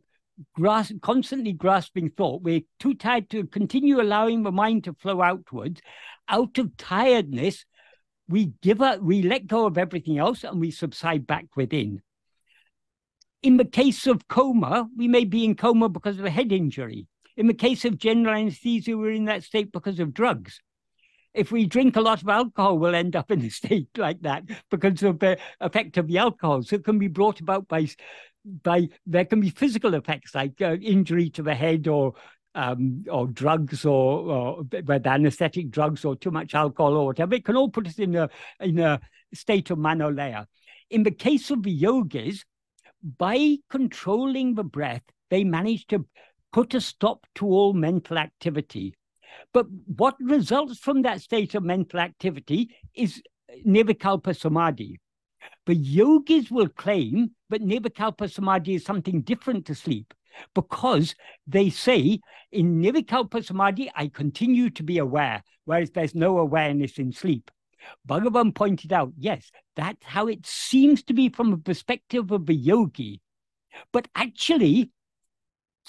constantly 1.02 1.54
grasping 1.54 2.10
thought. 2.10 2.42
We're 2.42 2.62
too 2.80 2.96
tired 2.96 3.30
to 3.32 3.46
continue 3.46 4.02
allowing 4.02 4.44
the 4.44 4.52
mind 4.52 4.86
to 4.86 4.94
flow 4.94 5.22
outwards. 5.22 5.82
Out 6.28 6.58
of 6.58 6.76
tiredness, 6.78 7.66
we 8.28 8.54
give 8.62 8.82
up, 8.82 9.02
we 9.02 9.22
let 9.22 9.48
go 9.48 9.66
of 9.66 9.78
everything 9.78 10.18
else 10.18 10.44
and 10.44 10.60
we 10.60 10.72
subside 10.72 11.28
back 11.28 11.46
within. 11.56 12.02
In 13.42 13.58
the 13.58 13.66
case 13.66 14.08
of 14.08 14.28
coma, 14.28 14.88
we 14.98 15.08
may 15.08 15.26
be 15.26 15.46
in 15.46 15.56
coma 15.56 15.90
because 15.90 16.20
of 16.20 16.26
a 16.26 16.30
head 16.30 16.52
injury. 16.52 17.08
In 17.38 17.48
the 17.48 17.54
case 17.54 17.86
of 17.86 17.98
general 17.98 18.36
anesthesia, 18.36 18.98
we're 18.98 19.12
in 19.12 19.26
that 19.26 19.44
state 19.44 19.72
because 19.72 20.00
of 20.00 20.14
drugs 20.14 20.60
if 21.34 21.52
we 21.52 21.66
drink 21.66 21.96
a 21.96 22.02
lot 22.02 22.22
of 22.22 22.30
alcohol, 22.30 22.78
we'll 22.78 22.96
end 22.96 23.16
up 23.16 23.32
in 23.32 23.42
a 23.42 23.50
state 23.50 23.90
like 23.98 24.22
that 24.22 24.44
because 24.70 25.04
of 25.04 25.20
the 25.20 25.38
effect 25.60 25.98
of 25.98 26.08
the 26.08 26.18
alcohol. 26.18 26.64
So 26.64 26.76
it 26.76 26.84
can 26.84 27.00
be 27.00 27.08
brought 27.08 27.40
about 27.40 27.68
by, 27.68 27.88
by 28.64 28.90
there 29.06 29.26
can 29.26 29.40
be 29.42 29.50
physical 29.50 29.94
effects 29.94 30.36
like 30.36 30.62
uh, 30.62 30.76
injury 30.76 31.30
to 31.32 31.44
the 31.44 31.56
head 31.56 31.88
or 31.88 32.14
um, 32.56 33.06
or 33.10 33.28
drugs 33.28 33.86
or, 33.86 34.32
or 34.32 34.64
whether 34.86 35.10
anesthetic 35.10 35.70
drugs 35.70 36.04
or 36.04 36.16
too 36.16 36.32
much 36.32 36.56
alcohol 36.56 36.98
or 36.98 37.06
whatever. 37.06 37.36
It 37.36 37.46
can 37.46 37.56
all 37.56 37.70
put 37.70 37.88
us 37.88 38.00
in 38.00 38.16
a 38.16 38.30
in 38.60 38.80
a 38.80 39.00
state 39.34 39.70
of 39.70 39.78
manolaya. 39.78 40.46
In 40.90 41.04
the 41.04 41.12
case 41.12 41.52
of 41.52 41.64
the 41.64 41.72
yogis, 41.72 42.44
by 43.18 43.58
controlling 43.70 44.56
the 44.56 44.64
breath, 44.64 45.04
they 45.30 45.44
manage 45.44 45.86
to 45.88 46.06
put 46.52 46.74
a 46.74 46.82
stop 46.82 47.26
to 47.36 47.46
all 47.46 47.74
mental 47.74 48.18
activity. 48.18 48.96
But 49.54 49.68
what 49.86 50.16
results 50.20 50.80
from 50.80 51.02
that 51.04 51.22
state 51.22 51.56
of 51.56 51.64
mental 51.64 52.00
activity 52.00 52.76
is 52.96 53.22
uh, 53.50 53.56
Nirvikalpa 53.66 54.36
Samadhi. 54.36 55.00
The 55.66 55.76
yogis 55.76 56.52
will 56.52 56.70
claim 56.70 57.32
that 57.50 57.62
Nirvikalpa 57.62 58.32
Samadhi 58.32 58.76
is 58.76 58.86
something 58.86 59.22
different 59.22 59.66
to 59.68 59.76
sleep 59.76 60.14
because 60.54 61.16
they 61.48 61.70
say 61.70 62.20
in 62.52 62.82
Nirvikalpa 62.82 63.44
Samadhi, 63.44 63.92
I 63.96 64.08
continue 64.08 64.70
to 64.72 64.84
be 64.84 64.98
aware, 64.98 65.44
whereas 65.66 65.92
there's 65.92 66.16
no 66.16 66.38
awareness 66.38 66.98
in 66.98 67.12
sleep. 67.12 67.52
Bhagavan 68.08 68.54
pointed 68.54 68.92
out, 68.92 69.14
yes, 69.18 69.52
that's 69.76 70.04
how 70.04 70.28
it 70.28 70.46
seems 70.46 71.04
to 71.04 71.14
be 71.14 71.30
from 71.30 71.54
a 71.54 71.58
perspective 71.58 72.32
of 72.32 72.50
a 72.50 72.54
yogi. 72.54 73.22
But 73.94 74.08
actually, 74.16 74.92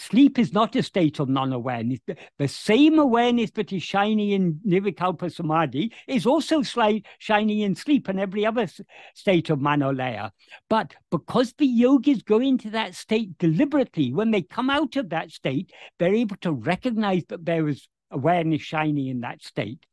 Sleep 0.00 0.38
is 0.38 0.54
not 0.54 0.74
a 0.76 0.82
state 0.82 1.18
of 1.18 1.28
non-awareness. 1.28 2.00
The, 2.06 2.16
the 2.38 2.48
same 2.48 2.98
awareness 2.98 3.50
that 3.50 3.70
is 3.70 3.82
shining 3.82 4.30
in 4.30 4.58
Nirvikalpa 4.66 5.30
Samadhi 5.30 5.92
is 6.06 6.24
also 6.24 6.62
shining 6.62 7.58
in 7.58 7.74
sleep 7.74 8.08
and 8.08 8.18
every 8.18 8.46
other 8.46 8.66
state 9.14 9.50
of 9.50 9.58
Manolaya. 9.58 10.30
But 10.70 10.94
because 11.10 11.52
the 11.52 11.66
yogis 11.66 12.22
go 12.22 12.40
into 12.40 12.70
that 12.70 12.94
state 12.94 13.36
deliberately, 13.36 14.14
when 14.14 14.30
they 14.30 14.40
come 14.40 14.70
out 14.70 14.96
of 14.96 15.10
that 15.10 15.32
state, 15.32 15.70
they're 15.98 16.14
able 16.14 16.36
to 16.36 16.52
recognize 16.52 17.24
that 17.28 17.44
there 17.44 17.68
is 17.68 17.86
awareness 18.10 18.62
shining 18.62 19.06
in 19.06 19.20
that 19.20 19.42
state 19.42 19.84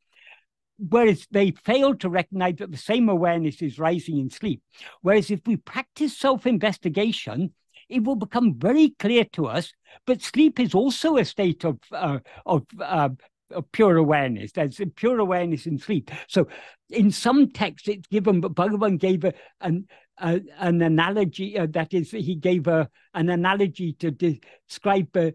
whereas 0.78 1.26
they 1.32 1.50
fail 1.50 1.92
to 1.92 2.08
recognize 2.08 2.54
that 2.58 2.70
the 2.70 2.78
same 2.78 3.08
awareness 3.08 3.60
is 3.62 3.80
rising 3.80 4.16
in 4.18 4.30
sleep. 4.30 4.62
Whereas 5.02 5.28
if 5.28 5.40
we 5.44 5.56
practice 5.56 6.16
self 6.16 6.46
investigation, 6.46 7.52
it 7.88 8.04
will 8.04 8.16
become 8.16 8.54
very 8.54 8.90
clear 8.98 9.24
to 9.32 9.46
us. 9.46 9.72
But 10.06 10.22
sleep 10.22 10.60
is 10.60 10.74
also 10.74 11.16
a 11.16 11.24
state 11.24 11.64
of 11.64 11.78
uh, 11.92 12.18
of, 12.46 12.66
uh, 12.80 13.10
of 13.50 13.72
pure 13.72 13.96
awareness. 13.96 14.52
There's 14.52 14.80
pure 14.96 15.18
awareness 15.18 15.66
in 15.66 15.78
sleep. 15.78 16.10
So, 16.28 16.48
in 16.90 17.10
some 17.10 17.50
texts, 17.50 17.88
it's 17.88 18.06
given. 18.08 18.40
But 18.40 18.54
Bhagavan 18.54 18.98
gave 18.98 19.24
a, 19.24 19.32
an 19.60 19.86
an 20.20 20.82
analogy. 20.82 21.58
Uh, 21.58 21.66
that 21.70 21.94
is, 21.94 22.10
he 22.10 22.34
gave 22.34 22.66
a, 22.66 22.88
an 23.14 23.28
analogy 23.30 23.94
to 23.94 24.10
describe 24.10 25.12
the, 25.12 25.34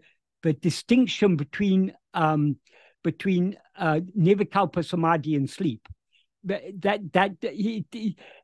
distinction 0.60 1.36
between 1.36 1.92
um, 2.12 2.56
between 3.02 3.56
uh, 3.78 4.00
samadhi 4.82 5.36
and 5.36 5.48
sleep. 5.48 5.88
That 6.44 7.00
that 7.14 7.32
he, 7.40 7.86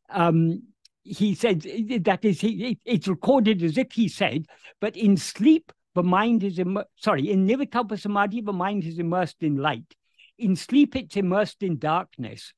um, 0.09 0.62
he 1.03 1.35
said 1.35 1.63
that 2.05 2.25
is 2.25 2.41
he, 2.41 2.79
it's 2.85 3.09
recorded 3.09 3.63
as 3.63 3.79
if 3.79 3.93
he 3.93 4.09
said, 4.09 4.47
but 4.81 4.97
in 4.97 5.17
sleep 5.17 5.73
the 5.95 6.03
mind 6.03 6.45
is 6.45 6.59
Im- 6.59 6.85
sorry 6.97 7.31
in 7.31 7.47
nirvikalpa 7.47 7.99
samadhi 7.99 8.41
the 8.41 8.53
mind 8.53 8.85
is 8.85 8.99
immersed 8.99 9.43
in 9.43 9.57
light. 9.57 9.95
In 10.39 10.57
sleep 10.57 10.97
it's 10.97 11.17
immersed 11.17 11.63
in 11.63 11.79
darkness, 11.79 12.53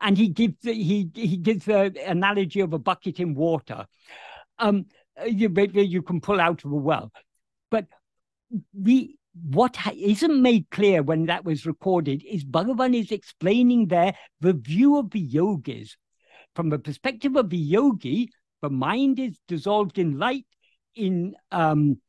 and 0.00 0.16
he 0.16 0.28
gives 0.28 0.56
he 0.62 1.10
he 1.14 1.36
gives 1.36 1.66
the 1.66 1.92
analogy 2.06 2.60
of 2.60 2.72
a 2.72 2.78
bucket 2.78 3.20
in 3.20 3.34
water. 3.34 3.86
Um, 4.58 4.86
you 5.26 5.48
you 5.48 6.02
can 6.02 6.20
pull 6.20 6.40
out 6.40 6.64
of 6.64 6.72
a 6.72 6.76
well, 6.76 7.12
but 7.70 7.86
the 8.74 9.14
what 9.42 9.76
isn't 9.94 10.40
made 10.40 10.70
clear 10.70 11.02
when 11.02 11.26
that 11.26 11.44
was 11.44 11.66
recorded 11.66 12.24
is 12.24 12.44
Bhagavan 12.44 12.98
is 12.98 13.12
explaining 13.12 13.88
there 13.88 14.14
the 14.40 14.54
view 14.54 14.96
of 14.96 15.10
the 15.10 15.20
yogis 15.20 15.96
from 16.56 16.70
the 16.70 16.78
perspective 16.78 17.36
of 17.36 17.50
the 17.50 17.56
yogi, 17.56 18.30
the 18.62 18.70
mind 18.70 19.20
is 19.20 19.38
dissolved 19.46 19.98
in 19.98 20.18
light, 20.18 20.46
in 20.94 21.34
um, 21.52 22.00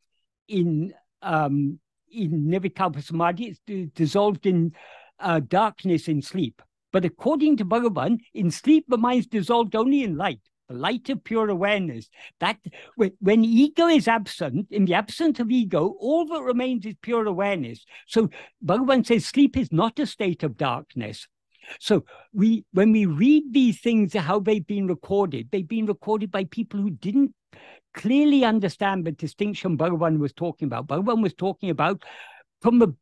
in 0.47 0.93
um, 1.21 1.79
in 2.09 2.47
nirvikalpa 2.47 3.03
samadhi, 3.03 3.57
it's 3.67 3.91
dissolved 3.93 4.45
in 4.45 4.71
uh, 5.19 5.41
darkness 5.41 6.07
in 6.07 6.21
sleep. 6.21 6.61
But 6.93 7.03
according 7.03 7.57
to 7.57 7.65
Bhagavan, 7.65 8.19
in 8.33 8.49
sleep 8.49 8.85
the 8.87 8.97
mind 8.97 9.19
is 9.19 9.27
dissolved 9.27 9.75
only 9.75 10.03
in 10.03 10.15
light, 10.15 10.39
the 10.69 10.75
light 10.75 11.09
of 11.09 11.23
pure 11.23 11.49
awareness. 11.49 12.09
That 12.39 12.57
when 12.95 13.43
ego 13.43 13.87
is 13.87 14.07
absent, 14.07 14.67
in 14.71 14.85
the 14.85 14.93
absence 14.93 15.41
of 15.41 15.51
ego, 15.51 15.95
all 15.99 16.25
that 16.27 16.41
remains 16.41 16.85
is 16.85 16.95
pure 17.01 17.25
awareness. 17.25 17.85
So 18.07 18.29
Bhagavan 18.65 19.05
says 19.05 19.25
sleep 19.25 19.57
is 19.57 19.71
not 19.71 19.99
a 19.99 20.05
state 20.05 20.43
of 20.43 20.55
darkness. 20.55 21.27
So 21.79 22.05
we, 22.33 22.65
when 22.71 22.91
we 22.91 23.05
read 23.05 23.43
these 23.51 23.79
things, 23.79 24.13
how 24.13 24.39
they've 24.39 24.65
been 24.65 24.87
recorded, 24.87 25.49
they've 25.51 25.67
been 25.67 25.85
recorded 25.85 26.31
by 26.31 26.45
people 26.45 26.79
who 26.79 26.91
didn't 26.91 27.33
clearly 27.93 28.43
understand 28.43 29.05
the 29.05 29.11
distinction 29.11 29.77
Bhagavan 29.77 30.19
was 30.19 30.33
talking 30.33 30.67
about. 30.67 30.87
Bhagavan 30.87 31.21
was 31.21 31.33
talking 31.33 31.69
about 31.69 32.03
from 32.61 32.79
the 32.79 32.95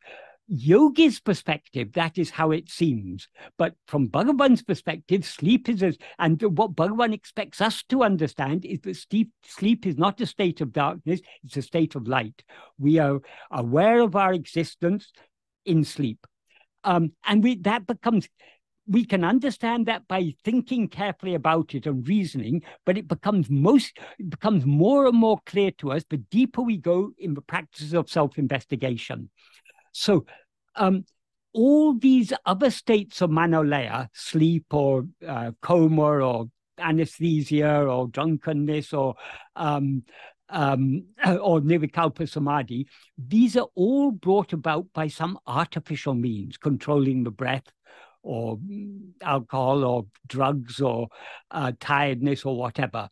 yogi's 0.47 1.19
perspective, 1.19 1.93
that 1.93 2.17
is 2.17 2.29
how 2.29 2.51
it 2.51 2.69
seems. 2.69 3.27
But 3.57 3.73
from 3.87 4.09
Bhagavan's 4.09 4.61
perspective, 4.61 5.25
sleep 5.25 5.67
is 5.69 5.81
as, 5.81 5.97
and 6.19 6.41
what 6.57 6.75
Bhagavan 6.75 7.13
expects 7.13 7.61
us 7.61 7.83
to 7.89 8.03
understand 8.03 8.63
is 8.63 8.79
that 8.81 8.95
sleep, 8.95 9.31
sleep 9.43 9.87
is 9.87 9.97
not 9.97 10.21
a 10.21 10.25
state 10.25 10.61
of 10.61 10.71
darkness, 10.71 11.19
it's 11.43 11.57
a 11.57 11.61
state 11.61 11.95
of 11.95 12.07
light. 12.07 12.43
We 12.77 12.99
are 12.99 13.21
aware 13.51 14.01
of 14.01 14.15
our 14.15 14.33
existence, 14.33 15.11
in 15.65 15.83
sleep. 15.83 16.25
Um, 16.83 17.13
and 17.25 17.43
we, 17.43 17.55
that 17.61 17.87
becomes 17.87 18.29
we 18.87 19.05
can 19.05 19.23
understand 19.23 19.85
that 19.87 20.07
by 20.07 20.33
thinking 20.43 20.87
carefully 20.87 21.33
about 21.33 21.73
it 21.73 21.85
and 21.87 22.07
reasoning, 22.07 22.61
but 22.85 22.97
it 22.97 23.07
becomes 23.07 23.49
most 23.49 23.97
it 24.19 24.29
becomes 24.29 24.65
more 24.65 25.07
and 25.07 25.17
more 25.17 25.39
clear 25.45 25.71
to 25.71 25.91
us 25.91 26.03
the 26.09 26.17
deeper 26.17 26.61
we 26.61 26.77
go 26.77 27.11
in 27.17 27.33
the 27.33 27.41
practices 27.41 27.93
of 27.93 28.09
self-investigation. 28.09 29.29
So 29.91 30.25
um, 30.75 31.05
all 31.53 31.93
these 31.93 32.33
other 32.45 32.69
states 32.69 33.21
of 33.21 33.29
manolaya, 33.29 34.09
sleep 34.13 34.65
or 34.71 35.07
uh, 35.27 35.51
coma 35.61 36.01
or 36.01 36.47
anesthesia 36.77 37.83
or 37.83 38.07
drunkenness 38.09 38.93
or 38.93 39.15
um, 39.55 40.03
um, 40.49 41.05
or 41.25 41.61
nirvikalpa 41.61 42.29
samadhi, 42.29 42.87
these 43.17 43.57
are 43.57 43.67
all 43.75 44.11
brought 44.11 44.53
about 44.53 44.85
by 44.93 45.07
some 45.07 45.39
artificial 45.47 46.13
means, 46.13 46.57
controlling 46.57 47.23
the 47.23 47.31
breath, 47.31 47.71
or 48.25 48.59
alcohol, 49.21 49.83
or 49.83 50.05
drugs, 50.27 50.81
or 50.81 51.07
uh, 51.51 51.71
tiredness, 51.79 52.43
or 52.43 52.57
whatever. 52.57 53.09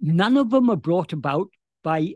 None 0.00 0.36
of 0.36 0.50
them 0.50 0.70
are 0.70 0.76
brought 0.76 1.12
about 1.12 1.48
by 1.82 2.14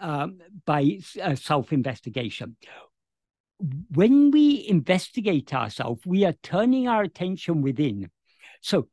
um, 0.00 0.38
by 0.64 0.98
uh, 1.22 1.34
self-investigation. 1.34 2.56
When 3.94 4.30
we 4.30 4.66
investigate 4.68 5.54
ourselves, 5.54 6.02
we 6.06 6.24
are 6.24 6.34
turning 6.42 6.88
our 6.88 7.02
attention 7.02 7.62
within. 7.62 8.10
So 8.60 8.88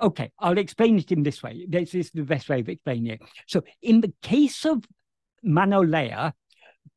okay, 0.00 0.30
I'll 0.38 0.58
explain 0.58 0.98
it 0.98 1.12
in 1.12 1.22
this 1.22 1.42
way. 1.42 1.66
This 1.68 1.94
is 1.94 2.10
the 2.10 2.22
best 2.22 2.48
way 2.48 2.60
of 2.60 2.68
explaining 2.68 3.06
it. 3.06 3.22
So, 3.46 3.62
in 3.80 4.00
the 4.00 4.12
case 4.22 4.64
of 4.64 4.84
Manolaya, 5.44 6.32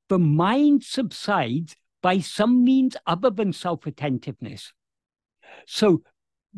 the 0.10 0.20
mind 0.20 0.84
subsides 0.84 1.76
by 2.06 2.20
some 2.20 2.64
means 2.64 2.96
other 3.08 3.32
than 3.32 3.52
self-attentiveness. 3.52 4.74
So, 5.66 6.04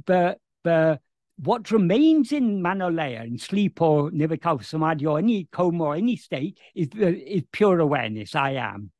the 0.05 0.35
the 0.65 0.99
what 1.37 1.71
remains 1.71 2.33
in 2.33 2.61
Manolaya, 2.61 3.25
in 3.25 3.37
sleep 3.37 3.81
or 3.81 4.11
Nirvikalpa 4.11 4.65
Samadhi 4.65 5.05
or 5.05 5.19
any 5.19 5.45
coma 5.45 5.85
or 5.85 5.95
any 5.95 6.17
state, 6.17 6.59
is, 6.75 6.89
is 6.97 7.43
pure 7.53 7.79
awareness. 7.79 8.35
I 8.35 8.51
am. 8.71 8.91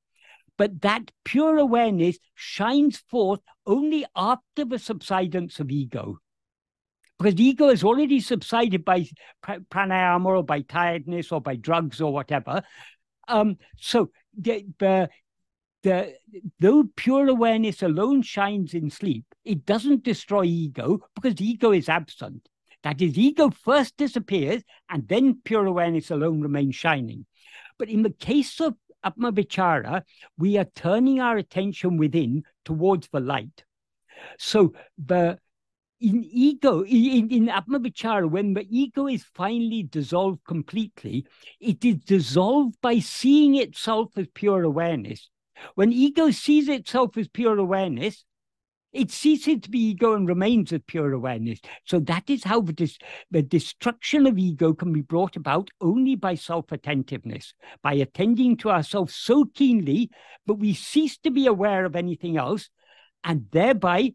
But 0.58 0.80
that 0.84 1.12
pure 1.26 1.58
awareness 1.58 2.18
shines 2.34 3.04
forth 3.10 3.42
only 3.66 4.06
after 4.16 4.64
the 4.64 4.80
subsidence 4.80 5.60
of 5.60 5.70
ego 5.70 6.20
because 7.20 7.38
ego 7.42 7.68
has 7.68 7.84
already 7.84 8.22
subsided 8.22 8.86
by 8.86 9.06
pranayama 9.44 10.38
or 10.38 10.44
by 10.44 10.62
tiredness 10.62 11.34
or 11.34 11.42
by 11.42 11.58
drugs 11.58 12.00
or 12.00 12.14
whatever. 12.14 12.64
Um, 13.28 13.58
so 13.78 14.12
the, 14.40 14.66
the, 14.80 15.10
the, 15.88 16.14
though 16.60 16.84
pure 16.98 17.30
awareness 17.30 17.82
alone 17.82 18.22
shines 18.22 18.74
in 18.74 18.90
sleep, 18.90 19.24
it 19.46 19.66
doesn't 19.66 20.04
destroy 20.04 20.44
ego 20.44 21.00
because 21.16 21.40
ego 21.40 21.72
is 21.72 21.88
absent. 21.88 22.50
That 22.84 23.02
is, 23.02 23.18
ego 23.18 23.50
first 23.50 23.96
disappears 23.96 24.64
and 24.90 25.08
then 25.08 25.40
pure 25.46 25.66
awareness 25.66 26.12
alone 26.12 26.42
remains 26.42 26.76
shining. 26.76 27.26
But 27.80 27.90
in 27.90 28.04
the 28.04 28.12
case 28.12 28.60
of 28.60 28.76
Atmavichara, 29.06 30.04
we 30.38 30.58
are 30.58 30.68
turning 30.76 31.22
our 31.22 31.38
attention 31.38 31.96
within 31.96 32.44
towards 32.66 33.08
the 33.08 33.22
light. 33.22 33.64
So 34.38 34.74
the 34.98 35.40
in 36.00 36.24
ego, 36.30 36.84
in, 36.84 37.30
in 37.32 37.46
when 37.48 38.54
the 38.54 38.68
ego 38.70 39.08
is 39.08 39.24
finally 39.34 39.84
dissolved 39.84 40.44
completely, 40.46 41.26
it 41.60 41.84
is 41.84 41.96
dissolved 41.96 42.76
by 42.82 43.00
seeing 43.00 43.56
itself 43.56 44.10
as 44.18 44.28
pure 44.34 44.64
awareness. 44.64 45.30
When 45.76 45.92
ego 45.92 46.32
sees 46.32 46.68
itself 46.70 47.18
as 47.18 47.28
pure 47.28 47.58
awareness, 47.58 48.26
it 48.94 49.12
ceases 49.12 49.60
to 49.62 49.70
be 49.70 49.90
ego 49.90 50.14
and 50.14 50.28
remains 50.28 50.72
as 50.72 50.82
pure 50.88 51.12
awareness. 51.12 51.60
So 51.86 52.00
that 52.00 52.30
is 52.30 52.46
how 52.46 52.62
the, 52.62 52.74
dis- 52.74 52.98
the 53.30 53.42
destruction 53.42 54.26
of 54.26 54.40
ego 54.40 54.74
can 54.74 54.94
be 54.94 55.02
brought 55.02 55.36
about 55.36 55.70
only 55.82 56.16
by 56.16 56.36
self-attentiveness, 56.36 57.54
by 57.84 57.94
attending 57.94 58.58
to 58.58 58.70
ourselves 58.72 59.14
so 59.14 59.46
keenly 59.46 60.10
that 60.48 60.56
we 60.56 60.74
cease 60.74 61.18
to 61.20 61.32
be 61.32 61.46
aware 61.48 61.86
of 61.86 61.96
anything 61.96 62.38
else, 62.38 62.70
and 63.24 63.46
thereby 63.52 64.14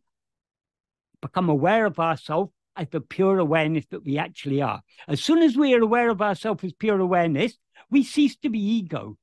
become 1.20 1.48
aware 1.48 1.84
of 1.86 2.00
ourselves 2.00 2.50
as 2.74 2.88
the 2.88 3.00
pure 3.00 3.38
awareness 3.38 3.84
that 3.90 4.04
we 4.04 4.16
actually 4.16 4.62
are. 4.62 4.80
As 5.06 5.22
soon 5.22 5.42
as 5.42 5.56
we 5.56 5.74
are 5.74 5.82
aware 5.82 6.08
of 6.08 6.22
ourselves 6.22 6.64
as 6.64 6.72
pure 6.72 6.98
awareness, 6.98 7.58
we 7.90 8.02
cease 8.02 8.36
to 8.36 8.48
be 8.48 8.58
ego. 8.58 9.18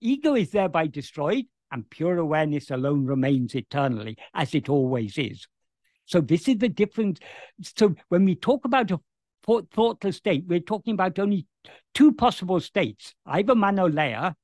Ego 0.00 0.34
is 0.34 0.50
thereby 0.50 0.86
destroyed, 0.86 1.44
and 1.74 1.90
pure 1.90 2.18
awareness 2.18 2.70
alone 2.70 3.04
remains 3.04 3.54
eternally, 3.54 4.16
as 4.32 4.54
it 4.54 4.68
always 4.68 5.18
is. 5.18 5.46
So, 6.06 6.20
this 6.20 6.48
is 6.48 6.58
the 6.58 6.68
difference. 6.68 7.18
So, 7.60 7.94
when 8.08 8.24
we 8.24 8.36
talk 8.36 8.64
about 8.64 8.92
a 8.92 9.00
thoughtless 9.72 10.16
state, 10.16 10.44
we're 10.46 10.60
talking 10.60 10.94
about 10.94 11.18
only 11.18 11.46
two 11.92 12.12
possible 12.12 12.60
states 12.60 13.14
either 13.26 13.54
manolaya 13.54 14.34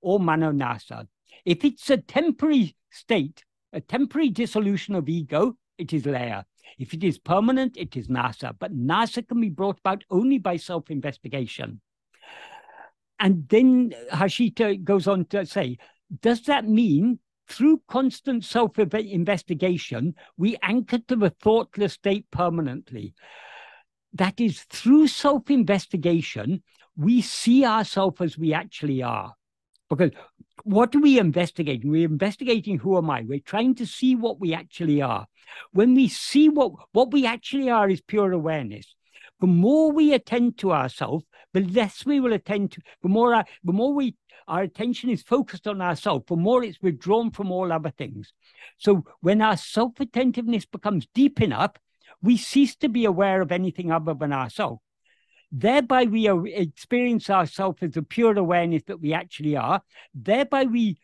or 0.00 0.18
manonasa. 0.18 1.06
If 1.44 1.64
it's 1.64 1.90
a 1.90 1.98
temporary 1.98 2.74
state, 2.90 3.44
a 3.72 3.80
temporary 3.80 4.30
dissolution 4.30 4.94
of 4.94 5.08
ego, 5.08 5.56
it 5.76 5.92
is 5.92 6.06
laya. 6.06 6.44
If 6.78 6.94
it 6.94 7.04
is 7.04 7.18
permanent, 7.18 7.76
it 7.76 7.94
is 7.94 8.08
nasa. 8.08 8.54
But 8.58 8.74
nasa 8.74 9.26
can 9.26 9.40
be 9.40 9.50
brought 9.50 9.78
about 9.80 10.04
only 10.10 10.38
by 10.38 10.56
self 10.56 10.90
investigation. 10.90 11.82
And 13.18 13.46
then 13.50 13.92
Harshita 14.10 14.82
goes 14.82 15.06
on 15.06 15.26
to 15.26 15.44
say, 15.44 15.76
does 16.22 16.42
that 16.42 16.68
mean 16.68 17.18
through 17.48 17.82
constant 17.88 18.44
self 18.44 18.78
investigation, 18.78 20.14
we 20.36 20.56
anchor 20.62 20.98
to 20.98 21.16
the 21.16 21.30
thoughtless 21.30 21.94
state 21.94 22.30
permanently? 22.30 23.14
That 24.12 24.40
is, 24.40 24.62
through 24.70 25.08
self 25.08 25.50
investigation, 25.50 26.62
we 26.96 27.20
see 27.22 27.64
ourselves 27.64 28.20
as 28.20 28.38
we 28.38 28.52
actually 28.52 29.02
are. 29.02 29.34
Because 29.88 30.10
what 30.64 30.94
are 30.94 31.00
we 31.00 31.18
investigating? 31.18 31.90
We're 31.90 32.06
investigating 32.08 32.78
who 32.78 32.96
am 32.96 33.10
I? 33.10 33.22
We're 33.22 33.40
trying 33.40 33.74
to 33.76 33.86
see 33.86 34.14
what 34.14 34.40
we 34.40 34.54
actually 34.54 35.02
are. 35.02 35.26
When 35.72 35.94
we 35.94 36.08
see 36.08 36.48
what, 36.48 36.72
what 36.92 37.12
we 37.12 37.26
actually 37.26 37.70
are 37.70 37.88
is 37.88 38.00
pure 38.00 38.32
awareness. 38.32 38.94
The 39.40 39.46
more 39.46 39.90
we 39.90 40.12
attend 40.12 40.58
to 40.58 40.72
ourselves, 40.72 41.24
the 41.54 41.60
less 41.60 42.04
we 42.04 42.20
will 42.20 42.32
attend 42.32 42.72
to, 42.72 42.82
the 43.02 43.08
more, 43.08 43.42
the 43.64 43.72
more 43.72 43.94
we, 43.94 44.14
our 44.50 44.62
attention 44.62 45.10
is 45.10 45.22
focused 45.22 45.66
on 45.66 45.80
ourselves, 45.80 46.24
the 46.26 46.36
more 46.36 46.64
it's 46.64 46.82
withdrawn 46.82 47.30
from 47.30 47.50
all 47.52 47.72
other 47.72 47.90
things. 47.90 48.32
So 48.78 49.04
when 49.20 49.40
our 49.40 49.56
self-attentiveness 49.56 50.66
becomes 50.66 51.06
deep 51.14 51.40
enough, 51.40 51.72
we 52.20 52.36
cease 52.36 52.76
to 52.76 52.88
be 52.88 53.04
aware 53.04 53.40
of 53.40 53.52
anything 53.52 53.90
other 53.92 54.14
than 54.14 54.32
ourselves. 54.32 54.82
Thereby, 55.52 56.04
we 56.04 56.28
experience 56.54 57.30
ourselves 57.30 57.82
as 57.82 57.92
the 57.92 58.02
pure 58.02 58.36
awareness 58.38 58.82
that 58.86 59.00
we 59.00 59.12
actually 59.12 59.56
are. 59.56 59.82
Thereby, 60.14 60.64
we 60.64 60.98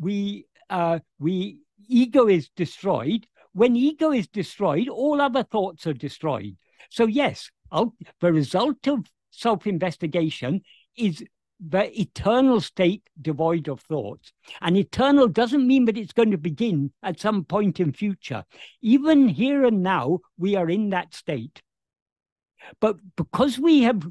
we 0.00 0.46
uh, 0.70 0.98
we 1.18 1.58
ego 1.88 2.26
is 2.26 2.48
destroyed. 2.56 3.26
When 3.52 3.76
ego 3.76 4.10
is 4.12 4.28
destroyed, 4.28 4.88
all 4.88 5.20
other 5.20 5.44
thoughts 5.44 5.86
are 5.86 5.92
destroyed. 5.92 6.56
So 6.90 7.06
yes, 7.06 7.50
the 8.20 8.32
result 8.32 8.88
of 8.88 9.06
self-investigation 9.30 10.62
is 10.96 11.24
the 11.66 12.00
eternal 12.00 12.60
state 12.60 13.02
devoid 13.20 13.68
of 13.68 13.80
thoughts. 13.80 14.32
And 14.60 14.76
eternal 14.76 15.28
doesn't 15.28 15.66
mean 15.66 15.84
that 15.84 15.96
it's 15.96 16.12
going 16.12 16.32
to 16.32 16.38
begin 16.38 16.92
at 17.02 17.20
some 17.20 17.44
point 17.44 17.78
in 17.78 17.92
future. 17.92 18.44
Even 18.80 19.28
here 19.28 19.64
and 19.64 19.82
now, 19.82 20.20
we 20.36 20.56
are 20.56 20.68
in 20.68 20.90
that 20.90 21.14
state. 21.14 21.62
But 22.80 22.96
because 23.16 23.58
we 23.58 23.82
have 23.82 24.08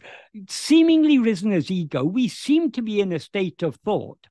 seemingly 0.49 1.17
risen 1.17 1.51
as 1.51 1.71
ego, 1.71 2.03
we 2.03 2.27
seem 2.27 2.71
to 2.71 2.81
be 2.81 2.99
in 2.99 3.11
a 3.11 3.19
state 3.19 3.63
of 3.63 3.75
thought. 3.77 4.27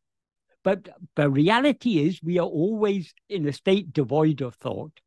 But 0.63 0.89
the 1.17 1.31
reality 1.31 2.07
is, 2.07 2.23
we 2.23 2.39
are 2.39 2.47
always 2.47 3.15
in 3.29 3.49
a 3.49 3.53
state 3.53 3.93
devoid 3.93 4.43
of 4.43 4.55
thought. 4.57 5.01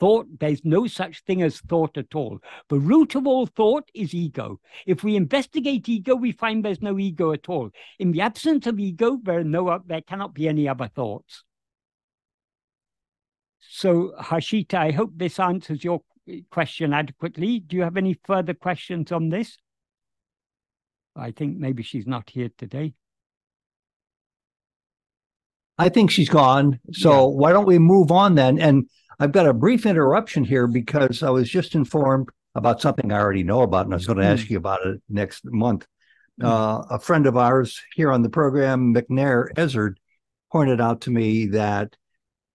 Thought, 0.00 0.26
there's 0.40 0.64
no 0.64 0.86
such 0.86 1.22
thing 1.22 1.42
as 1.42 1.60
thought 1.60 1.96
at 1.96 2.14
all. 2.14 2.40
The 2.68 2.78
root 2.78 3.14
of 3.14 3.26
all 3.26 3.46
thought 3.46 3.88
is 3.94 4.12
ego. 4.12 4.60
If 4.86 5.04
we 5.04 5.14
investigate 5.16 5.88
ego, 5.88 6.16
we 6.16 6.32
find 6.32 6.64
there's 6.64 6.82
no 6.82 6.98
ego 6.98 7.32
at 7.32 7.48
all. 7.48 7.70
In 7.98 8.10
the 8.10 8.20
absence 8.20 8.66
of 8.66 8.78
ego, 8.78 9.18
there, 9.22 9.44
no, 9.44 9.80
there 9.86 10.02
cannot 10.02 10.34
be 10.34 10.48
any 10.48 10.68
other 10.68 10.88
thoughts. 10.88 11.44
So, 13.60 14.14
Harshita, 14.20 14.74
I 14.74 14.90
hope 14.90 15.12
this 15.14 15.38
answers 15.38 15.84
your 15.84 16.02
question 16.50 16.92
adequately. 16.92 17.60
Do 17.60 17.76
you 17.76 17.82
have 17.82 17.96
any 17.96 18.18
further 18.24 18.54
questions 18.54 19.12
on 19.12 19.28
this? 19.28 19.56
I 21.16 21.30
think 21.30 21.56
maybe 21.56 21.82
she's 21.82 22.06
not 22.06 22.30
here 22.30 22.50
today. 22.58 22.94
I 25.78 25.88
think 25.88 26.10
she's 26.10 26.28
gone. 26.28 26.80
So 26.92 27.10
yeah. 27.10 27.36
why 27.36 27.52
don't 27.52 27.66
we 27.66 27.78
move 27.78 28.10
on 28.10 28.34
then? 28.36 28.60
And 28.60 28.88
I've 29.18 29.32
got 29.32 29.46
a 29.46 29.54
brief 29.54 29.86
interruption 29.86 30.44
here 30.44 30.66
because 30.66 31.22
I 31.22 31.30
was 31.30 31.48
just 31.48 31.74
informed 31.74 32.28
about 32.54 32.80
something 32.80 33.12
I 33.12 33.18
already 33.18 33.42
know 33.42 33.62
about, 33.62 33.86
and 33.86 33.94
I 33.94 33.96
was 33.96 34.06
going 34.06 34.18
to 34.18 34.26
ask 34.26 34.48
you 34.48 34.58
about 34.58 34.86
it 34.86 35.02
next 35.08 35.44
month. 35.44 35.86
Mm. 36.40 36.46
Uh, 36.46 36.84
a 36.90 36.98
friend 36.98 37.26
of 37.26 37.36
ours 37.36 37.80
here 37.94 38.12
on 38.12 38.22
the 38.22 38.28
program, 38.28 38.94
McNair 38.94 39.52
Ezard, 39.54 39.94
pointed 40.52 40.80
out 40.80 41.02
to 41.02 41.10
me 41.10 41.46
that 41.46 41.96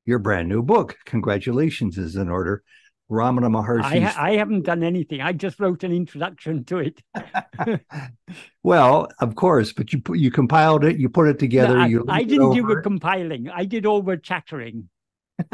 your 0.06 0.20
brand 0.20 0.50
new 0.50 0.62
book. 0.62 0.98
Congratulations 1.06 1.98
is 1.98 2.16
in 2.16 2.30
order. 2.30 2.64
Ramana 3.10 3.50
Maharshi. 3.50 4.06
I, 4.06 4.34
I 4.34 4.38
haven't 4.38 4.64
done 4.64 4.84
anything. 4.84 5.20
I 5.20 5.34
just 5.34 5.60
wrote 5.60 5.84
an 5.84 5.92
introduction 5.92 6.64
to 6.66 6.78
it. 6.78 7.02
well, 8.64 9.08
of 9.20 9.36
course, 9.36 9.74
but 9.74 9.92
you 9.92 10.02
you 10.14 10.30
compiled 10.30 10.84
it, 10.84 10.98
you 10.98 11.10
put 11.10 11.28
it 11.28 11.40
together. 11.40 11.76
No, 11.76 11.84
I, 11.84 11.88
you 11.88 12.06
I 12.08 12.24
didn't 12.24 12.54
do 12.54 12.68
the 12.68 12.82
compiling. 12.82 13.50
I 13.50 13.66
did 13.66 13.88
all 13.88 14.04
the 14.04 14.18
chattering 14.18 14.90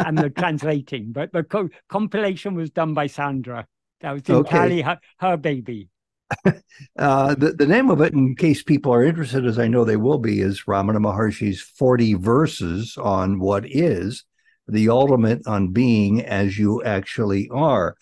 and 0.03 0.21
the 0.21 0.29
translating, 0.29 1.11
but 1.11 1.31
the 1.33 1.43
co- 1.43 1.69
compilation 1.89 2.55
was 2.55 2.69
done 2.71 2.93
by 2.93 3.07
Sandra. 3.07 3.67
That 4.01 4.11
was 4.13 4.29
Okay. 4.29 4.29
entirely 4.29 4.81
her, 4.81 4.99
her 5.19 5.37
baby. 5.37 5.89
Uh, 6.97 7.35
the, 7.35 7.53
the 7.53 7.65
name 7.67 7.89
of 7.89 8.01
it, 8.01 8.13
in 8.13 8.35
case 8.35 8.63
people 8.63 8.93
are 8.93 9.03
interested, 9.03 9.45
as 9.45 9.59
I 9.59 9.67
know 9.67 9.83
they 9.85 9.97
will 9.97 10.17
be, 10.17 10.41
is 10.41 10.63
Ramana 10.67 10.97
Maharshi's 10.97 11.61
40 11.61 12.13
verses 12.15 12.97
on 12.97 13.39
what 13.39 13.63
is 13.65 14.23
the 14.67 14.89
ultimate 14.89 15.45
on 15.47 15.69
being 15.69 16.21
as 16.23 16.57
you 16.57 16.83
actually 16.83 17.49
are. 17.51 17.95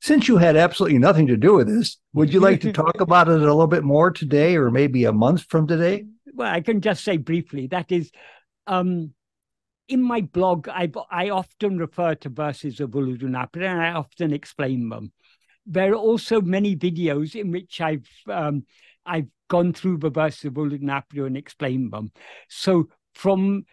Since 0.00 0.28
you 0.28 0.36
had 0.36 0.56
absolutely 0.56 0.98
nothing 0.98 1.26
to 1.28 1.36
do 1.36 1.54
with 1.54 1.68
this, 1.68 1.98
would 2.12 2.32
you 2.32 2.40
like 2.40 2.60
to 2.62 2.68
talk 2.70 3.00
about 3.00 3.28
it 3.28 3.36
a 3.36 3.38
little 3.38 3.66
bit 3.66 3.84
more 3.84 4.10
today 4.10 4.56
or 4.56 4.70
maybe 4.70 5.04
a 5.04 5.12
month 5.12 5.42
from 5.48 5.66
today? 5.66 6.06
Well, 6.32 6.52
I 6.52 6.60
can 6.60 6.80
just 6.80 7.04
say 7.04 7.16
briefly 7.16 7.66
that 7.68 7.90
is, 7.90 8.10
um, 8.66 9.12
in 9.88 10.02
my 10.02 10.20
blog, 10.20 10.68
I 10.68 10.90
I 11.10 11.30
often 11.30 11.78
refer 11.78 12.14
to 12.16 12.28
verses 12.28 12.80
of 12.80 12.90
Ulladu 12.90 13.22
Narpadu 13.22 13.64
and 13.64 13.82
I 13.82 13.92
often 13.92 14.32
explain 14.32 14.88
them. 14.88 15.12
There 15.66 15.92
are 15.92 15.96
also 15.96 16.40
many 16.40 16.76
videos 16.76 17.34
in 17.34 17.50
which 17.50 17.80
I've 17.80 18.08
um, 18.28 18.64
I've 19.04 19.28
gone 19.48 19.72
through 19.72 19.98
the 19.98 20.10
verses 20.10 20.44
of 20.44 20.54
Ulladu 20.54 20.82
Narpadu 20.82 21.26
and 21.26 21.36
explained 21.36 21.92
them. 21.92 22.12
So 22.48 22.88
from 23.14 23.64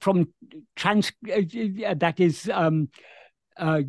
from 0.00 0.28
trans 0.76 1.10
uh, 1.32 1.94
that 1.96 2.20
is 2.20 2.48
um, 2.52 2.88
uh, 3.56 3.82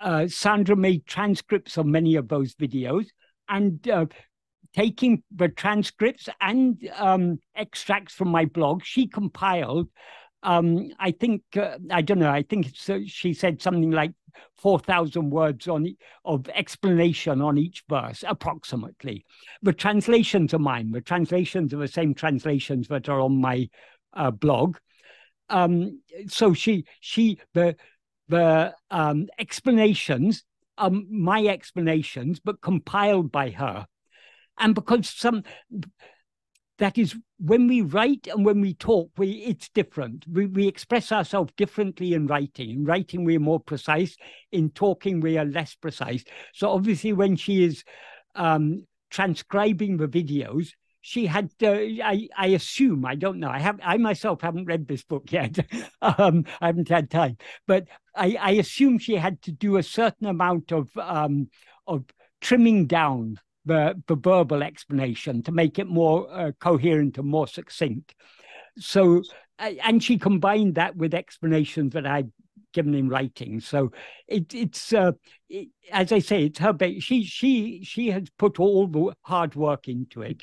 uh, 0.00 0.28
Sandra 0.28 0.76
made 0.76 1.06
transcripts 1.06 1.78
of 1.78 1.86
many 1.86 2.16
of 2.16 2.28
those 2.28 2.54
videos 2.54 3.06
and 3.48 3.88
uh, 3.88 4.06
taking 4.74 5.22
the 5.34 5.48
transcripts 5.48 6.28
and 6.40 6.88
um, 6.96 7.38
extracts 7.54 8.12
from 8.12 8.28
my 8.28 8.44
blog, 8.44 8.84
she 8.84 9.06
compiled. 9.06 9.88
Um, 10.42 10.90
I 10.98 11.10
think 11.10 11.42
uh, 11.56 11.78
I 11.90 12.02
don't 12.02 12.18
know. 12.18 12.30
I 12.30 12.42
think 12.42 12.68
she 13.06 13.34
said 13.34 13.60
something 13.60 13.90
like 13.90 14.12
four 14.56 14.78
thousand 14.78 15.30
words 15.30 15.66
on 15.66 15.96
of 16.24 16.48
explanation 16.50 17.40
on 17.40 17.58
each 17.58 17.84
verse, 17.88 18.22
approximately. 18.26 19.24
The 19.62 19.72
translations 19.72 20.54
are 20.54 20.58
mine. 20.58 20.92
The 20.92 21.00
translations 21.00 21.74
are 21.74 21.78
the 21.78 21.88
same 21.88 22.14
translations 22.14 22.88
that 22.88 23.08
are 23.08 23.20
on 23.20 23.40
my 23.40 23.68
uh, 24.12 24.30
blog. 24.30 24.76
Um, 25.48 26.00
so 26.28 26.52
she 26.52 26.84
she 27.00 27.38
the 27.54 27.76
the 28.28 28.74
um, 28.90 29.28
explanations 29.38 30.44
are 30.78 30.90
my 30.90 31.46
explanations, 31.46 32.40
but 32.40 32.60
compiled 32.60 33.32
by 33.32 33.50
her 33.50 33.86
and 34.58 34.74
because 34.74 35.08
some 35.08 35.42
that 36.78 36.98
is 36.98 37.16
when 37.38 37.66
we 37.66 37.82
write 37.82 38.26
and 38.26 38.44
when 38.44 38.60
we 38.60 38.74
talk 38.74 39.10
we 39.16 39.30
it's 39.44 39.68
different. 39.68 40.24
We, 40.30 40.46
we 40.46 40.68
express 40.68 41.12
ourselves 41.12 41.52
differently 41.56 42.14
in 42.14 42.26
writing. 42.26 42.70
In 42.70 42.84
writing 42.84 43.24
we 43.24 43.36
are 43.36 43.40
more 43.40 43.60
precise. 43.60 44.16
In 44.52 44.70
talking 44.70 45.20
we 45.20 45.38
are 45.38 45.44
less 45.44 45.74
precise. 45.74 46.24
So 46.54 46.70
obviously 46.70 47.12
when 47.12 47.36
she 47.36 47.64
is 47.64 47.84
um, 48.34 48.86
transcribing 49.10 49.96
the 49.96 50.08
videos 50.08 50.70
she 51.00 51.26
had 51.26 51.52
uh, 51.62 51.70
I, 51.70 52.28
I 52.36 52.48
assume 52.48 53.06
i 53.06 53.14
don't 53.14 53.38
know. 53.38 53.48
I 53.48 53.60
have 53.60 53.78
i 53.82 53.96
myself 53.96 54.40
haven't 54.40 54.66
read 54.66 54.88
this 54.88 55.04
book 55.04 55.30
yet. 55.30 55.58
Um, 56.02 56.44
i 56.60 56.66
haven't 56.66 56.88
had 56.88 57.10
time. 57.10 57.36
But 57.66 57.88
I, 58.14 58.36
I 58.40 58.50
assume 58.52 58.98
she 58.98 59.16
had 59.16 59.40
to 59.42 59.52
do 59.52 59.76
a 59.76 59.82
certain 59.82 60.26
amount 60.26 60.72
of 60.72 60.90
um, 60.96 61.48
of 61.86 62.04
trimming 62.40 62.86
down 62.86 63.38
the, 63.66 64.02
the 64.06 64.16
verbal 64.16 64.62
explanation 64.62 65.42
to 65.42 65.52
make 65.52 65.78
it 65.78 65.86
more 65.86 66.26
uh, 66.30 66.52
coherent 66.58 67.18
and 67.18 67.26
more 67.26 67.46
succinct. 67.46 68.14
So, 68.78 69.22
and 69.58 70.02
she 70.02 70.18
combined 70.18 70.76
that 70.76 70.96
with 70.96 71.14
explanations 71.14 71.92
that 71.92 72.06
I'd 72.06 72.30
given 72.72 72.94
in 72.94 73.08
writing. 73.08 73.60
So 73.60 73.90
it, 74.28 74.54
it's, 74.54 74.92
uh, 74.92 75.12
it, 75.48 75.68
as 75.90 76.12
I 76.12 76.20
say, 76.20 76.44
it's 76.44 76.58
her. 76.58 76.72
Ba- 76.72 77.00
she 77.00 77.24
she 77.24 77.82
she 77.82 78.10
has 78.10 78.24
put 78.38 78.60
all 78.60 78.86
the 78.86 79.14
hard 79.22 79.54
work 79.54 79.88
into 79.88 80.22
it. 80.22 80.42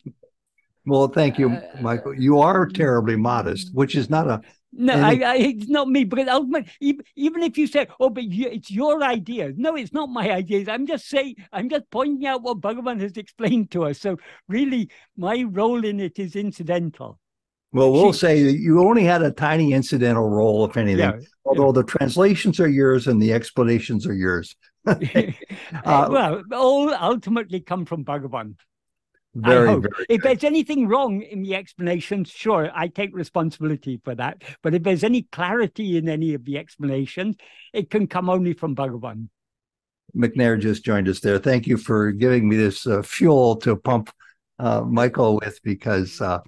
Well, 0.86 1.08
thank 1.08 1.38
you, 1.40 1.50
Uh, 1.52 1.62
Michael. 1.80 2.16
You 2.16 2.40
are 2.40 2.66
terribly 2.66 3.16
modest, 3.16 3.74
which 3.74 3.96
is 3.96 4.10
not 4.10 4.28
a 4.28 4.42
No, 4.76 4.94
I, 4.94 5.12
I, 5.24 5.36
it's 5.38 5.68
not 5.70 5.88
me. 5.88 6.04
But 6.04 6.28
ultimately, 6.28 6.72
even, 7.16 7.44
if 7.44 7.58
you 7.58 7.68
say, 7.68 7.88
"Oh, 8.00 8.10
but 8.10 8.24
you, 8.24 8.50
it's 8.50 8.72
your 8.72 9.04
ideas," 9.04 9.54
no, 9.56 9.76
it's 9.76 9.94
not 9.94 10.10
my 10.10 10.32
ideas. 10.32 10.68
I'm 10.68 10.88
just 10.88 11.08
saying, 11.08 11.36
I'm 11.52 11.70
just 11.70 11.90
pointing 11.92 12.26
out 12.26 12.42
what 12.42 12.60
Bhagavan 12.60 13.00
has 13.02 13.16
explained 13.18 13.70
to 13.72 13.86
us. 13.86 14.00
So, 14.00 14.18
really, 14.48 14.90
my 15.16 15.44
role 15.48 15.86
in 15.86 16.00
it 16.00 16.18
is 16.18 16.36
incidental. 16.36 17.20
Well, 17.72 17.92
we'll 17.92 18.14
She- 18.14 18.20
say 18.20 18.44
that 18.44 18.58
you 18.60 18.82
only 18.82 19.04
had 19.04 19.22
a 19.22 19.32
tiny 19.32 19.74
incidental 19.74 20.30
role, 20.30 20.66
if 20.66 20.76
anything, 20.78 21.00
Yeah. 21.00 21.20
although 21.46 21.72
the 21.72 21.84
translations 21.84 22.60
are 22.60 22.68
yours 22.70 23.08
and 23.08 23.22
the 23.22 23.34
explanations 23.34 24.08
are 24.08 24.14
yours. 24.14 24.56
Uh, 24.86 26.08
well, 26.10 26.42
all 26.52 26.94
ultimately 26.94 27.60
come 27.60 27.86
from 27.86 28.04
Bhagavan. 28.06 28.56
I 29.44 29.66
hope. 29.66 29.84
very 29.84 30.06
If 30.10 30.22
there's 30.22 30.44
anything 30.44 30.88
wrong 30.88 31.22
in 31.22 31.42
the 31.42 31.56
explanations, 31.56 32.30
sure, 32.30 32.70
I 32.74 32.88
take 32.88 33.16
responsibility 33.16 34.00
for 34.04 34.14
that. 34.16 34.44
But 34.62 34.76
if 34.76 34.84
there's 34.84 35.04
any 35.04 35.24
clarity 35.24 35.98
in 35.98 36.08
any 36.08 36.34
of 36.34 36.46
the 36.46 36.58
explanations, 36.58 37.36
it 37.74 37.90
can 37.90 38.08
come 38.08 38.30
only 38.30 38.54
from 38.54 38.76
Bhagavan. 38.76 39.30
McNair 40.16 40.60
just 40.60 40.86
joined 40.86 41.08
us 41.08 41.20
there. 41.22 41.40
Thank 41.40 41.66
you 41.66 41.78
for 41.78 42.12
giving 42.12 42.48
me 42.48 42.56
this 42.58 42.86
uh, 42.86 43.02
fuel 43.02 43.56
to 43.58 43.76
pump 43.76 44.12
uh, 44.60 44.82
Michael 44.82 45.40
with 45.44 45.60
because 45.64 46.22
uh, 46.22 46.40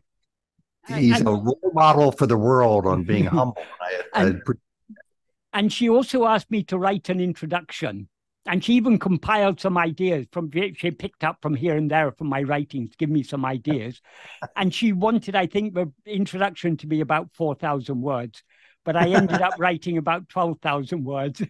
he's 0.88 1.20
And- 1.20 1.28
a 1.28 1.32
role 1.32 1.72
model 1.74 2.12
for 2.12 2.28
the 2.28 2.38
world 2.38 2.86
on 2.86 3.04
being 3.04 3.26
humble. 3.38 3.58
I, 3.82 4.02
I, 4.14 4.24
And- 4.28 4.42
And 5.54 5.74
she 5.74 5.90
also 5.90 6.26
asked 6.26 6.52
me 6.52 6.64
to 6.66 6.78
write 6.78 7.10
an 7.10 7.20
introduction. 7.20 8.10
And 8.46 8.64
she 8.64 8.74
even 8.74 9.00
compiled 9.00 9.60
some 9.60 9.78
ideas 9.78 10.28
from 10.32 10.52
she 10.52 10.92
picked 10.92 11.24
up 11.24 11.40
from 11.42 11.56
here 11.56 11.76
and 11.76 11.90
there 11.90 12.12
from 12.12 12.28
my 12.28 12.44
writings, 12.44 12.96
give 12.98 13.10
me 13.10 13.24
some 13.24 13.44
ideas. 13.44 14.02
and 14.56 14.74
she 14.74 14.94
wanted, 14.94 15.36
I 15.36 15.48
think, 15.48 15.74
the 15.74 15.92
introduction 16.06 16.78
to 16.78 16.88
be 16.88 17.02
about 17.02 17.30
4,000 17.34 18.02
words. 18.02 18.44
But 18.84 18.96
I 18.96 19.10
ended 19.10 19.42
up 19.42 19.56
writing 19.60 19.98
about 19.98 20.30
12,000 20.30 21.04
words, 21.04 21.42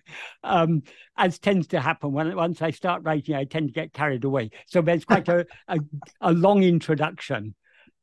um, 0.43 0.83
as 1.17 1.37
tends 1.37 1.67
to 1.67 1.81
happen. 1.81 2.13
When 2.13 2.33
once 2.33 2.61
I 2.61 2.71
start 2.71 3.03
writing, 3.03 3.35
I 3.35 3.43
tend 3.43 3.67
to 3.67 3.73
get 3.73 3.91
carried 3.91 4.23
away. 4.23 4.51
So 4.67 4.81
there's 4.81 5.03
quite 5.03 5.27
a, 5.27 5.45
a, 5.67 5.79
a 6.21 6.31
long 6.31 6.63
introduction, 6.63 7.55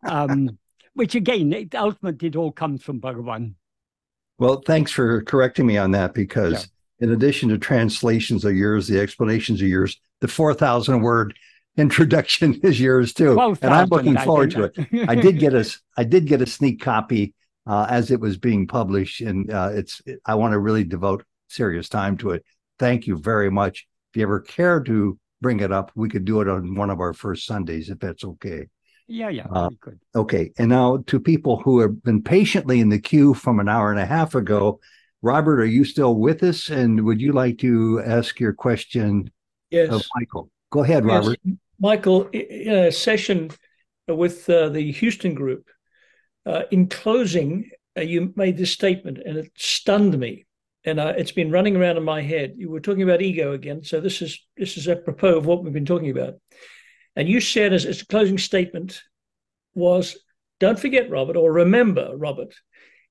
um, 0.06 0.58
which 0.92 1.14
again, 1.14 1.50
it 1.54 1.74
ultimately 1.74 2.28
it 2.28 2.36
all 2.36 2.52
comes 2.52 2.82
from 2.82 3.00
Bhagavan. 3.00 3.54
well, 4.38 4.62
thanks 4.66 4.92
for 4.92 5.22
correcting 5.22 5.66
me 5.66 5.78
on 5.78 5.92
that 5.92 6.12
because 6.12 6.68
in 7.02 7.10
addition 7.10 7.48
to 7.48 7.58
translations 7.58 8.44
are 8.44 8.52
yours, 8.52 8.86
the 8.86 9.00
explanations 9.00 9.60
are 9.60 9.66
yours, 9.66 10.00
the 10.20 10.28
4,000 10.28 11.02
word 11.02 11.36
introduction 11.76 12.54
is 12.62 12.80
yours 12.80 13.12
too. 13.12 13.34
And 13.40 13.74
I'm 13.74 13.88
looking 13.88 14.16
forward 14.16 14.52
to 14.52 14.64
it. 14.64 15.08
I 15.08 15.16
did 15.16 15.38
get 15.38 15.52
a 15.52 15.68
I 15.96 16.04
did 16.04 16.26
get 16.26 16.40
a 16.42 16.46
sneak 16.46 16.80
copy 16.80 17.34
uh, 17.66 17.86
as 17.88 18.10
it 18.10 18.20
was 18.20 18.38
being 18.38 18.66
published, 18.66 19.20
and 19.20 19.50
uh, 19.50 19.70
it's 19.72 20.00
I 20.24 20.36
want 20.36 20.52
to 20.52 20.58
really 20.58 20.84
devote 20.84 21.24
serious 21.48 21.88
time 21.88 22.16
to 22.18 22.30
it. 22.30 22.44
Thank 22.78 23.06
you 23.06 23.18
very 23.18 23.50
much. 23.50 23.86
If 24.12 24.18
you 24.18 24.22
ever 24.22 24.40
care 24.40 24.80
to 24.82 25.18
bring 25.40 25.60
it 25.60 25.72
up, 25.72 25.90
we 25.94 26.08
could 26.08 26.24
do 26.24 26.40
it 26.40 26.48
on 26.48 26.74
one 26.74 26.90
of 26.90 27.00
our 27.00 27.12
first 27.12 27.46
Sundays 27.46 27.90
if 27.90 27.98
that's 27.98 28.22
okay. 28.24 28.68
Yeah, 29.08 29.28
yeah, 29.28 29.46
Uh. 29.50 29.70
Okay, 30.14 30.52
and 30.58 30.68
now 30.68 31.02
to 31.08 31.18
people 31.18 31.56
who 31.56 31.80
have 31.80 32.02
been 32.02 32.22
patiently 32.22 32.80
in 32.80 32.90
the 32.90 33.00
queue 33.00 33.34
from 33.34 33.58
an 33.60 33.68
hour 33.68 33.90
and 33.90 34.00
a 34.00 34.06
half 34.06 34.34
ago, 34.34 34.78
Robert, 35.22 35.60
are 35.60 35.66
you 35.66 35.84
still 35.84 36.16
with 36.16 36.42
us? 36.42 36.68
And 36.68 37.04
would 37.04 37.20
you 37.20 37.32
like 37.32 37.58
to 37.58 38.02
ask 38.04 38.40
your 38.40 38.52
question 38.52 39.30
Yes. 39.70 39.90
of 39.92 40.04
Michael? 40.16 40.50
Go 40.70 40.82
ahead, 40.82 41.04
Robert. 41.04 41.38
Yes. 41.44 41.56
Michael, 41.78 42.28
in 42.28 42.74
a 42.74 42.92
session 42.92 43.50
with 44.08 44.48
uh, 44.50 44.68
the 44.68 44.90
Houston 44.92 45.34
group, 45.34 45.68
uh, 46.44 46.62
in 46.70 46.88
closing, 46.88 47.70
uh, 47.96 48.02
you 48.02 48.32
made 48.36 48.56
this 48.56 48.72
statement 48.72 49.18
and 49.18 49.38
it 49.38 49.52
stunned 49.56 50.18
me. 50.18 50.46
And 50.84 50.98
uh, 50.98 51.14
it's 51.16 51.32
been 51.32 51.52
running 51.52 51.76
around 51.76 51.96
in 51.96 52.02
my 52.02 52.22
head. 52.22 52.54
You 52.56 52.68
were 52.68 52.80
talking 52.80 53.02
about 53.02 53.22
ego 53.22 53.52
again. 53.52 53.84
So 53.84 54.00
this 54.00 54.20
is 54.20 54.44
this 54.56 54.76
is 54.76 54.88
apropos 54.88 55.36
of 55.36 55.46
what 55.46 55.62
we've 55.62 55.72
been 55.72 55.86
talking 55.86 56.10
about. 56.10 56.34
And 57.14 57.28
you 57.28 57.40
said 57.40 57.72
as, 57.72 57.84
as 57.84 58.02
a 58.02 58.06
closing 58.06 58.38
statement 58.38 59.00
was, 59.74 60.16
don't 60.58 60.78
forget, 60.78 61.10
Robert, 61.10 61.36
or 61.36 61.52
remember, 61.52 62.10
Robert, 62.16 62.54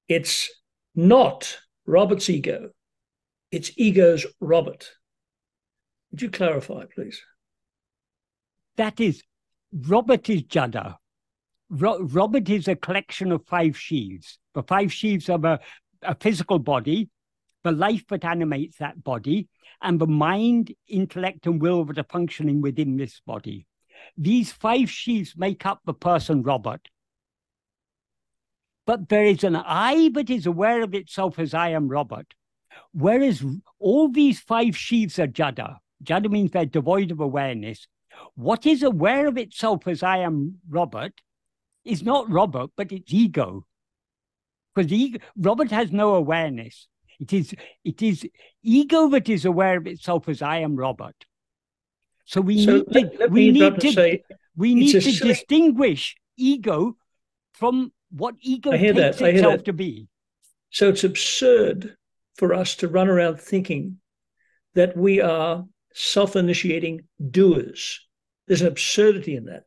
it's 0.09 0.49
not 0.95 1.57
Robert's 1.91 2.29
ego. 2.29 2.69
It's 3.51 3.69
ego's 3.75 4.25
Robert. 4.39 4.89
Would 6.09 6.21
you 6.21 6.29
clarify, 6.29 6.85
please? 6.85 7.21
That 8.77 9.01
is, 9.01 9.21
Robert 9.73 10.29
is 10.29 10.43
Jada. 10.43 10.95
Ro- 11.69 12.01
Robert 12.01 12.47
is 12.47 12.69
a 12.69 12.77
collection 12.77 13.33
of 13.33 13.45
five 13.45 13.77
sheaves. 13.77 14.39
The 14.53 14.63
five 14.63 14.93
sheaves 14.93 15.27
of 15.27 15.43
a, 15.43 15.59
a 16.01 16.15
physical 16.15 16.59
body, 16.59 17.09
the 17.65 17.73
life 17.73 18.05
that 18.07 18.23
animates 18.23 18.77
that 18.77 19.03
body, 19.03 19.49
and 19.81 19.99
the 19.99 20.07
mind, 20.07 20.73
intellect, 20.87 21.45
and 21.45 21.61
will 21.61 21.83
that 21.83 21.97
are 21.97 22.05
functioning 22.09 22.61
within 22.61 22.95
this 22.95 23.19
body. 23.27 23.67
These 24.17 24.53
five 24.53 24.89
sheaves 24.89 25.33
make 25.35 25.65
up 25.65 25.81
the 25.85 25.93
person 25.93 26.41
Robert. 26.41 26.87
But 28.91 29.07
there 29.07 29.23
is 29.23 29.45
an 29.45 29.55
I 29.55 30.09
that 30.15 30.29
is 30.29 30.45
aware 30.45 30.81
of 30.81 30.93
itself 30.93 31.39
as 31.39 31.53
I 31.53 31.69
am 31.69 31.87
Robert. 31.87 32.33
Whereas 32.91 33.41
all 33.79 34.09
these 34.09 34.41
five 34.41 34.75
sheaths 34.75 35.17
are 35.17 35.27
Jada. 35.27 35.77
Jada 36.03 36.29
means 36.29 36.51
they're 36.51 36.65
devoid 36.65 37.09
of 37.09 37.21
awareness. 37.21 37.87
What 38.35 38.65
is 38.65 38.83
aware 38.83 39.27
of 39.27 39.37
itself 39.37 39.87
as 39.87 40.03
I 40.03 40.17
am 40.17 40.57
Robert 40.69 41.21
is 41.85 42.03
not 42.03 42.29
Robert, 42.29 42.71
but 42.75 42.91
it's 42.91 43.13
ego. 43.13 43.65
Because 44.75 44.91
ego, 44.91 45.19
Robert 45.37 45.71
has 45.71 45.93
no 45.93 46.15
awareness. 46.15 46.89
It 47.17 47.31
is, 47.31 47.55
it 47.85 48.01
is 48.01 48.27
ego 48.61 49.07
that 49.11 49.29
is 49.29 49.45
aware 49.45 49.77
of 49.77 49.87
itself 49.87 50.27
as 50.27 50.41
I 50.41 50.57
am 50.57 50.75
Robert. 50.75 51.15
So 52.25 52.41
we 52.41 52.65
So 52.65 52.73
need 52.73 52.91
to, 52.91 53.17
let 53.19 53.31
we 53.31 53.51
need 53.51 53.79
to, 53.79 53.93
say, 53.93 54.23
we 54.57 54.75
need 54.75 54.95
a 54.95 54.99
to 54.99 55.11
distinguish 55.11 56.17
ego 56.35 56.97
from 57.53 57.93
what 58.11 58.35
ego 58.41 58.71
I 58.71 58.77
hear 58.77 58.93
takes 58.93 59.17
that, 59.17 59.25
I 59.25 59.31
hear 59.31 59.39
itself 59.39 59.57
that. 59.57 59.65
to 59.65 59.73
be. 59.73 60.07
so 60.69 60.89
it's 60.89 61.03
absurd 61.03 61.95
for 62.37 62.53
us 62.53 62.75
to 62.77 62.87
run 62.87 63.09
around 63.09 63.39
thinking 63.39 63.97
that 64.73 64.95
we 64.95 65.21
are 65.21 65.65
self-initiating 65.93 67.01
doers. 67.29 67.99
There's 68.47 68.61
an 68.61 68.67
absurdity 68.67 69.35
in 69.35 69.45
that. 69.45 69.63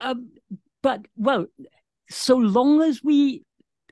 Um, 0.00 0.32
but 0.82 1.06
well, 1.16 1.46
so 2.10 2.36
long 2.36 2.82
as 2.82 3.02
we, 3.02 3.42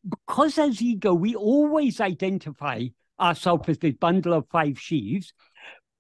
because 0.08 0.58
as 0.58 0.82
ego, 0.82 1.14
we 1.14 1.34
always 1.34 2.00
identify 2.00 2.84
ourselves 3.18 3.68
as 3.68 3.78
this 3.78 3.94
bundle 3.94 4.34
of 4.34 4.46
five 4.52 4.78
sheaves. 4.78 5.32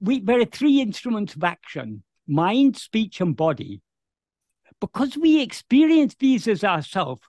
We 0.00 0.20
there 0.20 0.40
are 0.40 0.44
three 0.44 0.80
instruments 0.80 1.34
of 1.34 1.44
action: 1.44 2.02
mind, 2.28 2.76
speech, 2.76 3.20
and 3.20 3.34
body. 3.34 3.80
Because 4.92 5.16
we 5.16 5.40
experience 5.40 6.14
these 6.14 6.46
as 6.46 6.62
ourselves, 6.62 7.22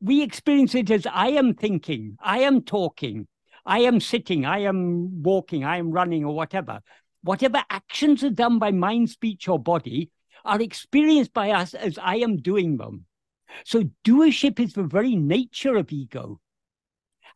we 0.00 0.22
experience 0.22 0.74
it 0.74 0.90
as 0.90 1.06
I 1.06 1.28
am 1.28 1.52
thinking, 1.52 2.16
I 2.20 2.38
am 2.38 2.62
talking, 2.62 3.28
I 3.66 3.80
am 3.80 4.00
sitting, 4.00 4.46
I 4.46 4.60
am 4.60 5.22
walking, 5.22 5.62
I 5.62 5.76
am 5.76 5.90
running, 5.90 6.24
or 6.24 6.34
whatever. 6.34 6.80
Whatever 7.22 7.62
actions 7.68 8.24
are 8.24 8.30
done 8.30 8.58
by 8.58 8.70
mind, 8.70 9.10
speech, 9.10 9.46
or 9.46 9.58
body 9.58 10.10
are 10.42 10.60
experienced 10.62 11.34
by 11.34 11.50
us 11.50 11.74
as 11.74 11.98
I 11.98 12.16
am 12.16 12.38
doing 12.38 12.78
them. 12.78 13.04
So 13.66 13.82
doership 14.02 14.58
is 14.58 14.72
the 14.72 14.84
very 14.84 15.14
nature 15.14 15.76
of 15.76 15.92
ego. 15.92 16.40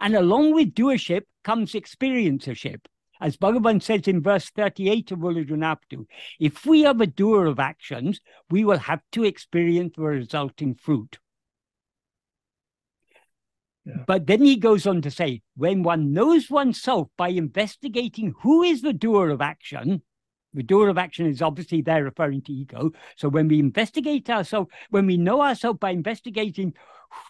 And 0.01 0.16
along 0.16 0.55
with 0.55 0.73
doership 0.73 1.24
comes 1.44 1.74
experiencership. 1.74 2.81
As 3.20 3.36
Bhagavan 3.36 3.82
says 3.82 4.09
in 4.09 4.22
verse 4.22 4.51
38 4.51 5.12
of 5.12 5.18
Ulladu 5.20 5.51
Narpadu, 5.51 6.06
if 6.38 6.66
we 6.66 6.84
are 6.84 6.94
the 6.94 7.06
doer 7.06 7.47
of 7.47 7.59
actions, 7.59 8.20
we 8.51 8.64
will 8.64 8.78
have 8.78 9.01
to 9.12 9.24
experience 9.24 9.94
the 9.97 10.02
resulting 10.02 10.74
fruit. 10.74 11.18
Yeah. 13.84 14.02
But 14.06 14.26
then 14.26 14.43
he 14.43 14.56
goes 14.56 14.86
on 14.86 15.01
to 15.02 15.10
say, 15.10 15.43
when 15.56 15.82
one 15.82 16.12
knows 16.12 16.51
oneself 16.51 17.09
by 17.16 17.28
investigating 17.28 18.34
who 18.43 18.62
is 18.62 18.82
the 18.82 18.93
doer 18.93 19.30
of 19.30 19.40
action, 19.40 20.02
the 20.57 20.62
door 20.62 20.89
of 20.89 20.99
action 20.99 21.27
is 21.27 21.43
obviously 21.43 21.83
there 21.83 22.03
referring 22.03 22.43
to 22.43 22.53
ego. 22.53 22.91
So 23.16 23.28
when 23.28 23.47
we 23.47 23.61
investigate 23.61 24.28
ourselves, 24.31 24.70
when 24.91 25.07
we 25.07 25.16
know 25.16 25.43
ourselves 25.43 25.78
by 25.78 25.91
investigating 25.91 26.74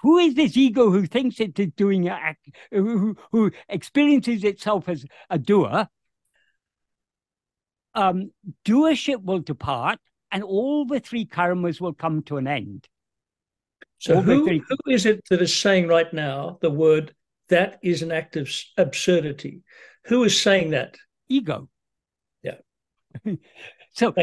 who 0.03 0.19
is 0.19 0.35
this 0.35 0.57
ego 0.57 0.90
who 0.90 1.07
thinks 1.07 1.40
it 1.40 1.59
is 1.59 1.73
doing, 1.77 2.09
a 2.09 2.36
who, 2.70 2.98
who, 2.98 3.16
who 3.32 3.53
experiences 3.69 4.44
itself 4.44 4.89
as 4.89 5.05
a 5.28 5.39
doer, 5.39 5.89
um, 7.94 8.31
doership 8.65 9.23
will 9.23 9.40
depart 9.40 9.98
and 10.31 10.43
all 10.43 10.85
the 10.86 11.01
three 11.01 11.27
karmas 11.27 11.81
will 11.81 11.94
come 11.94 12.23
to 12.23 12.36
an 12.36 12.47
end. 12.47 12.86
So 13.98 14.20
who, 14.20 14.44
three- 14.44 14.62
who 14.69 14.93
is 14.93 15.07
it 15.07 15.20
that 15.31 15.43
is 15.43 15.55
saying 15.55 15.89
right 15.89 16.12
now 16.12 16.59
the 16.61 16.70
word 16.70 17.15
that 17.48 17.78
is 17.82 18.03
an 18.03 18.12
act 18.12 18.36
of 18.36 18.48
absurdity? 18.77 19.62
Who 20.07 20.24
is 20.24 20.40
saying 20.40 20.70
that? 20.70 20.97
Ego. 21.28 21.69
So 23.93 24.14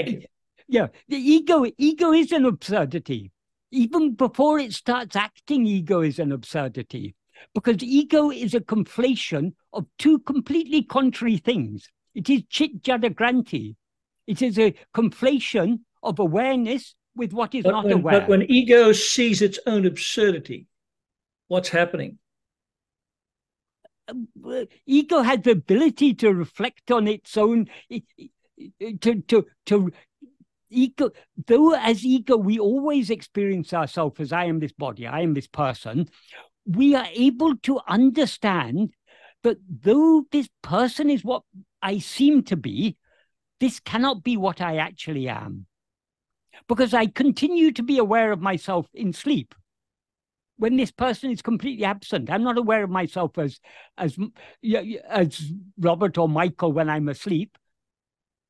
yeah, 0.68 0.88
the 1.08 1.18
ego 1.18 1.66
ego 1.78 2.12
is 2.14 2.32
an 2.32 2.46
absurdity. 2.46 3.32
Even 3.72 4.14
before 4.14 4.60
it 4.60 4.74
starts 4.74 5.16
acting, 5.16 5.66
ego 5.66 6.02
is 6.02 6.20
an 6.20 6.32
absurdity 6.32 7.16
because 7.54 7.82
ego 7.82 8.30
is 8.32 8.54
a 8.54 8.60
conflation 8.60 9.54
of 9.74 9.86
two 9.98 10.20
completely 10.20 10.84
contrary 10.84 11.38
things. 11.38 11.90
It 12.14 12.30
is 12.30 12.44
chit 12.50 12.84
jada 12.84 13.10
granthi. 13.14 13.76
It 14.28 14.42
is 14.42 14.60
a 14.60 14.76
conflation 14.96 15.80
of 16.04 16.20
awareness 16.20 16.96
with 17.16 17.34
what 17.34 17.56
is 17.56 17.64
But 17.64 17.72
not 17.72 17.86
when, 17.86 17.94
aware. 17.94 18.20
but 18.22 18.30
when 18.30 18.44
ego 18.44 18.92
sees 18.92 19.42
its 19.42 19.60
own 19.66 19.86
absurdity, 19.86 20.68
what's 21.48 21.70
happening? 21.70 22.20
uh, 24.10 24.66
ego 24.86 25.22
has 25.22 25.40
the 25.42 25.52
ability 25.52 26.14
to 26.14 26.34
reflect 26.34 26.92
on 26.92 27.08
its 27.08 27.38
own 27.38 27.68
it- 27.90 28.04
to 29.02 29.22
to 29.22 29.46
to 29.66 29.92
ego 30.70 31.12
though 31.48 31.74
as 31.76 32.04
ego 32.04 32.36
we 32.36 32.60
always 32.60 33.10
experience 33.10 33.74
ourselves 33.74 34.20
as 34.20 34.34
i 34.34 34.46
am 34.46 34.60
this 34.60 34.74
body 34.74 35.08
i 35.08 35.22
am 35.22 35.34
this 35.34 35.48
person. 35.48 36.08
We 36.66 36.96
are 36.96 37.08
able 37.12 37.58
to 37.64 37.82
understand 37.90 38.94
that 39.44 39.58
though 39.70 40.24
this 40.32 40.48
person 40.62 41.10
is 41.10 41.24
what 41.24 41.44
i 41.82 42.00
seem 42.00 42.44
to 42.44 42.56
be 42.56 42.98
this 43.60 43.80
cannot 43.80 44.24
be 44.24 44.38
what 44.38 44.62
i 44.62 44.78
actually 44.78 45.30
am. 45.30 45.66
Because 46.68 46.94
i 46.94 47.06
continue 47.08 47.72
to 47.72 47.84
be 47.84 47.98
aware 47.98 48.32
of 48.32 48.42
myself 48.42 48.88
in 48.94 49.14
sleep. 49.14 49.56
When 50.58 50.78
this 50.78 50.92
person 50.92 51.32
is 51.32 51.42
completely 51.42 51.84
absent 51.84 52.30
i'm 52.30 52.44
not 52.44 52.58
aware 52.58 52.84
of 52.84 52.90
myself 52.90 53.38
as 53.38 53.60
as 53.98 54.18
as 55.10 55.52
robert 55.78 56.18
or 56.18 56.30
michael 56.30 56.72
when 56.72 56.90
i'm 56.90 57.10
asleep 57.10 57.58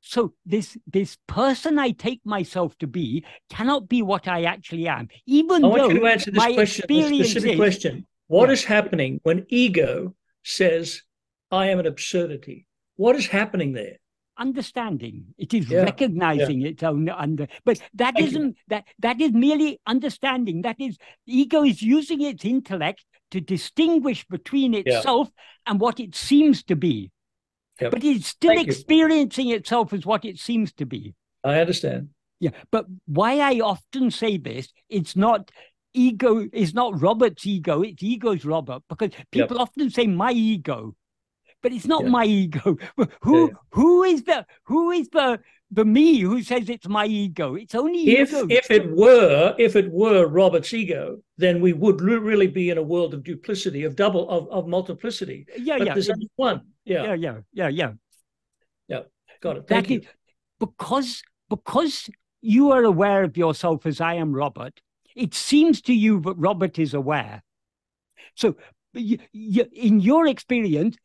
so 0.05 0.33
this 0.45 0.77
this 0.85 1.17
person 1.27 1.79
i 1.79 1.89
take 1.91 2.19
myself 2.25 2.77
to 2.77 2.87
be 2.87 3.23
cannot 3.49 3.87
be 3.87 4.01
what 4.01 4.27
i 4.27 4.43
actually 4.43 4.87
am 4.87 5.07
even 5.25 5.63
I 5.63 5.77
though 5.77 5.89
you 5.89 5.99
to 6.01 6.05
answer 6.07 6.29
this 6.29 6.43
my 6.43 6.53
question, 6.53 6.83
experience 6.83 7.31
specific 7.31 7.51
is- 7.53 7.57
question. 7.57 8.05
What 8.27 8.49
Yeah. 8.49 8.53
is 8.53 8.63
happening 8.63 9.19
when 9.23 9.45
ego 9.49 10.15
says, 10.43 11.03
I 11.51 11.67
am 11.71 11.79
an 11.79 11.85
absurdity? 11.85 12.65
What 12.95 13.15
is 13.15 13.27
happening 13.27 13.73
there? 13.73 13.97
understanding 14.37 15.25
it 15.37 15.53
is 15.53 15.69
Yeah, 15.69 15.83
recognizing 15.83 16.63
its 16.63 16.81
own 16.81 17.07
under 17.09 17.45
but 17.65 17.79
that 17.93 18.15
not 18.19 18.53
that 18.67 18.83
that 19.05 19.21
is 19.21 19.31
merely 19.31 19.79
understanding 19.85 20.63
that 20.63 20.75
is 20.79 20.97
ego 21.27 21.63
is 21.63 21.81
using 21.83 22.19
its 22.21 22.43
intellect 22.43 23.05
to 23.29 23.39
distinguish 23.39 24.25
between 24.35 24.73
itself 24.73 25.29
and 25.67 25.79
what 25.79 25.99
it 25.99 26.15
seems 26.15 26.63
to 26.63 26.75
be 26.75 27.11
Yep. 27.81 27.91
but 27.91 28.03
it's 28.03 28.27
still 28.27 28.53
Thank 28.55 28.67
you. 28.67 28.71
experiencing 28.73 29.49
itself 29.49 29.93
as 29.93 30.05
what 30.05 30.25
it 30.25 30.37
seems 30.39 30.71
to 30.73 30.85
be 30.85 31.13
I 31.43 31.59
understand. 31.59 32.09
yeah 32.39 32.51
but 32.71 32.85
why 33.05 33.39
i 33.39 33.59
often 33.59 34.11
say 34.11 34.37
this 34.37 34.71
it's 34.89 35.15
not 35.15 35.49
ego 35.93 36.47
it's 36.53 36.73
not 36.73 36.99
robert's 37.01 37.45
ego 37.45 37.81
it's 37.81 38.01
ego's 38.03 38.45
robert 38.45 38.81
because 38.89 39.11
people 39.31 39.59
often 39.59 39.89
say 39.89 40.07
my 40.07 40.31
ego 40.31 40.95
but 41.61 41.71
it's 41.71 41.85
not 41.87 42.03
Yeah. 42.03 42.09
my 42.09 42.25
ego 42.25 42.77
who 43.21 43.47
Yeah. 43.47 43.53
who 43.71 44.03
is 44.03 44.23
the 44.23 44.45
who 44.63 44.91
is 44.91 45.09
the 45.09 45.39
the 45.73 45.85
me 45.85 46.19
who 46.19 46.41
says 46.43 46.69
it's 46.69 46.87
my 46.87 47.05
ego 47.05 47.55
it's 47.55 47.75
only 47.75 48.01
If 48.09 48.29
ego 48.29 48.47
if 48.49 48.69
it 48.69 48.89
were 48.91 49.55
if 49.57 49.75
it 49.75 49.91
were 49.91 50.27
Robert's 50.27 50.73
ego, 50.73 51.17
then 51.37 51.61
we 51.61 51.73
would 51.73 51.99
re- 52.01 52.17
really 52.17 52.47
be 52.47 52.69
in 52.69 52.77
a 52.77 52.83
world 52.83 53.13
of 53.13 53.23
duplicity, 53.23 53.83
of 53.83 53.95
double 53.95 54.29
of, 54.29 54.47
of 54.49 54.67
multiplicity. 54.67 55.45
yeah 55.57 55.77
But 55.77 55.87
yeah 55.87 55.93
there's 55.93 56.09
only 56.09 56.29
one. 56.35 56.61
Yeah, 56.85 57.13
yeah 57.13 57.37
yeah 57.51 57.69
yeah 57.69 57.91
yeah 58.87 59.01
got 59.41 59.57
it. 59.57 59.67
That 59.67 59.75
Thank 59.75 59.89
you. 59.89 59.99
is- 59.99 60.07
because 60.59 61.21
because 61.49 62.09
you 62.41 62.71
are 62.71 62.83
aware 62.83 63.23
of 63.23 63.35
yourself 63.37 63.85
as 63.85 63.99
I 63.99 64.13
am 64.15 64.33
Robert, 64.33 64.79
it 65.15 65.33
seems 65.33 65.81
to 65.83 65.93
you 65.93 66.21
that 66.21 66.35
Robert 66.35 66.79
is 66.79 66.93
aware. 66.93 67.43
So 68.35 68.55
you, 68.93 69.19
you, 69.31 69.65
in 69.73 69.99
your 69.99 70.27
experience, 70.27 70.95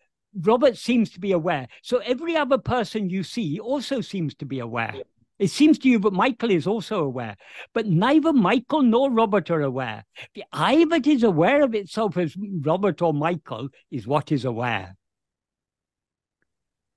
Robert 0.41 0.77
seems 0.77 1.11
to 1.11 1.21
be 1.21 1.33
aware. 1.33 1.69
So 1.83 1.99
every 1.99 2.37
other 2.37 2.59
person 2.59 3.11
you 3.11 3.23
see 3.23 3.59
also 3.59 4.01
seems 4.01 4.35
to 4.37 4.47
be 4.47 4.61
aware. 4.61 4.93
Yeah. 4.95 5.03
It 5.39 5.51
seems 5.51 5.79
to 5.81 5.89
you 5.89 6.01
that 6.01 6.13
Michael 6.13 6.51
is 6.51 6.67
also 6.67 7.05
aware, 7.05 7.37
but 7.73 7.87
neither 7.87 8.33
Michael 8.33 8.83
nor 8.83 9.11
Robert 9.11 9.51
are 9.51 9.63
aware. 9.63 10.05
The 10.35 10.45
I 10.53 10.85
that 10.87 11.07
is 11.07 11.23
aware 11.23 11.63
of 11.63 11.75
itself 11.75 12.17
as 12.17 12.35
Robert 12.63 13.01
or 13.03 13.15
Michael 13.15 13.69
is 13.91 14.07
what 14.07 14.33
is 14.33 14.45
aware. 14.45 14.97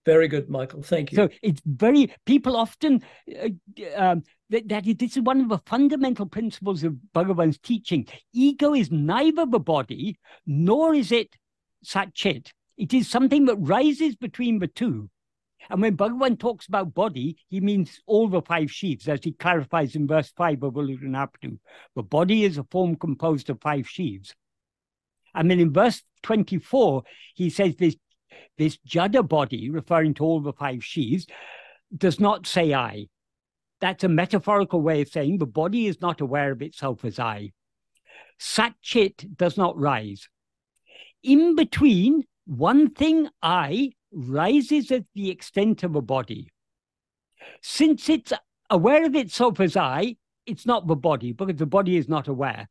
Very 0.05 0.27
good, 0.27 0.49
Michael. 0.49 0.81
Thank 0.81 1.11
you. 1.11 1.17
So 1.17 1.29
it's 1.43 1.61
very 1.63 2.11
people 2.25 2.55
often 2.57 3.03
uh, 3.39 3.49
um, 3.95 4.23
that, 4.49 4.67
that 4.69 4.87
is- 4.87 4.95
this 4.95 5.15
is 5.15 5.21
one 5.21 5.41
of 5.41 5.49
the 5.49 5.59
fundamental 5.59 6.25
principles 6.25 6.83
of 6.83 6.95
Bhagavan's 7.13 7.59
teaching. 7.59 8.07
Ego 8.33 8.73
is 8.73 8.89
neither 8.89 9.45
the 9.45 9.59
body 9.59 10.17
nor 10.47 10.95
is 10.95 11.11
it 11.11 11.35
Sat 11.83 12.15
Chit. 12.15 12.51
It 12.81 12.95
is 12.95 13.07
something 13.07 13.45
that 13.45 13.57
rises 13.57 14.15
between 14.15 14.57
the 14.57 14.65
two. 14.65 15.07
And 15.69 15.83
when 15.83 15.95
Bhagavan 15.95 16.39
talks 16.39 16.65
about 16.65 16.95
body, 16.95 17.37
he 17.47 17.59
means 17.59 18.01
all 18.07 18.27
the 18.27 18.41
five 18.41 18.71
sheaths, 18.71 19.07
as 19.07 19.19
he 19.23 19.33
clarifies 19.33 19.95
in 19.95 20.07
verse 20.07 20.33
5 20.35 20.63
of 20.63 20.73
Ulladu 20.73 21.03
Narpadu. 21.03 21.59
The 21.95 22.01
body 22.01 22.43
is 22.43 22.57
a 22.57 22.63
form 22.63 22.95
composed 22.95 23.51
of 23.51 23.61
five 23.61 23.87
sheaths. 23.87 24.33
And 25.35 25.51
then 25.51 25.59
in 25.59 25.71
verse 25.71 26.01
24, 26.23 27.03
he 27.35 27.51
says 27.51 27.75
this, 27.75 27.95
this 28.57 28.77
Jada 28.77 29.29
body, 29.29 29.69
referring 29.69 30.15
to 30.15 30.23
all 30.23 30.41
the 30.41 30.51
five 30.51 30.83
sheaths, 30.83 31.27
does 31.95 32.19
not 32.19 32.47
say 32.47 32.73
I. 32.73 33.09
That's 33.79 34.03
a 34.03 34.09
metaphorical 34.09 34.81
way 34.81 35.01
of 35.01 35.09
saying 35.09 35.37
the 35.37 35.45
body 35.45 35.85
is 35.85 36.01
not 36.01 36.19
aware 36.19 36.51
of 36.51 36.63
itself 36.63 37.05
as 37.05 37.19
I. 37.19 37.51
Satchit 38.39 39.37
does 39.37 39.55
not 39.55 39.77
rise. 39.77 40.27
In 41.21 41.55
between, 41.55 42.23
one 42.51 42.89
thing 42.89 43.29
I 43.41 43.93
rises 44.11 44.91
at 44.91 45.05
the 45.15 45.29
extent 45.29 45.83
of 45.83 45.95
a 45.95 46.01
body. 46.01 46.49
Since 47.61 48.09
it's 48.09 48.33
aware 48.69 49.05
of 49.05 49.15
itself 49.15 49.61
as 49.61 49.77
I, 49.77 50.17
it's 50.45 50.65
not 50.65 50.85
the 50.85 50.97
body 50.97 51.31
because 51.31 51.55
the 51.55 51.65
body 51.65 51.95
is 51.95 52.09
not 52.09 52.27
aware. 52.27 52.67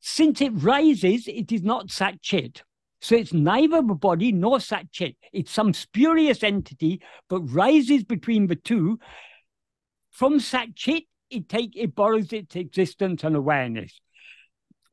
Since 0.00 0.40
it 0.40 0.50
rises, 0.50 1.28
it 1.28 1.52
is 1.52 1.62
not 1.62 1.90
Sat 1.90 2.22
Chit. 2.22 2.62
So 3.02 3.14
it's 3.14 3.34
neither 3.34 3.82
the 3.82 3.94
body 3.94 4.32
nor 4.32 4.58
Sat 4.58 4.90
Chit. 4.90 5.16
It's 5.34 5.50
some 5.50 5.74
spurious 5.74 6.42
entity, 6.42 7.02
but 7.28 7.42
rises 7.42 8.04
between 8.04 8.46
the 8.46 8.56
two. 8.56 8.98
From 10.10 10.40
Sat 10.40 10.74
Chit, 10.74 11.04
it 11.28 11.50
take 11.50 11.76
it 11.76 11.94
borrows 11.94 12.32
its 12.32 12.56
existence 12.56 13.22
and 13.22 13.36
awareness. 13.36 14.00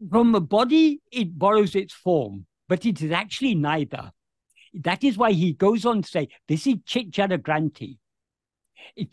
From 0.10 0.34
the 0.34 0.42
body, 0.42 1.00
it 1.14 1.40
borrows 1.40 1.76
its 1.76 1.94
form, 1.94 2.46
but 2.74 2.88
it 2.88 3.04
is 3.04 3.12
actually 3.12 3.54
neither. 3.54 4.12
That 4.74 5.04
is 5.04 5.16
why 5.16 5.34
he 5.34 5.54
goes 5.54 5.86
on 5.86 6.02
to 6.02 6.10
say, 6.10 6.30
this 6.48 6.66
is 6.66 6.78
Chit 6.88 7.12
Jada 7.12 7.38
Granthi. 7.38 8.00
If, 8.96 9.10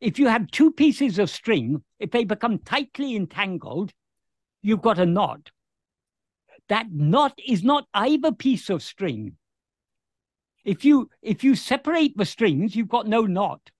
if 0.00 0.18
you 0.18 0.26
have 0.26 0.50
two 0.50 0.72
pieces 0.72 1.20
of 1.20 1.30
string, 1.30 1.84
if 2.00 2.10
they 2.10 2.24
become 2.24 2.58
tightly 2.58 3.14
entangled, 3.14 3.92
you've 4.62 4.82
got 4.82 4.98
a 4.98 5.06
knot. 5.06 5.52
That 6.68 6.86
knot 6.90 7.38
is 7.46 7.62
not 7.62 7.86
either 7.94 8.32
piece 8.32 8.68
of 8.68 8.82
string. 8.82 9.36
If 10.64 10.84
you 10.84 11.08
if 11.22 11.44
you 11.44 11.54
separate 11.54 12.16
the 12.16 12.24
strings, 12.24 12.74
you've 12.74 12.88
got 12.88 13.06
no 13.06 13.26
knot. 13.26 13.70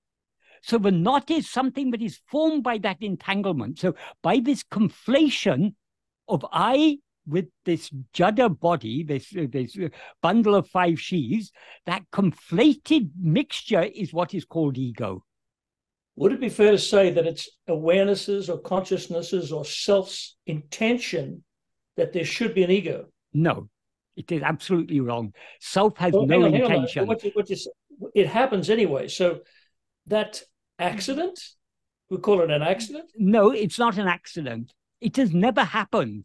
So 0.63 0.79
the 0.79 0.93
knot 0.93 1.29
is 1.29 1.51
something 1.51 1.91
that 1.91 2.03
is 2.03 2.21
formed 2.31 2.63
by 2.63 2.79
that 2.79 2.99
entanglement. 3.01 3.81
So 3.81 3.97
by 4.23 4.39
this 4.39 4.63
conflation 4.63 5.75
of 6.29 6.47
I 6.53 6.99
with 7.27 7.47
this 7.65 7.91
jada 8.13 8.49
body, 8.59 9.03
this, 9.03 9.35
uh, 9.37 9.47
this 9.51 9.77
uh, 9.79 9.89
bundle 10.23 10.55
of 10.55 10.69
five 10.69 11.01
sheaths, 11.01 11.51
that 11.87 12.03
conflated 12.13 13.11
mixture 13.19 13.83
is 13.83 14.13
what 14.13 14.35
is 14.35 14.45
called 14.45 14.79
ego. 14.79 15.25
Would 16.17 16.33
it 16.33 16.41
be 16.41 16.49
fair 16.49 16.71
to 16.71 16.79
say 16.79 17.11
that 17.11 17.27
it's 17.27 17.49
awarenesses 17.69 18.49
or 18.49 18.59
consciousnesses 18.59 19.51
or 19.51 19.65
self's 19.65 20.37
intention 20.47 21.43
that 21.97 22.13
there 22.13 22.25
should 22.25 22.55
be 22.55 22.63
an 22.63 22.71
ego? 22.71 23.07
No, 23.33 23.69
it 24.17 24.31
is 24.31 24.43
absolutely 24.43 25.01
wrong. 25.01 25.33
Self 25.61 25.97
has 25.99 26.13
well, 26.13 26.27
no 26.27 26.45
intention. 26.45 27.07
What 27.07 27.25
you, 27.25 27.31
what 27.35 27.51
you, 27.51 27.57
it 28.15 28.29
happens 28.29 28.71
anyway. 28.71 29.09
So 29.09 29.41
that 30.07 30.43
accident, 30.79 31.41
we 32.11 32.19
call 32.19 32.43
it 32.43 32.51
an 32.51 32.63
accident? 32.63 33.11
No, 33.17 33.51
it's 33.51 33.79
not 33.79 33.99
an 33.99 34.07
accident. 34.07 34.73
It 35.01 35.17
has 35.17 35.33
never 35.33 35.65
happened. 35.65 36.25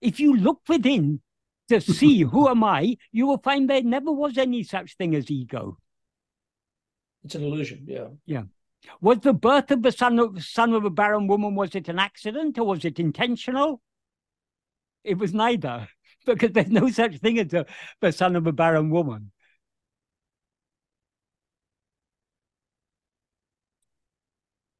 If 0.00 0.20
you 0.20 0.36
look 0.36 0.60
within 0.68 1.20
to 1.68 1.80
see 1.80 2.22
who 2.22 2.48
am 2.48 2.62
I, 2.62 2.96
you 3.12 3.26
will 3.26 3.38
find 3.38 3.68
there 3.68 3.82
never 3.82 4.12
was 4.12 4.38
any 4.38 4.62
such 4.62 4.96
thing 4.96 5.14
as 5.14 5.30
ego. 5.30 5.78
It's 7.24 7.34
an 7.34 7.44
illusion, 7.44 7.84
yeah. 7.88 8.08
Yeah. 8.24 8.42
Was 9.00 9.18
the 9.20 9.32
birth 9.32 9.70
of 9.72 9.82
the 9.82 9.90
son 9.90 10.18
of 10.18 10.44
son 10.44 10.72
of 10.72 10.84
a 10.84 10.90
barren 10.90 11.26
woman 11.26 11.56
was 11.56 11.74
it 11.74 11.88
an 11.88 11.98
accident 11.98 12.58
or 12.58 12.66
was 12.66 12.84
it 12.84 13.00
intentional? 13.00 13.82
It 15.02 15.18
was 15.18 15.34
neither, 15.34 15.88
because 16.26 16.52
there's 16.52 16.68
no 16.68 16.88
such 16.90 17.18
thing 17.18 17.38
as 17.38 17.52
a, 17.52 17.66
the 18.00 18.12
son 18.12 18.36
of 18.36 18.46
a 18.46 18.52
barren 18.52 18.90
woman. 18.90 19.32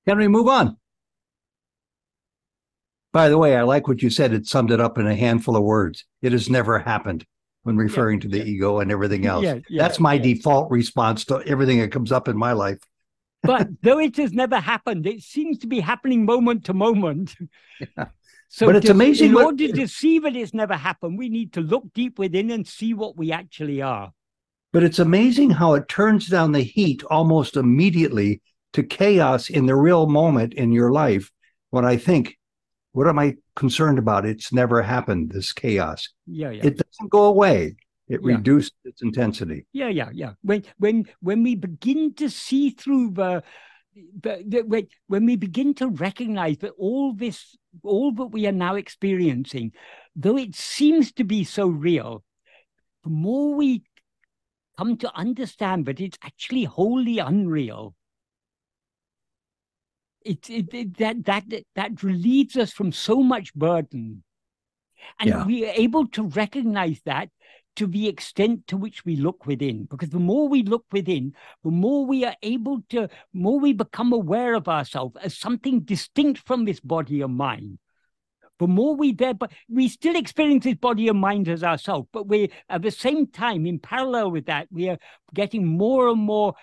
Can 0.06 0.18
we 0.18 0.28
move 0.28 0.46
on? 0.46 0.76
By 3.16 3.28
the 3.30 3.38
way, 3.38 3.56
I 3.56 3.62
like 3.62 3.88
what 3.88 4.02
you 4.02 4.10
said. 4.10 4.32
It 4.32 4.46
summed 4.46 4.70
it 4.70 4.80
up 4.80 4.98
in 4.98 5.06
a 5.06 5.14
handful 5.14 5.56
of 5.56 5.62
words. 5.62 6.04
It 6.20 6.32
has 6.32 6.50
never 6.50 6.78
happened 6.78 7.24
when 7.62 7.76
referring 7.76 8.18
yeah, 8.18 8.22
to 8.22 8.28
the 8.28 8.38
yeah. 8.38 8.44
ego 8.44 8.80
and 8.80 8.92
everything 8.92 9.24
else. 9.24 9.44
Yeah, 9.44 9.58
That's 9.70 9.98
my 9.98 10.18
default 10.18 10.70
response 10.70 11.24
to 11.26 11.42
everything 11.46 11.80
that 11.80 11.90
comes 11.92 12.12
up 12.12 12.28
in 12.28 12.36
my 12.36 12.52
life 12.52 12.78
but 13.46 13.68
though 13.82 13.98
it 13.98 14.16
has 14.16 14.32
never 14.32 14.58
happened, 14.58 15.06
it 15.06 15.22
seems 15.22 15.58
to 15.58 15.66
be 15.66 15.80
happening 15.80 16.24
moment 16.24 16.64
to 16.64 16.74
moment. 16.74 17.34
So 18.48 18.66
but 18.66 18.76
it's 18.76 18.88
amazing. 18.88 19.30
In 19.30 19.34
what... 19.34 19.46
order 19.46 19.68
to 19.68 19.88
see 19.88 20.20
that 20.20 20.36
it's 20.36 20.54
never 20.54 20.74
happened, 20.74 21.18
we 21.18 21.28
need 21.28 21.52
to 21.54 21.60
look 21.60 21.92
deep 21.94 22.16
within 22.16 22.52
and 22.52 22.66
see 22.66 22.94
what 22.94 23.16
we 23.16 23.32
actually 23.32 23.82
are. 23.82 24.12
But 24.72 24.84
it's 24.84 25.00
amazing 25.00 25.50
how 25.50 25.74
it 25.74 25.88
turns 25.88 26.28
down 26.28 26.52
the 26.52 26.62
heat 26.62 27.02
almost 27.10 27.56
immediately 27.56 28.40
to 28.72 28.84
chaos 28.84 29.50
in 29.50 29.66
the 29.66 29.74
real 29.74 30.06
moment 30.06 30.54
in 30.54 30.70
your 30.70 30.92
life. 30.92 31.32
When 31.70 31.84
I 31.84 31.96
think, 31.96 32.38
what 32.96 33.08
am 33.08 33.18
I 33.18 33.36
concerned 33.54 33.98
about? 33.98 34.24
It's 34.24 34.54
never 34.54 34.80
happened, 34.80 35.30
this 35.30 35.52
chaos. 35.52 36.08
Yeah, 36.26 36.48
yeah. 36.48 36.64
It 36.64 36.78
doesn't 36.78 37.10
go 37.10 37.24
away. 37.24 37.76
It 38.08 38.20
yeah. 38.22 38.36
reduced 38.36 38.72
its 38.84 39.02
intensity. 39.02 39.66
Yeah, 39.74 39.88
yeah, 39.88 40.08
yeah. 40.14 40.32
When 40.40 40.64
when 40.78 41.04
when 41.20 41.42
we 41.42 41.56
begin 41.56 42.14
to 42.14 42.30
see 42.30 42.70
through 42.70 43.12
uh, 43.18 43.42
the, 44.22 44.42
the, 44.48 44.62
the 44.62 44.88
when 45.08 45.26
we 45.26 45.36
begin 45.36 45.74
to 45.74 45.88
recognize 45.88 46.56
that 46.58 46.72
all 46.78 47.12
this, 47.12 47.54
all 47.82 48.12
that 48.12 48.28
we 48.28 48.46
are 48.46 48.52
now 48.66 48.76
experiencing, 48.76 49.72
though 50.14 50.38
it 50.38 50.54
seems 50.54 51.12
to 51.12 51.24
be 51.24 51.44
so 51.44 51.68
real, 51.68 52.24
the 53.04 53.10
more 53.10 53.54
we 53.54 53.82
come 54.78 54.96
to 54.96 55.14
understand 55.14 55.84
that 55.84 56.00
it's 56.00 56.18
actually 56.24 56.64
wholly 56.64 57.18
unreal. 57.18 57.94
It, 60.26 60.50
it, 60.50 60.74
it, 60.74 60.96
that 60.98 61.24
that 61.24 61.44
that 61.74 62.02
relieves 62.02 62.56
us 62.56 62.72
from 62.72 62.90
so 62.90 63.22
much 63.22 63.54
burden 63.54 64.24
and 65.20 65.30
yeah. 65.30 65.44
we 65.44 65.66
are 65.66 65.72
able 65.74 66.06
to 66.08 66.24
recognize 66.24 67.00
that 67.04 67.30
to 67.76 67.86
the 67.86 68.08
extent 68.08 68.66
to 68.68 68.76
which 68.76 69.04
we 69.04 69.16
look 69.16 69.46
within. 69.46 69.84
Because 69.84 70.10
the 70.10 70.18
more 70.18 70.48
we 70.48 70.62
look 70.62 70.84
within, 70.90 71.34
the 71.62 71.70
more 71.70 72.06
we 72.06 72.24
are 72.24 72.36
able 72.42 72.82
to, 72.90 73.08
more 73.32 73.60
we 73.60 73.72
become 73.72 74.12
aware 74.12 74.54
of 74.54 74.66
ourselves 74.68 75.16
as 75.22 75.36
something 75.36 75.80
distinct 75.80 76.40
from 76.46 76.64
this 76.64 76.80
body 76.80 77.20
and 77.20 77.36
mind. 77.36 77.78
The 78.58 78.66
more 78.66 78.96
we 78.96 79.12
there, 79.12 79.34
but 79.34 79.52
we 79.68 79.86
still 79.88 80.16
experience 80.16 80.64
this 80.64 80.76
body 80.76 81.08
and 81.08 81.20
mind 81.20 81.46
as 81.46 81.62
ourselves. 81.62 82.08
But 82.10 82.26
we, 82.26 82.50
at 82.70 82.80
the 82.80 82.90
same 82.90 83.26
time, 83.26 83.66
in 83.66 83.78
parallel 83.78 84.30
with 84.30 84.46
that, 84.46 84.68
we 84.70 84.88
are 84.88 84.96
getting 85.34 85.66
more 85.66 86.08
and 86.08 86.18
more 86.18 86.54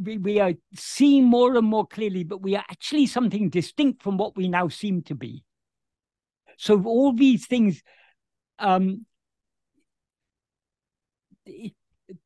we, 0.00 0.18
we 0.18 0.40
are 0.40 0.52
seeing 0.74 1.24
more 1.24 1.56
and 1.56 1.66
more 1.66 1.86
clearly, 1.86 2.24
but 2.24 2.42
we 2.42 2.56
are 2.56 2.64
actually 2.70 3.06
something 3.06 3.50
distinct 3.50 4.02
from 4.02 4.16
what 4.16 4.36
we 4.36 4.48
now 4.48 4.68
seem 4.68 5.02
to 5.02 5.14
be. 5.14 5.44
So 6.56 6.82
all 6.84 7.12
these 7.12 7.46
things 7.46 7.82
um, 8.58 9.06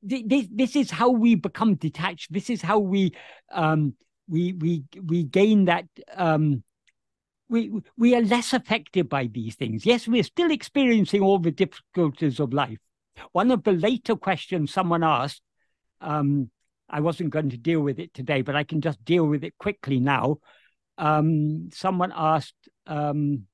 this, 0.03 0.47
this 0.51 0.77
is 0.77 0.91
how 0.91 1.11
we 1.11 1.35
become 1.35 1.75
detached. 1.75 2.33
This 2.33 2.51
is 2.51 2.63
how 2.63 2.79
we 2.79 3.15
um, 3.53 3.95
we 4.29 4.53
we 4.53 4.85
we 5.03 5.25
gain 5.25 5.67
that. 5.67 5.87
Um, 6.15 6.63
we 7.49 7.73
we 7.97 8.15
are 8.15 8.23
less 8.23 8.53
affected 8.53 9.09
by 9.09 9.27
these 9.27 9.55
things. 9.55 9.87
Yes, 9.87 10.07
we're 10.07 10.23
still 10.23 10.51
experiencing 10.51 11.23
all 11.23 11.39
the 11.39 11.51
difficulties 11.51 12.41
of 12.41 12.53
life. 12.53 12.79
One 13.33 13.51
of 13.51 13.65
the 13.65 13.73
later 13.73 14.17
questions 14.17 14.73
someone 14.73 15.03
asked, 15.03 15.43
um, 16.01 16.51
I 16.89 17.01
wasn't 17.01 17.31
going 17.31 17.51
to 17.51 17.57
deal 17.57 17.81
with 17.81 17.99
it 17.99 18.15
today, 18.15 18.43
but 18.43 18.57
I 18.57 18.65
can 18.65 18.81
just 18.81 19.05
deal 19.05 19.27
with 19.27 19.45
it 19.45 19.57
quickly 19.59 20.01
now. 20.01 20.39
Um, 20.97 21.69
someone 21.73 22.13
asked. 22.15 22.69
Um, 22.87 23.45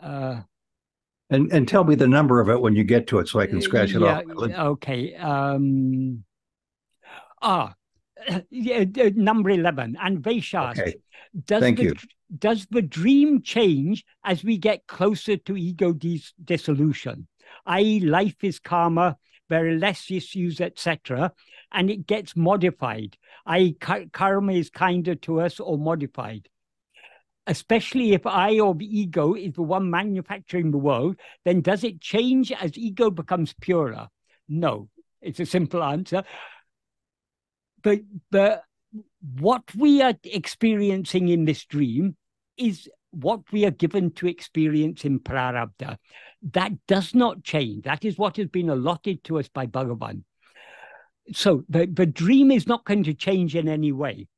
uh, 0.00 0.40
and 1.30 1.50
and 1.52 1.66
tell 1.66 1.84
me 1.84 1.94
the 1.94 2.06
number 2.06 2.40
of 2.40 2.50
it 2.50 2.60
when 2.60 2.76
you 2.76 2.84
get 2.84 3.06
to 3.08 3.18
it 3.18 3.28
so 3.28 3.40
I 3.40 3.46
can 3.46 3.60
scratch 3.60 3.94
it 3.94 4.00
yeah, 4.00 4.18
off. 4.18 4.50
Okay. 4.50 5.14
Um, 5.14 6.24
ah, 7.40 7.74
yeah, 8.50 8.84
number 9.14 9.50
11. 9.50 9.96
And 10.00 10.18
Vaishas, 10.18 10.78
okay. 10.78 10.94
does, 11.46 11.60
Thank 11.60 11.78
the, 11.78 11.84
you. 11.84 11.94
does 12.38 12.66
the 12.70 12.82
dream 12.82 13.42
change 13.42 14.04
as 14.24 14.44
we 14.44 14.58
get 14.58 14.86
closer 14.86 15.36
to 15.36 15.56
ego 15.56 15.92
dis- 15.92 16.34
dissolution? 16.44 17.26
I.e., 17.66 18.00
life 18.00 18.42
is 18.42 18.58
calmer, 18.58 19.16
are 19.50 19.78
less 19.78 20.10
issues, 20.10 20.60
etc., 20.60 21.32
and 21.70 21.90
it 21.90 22.06
gets 22.06 22.36
modified. 22.36 23.16
I.e., 23.46 23.76
karma 24.12 24.52
is 24.52 24.70
kinder 24.70 25.14
to 25.16 25.40
us 25.40 25.60
or 25.60 25.76
modified. 25.78 26.48
especially 27.46 28.12
if 28.12 28.26
I 28.26 28.58
or 28.58 28.74
the 28.74 28.86
ego 28.86 29.34
is 29.34 29.54
the 29.54 29.62
one 29.62 29.90
manufacturing 29.90 30.70
the 30.70 30.78
world, 30.78 31.16
then 31.44 31.60
does 31.60 31.84
it 31.84 32.00
change 32.00 32.52
as 32.52 32.76
ego 32.76 33.10
becomes 33.10 33.54
purer? 33.60 34.08
No, 34.48 34.88
it's 35.20 35.40
a 35.40 35.46
simple 35.46 35.82
answer. 35.82 36.24
But 37.82 38.00
but 38.30 38.64
what 39.38 39.62
we 39.74 40.00
are 40.00 40.14
experiencing 40.24 41.28
in 41.28 41.44
this 41.44 41.64
dream 41.64 42.16
is 42.56 42.88
what 43.16 43.40
we 43.52 43.64
are 43.64 43.70
given 43.70 44.10
to 44.12 44.26
experience 44.26 45.04
in 45.04 45.20
prarabdha. 45.20 45.98
That 46.52 46.72
does 46.86 47.14
not 47.14 47.42
change. 47.42 47.84
That 47.84 48.04
is 48.04 48.18
what 48.18 48.36
has 48.36 48.48
been 48.48 48.70
allotted 48.70 49.24
to 49.24 49.38
us 49.38 49.48
by 49.48 49.66
Bhagavan. 49.66 50.24
So 51.32 51.64
the, 51.68 51.86
the 51.86 52.06
dream 52.06 52.50
is 52.50 52.66
not 52.66 52.84
going 52.84 53.04
to 53.04 53.14
change 53.14 53.56
in 53.56 53.68
any 53.68 53.92
way. 53.92 54.28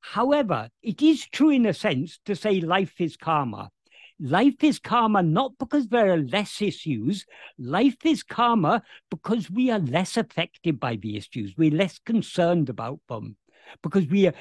However, 0.00 0.68
it 0.82 1.02
is 1.02 1.26
true 1.26 1.50
in 1.50 1.66
a 1.66 1.74
sense 1.74 2.18
to 2.26 2.36
say 2.36 2.60
life 2.60 3.00
is 3.00 3.16
calmer. 3.16 3.68
Life 4.18 4.64
is 4.64 4.78
calmer 4.78 5.22
not 5.22 5.52
because 5.58 5.88
there 5.88 6.12
are 6.12 6.16
less 6.16 6.62
issues. 6.62 7.26
Life 7.58 8.04
is 8.04 8.22
calmer 8.22 8.82
because 9.10 9.50
we 9.50 9.70
are 9.70 9.78
less 9.78 10.16
affected 10.16 10.80
by 10.80 10.96
the 10.96 11.16
issues. 11.16 11.54
We're 11.56 11.74
less 11.74 11.98
concerned 11.98 12.68
about 12.70 13.00
them 13.08 13.36
because 13.82 14.06
we 14.06 14.26
are 14.26 14.34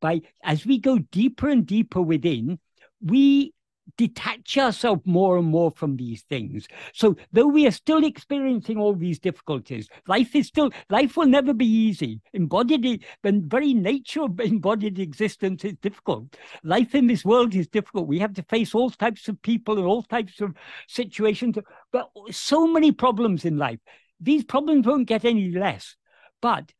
by 0.00 0.22
as 0.42 0.66
we 0.66 0.78
go 0.78 0.98
deeper 0.98 1.48
and 1.48 1.66
deeper 1.66 2.02
within, 2.02 2.58
we 3.00 3.52
detach 3.96 4.58
ourselves 4.58 5.02
more 5.04 5.38
and 5.38 5.46
more 5.46 5.70
from 5.70 5.96
these 5.96 6.22
things. 6.22 6.66
So 6.92 7.16
though 7.32 7.46
we 7.46 7.66
are 7.66 7.72
still 7.72 8.04
experiencing 8.04 8.78
all 8.78 8.94
these 8.94 9.18
difficulties, 9.18 9.88
life 10.08 10.34
is 10.34 10.48
still 10.48 10.70
life 10.90 11.16
will 11.16 11.26
never 11.26 11.54
be 11.54 11.66
easy. 11.66 12.20
Embodied 12.32 12.82
the 13.22 13.42
very 13.46 13.74
nature 13.74 14.22
of 14.22 14.40
embodied 14.40 14.98
existence 14.98 15.64
is 15.64 15.74
difficult. 15.80 16.36
Life 16.62 16.94
in 16.94 17.06
this 17.06 17.24
world 17.24 17.54
is 17.54 17.68
difficult. 17.68 18.08
We 18.08 18.18
have 18.18 18.34
to 18.34 18.42
face 18.42 18.74
all 18.74 18.90
types 18.90 19.28
of 19.28 19.40
people 19.42 19.78
and 19.78 19.86
all 19.86 20.02
types 20.02 20.40
of 20.40 20.54
situations, 20.88 21.56
but 21.92 22.10
so 22.30 22.66
many 22.66 22.92
problems 22.92 23.44
in 23.44 23.56
life. 23.56 23.80
These 24.20 24.44
problems 24.44 24.86
won't 24.86 25.08
get 25.08 25.24
any 25.24 25.50
less, 25.50 25.96
but 26.40 26.72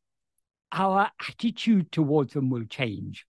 our 0.72 1.10
attitude 1.28 1.93
towards 1.93 2.32
them 2.32 2.51
will 2.51 2.64
change. 2.64 3.26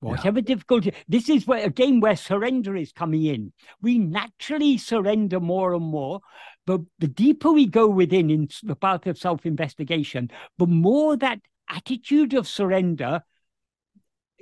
Whatever 0.00 0.38
yeah. 0.38 0.44
difficulty, 0.46 0.94
this 1.08 1.28
is 1.28 1.46
where 1.46 1.64
again 1.64 2.00
where 2.00 2.16
surrender 2.16 2.74
is 2.74 2.90
coming 2.90 3.24
in. 3.24 3.52
We 3.82 3.98
naturally 3.98 4.78
surrender 4.78 5.40
more 5.40 5.74
and 5.74 5.84
more, 5.84 6.20
but 6.66 6.80
the 6.98 7.06
deeper 7.06 7.52
we 7.52 7.66
go 7.66 7.86
within 7.86 8.30
in 8.30 8.48
the 8.62 8.76
path 8.76 9.06
of 9.06 9.18
self-investigation, 9.18 10.30
the 10.56 10.66
more 10.66 11.16
that 11.18 11.40
attitude 11.68 12.32
of 12.32 12.48
surrender 12.48 13.22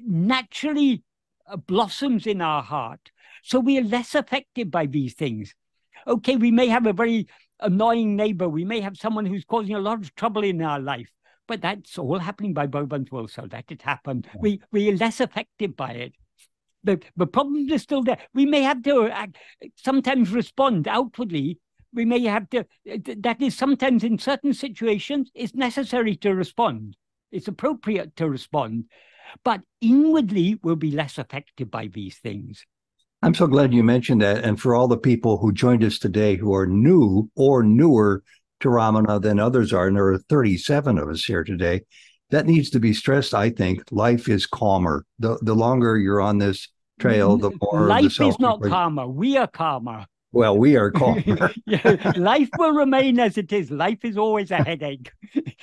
naturally 0.00 1.02
uh, 1.50 1.56
blossoms 1.56 2.26
in 2.26 2.40
our 2.40 2.62
heart. 2.62 3.10
So 3.42 3.58
we 3.58 3.78
are 3.78 3.84
less 3.84 4.14
affected 4.14 4.70
by 4.70 4.86
these 4.86 5.14
things. 5.14 5.54
Okay, 6.06 6.36
we 6.36 6.52
may 6.52 6.68
have 6.68 6.86
a 6.86 6.92
very 6.92 7.26
annoying 7.60 8.14
neighbor. 8.14 8.48
We 8.48 8.64
may 8.64 8.80
have 8.80 8.96
someone 8.96 9.26
who's 9.26 9.44
causing 9.44 9.74
a 9.74 9.80
lot 9.80 10.00
of 10.00 10.14
trouble 10.14 10.44
in 10.44 10.62
our 10.62 10.78
life. 10.78 11.10
But 11.48 11.62
that's 11.62 11.98
all 11.98 12.18
happening 12.18 12.54
by 12.54 12.66
Bhagavan's 12.66 13.10
will, 13.10 13.26
so 13.26 13.46
that 13.50 13.64
it 13.70 13.82
happened. 13.82 14.28
We 14.38 14.60
we 14.70 14.90
are 14.90 14.96
less 14.96 15.18
affected 15.20 15.76
by 15.76 15.92
it. 15.92 16.12
The 16.84 17.00
the 17.16 17.26
problems 17.26 17.72
are 17.72 17.78
still 17.78 18.02
there. 18.02 18.18
We 18.34 18.46
may 18.46 18.62
have 18.62 18.82
to 18.84 19.08
act, 19.08 19.38
sometimes 19.74 20.30
respond 20.30 20.86
outwardly. 20.86 21.58
We 21.92 22.04
may 22.04 22.20
have 22.24 22.48
to. 22.50 22.60
Uh, 22.60 22.98
that 23.18 23.40
is 23.40 23.56
sometimes 23.56 24.04
in 24.04 24.18
certain 24.18 24.54
situations 24.54 25.30
it's 25.34 25.54
necessary 25.54 26.14
to 26.16 26.34
respond. 26.34 26.96
It's 27.32 27.48
appropriate 27.48 28.14
to 28.16 28.28
respond, 28.28 28.84
but 29.42 29.62
inwardly 29.80 30.58
we'll 30.62 30.76
be 30.76 30.92
less 30.92 31.18
affected 31.18 31.70
by 31.70 31.88
these 31.88 32.18
things. 32.18 32.64
I'm 33.20 33.34
so 33.34 33.48
glad 33.48 33.74
you 33.74 33.82
mentioned 33.82 34.22
that. 34.22 34.44
And 34.44 34.60
for 34.60 34.76
all 34.76 34.86
the 34.86 34.96
people 34.96 35.38
who 35.38 35.52
joined 35.52 35.82
us 35.82 35.98
today 35.98 36.36
who 36.36 36.54
are 36.54 36.66
new 36.66 37.28
or 37.34 37.64
newer 37.64 38.22
to 38.60 38.68
Ramana 38.68 39.20
than 39.20 39.38
others 39.38 39.72
are, 39.72 39.86
and 39.86 39.96
there 39.96 40.08
are 40.08 40.18
37 40.18 40.98
of 40.98 41.08
us 41.08 41.24
here 41.24 41.44
today. 41.44 41.82
That 42.30 42.46
needs 42.46 42.70
to 42.70 42.80
be 42.80 42.92
stressed. 42.92 43.34
I 43.34 43.50
think 43.50 43.82
life 43.90 44.28
is 44.28 44.46
calmer. 44.46 45.06
The 45.18 45.38
the 45.40 45.54
longer 45.54 45.96
you're 45.96 46.20
on 46.20 46.38
this 46.38 46.68
trail, 47.00 47.38
the 47.38 47.52
more 47.62 47.86
life 47.86 48.20
is 48.20 48.38
not 48.38 48.62
calmer. 48.62 49.06
We 49.06 49.36
are 49.36 49.46
calmer. 49.46 50.04
Well, 50.32 50.58
we 50.58 50.76
are 50.76 50.90
calmer. 50.90 51.50
yeah, 51.66 52.12
life 52.16 52.50
will 52.58 52.72
remain 52.72 53.18
as 53.18 53.38
it 53.38 53.50
is. 53.50 53.70
Life 53.70 54.04
is 54.04 54.18
always 54.18 54.50
a 54.50 54.62
headache. 54.62 55.10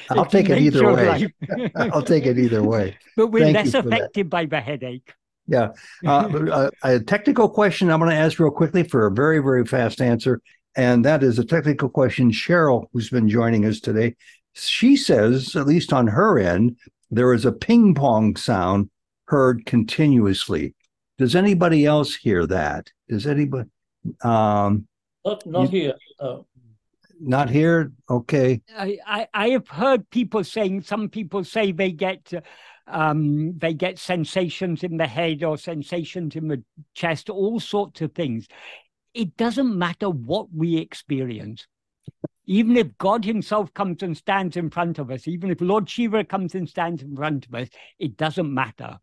I'll 0.09 0.25
take 0.25 0.49
it 0.49 0.57
either 0.57 0.91
way. 0.91 1.31
I'll 1.75 2.01
take 2.01 2.25
it 2.25 2.39
either 2.39 2.63
way. 2.63 2.97
But 3.15 3.27
we're 3.27 3.43
Thank 3.43 3.57
less 3.57 3.73
affected 3.75 4.29
by 4.29 4.47
the 4.47 4.59
headache. 4.59 5.13
Yeah. 5.47 5.73
Uh, 6.05 6.69
a, 6.83 6.93
a, 6.95 6.99
technical 6.99 7.49
question 7.49 7.91
I'm 7.91 7.99
going 7.99 8.11
to 8.11 8.17
ask 8.17 8.39
real 8.39 8.51
quickly 8.51 8.83
for 8.83 9.05
a 9.05 9.11
very, 9.11 9.39
very 9.39 9.65
fast 9.65 10.01
answer. 10.01 10.41
And 10.75 11.05
that 11.05 11.23
is 11.23 11.39
a 11.39 11.45
technical 11.45 11.89
question. 11.89 12.31
Cheryl, 12.31 12.85
who's 12.91 13.09
been 13.09 13.29
joining 13.29 13.65
us 13.65 13.79
today, 13.79 14.15
she 14.53 14.95
says, 14.95 15.55
at 15.55 15.67
least 15.67 15.93
on 15.93 16.07
her 16.07 16.37
end, 16.37 16.77
there 17.11 17.33
is 17.33 17.45
a 17.45 17.51
ping 17.51 17.95
pong 17.95 18.35
sound 18.35 18.89
heard 19.27 19.65
continuously. 19.65 20.73
Does 21.17 21.35
anybody 21.35 21.85
else 21.85 22.15
hear 22.15 22.45
that? 22.47 22.91
Does 23.07 23.25
anybody? 23.25 23.69
Um, 24.21 24.87
not 25.23 25.45
not 25.45 25.73
you, 25.73 25.79
here. 25.79 25.93
Oh. 26.19 26.45
Not 27.19 27.49
here. 27.49 27.93
Okay. 28.09 28.61
I, 28.77 28.97
I, 29.07 29.27
I 29.33 29.49
have 29.49 29.67
heard 29.69 30.09
people 30.09 30.43
saying. 30.43 30.81
Some 30.81 31.09
people 31.09 31.43
say 31.43 31.71
they 31.71 31.91
get. 31.91 32.31
Um, 32.87 33.57
they 33.57 33.73
get 33.73 33.97
sensations 33.97 34.83
in 34.83 34.97
the 34.97 35.07
head 35.07 35.43
or 35.43 35.57
sensations 35.57 36.35
in 36.35 36.47
the 36.47 36.61
chest, 36.93 37.31
all 37.31 37.59
sorts 37.59 38.01
of 38.01 38.13
things 38.13 38.47
it 39.15 39.37
doesn't 39.37 39.77
matter 39.77 40.09
what 40.09 40.47
we 40.53 40.77
experience. 40.77 41.65
Even 42.45 42.77
if 42.77 42.95
God 42.99 43.25
Himself 43.25 43.73
comes 43.73 44.03
and 44.03 44.15
stands 44.15 44.55
in 44.57 44.69
front 44.69 44.99
of 44.99 45.09
us, 45.09 45.27
even 45.27 45.49
if 45.49 45.61
Lord 45.61 45.89
Shiva 45.89 46.23
comes 46.23 46.53
and 46.53 46.69
stands 46.69 47.01
in 47.01 47.15
front 47.15 47.47
of 47.47 47.55
us, 47.55 47.69
it 47.97 48.17
doesn't 48.17 48.53
matter. 48.53 48.99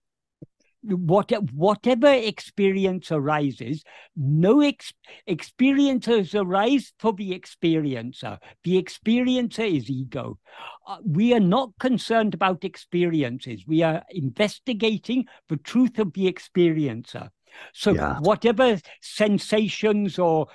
What, 0.85 1.31
whatever 1.53 2.13
experience 2.13 3.11
arises, 3.11 3.85
no 4.17 4.61
ex- 4.61 4.93
experiences 5.27 6.35
arise 6.35 6.93
for 6.99 7.13
the 7.13 7.39
experiencer. 7.39 8.39
The 8.65 8.83
experiencer 8.83 9.77
is 9.77 9.89
ego. 9.89 10.39
Uh, 10.87 10.99
we 11.05 11.35
are 11.35 11.41
not 11.41 11.71
concerned 11.79 12.35
about 12.35 12.65
experiences. 12.65 13.65
We 13.67 13.83
are 13.83 14.03
investigating 14.11 15.27
the 15.49 15.57
truth 15.57 15.99
of 15.99 16.13
the 16.13 16.31
experiencer. 16.31 17.31
So 17.73 17.93
yeah. 17.93 18.19
whatever 18.21 18.79
sensations 19.01 20.19
or 20.19 20.49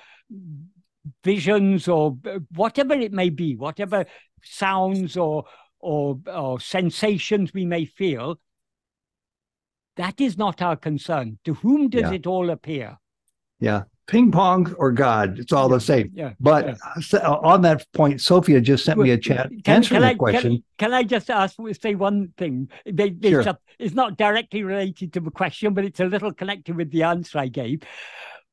visions 1.24 1.88
or 1.88 2.18
whatever 2.54 2.94
it 2.94 3.12
may 3.12 3.30
be, 3.30 3.56
whatever 3.56 4.06
sounds 4.42 5.16
or 5.16 5.44
or, 5.80 6.18
or 6.26 6.58
sensations 6.58 7.54
we 7.54 7.64
may 7.64 7.84
feel, 7.84 8.40
that 9.96 10.20
is 10.20 10.36
not 10.36 10.60
our 10.60 10.74
concern. 10.74 11.38
To 11.44 11.54
whom 11.54 11.88
does 11.88 12.02
yeah. 12.02 12.12
it 12.12 12.26
all 12.26 12.50
appear? 12.50 12.98
Yeah 13.60 13.84
ping 14.08 14.32
pong 14.32 14.74
or 14.78 14.90
God, 14.90 15.38
it's 15.38 15.52
all 15.52 15.68
the 15.68 15.80
same. 15.80 16.10
Yeah. 16.14 16.32
But 16.40 16.76
yeah. 17.12 17.20
Uh, 17.20 17.38
on 17.42 17.62
that 17.62 17.86
point, 17.92 18.20
Sophia 18.20 18.60
just 18.60 18.84
sent 18.84 18.98
me 18.98 19.10
a 19.10 19.18
chat 19.18 19.50
can, 19.62 19.76
answering 19.76 20.00
can 20.00 20.08
I, 20.08 20.14
question. 20.14 20.50
Can, 20.50 20.62
can, 20.78 20.94
I 20.94 21.04
just 21.04 21.30
ask, 21.30 21.56
say 21.80 21.94
one 21.94 22.32
thing? 22.36 22.70
They, 22.84 23.10
they 23.10 23.30
sure. 23.30 23.44
Just, 23.44 23.58
it's 23.78 23.94
not 23.94 24.16
directly 24.16 24.64
related 24.64 25.12
to 25.12 25.20
the 25.20 25.30
question, 25.30 25.74
but 25.74 25.84
it's 25.84 26.00
a 26.00 26.06
little 26.06 26.32
connected 26.32 26.74
with 26.74 26.90
the 26.90 27.04
answer 27.04 27.38
I 27.38 27.48
gave. 27.48 27.82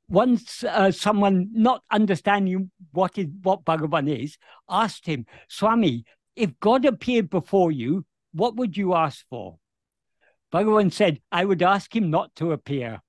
Once 0.07 0.63
uh, 0.63 0.91
someone 0.91 1.49
not 1.51 1.81
understanding 1.89 2.69
what 2.91 3.17
is 3.17 3.25
what 3.41 3.65
Bhagavan 3.65 4.23
is 4.23 4.37
asked 4.69 5.07
him, 5.07 5.25
Swami, 5.47 6.05
if 6.35 6.59
God 6.59 6.85
appeared 6.85 7.29
before 7.29 7.71
you, 7.71 8.05
what 8.33 8.55
would 8.57 8.77
you 8.77 8.93
ask 8.93 9.25
for? 9.29 9.57
Bhagavan 10.53 10.91
said, 10.91 11.21
I 11.31 11.45
would 11.45 11.63
ask 11.63 11.95
him 11.95 12.11
not 12.11 12.35
to 12.35 12.51
appear. 12.51 13.01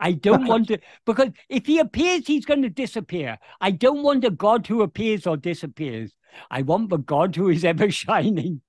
I 0.00 0.12
don't 0.12 0.46
want 0.46 0.68
to, 0.68 0.78
because 1.04 1.28
if 1.48 1.66
he 1.66 1.78
appears, 1.78 2.26
he's 2.26 2.44
going 2.44 2.62
to 2.62 2.70
disappear. 2.70 3.38
I 3.60 3.70
don't 3.70 4.02
want 4.02 4.24
a 4.24 4.30
God 4.30 4.66
who 4.66 4.82
appears 4.82 5.26
or 5.26 5.36
disappears. 5.36 6.12
I 6.50 6.62
want 6.62 6.88
the 6.88 6.96
God 6.96 7.36
who 7.36 7.48
is 7.50 7.64
ever 7.64 7.90
shining. 7.90 8.62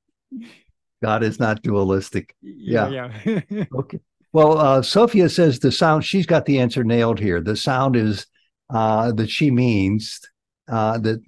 God 1.01 1.23
is 1.23 1.39
not 1.39 1.63
dualistic. 1.63 2.35
Yeah. 2.41 3.11
yeah. 3.25 3.41
okay. 3.75 3.99
Well, 4.33 4.57
uh, 4.57 4.81
Sophia 4.81 5.29
says 5.29 5.59
the 5.59 5.71
sound, 5.71 6.05
she's 6.05 6.25
got 6.25 6.45
the 6.45 6.59
answer 6.59 6.83
nailed 6.83 7.19
here. 7.19 7.41
The 7.41 7.55
sound 7.55 7.95
is 7.95 8.27
uh, 8.69 9.11
that 9.13 9.29
she 9.29 9.51
means 9.51 10.21
uh, 10.71 10.97
that 10.99 11.21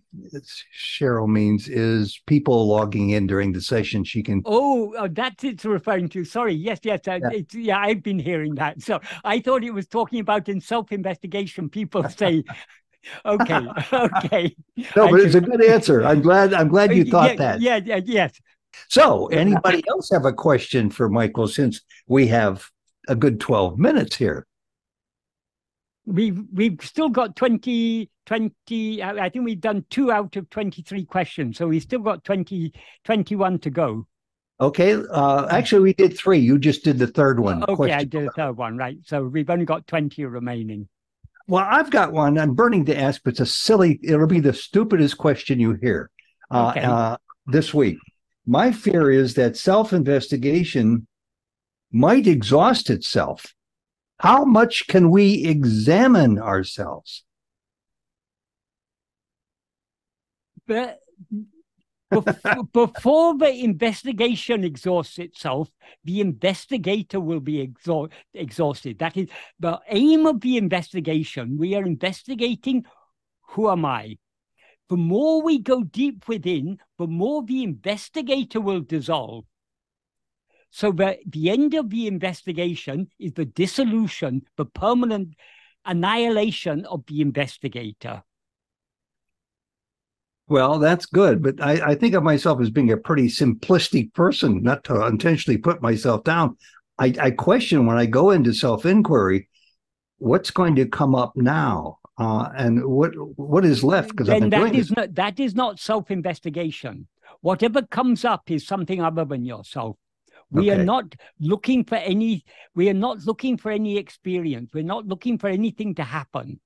Cheryl 0.73 1.27
means 1.27 1.67
is 1.67 2.21
people 2.27 2.65
logging 2.65 3.09
in 3.09 3.27
during 3.27 3.51
the 3.51 3.59
session. 3.59 4.05
She 4.05 4.23
can. 4.23 4.41
Oh, 4.45 4.95
oh 4.97 5.09
that's 5.09 5.43
it's 5.43 5.65
referring 5.65 6.07
to. 6.09 6.23
Sorry. 6.23 6.53
Yes, 6.53 6.79
yes. 6.83 7.01
Uh, 7.05 7.19
yeah. 7.29 7.41
yeah, 7.51 7.77
I've 7.77 8.01
been 8.01 8.19
hearing 8.19 8.55
that. 8.55 8.81
So 8.81 9.01
I 9.25 9.41
thought 9.41 9.65
it 9.65 9.71
was 9.71 9.85
talking 9.85 10.21
about 10.21 10.47
in 10.47 10.61
self-investigation. 10.61 11.69
People 11.69 12.07
say. 12.07 12.45
okay, 13.25 13.67
okay. 13.93 14.55
No, 14.95 15.09
but 15.09 15.19
it's 15.19 15.35
a 15.35 15.41
good 15.41 15.61
answer. 15.61 16.05
I'm 16.05 16.21
glad. 16.21 16.53
I'm 16.53 16.69
glad 16.69 16.95
you 16.95 17.03
thought 17.03 17.31
yeah, 17.31 17.35
that. 17.35 17.61
Yeah, 17.61 17.79
yeah, 17.83 17.99
yes. 18.05 18.39
So, 18.87 19.27
anybody 19.27 19.83
else 19.89 20.09
have 20.13 20.23
a 20.23 20.33
question 20.33 20.89
for 20.89 21.09
Michael? 21.09 21.49
Since 21.49 21.81
we 22.07 22.27
have 22.27 22.65
a 23.09 23.15
good 23.15 23.41
twelve 23.41 23.77
minutes 23.77 24.15
here. 24.15 24.47
we've 26.05 26.41
we've 26.53 26.79
still 26.81 27.09
got 27.09 27.35
20 27.35 28.09
20 28.25 29.03
i 29.03 29.29
think 29.29 29.45
we've 29.45 29.59
done 29.61 29.83
two 29.89 30.11
out 30.11 30.35
of 30.35 30.49
23 30.49 31.05
questions 31.05 31.57
so 31.57 31.67
we've 31.67 31.81
still 31.83 31.99
got 31.99 32.23
20 32.23 32.73
21 33.03 33.59
to 33.59 33.69
go 33.69 34.07
Okay. 34.61 34.93
Uh, 35.11 35.47
actually, 35.49 35.81
we 35.81 35.93
did 35.93 36.15
three. 36.17 36.37
You 36.37 36.57
just 36.59 36.83
did 36.85 36.97
the 36.99 37.07
third 37.07 37.39
one. 37.39 37.63
okay 37.67 37.91
i 37.91 38.03
did 38.03 38.27
a 38.27 38.31
third 38.31 38.53
one 38.55 38.77
right 38.77 38.97
so 39.03 39.23
we've 39.25 39.49
only 39.49 39.65
got 39.65 39.85
20 39.87 40.23
remaining 40.25 40.87
Well, 41.47 41.65
I've 41.69 41.89
got 41.89 42.13
one. 42.13 42.37
I'm 42.37 42.53
burning 42.53 42.85
to 42.85 42.97
ask, 42.97 43.21
but 43.23 43.31
it's 43.31 43.39
a 43.41 43.45
silly. 43.45 43.99
It'll 44.03 44.27
be 44.27 44.39
the 44.39 44.53
stupidest 44.53 45.17
question 45.17 45.59
you 45.59 45.73
hear 45.81 46.09
uh, 46.51 46.69
Okay. 46.69 46.81
uh, 46.81 47.17
this 47.47 47.73
week. 47.73 47.97
My 48.45 48.71
fear 48.71 49.11
is 49.11 49.33
that 49.33 49.57
self-investigation 49.57 51.07
might 51.91 52.27
exhaust 52.27 52.89
itself. 52.89 53.53
How 54.19 54.45
much 54.45 54.87
can 54.87 55.09
we 55.09 55.43
examine 55.45 56.39
ourselves? 56.39 57.23
But 60.67 60.99
bef- 62.13 62.71
before 62.73 63.37
the 63.37 63.49
investigation 63.49 64.63
exhausts 64.63 65.19
itself, 65.19 65.69
the 66.03 66.21
investigator 66.21 67.19
will 67.19 67.39
be 67.39 67.67
exha- 67.67 68.11
exhausted. 68.33 68.99
That 68.99 69.17
is 69.17 69.27
the 69.59 69.79
aim 69.89 70.25
of 70.25 70.41
the 70.41 70.57
investigation. 70.57 71.57
We 71.57 71.75
are 71.75 71.83
investigating 71.83 72.85
who 73.49 73.69
am 73.69 73.85
I? 73.85 74.17
The 74.89 74.97
more 74.97 75.41
we 75.41 75.59
go 75.59 75.83
deep 75.83 76.27
within, 76.27 76.79
the 76.97 77.07
more 77.07 77.43
the 77.43 77.63
investigator 77.63 78.59
will 78.59 78.81
dissolve. 78.81 79.45
So 80.71 80.91
the, 80.91 81.17
the 81.27 81.51
end 81.51 81.75
of 81.75 81.89
the 81.89 82.07
investigation 82.07 83.07
is 83.19 83.33
the 83.33 83.45
dissolution, 83.45 84.41
the 84.57 84.65
permanent 84.65 85.35
annihilation 85.85 86.85
of 86.85 87.05
the 87.05 87.21
investigator. 87.21 88.23
Well, 90.47 90.77
that's 90.77 91.05
good, 91.05 91.41
but 91.41 91.61
I, 91.61 91.91
I 91.91 91.95
think 91.95 92.15
of 92.15 92.23
myself 92.23 92.59
as 92.61 92.69
being 92.69 92.91
a 92.91 92.97
pretty 92.97 93.27
simplistic 93.27 94.13
person, 94.13 94.61
not 94.61 94.83
to 94.85 95.05
intentionally 95.05 95.57
put 95.57 95.81
myself 95.81 96.23
down. 96.25 96.57
I, 96.99 97.13
I 97.19 97.31
question 97.31 97.85
when 97.85 97.97
I 97.97 98.05
go 98.05 98.31
into 98.31 98.53
self 98.53 98.85
inquiry, 98.85 99.49
what's 100.17 100.51
going 100.51 100.75
to 100.75 100.85
come 100.85 101.15
up 101.15 101.33
now, 101.35 101.99
uh, 102.17 102.49
and 102.55 102.85
what 102.85 103.11
what 103.37 103.65
is 103.65 103.83
left 103.83 104.09
because 104.09 104.29
I've 104.29 104.41
been 104.41 104.49
that 104.51 104.59
doing 104.59 104.75
is 104.75 104.89
this. 104.89 104.97
not 104.97 105.15
that 105.15 105.39
is 105.39 105.55
not 105.55 105.79
self-investigation. 105.79 107.07
Whatever 107.41 107.81
comes 107.81 108.23
up 108.23 108.51
is 108.51 108.67
something 108.67 109.01
other 109.01 109.25
than 109.25 109.45
yourself. 109.45 109.97
We 110.51 110.69
are 110.69 110.83
not 110.83 111.15
looking 111.39 111.83
for 111.83 111.95
any. 111.95 112.45
We 112.75 112.89
are 112.89 112.93
not 112.93 113.25
looking 113.25 113.57
for 113.57 113.71
any 113.71 113.97
experience. 113.97 114.69
We're 114.73 114.83
not 114.83 115.07
looking 115.07 115.39
for 115.39 115.47
anything 115.47 115.95
to 115.95 116.03
happen. 116.03 116.59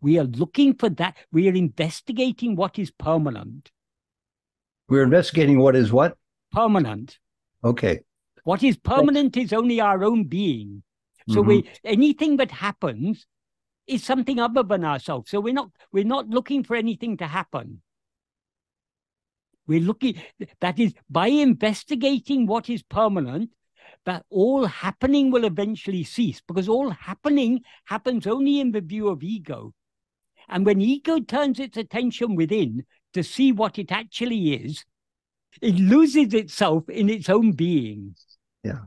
We 0.00 0.18
are 0.18 0.24
looking 0.24 0.74
for 0.74 0.88
that. 0.90 1.16
We 1.30 1.48
are 1.48 1.54
investigating 1.54 2.56
what 2.56 2.78
is 2.78 2.90
permanent. 2.90 3.70
We're 4.88 5.02
investigating 5.02 5.58
what 5.58 5.76
is 5.76 5.92
what. 5.92 6.16
Permanent. 6.52 7.18
Okay, 7.62 8.00
What 8.44 8.62
is 8.62 8.76
permanent 8.76 9.36
is 9.36 9.52
only 9.52 9.80
our 9.80 10.02
own 10.02 10.24
being. 10.24 10.82
So 11.28 11.42
we 11.42 11.62
mm-hmm. 11.62 11.72
anything 11.84 12.36
that 12.38 12.50
happens 12.50 13.26
is 13.86 14.02
something 14.02 14.40
other 14.40 14.62
than 14.62 14.84
ourselves. 14.84 15.30
So 15.30 15.40
we're 15.40 15.54
not 15.54 15.70
we're 15.92 16.04
not 16.04 16.28
looking 16.28 16.64
for 16.64 16.74
anything 16.74 17.18
to 17.18 17.26
happen. 17.26 17.82
We're 19.66 19.80
looking 19.80 20.20
that 20.60 20.78
is 20.78 20.94
by 21.08 21.28
investigating 21.28 22.46
what 22.46 22.70
is 22.70 22.82
permanent, 22.82 23.50
that 24.06 24.24
all 24.30 24.64
happening 24.64 25.30
will 25.30 25.44
eventually 25.44 26.02
cease 26.02 26.40
because 26.46 26.68
all 26.68 26.90
happening 26.90 27.60
happens 27.84 28.26
only 28.26 28.58
in 28.60 28.72
the 28.72 28.80
view 28.80 29.08
of 29.08 29.22
ego. 29.22 29.74
And 30.50 30.66
when 30.66 30.80
ego 30.80 31.20
turns 31.20 31.58
its 31.58 31.76
attention 31.76 32.34
within 32.34 32.84
to 33.14 33.22
see 33.22 33.52
what 33.52 33.78
it 33.78 33.90
actually 33.90 34.54
is, 34.54 34.84
it 35.62 35.76
loses 35.76 36.34
itself 36.34 36.88
in 36.88 37.08
its 37.08 37.28
own 37.28 37.52
being. 37.52 38.14
Yeah. 38.62 38.80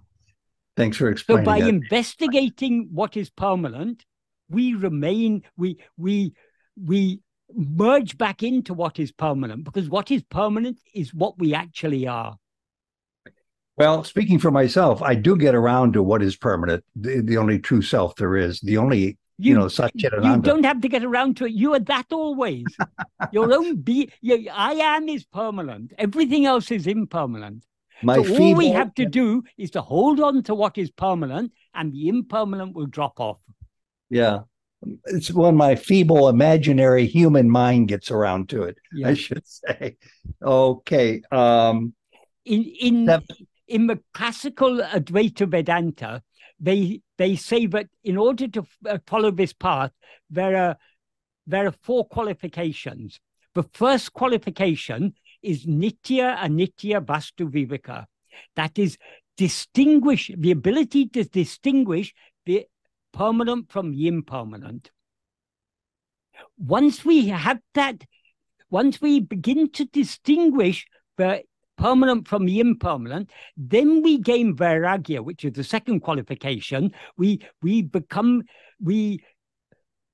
Thanks 0.76 0.98
for 0.98 1.10
explaining. 1.10 1.46
So 1.46 1.52
by 1.52 1.60
that. 1.62 1.70
investigating 1.70 2.90
what 2.92 3.18
is 3.18 3.30
permanent, 3.30 4.06
we 4.50 4.74
remain, 4.74 5.44
we 5.58 5.78
we 5.98 6.34
we 6.82 7.22
merge 7.56 8.18
back 8.18 8.44
into 8.44 8.74
what 8.74 9.00
is 9.00 9.12
permanent 9.12 9.64
because 9.64 9.90
what 9.90 10.10
is 10.12 10.24
permanent 10.24 10.80
is 10.94 11.14
what 11.14 11.38
we 11.38 11.54
actually 11.54 12.08
are. 12.08 12.38
Well, 13.76 14.04
speaking 14.04 14.38
for 14.38 14.52
myself, 14.52 15.02
I 15.02 15.16
do 15.16 15.36
get 15.36 15.56
around 15.56 15.94
to 15.94 16.04
what 16.04 16.22
is 16.22 16.36
permanent, 16.36 16.84
the, 16.96 17.22
the 17.22 17.38
only 17.38 17.60
true 17.60 17.82
self 17.82 18.16
there 18.16 18.36
is, 18.36 18.60
the 18.60 18.78
only, 18.78 19.18
you, 19.44 19.56
know, 19.56 19.68
such 19.68 19.92
you 19.96 20.38
don't 20.42 20.64
have 20.64 20.82
to 20.82 20.88
get 20.88 21.04
around 21.04 21.38
to 21.38 21.46
it. 21.46 21.52
You 21.52 21.74
are 21.74 21.80
that 21.80 22.08
always. 22.12 22.66
Your 23.32 23.54
own 23.54 23.78
be 23.78 24.12
you, 24.22 24.50
I 24.52 24.74
am 24.74 25.10
is 25.10 25.26
permanent. 25.26 25.94
Everything 25.98 26.46
else 26.46 26.72
is 26.72 26.88
impermanent. 26.88 27.64
My 28.02 28.22
so 28.22 28.38
all 28.38 28.56
we 28.56 28.70
have 28.70 28.94
to 28.96 29.06
do 29.06 29.44
is 29.58 29.72
to 29.72 29.82
hold 29.82 30.20
on 30.20 30.44
to 30.44 30.56
what 30.56 30.78
is 30.78 30.92
permanent 30.92 31.54
and 31.74 31.94
the 31.94 32.10
impermanent 32.10 32.76
will 32.76 32.88
drop 32.88 33.20
off. 33.20 33.38
Yeah. 34.10 34.40
It's 35.06 35.32
when 35.32 35.56
my 35.56 35.76
feeble 35.76 36.28
imaginary 36.28 37.06
human 37.06 37.50
mind 37.50 37.88
gets 37.88 38.12
around 38.12 38.50
to 38.50 38.64
it, 38.64 38.78
I 39.06 39.14
should 39.14 39.48
say. 39.48 39.96
Okay. 40.44 41.22
Um, 41.32 41.94
in 42.46 42.64
in 42.64 43.06
That- 43.06 43.24
in 43.68 43.88
the 43.88 44.00
classical 44.14 44.82
Advaita 44.82 45.50
Vedanta, 45.50 46.22
they 46.64 47.02
they 47.18 47.36
say 47.36 47.66
that 47.68 47.88
in 48.04 48.18
order 48.18 48.48
to 48.48 48.66
uh, 48.88 48.98
follow 49.06 49.32
this 49.32 49.52
path, 49.52 49.92
there 50.30 50.56
are 50.56 50.78
there 51.46 51.68
are 51.68 51.76
four 51.84 52.08
qualifications. 52.08 53.20
The 53.54 53.64
first 53.74 54.14
qualification 54.14 55.14
is 55.42 55.66
nitya 55.66 56.38
anitya 56.38 57.06
vastu 57.06 57.52
viveka. 57.52 58.06
That 58.56 58.80
is 58.80 58.98
distinguish 59.36 60.32
the 60.36 60.52
ability 60.52 61.10
to 61.10 61.26
distinguish 61.26 62.14
the 62.46 62.66
permanent 63.12 63.70
from 63.70 63.92
the 63.92 64.08
impermanent. 64.08 64.90
Once 66.58 67.04
we 67.04 67.28
have 67.28 67.60
that, 67.74 68.06
once 68.70 69.02
we 69.02 69.20
begin 69.20 69.70
to 69.72 69.86
distinguish 69.86 70.88
the 71.18 71.44
permanent 71.78 72.28
from 72.28 72.46
the 72.46 72.60
impermanent, 72.60 73.30
then 73.58 74.02
we 74.02 74.18
gain 74.18 74.56
vairagya, 74.56 75.24
which 75.24 75.46
is 75.46 75.54
the 75.54 75.64
second 75.64 76.02
qualification. 76.02 76.92
We 77.18 77.42
we 77.62 77.82
become 77.82 78.44
we 78.82 79.24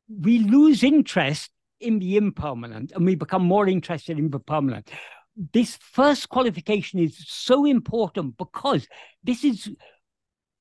we 0.10 0.40
lose 0.40 0.84
interest 0.84 1.52
in 1.80 2.00
the 2.00 2.18
impermanent 2.18 2.92
and 2.92 3.06
we 3.06 3.16
become 3.16 3.44
more 3.44 3.68
interested 3.68 4.20
in 4.20 4.30
the 4.30 4.40
permanent. 4.40 4.90
This 5.54 5.78
first 5.78 6.30
qualification 6.30 7.00
is 7.00 7.18
so 7.28 7.66
important 7.66 8.38
because 8.38 8.88
this 9.24 9.44
is 9.44 9.70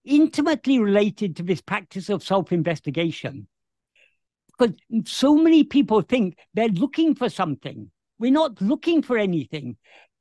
intimately 0.04 0.78
related 0.78 1.36
to 1.36 1.42
this 1.42 1.60
practice 1.60 2.08
of 2.08 2.22
self-investigation. 2.22 3.48
Because 4.56 4.76
so 5.04 5.36
many 5.36 5.64
people 5.64 6.02
think 6.02 6.36
they're 6.54 6.68
looking 6.68 7.14
for 7.14 7.28
something. 7.28 7.90
We're 8.18 8.32
not 8.32 8.60
looking 8.60 9.02
for 9.02 9.16
anything. 9.16 9.76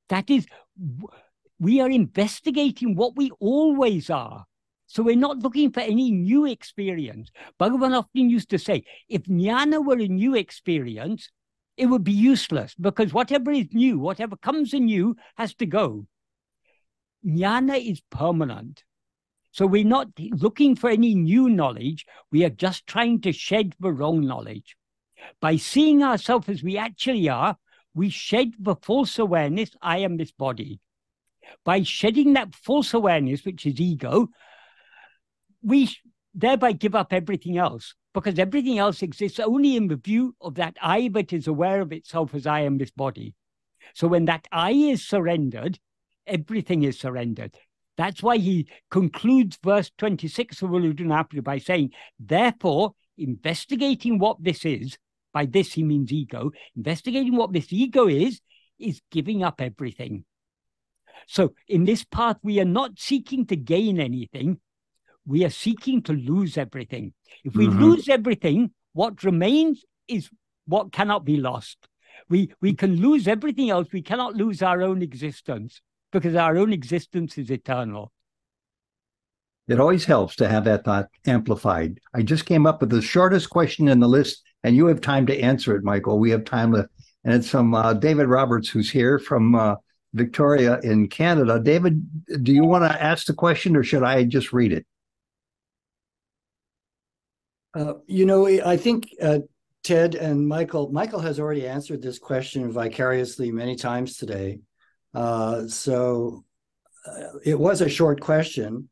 That 0.09 0.29
is, 0.29 0.45
we 1.59 1.81
are 1.81 1.89
investigating 1.89 2.95
what 2.95 3.15
we 3.15 3.31
always 3.39 4.09
are. 4.09 4.45
So 4.87 5.03
we're 5.03 5.17
not 5.17 5.39
looking 5.39 5.71
for 5.71 5.81
any 5.81 6.11
new 6.11 6.45
experience. 6.45 7.29
Bhagavan 7.59 7.97
often 7.97 8.29
used 8.29 8.49
to 8.51 8.57
say, 8.57 8.83
if 9.09 9.23
jnana 9.23 9.85
were 9.85 9.99
a 9.99 10.07
new 10.07 10.33
experience, 10.33 11.29
it 11.75 11.87
would 11.87 12.03
be 12.03 12.13
useless 12.13 12.73
because 12.79 13.13
whatever 13.13 13.51
is 13.51 13.67
new, 13.73 13.99
whatever 13.99 14.37
comes 14.37 14.73
anew 14.73 15.15
has 15.35 15.53
to 15.55 15.65
go. 15.65 16.07
Jnana 17.25 17.77
is 17.77 18.01
permanent. 18.09 18.83
So 19.51 19.65
we're 19.65 19.83
not 19.83 20.07
looking 20.17 20.75
for 20.75 20.89
any 20.89 21.15
new 21.15 21.49
knowledge. 21.49 22.05
We 22.31 22.45
are 22.45 22.49
just 22.49 22.87
trying 22.87 23.21
to 23.21 23.31
shed 23.31 23.75
the 23.79 23.91
wrong 23.91 24.25
knowledge. 24.25 24.77
By 25.41 25.57
seeing 25.57 26.03
ourselves 26.03 26.47
as 26.47 26.63
we 26.63 26.77
actually 26.77 27.27
are, 27.27 27.57
we 27.97 28.09
shed 28.09 28.53
the 28.59 28.75
false 28.75 29.17
awareness, 29.17 29.71
I 29.81 29.99
am 29.99 30.17
this 30.17 30.31
body. 30.31 30.79
By 31.65 31.81
shedding 31.81 32.33
that 32.33 32.53
false 32.53 32.93
awareness, 32.93 33.43
which 33.43 33.65
is 33.65 33.79
ego, 33.79 34.27
we 35.63 35.89
thereby 36.35 36.73
give 36.73 36.93
up 36.93 37.11
everything 37.11 37.57
else 37.57 37.95
because 38.13 38.37
everything 38.37 38.77
else 38.77 39.01
exists 39.01 39.39
only 39.39 39.75
in 39.75 39.87
the 39.87 39.95
view 39.95 40.35
of 40.39 40.55
that 40.55 40.77
I 40.79 41.07
that 41.09 41.33
is 41.33 41.47
aware 41.47 41.81
of 41.81 41.91
itself 41.91 42.35
as 42.35 42.45
I 42.45 42.61
am 42.61 42.77
this 42.77 42.91
body. 42.91 43.33
So 43.95 44.07
when 44.07 44.25
that 44.25 44.47
I 44.51 44.71
is 44.71 45.07
surrendered, 45.07 45.79
everything 46.27 46.83
is 46.83 46.99
surrendered. 46.99 47.57
That's 47.97 48.21
why 48.21 48.37
he 48.37 48.69
concludes 48.91 49.57
verse 49.63 49.91
26 49.97 50.61
of 50.61 50.69
Ulladu 50.69 50.99
Narpadu 50.99 51.43
by 51.43 51.57
saying, 51.57 51.93
therefore, 52.19 52.93
investigating 53.17 54.19
what 54.19 54.43
this 54.43 54.65
is, 54.65 54.99
by 55.33 55.45
this 55.45 55.73
he 55.73 55.83
means 55.83 56.11
ego, 56.11 56.51
investigating 56.75 57.35
what 57.35 57.53
this 57.53 57.71
ego 57.71 58.07
is, 58.07 58.41
is 58.79 59.01
giving 59.11 59.43
up 59.43 59.61
everything. 59.61 60.25
So 61.27 61.53
in 61.67 61.85
this 61.85 62.03
path, 62.03 62.37
we 62.43 62.59
are 62.59 62.65
not 62.65 62.99
seeking 62.99 63.45
to 63.47 63.55
gain 63.55 63.99
anything. 63.99 64.59
We 65.25 65.43
are 65.43 65.49
seeking 65.49 66.01
to 66.03 66.13
lose 66.13 66.57
everything. 66.57 67.13
If 67.43 67.55
we 67.55 67.67
Mhm. 67.67 67.79
lose 67.79 68.09
everything, 68.09 68.71
What 68.93 69.23
remains 69.23 69.85
is 70.07 70.27
what 70.65 70.91
cannot 70.91 71.23
be 71.23 71.37
lost. 71.37 71.77
We 72.29 72.51
we 72.61 72.73
can 72.73 72.95
lose 72.95 73.27
everything 73.27 73.69
else. 73.69 73.91
We 73.93 74.01
cannot 74.01 74.33
lose 74.35 74.63
our 74.63 74.81
own 74.81 75.03
existence 75.03 75.81
because 76.11 76.33
our 76.33 76.57
own 76.57 76.73
existence 76.73 77.37
is 77.37 77.51
eternal. 77.51 78.11
It 79.67 79.79
always 79.79 80.05
helps 80.05 80.35
to 80.37 80.47
have 80.47 80.63
that 80.63 80.85
thought 80.85 81.09
amplified. 81.27 81.99
I 82.11 82.23
just 82.23 82.47
came 82.47 82.65
up 82.65 82.81
with 82.81 82.89
the 82.89 83.03
shortest 83.03 83.51
question 83.51 83.87
in 83.87 83.99
the 83.99 84.07
list, 84.07 84.41
and 84.63 84.75
you 84.75 84.87
have 84.87 85.01
time 85.01 85.25
to 85.27 85.39
answer 85.39 85.75
it, 85.75 85.83
Michael. 85.83 86.19
We 86.19 86.31
have 86.31 86.45
time 86.45 86.73
to, 86.73 86.87
and 87.23 87.33
it's 87.33 87.49
from 87.49 87.73
uh, 87.73 87.93
David 87.93 88.27
Roberts, 88.27 88.69
who's 88.69 88.89
here 88.89 89.19
from 89.19 89.55
uh, 89.55 89.75
Victoria 90.13 90.79
in 90.81 91.07
Canada. 91.07 91.59
David, 91.59 92.05
do 92.43 92.51
you 92.51 92.63
want 92.63 92.83
to 92.83 93.03
ask 93.03 93.27
the 93.27 93.33
question, 93.33 93.75
or 93.75 93.83
should 93.83 94.03
I 94.03 94.23
just 94.23 94.53
read 94.53 94.73
it? 94.73 94.85
Uh, 97.73 97.93
you 98.07 98.25
know, 98.25 98.47
I 98.47 98.77
think 98.77 99.09
uh, 99.21 99.39
Ted 99.83 100.15
and 100.15 100.47
Michael, 100.47 100.91
Michael 100.91 101.19
has 101.19 101.39
already 101.39 101.67
answered 101.67 102.01
this 102.01 102.17
question 102.17 102.71
vicariously 102.71 103.51
many 103.51 103.75
times 103.75 104.17
today. 104.17 104.59
Uh, 105.13 105.67
so 105.67 106.43
uh, 107.05 107.37
it 107.45 107.59
was 107.59 107.81
a 107.81 107.89
short 107.89 108.19
question, 108.19 108.89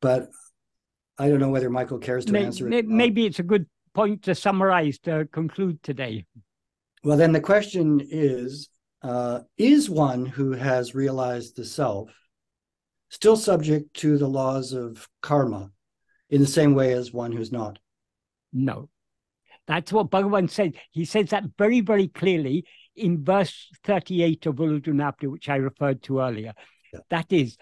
but 0.00 0.28
I 1.18 1.28
don't 1.28 1.40
know 1.40 1.50
whether 1.50 1.68
Michael 1.68 1.98
cares 1.98 2.24
to 2.26 2.32
May- 2.32 2.44
answer 2.44 2.66
may- 2.66 2.78
it. 2.78 2.86
Maybe 2.86 3.26
it's 3.26 3.40
a 3.40 3.42
good 3.42 3.66
point 3.98 4.22
to 4.22 4.32
summarize 4.34 4.96
to 5.00 5.28
conclude 5.32 5.82
today. 5.82 6.24
Well, 7.02 7.16
then 7.16 7.32
the 7.32 7.40
question 7.40 8.00
is 8.08 8.68
uh, 9.02 9.40
Is 9.56 9.90
one 9.90 10.24
who 10.24 10.52
has 10.52 10.94
realized 10.94 11.56
the 11.56 11.64
self 11.64 12.10
still 13.08 13.36
subject 13.36 13.94
to 13.94 14.16
the 14.16 14.28
laws 14.28 14.72
of 14.72 15.08
karma 15.20 15.72
in 16.30 16.40
the 16.40 16.46
same 16.46 16.74
way 16.74 16.92
as 16.92 17.12
one 17.12 17.32
who's 17.32 17.50
not? 17.50 17.80
No. 18.52 18.88
That's 19.66 19.92
what 19.92 20.10
Bhagavan 20.10 20.48
said. 20.48 20.76
He 20.92 21.04
says 21.04 21.30
that 21.30 21.44
very, 21.58 21.80
very 21.80 22.06
clearly 22.06 22.66
in 22.94 23.24
verse 23.24 23.68
38 23.84 24.46
of 24.46 24.54
Ulladu 24.56 24.94
Narpadu, 24.94 25.32
which 25.32 25.48
I 25.48 25.56
referred 25.56 26.04
to 26.04 26.20
earlier. 26.20 26.54
Yeah. 26.92 27.00
That 27.10 27.32
is, 27.32 27.56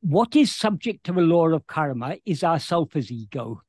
what 0.00 0.34
is 0.34 0.54
subject 0.54 1.04
to 1.04 1.12
the 1.12 1.20
law 1.20 1.48
of 1.48 1.68
karma 1.68 2.16
is 2.26 2.42
our 2.42 2.58
self 2.58 2.96
as 2.96 3.12
ego. 3.12 3.62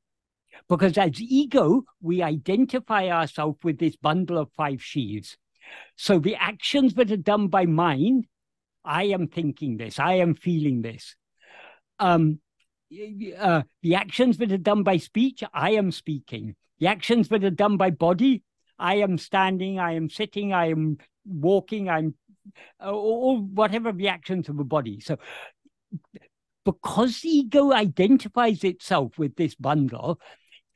Because 0.68 0.98
as 0.98 1.20
ego, 1.20 1.84
we 2.00 2.22
identify 2.22 3.08
ourselves 3.08 3.58
with 3.62 3.78
this 3.78 3.96
bundle 3.96 4.38
of 4.38 4.50
five 4.56 4.82
sheaves. 4.82 5.36
So 5.96 6.18
the 6.18 6.36
actions 6.36 6.94
that 6.94 7.10
are 7.10 7.16
done 7.16 7.48
by 7.48 7.66
mind, 7.66 8.26
I 8.84 9.04
am 9.04 9.28
thinking 9.28 9.76
this, 9.76 9.98
I 9.98 10.14
am 10.14 10.34
feeling 10.34 10.82
this. 10.82 11.16
Um, 11.98 12.40
uh, 13.38 13.62
the 13.82 13.94
actions 13.96 14.38
that 14.38 14.52
are 14.52 14.58
done 14.58 14.82
by 14.82 14.98
speech, 14.98 15.42
I 15.52 15.70
am 15.72 15.90
speaking. 15.90 16.54
The 16.78 16.86
actions 16.86 17.28
that 17.28 17.42
are 17.42 17.50
done 17.50 17.76
by 17.76 17.90
body, 17.90 18.42
I 18.78 18.96
am 18.96 19.18
standing, 19.18 19.78
I 19.78 19.92
am 19.92 20.08
sitting, 20.10 20.52
I 20.52 20.70
am 20.70 20.98
walking, 21.24 21.88
I'm 21.88 22.14
uh, 22.82 22.92
all 22.92 23.40
whatever 23.40 23.92
the 23.92 24.08
actions 24.08 24.48
of 24.48 24.56
the 24.56 24.64
body. 24.64 25.00
So, 25.00 25.18
because 26.64 27.24
ego 27.24 27.72
identifies 27.72 28.62
itself 28.64 29.18
with 29.18 29.36
this 29.36 29.54
bundle, 29.54 30.20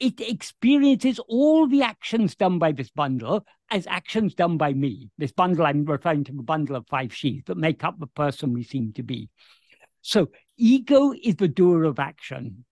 it 0.00 0.18
experiences 0.20 1.20
all 1.28 1.68
the 1.68 1.82
actions 1.82 2.34
done 2.34 2.58
by 2.58 2.72
this 2.72 2.90
bundle 2.90 3.44
as 3.70 3.86
actions 3.86 4.34
done 4.34 4.56
by 4.56 4.72
me. 4.72 5.10
This 5.18 5.30
bundle, 5.30 5.66
I'm 5.66 5.84
referring 5.84 6.24
to 6.24 6.32
the 6.32 6.42
bundle 6.42 6.76
of 6.76 6.86
five 6.88 7.14
sheaths 7.14 7.44
that 7.46 7.58
make 7.58 7.84
up 7.84 8.00
the 8.00 8.06
person 8.06 8.54
we 8.54 8.64
seem 8.64 8.94
to 8.94 9.02
be. 9.02 9.28
So, 10.00 10.30
ego 10.56 11.12
is 11.12 11.36
the 11.36 11.48
doer 11.48 11.84
of 11.84 11.98
action 11.98 12.64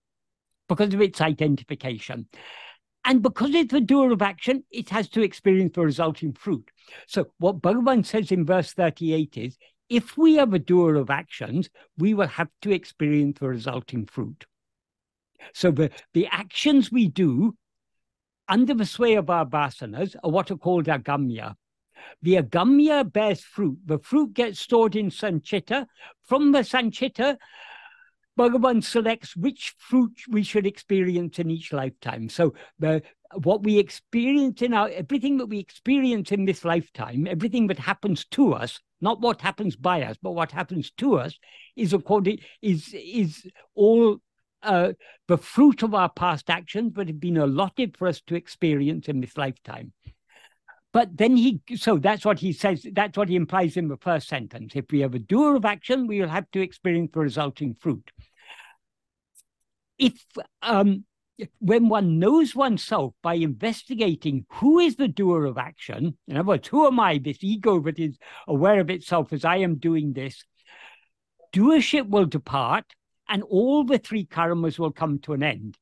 because 0.68 0.94
of 0.94 1.02
its 1.02 1.20
identification. 1.20 2.26
And 3.04 3.22
because 3.22 3.54
it's 3.54 3.72
the 3.72 3.80
doer 3.80 4.12
of 4.12 4.22
action, 4.22 4.64
it 4.70 4.88
has 4.88 5.08
to 5.10 5.22
experience 5.22 5.74
the 5.74 5.82
resulting 5.82 6.32
fruit. 6.32 6.70
So, 7.06 7.26
what 7.38 7.60
Bhagavan 7.60 8.06
says 8.06 8.32
in 8.32 8.46
verse 8.46 8.72
38 8.72 9.36
is 9.36 9.58
if 9.90 10.16
we 10.16 10.38
are 10.38 10.46
the 10.46 10.58
doer 10.58 10.94
of 10.96 11.10
actions, 11.10 11.68
we 11.98 12.14
will 12.14 12.26
have 12.26 12.48
to 12.62 12.70
experience 12.70 13.38
the 13.38 13.48
resulting 13.48 14.06
fruit. 14.06 14.46
So, 15.54 15.70
the, 15.70 15.90
the 16.14 16.26
actions 16.26 16.90
we 16.90 17.08
do 17.08 17.56
under 18.48 18.74
the 18.74 18.86
sway 18.86 19.14
of 19.14 19.30
our 19.30 19.46
vasanas 19.46 20.16
are 20.22 20.30
what 20.30 20.50
are 20.50 20.56
called 20.56 20.86
agamya. 20.86 21.54
The 22.22 22.36
agamya 22.36 23.12
bears 23.12 23.42
fruit. 23.42 23.78
The 23.84 23.98
fruit 23.98 24.32
gets 24.32 24.60
stored 24.60 24.96
in 24.96 25.10
sanchita. 25.10 25.86
From 26.24 26.52
the 26.52 26.60
sanchita, 26.60 27.36
Bhagavan 28.38 28.84
selects 28.84 29.36
which 29.36 29.74
fruit 29.78 30.12
we 30.28 30.44
should 30.44 30.64
experience 30.64 31.40
in 31.40 31.50
each 31.50 31.72
lifetime. 31.72 32.28
So 32.28 32.54
the 32.78 33.02
what 33.34 33.62
we 33.62 33.78
experience 33.78 34.62
in 34.62 34.72
our 34.72 34.88
everything 34.88 35.36
that 35.38 35.46
we 35.46 35.58
experience 35.58 36.30
in 36.30 36.44
this 36.44 36.64
lifetime, 36.64 37.26
everything 37.26 37.66
that 37.66 37.80
happens 37.80 38.24
to 38.26 38.54
us, 38.54 38.80
not 39.00 39.20
what 39.20 39.40
happens 39.40 39.74
by 39.74 40.02
us, 40.02 40.16
but 40.22 40.30
what 40.30 40.52
happens 40.52 40.92
to 40.98 41.18
us, 41.18 41.36
is 41.76 41.92
according 41.92 42.38
is 42.62 42.94
is 42.94 43.44
all 43.74 44.18
uh, 44.62 44.92
the 45.26 45.38
fruit 45.38 45.82
of 45.82 45.94
our 45.94 46.08
past 46.08 46.50
actions 46.50 46.94
that 46.94 47.08
have 47.08 47.20
been 47.20 47.36
allotted 47.36 47.96
for 47.96 48.08
us 48.08 48.20
to 48.22 48.34
experience 48.34 49.08
in 49.08 49.20
this 49.20 49.36
lifetime. 49.36 49.92
But 50.92 51.16
then 51.16 51.36
he, 51.36 51.60
so 51.76 51.98
that's 51.98 52.24
what 52.24 52.38
he 52.38 52.52
says, 52.52 52.86
that's 52.92 53.16
what 53.16 53.28
he 53.28 53.36
implies 53.36 53.76
in 53.76 53.88
the 53.88 53.98
first 53.98 54.28
sentence. 54.28 54.72
If 54.74 54.86
we 54.90 55.00
have 55.00 55.14
a 55.14 55.18
doer 55.18 55.54
of 55.54 55.64
action, 55.64 56.06
we 56.06 56.20
will 56.20 56.28
have 56.28 56.50
to 56.52 56.60
experience 56.60 57.10
the 57.12 57.20
resulting 57.20 57.74
fruit. 57.74 58.10
If, 59.98 60.24
um, 60.62 61.04
when 61.58 61.88
one 61.88 62.18
knows 62.18 62.54
oneself 62.54 63.14
by 63.22 63.34
investigating 63.34 64.46
who 64.54 64.78
is 64.78 64.96
the 64.96 65.08
doer 65.08 65.44
of 65.44 65.58
action, 65.58 66.16
in 66.26 66.36
other 66.36 66.48
words, 66.48 66.68
who 66.68 66.86
am 66.86 66.98
I, 66.98 67.18
this 67.18 67.38
ego 67.42 67.80
that 67.80 67.98
is 67.98 68.16
aware 68.46 68.80
of 68.80 68.90
itself 68.90 69.32
as 69.32 69.44
I 69.44 69.58
am 69.58 69.76
doing 69.76 70.14
this, 70.14 70.42
doership 71.52 72.08
will 72.08 72.26
depart 72.26 72.86
and 73.28 73.42
all 73.42 73.84
the 73.84 73.98
three 73.98 74.24
karmas 74.24 74.78
will 74.78 74.92
come 74.92 75.18
to 75.20 75.32
an 75.32 75.42
end. 75.42 75.76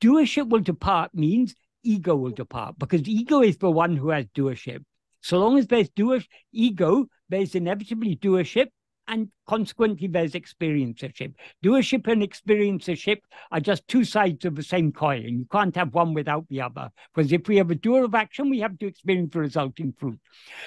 Doership 0.00 0.48
will 0.48 0.60
depart 0.60 1.14
means 1.14 1.54
ego 1.82 2.16
will 2.16 2.30
depart 2.30 2.78
because 2.78 3.06
ego 3.06 3.42
is 3.42 3.58
the 3.58 3.70
one 3.70 3.96
who 3.96 4.10
has 4.10 4.26
doership. 4.34 4.82
So 5.22 5.38
long 5.38 5.58
as 5.58 5.66
there's 5.66 5.90
doer 5.90 6.20
ego, 6.52 7.06
there's 7.28 7.54
inevitably 7.54 8.16
doership, 8.16 8.68
and 9.06 9.28
consequently 9.46 10.06
there's 10.06 10.32
experiencership. 10.32 11.34
Doership 11.64 12.06
and 12.06 12.22
experiencership 12.22 13.18
are 13.50 13.60
just 13.60 13.86
two 13.88 14.04
sides 14.04 14.44
of 14.44 14.54
the 14.54 14.62
same 14.62 14.92
coin. 14.92 15.40
You 15.40 15.46
can't 15.50 15.74
have 15.76 15.92
one 15.92 16.14
without 16.14 16.46
the 16.48 16.62
other. 16.62 16.90
Because 17.12 17.32
if 17.32 17.48
we 17.48 17.56
have 17.56 17.70
a 17.70 17.74
doer 17.74 18.04
of 18.04 18.14
action, 18.14 18.48
we 18.48 18.60
have 18.60 18.78
to 18.78 18.86
experience 18.86 19.32
the 19.32 19.40
resulting 19.40 19.92
fruit. 19.98 20.20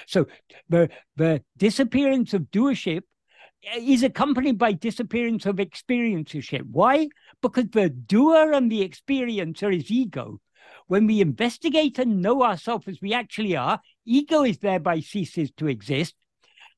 So 0.06 0.26
the 0.68 0.90
the 1.16 1.42
disappearance 1.56 2.34
of 2.34 2.42
doership 2.52 3.02
is 3.76 4.02
accompanied 4.02 4.58
by 4.58 4.72
disappearance 4.72 5.46
of 5.46 5.56
experiencership. 5.56 6.62
Why? 6.70 7.08
Because 7.40 7.68
the 7.70 7.88
doer 7.90 8.52
and 8.52 8.70
the 8.70 8.88
experiencer 8.88 9.74
is 9.74 9.90
ego. 9.90 10.40
When 10.86 11.06
we 11.06 11.20
investigate 11.20 11.98
and 11.98 12.20
know 12.20 12.42
ourselves 12.42 12.88
as 12.88 13.00
we 13.00 13.14
actually 13.14 13.56
are, 13.56 13.80
ego 14.04 14.44
is 14.44 14.58
thereby 14.58 15.00
ceases 15.00 15.50
to 15.56 15.68
exist, 15.68 16.14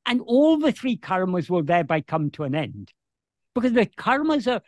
and 0.04 0.20
all 0.24 0.58
the 0.58 0.72
three 0.72 0.96
karmas 0.96 1.50
will 1.50 1.64
thereby 1.64 2.00
come 2.00 2.30
to 2.32 2.44
an 2.44 2.54
end. 2.54 2.92
Because 3.54 3.72
the 3.72 3.86
karmas 3.86 4.46
are, 4.50 4.62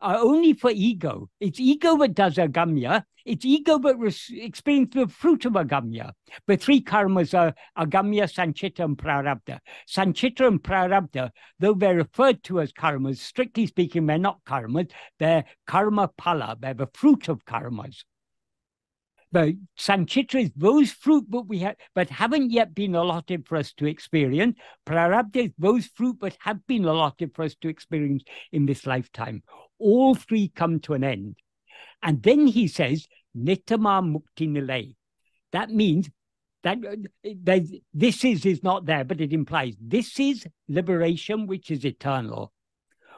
are 0.00 0.16
only 0.16 0.52
for 0.52 0.70
ego. 0.70 1.28
It's 1.40 1.60
ego 1.60 1.96
that 1.98 2.14
does 2.14 2.36
agamya. 2.36 3.04
It's 3.24 3.44
ego 3.44 3.78
that 3.78 3.98
res- 3.98 4.30
experiences 4.30 4.94
the 4.94 5.08
fruit 5.08 5.44
of 5.44 5.54
agamya. 5.54 6.12
The 6.46 6.56
three 6.56 6.82
karmas 6.82 7.36
are 7.38 7.54
agamya, 7.78 8.24
sanchita, 8.24 8.84
and 8.84 8.98
prarabdha. 8.98 9.60
Sanchita 9.88 10.46
and 10.46 10.62
prarabdha, 10.62 11.30
though 11.58 11.74
they're 11.74 11.96
referred 11.96 12.42
to 12.44 12.60
as 12.60 12.72
karmas, 12.72 13.18
strictly 13.18 13.66
speaking, 13.66 14.06
they're 14.06 14.18
not 14.18 14.44
karmas. 14.44 14.90
They're 15.18 15.44
karma 15.66 16.10
phala. 16.20 16.60
They're 16.60 16.74
the 16.74 16.88
fruit 16.92 17.28
of 17.28 17.44
karmas. 17.44 18.04
The 19.34 19.58
sanchita 19.76 20.42
is 20.42 20.52
those 20.54 20.92
fruit 20.92 21.28
that 21.32 21.48
we 21.48 21.58
have, 21.58 21.74
but 21.92 22.08
haven't 22.08 22.52
yet 22.52 22.72
been 22.72 22.94
allotted 22.94 23.48
for 23.48 23.56
us 23.56 23.72
to 23.72 23.86
experience. 23.86 24.56
Prarabdha 24.86 25.46
is 25.46 25.50
those 25.58 25.86
fruit 25.86 26.20
that 26.20 26.36
have 26.38 26.64
been 26.68 26.84
allotted 26.84 27.34
for 27.34 27.42
us 27.42 27.56
to 27.56 27.68
experience 27.68 28.22
in 28.52 28.66
this 28.66 28.86
lifetime. 28.86 29.42
All 29.84 30.14
three 30.14 30.48
come 30.48 30.80
to 30.80 30.94
an 30.94 31.04
end. 31.04 31.36
And 32.02 32.22
then 32.22 32.46
he 32.46 32.68
says, 32.68 33.06
Nitama 33.36 34.00
Mukti 34.02 34.48
Nilay. 34.48 34.94
That 35.52 35.70
means 35.70 36.08
that 36.62 36.78
uh, 36.82 37.58
this 37.92 38.24
is 38.24 38.46
is 38.46 38.62
not 38.62 38.86
there, 38.86 39.04
but 39.04 39.20
it 39.20 39.34
implies 39.34 39.74
this 39.78 40.18
is 40.18 40.46
liberation, 40.68 41.46
which 41.46 41.70
is 41.70 41.84
eternal. 41.84 42.50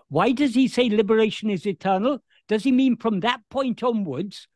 Why 0.09 0.33
does 0.33 0.55
he 0.55 0.67
say 0.67 0.89
liberation 0.89 1.51
is 1.51 1.67
eternal? 1.67 2.19
Does 2.49 2.65
he 2.65 2.73
mean 2.73 2.97
from 2.97 3.21
that 3.21 3.41
point 3.49 3.85
onwards, 3.85 4.49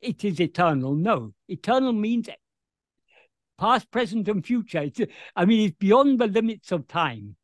it 0.00 0.24
is 0.24 0.40
eternal? 0.40 0.96
No. 0.96 1.32
Eternal 1.48 1.92
means 1.92 2.28
past, 3.56 3.88
present, 3.92 4.28
and 4.28 4.44
future. 4.44 4.82
It's, 4.82 5.00
I 5.36 5.44
mean, 5.44 5.68
it's 5.68 5.76
beyond 5.78 6.18
the 6.18 6.26
limits 6.26 6.72
of 6.72 6.88
time. 6.88 7.36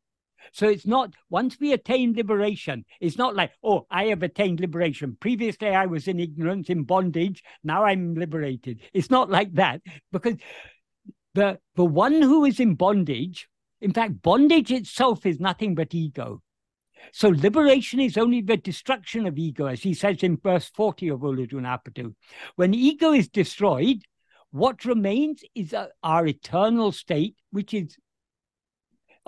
So 0.51 0.67
it's 0.67 0.85
not 0.85 1.13
once 1.29 1.57
we 1.59 1.73
attain 1.73 2.13
liberation, 2.13 2.85
it's 2.99 3.17
not 3.17 3.35
like, 3.35 3.51
oh, 3.63 3.85
I 3.89 4.05
have 4.05 4.23
attained 4.23 4.59
liberation. 4.59 5.17
Previously, 5.19 5.69
I 5.69 5.85
was 5.85 6.07
in 6.07 6.19
ignorance, 6.19 6.69
in 6.69 6.83
bondage. 6.83 7.43
Now 7.63 7.85
I'm 7.85 8.15
liberated. 8.15 8.81
It's 8.93 9.09
not 9.09 9.29
like 9.29 9.53
that 9.53 9.81
because 10.11 10.35
the 11.35 11.59
the 11.75 11.85
one 11.85 12.21
who 12.21 12.45
is 12.45 12.59
in 12.59 12.75
bondage, 12.75 13.47
in 13.81 13.93
fact, 13.93 14.21
bondage 14.21 14.71
itself 14.71 15.25
is 15.25 15.39
nothing 15.39 15.75
but 15.75 15.93
ego. 15.93 16.41
So 17.13 17.29
liberation 17.29 17.99
is 17.99 18.17
only 18.17 18.41
the 18.41 18.57
destruction 18.57 19.25
of 19.25 19.37
ego, 19.37 19.67
as 19.67 19.81
he 19.81 19.93
says 19.93 20.21
in 20.23 20.37
verse 20.37 20.69
40 20.75 21.09
of 21.09 21.21
Ulladu 21.21 22.13
When 22.55 22.73
ego 22.73 23.13
is 23.13 23.29
destroyed, 23.29 24.03
what 24.51 24.85
remains 24.85 25.43
is 25.55 25.73
uh, 25.73 25.87
our 26.03 26.27
eternal 26.27 26.91
state, 26.91 27.35
which 27.51 27.73
is 27.73 27.97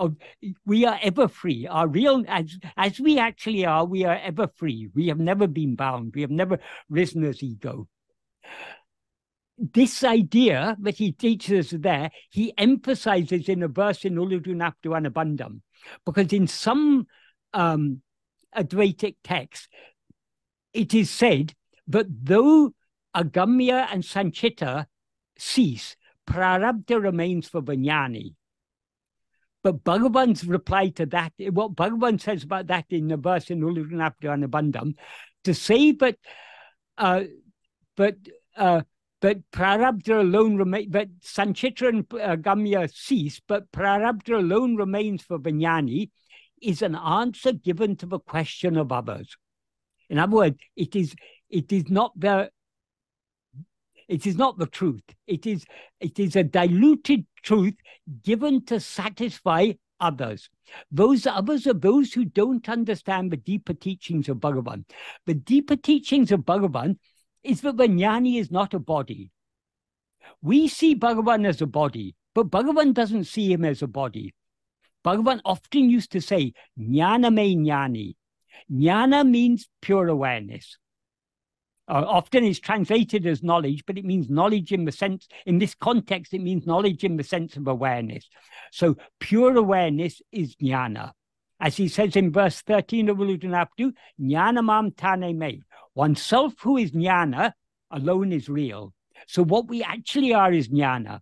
of 0.02 0.16
we 0.66 0.84
are 0.84 0.98
ever 1.02 1.28
free. 1.28 1.66
Our 1.66 1.88
real 1.88 2.24
as 2.28 2.58
as 2.76 3.00
we 3.00 3.18
actually 3.18 3.64
are, 3.64 3.84
we 3.84 4.04
are 4.04 4.18
ever 4.30 4.48
free. 4.56 4.88
We 4.94 5.08
have 5.08 5.20
never 5.20 5.46
been 5.46 5.74
bound. 5.76 6.12
We 6.14 6.22
have 6.22 6.30
never 6.42 6.58
risen 6.88 7.24
as 7.24 7.42
ego. 7.42 7.88
This 9.58 10.02
idea 10.02 10.76
that 10.80 10.96
he 10.96 11.12
teaches 11.12 11.72
us 11.72 11.80
there, 11.80 12.10
he 12.30 12.52
emphasizes 12.58 13.48
in 13.48 13.62
a 13.62 13.68
verse 13.68 14.04
in 14.04 14.16
Ulladu 14.16 14.54
Narpadu 14.62 14.90
Anubandham, 14.98 15.60
because 16.04 16.32
in 16.32 16.46
some 16.46 17.06
um, 17.54 18.02
Advaitic 18.56 19.16
texts, 19.22 19.68
it 20.72 20.92
is 20.94 21.10
said 21.10 21.54
that 21.86 22.06
though 22.08 22.74
Agamya 23.14 23.86
and 23.92 24.02
Sanchita 24.02 24.86
cease, 25.38 25.96
Prarabdha 26.26 27.00
remains 27.00 27.48
for 27.48 27.62
Vijnani. 27.62 28.34
But 29.62 29.84
Bhagavan's 29.84 30.44
reply 30.44 30.88
to 30.90 31.06
that, 31.06 31.32
what 31.38 31.74
Bhagavan 31.76 32.20
says 32.20 32.42
about 32.42 32.66
that 32.66 32.86
in 32.90 33.08
the 33.08 33.16
verse 33.16 33.50
in 33.50 33.60
Ulladu 33.60 33.92
Narpadu 33.92 34.24
Anubandham, 34.24 34.94
to 35.44 35.54
say 35.54 35.92
but 35.92 36.16
uh, 36.98 37.24
but 37.96 38.16
uh, 38.56 38.82
but 39.20 39.38
Prarabdha 39.52 40.20
alone 40.20 40.56
remains, 40.56 40.88
but 40.90 41.08
Sanchita 41.20 41.88
and 41.88 42.06
uh, 42.14 42.36
Gamya 42.36 42.92
cease, 42.92 43.40
but 43.46 43.70
Prarabdha 43.70 44.38
alone 44.38 44.74
remains 44.74 45.22
for 45.22 45.38
Vijnani, 45.38 46.10
is 46.60 46.82
an 46.82 46.96
answer 46.96 47.52
given 47.52 47.96
to 47.96 48.06
the 48.06 48.18
question 48.18 48.76
of 48.76 48.90
others. 48.90 49.36
In 50.10 50.18
other 50.18 50.36
words, 50.36 50.58
it 50.76 50.96
is 50.96 51.14
it 51.48 51.72
is 51.72 51.88
not 51.88 52.12
the 52.18 52.50
it 54.08 54.26
is 54.26 54.36
not 54.36 54.58
the 54.58 54.66
truth. 54.66 55.02
It 55.26 55.46
is, 55.46 55.64
it 56.00 56.18
is 56.18 56.36
a 56.36 56.42
diluted 56.42 57.26
truth 57.42 57.74
given 58.22 58.64
to 58.66 58.80
satisfy 58.80 59.72
others. 60.00 60.50
Those 60.90 61.26
others 61.26 61.66
are 61.66 61.74
those 61.74 62.12
who 62.12 62.24
don't 62.24 62.68
understand 62.68 63.30
the 63.30 63.36
deeper 63.36 63.74
teachings 63.74 64.28
of 64.28 64.38
Bhagavan. 64.38 64.84
The 65.26 65.34
deeper 65.34 65.76
teachings 65.76 66.32
of 66.32 66.40
Bhagavan 66.40 66.98
is 67.42 67.60
that 67.62 67.76
the 67.76 67.88
jnani 67.88 68.38
is 68.38 68.50
not 68.50 68.74
a 68.74 68.78
body. 68.78 69.30
We 70.40 70.68
see 70.68 70.94
Bhagavan 70.94 71.46
as 71.46 71.60
a 71.60 71.66
body, 71.66 72.14
but 72.34 72.50
Bhagavan 72.50 72.94
doesn't 72.94 73.24
see 73.24 73.52
him 73.52 73.64
as 73.64 73.82
a 73.82 73.86
body. 73.86 74.34
Bhagavan 75.04 75.40
often 75.44 75.90
used 75.90 76.12
to 76.12 76.20
say, 76.20 76.52
jnana 76.78 77.32
me 77.32 77.56
jnani. 77.56 78.14
Jnana 78.70 79.28
means 79.28 79.68
pure 79.80 80.08
awareness 80.08 80.78
uh, 81.92 82.06
often 82.08 82.42
is 82.42 82.58
translated 82.58 83.26
as 83.26 83.42
knowledge, 83.42 83.84
but 83.86 83.98
it 83.98 84.04
means 84.06 84.30
knowledge 84.30 84.72
in 84.72 84.86
the 84.86 84.92
sense, 84.92 85.28
in 85.44 85.58
this 85.58 85.74
context, 85.74 86.32
it 86.32 86.40
means 86.40 86.66
knowledge 86.66 87.04
in 87.04 87.18
the 87.18 87.22
sense 87.22 87.54
of 87.58 87.68
awareness. 87.68 88.30
So 88.70 88.96
pure 89.20 89.54
awareness 89.58 90.22
is 90.32 90.56
jnana. 90.56 91.12
As 91.60 91.76
he 91.76 91.88
says 91.88 92.16
in 92.16 92.32
verse 92.32 92.62
13 92.62 93.10
of 93.10 93.18
Ulladu 93.18 93.44
Narpadu, 93.44 93.92
jnana 94.18 94.64
mam 94.64 94.92
tane 94.92 95.38
me. 95.38 95.62
Oneself 95.94 96.54
who 96.62 96.78
is 96.78 96.92
jnana 96.92 97.52
alone 97.90 98.32
is 98.32 98.48
real. 98.48 98.94
So 99.26 99.44
what 99.44 99.68
we 99.68 99.82
actually 99.82 100.32
are 100.32 100.50
is 100.50 100.70
jnana. 100.70 101.20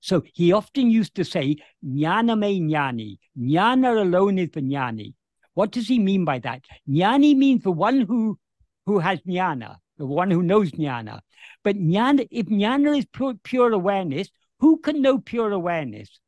So 0.00 0.22
he 0.32 0.52
often 0.52 0.90
used 0.90 1.14
to 1.16 1.26
say, 1.26 1.56
jnana 1.84 2.38
me 2.38 2.58
jnani. 2.58 3.18
Jnana 3.38 4.00
alone 4.00 4.38
is 4.38 4.48
the 4.52 4.62
jnani. 4.62 5.12
What 5.52 5.72
does 5.72 5.88
he 5.88 5.98
mean 5.98 6.24
by 6.24 6.38
that? 6.38 6.62
Jnani 6.88 7.36
means 7.36 7.64
the 7.64 7.70
one 7.70 8.00
who 8.00 8.38
who 8.86 8.98
has 8.98 9.20
jnana, 9.20 9.76
the 9.98 10.06
one 10.06 10.30
who 10.30 10.42
knows 10.42 10.72
jnana. 10.72 11.20
But 11.62 11.76
jnana, 11.76 12.26
if 12.30 12.46
jnana 12.46 12.98
is 12.98 13.06
pure, 13.06 13.34
pure 13.42 13.72
awareness, 13.72 14.28
who 14.60 14.78
can 14.78 15.02
know 15.02 15.18
pure 15.18 15.52
awareness? 15.52 16.20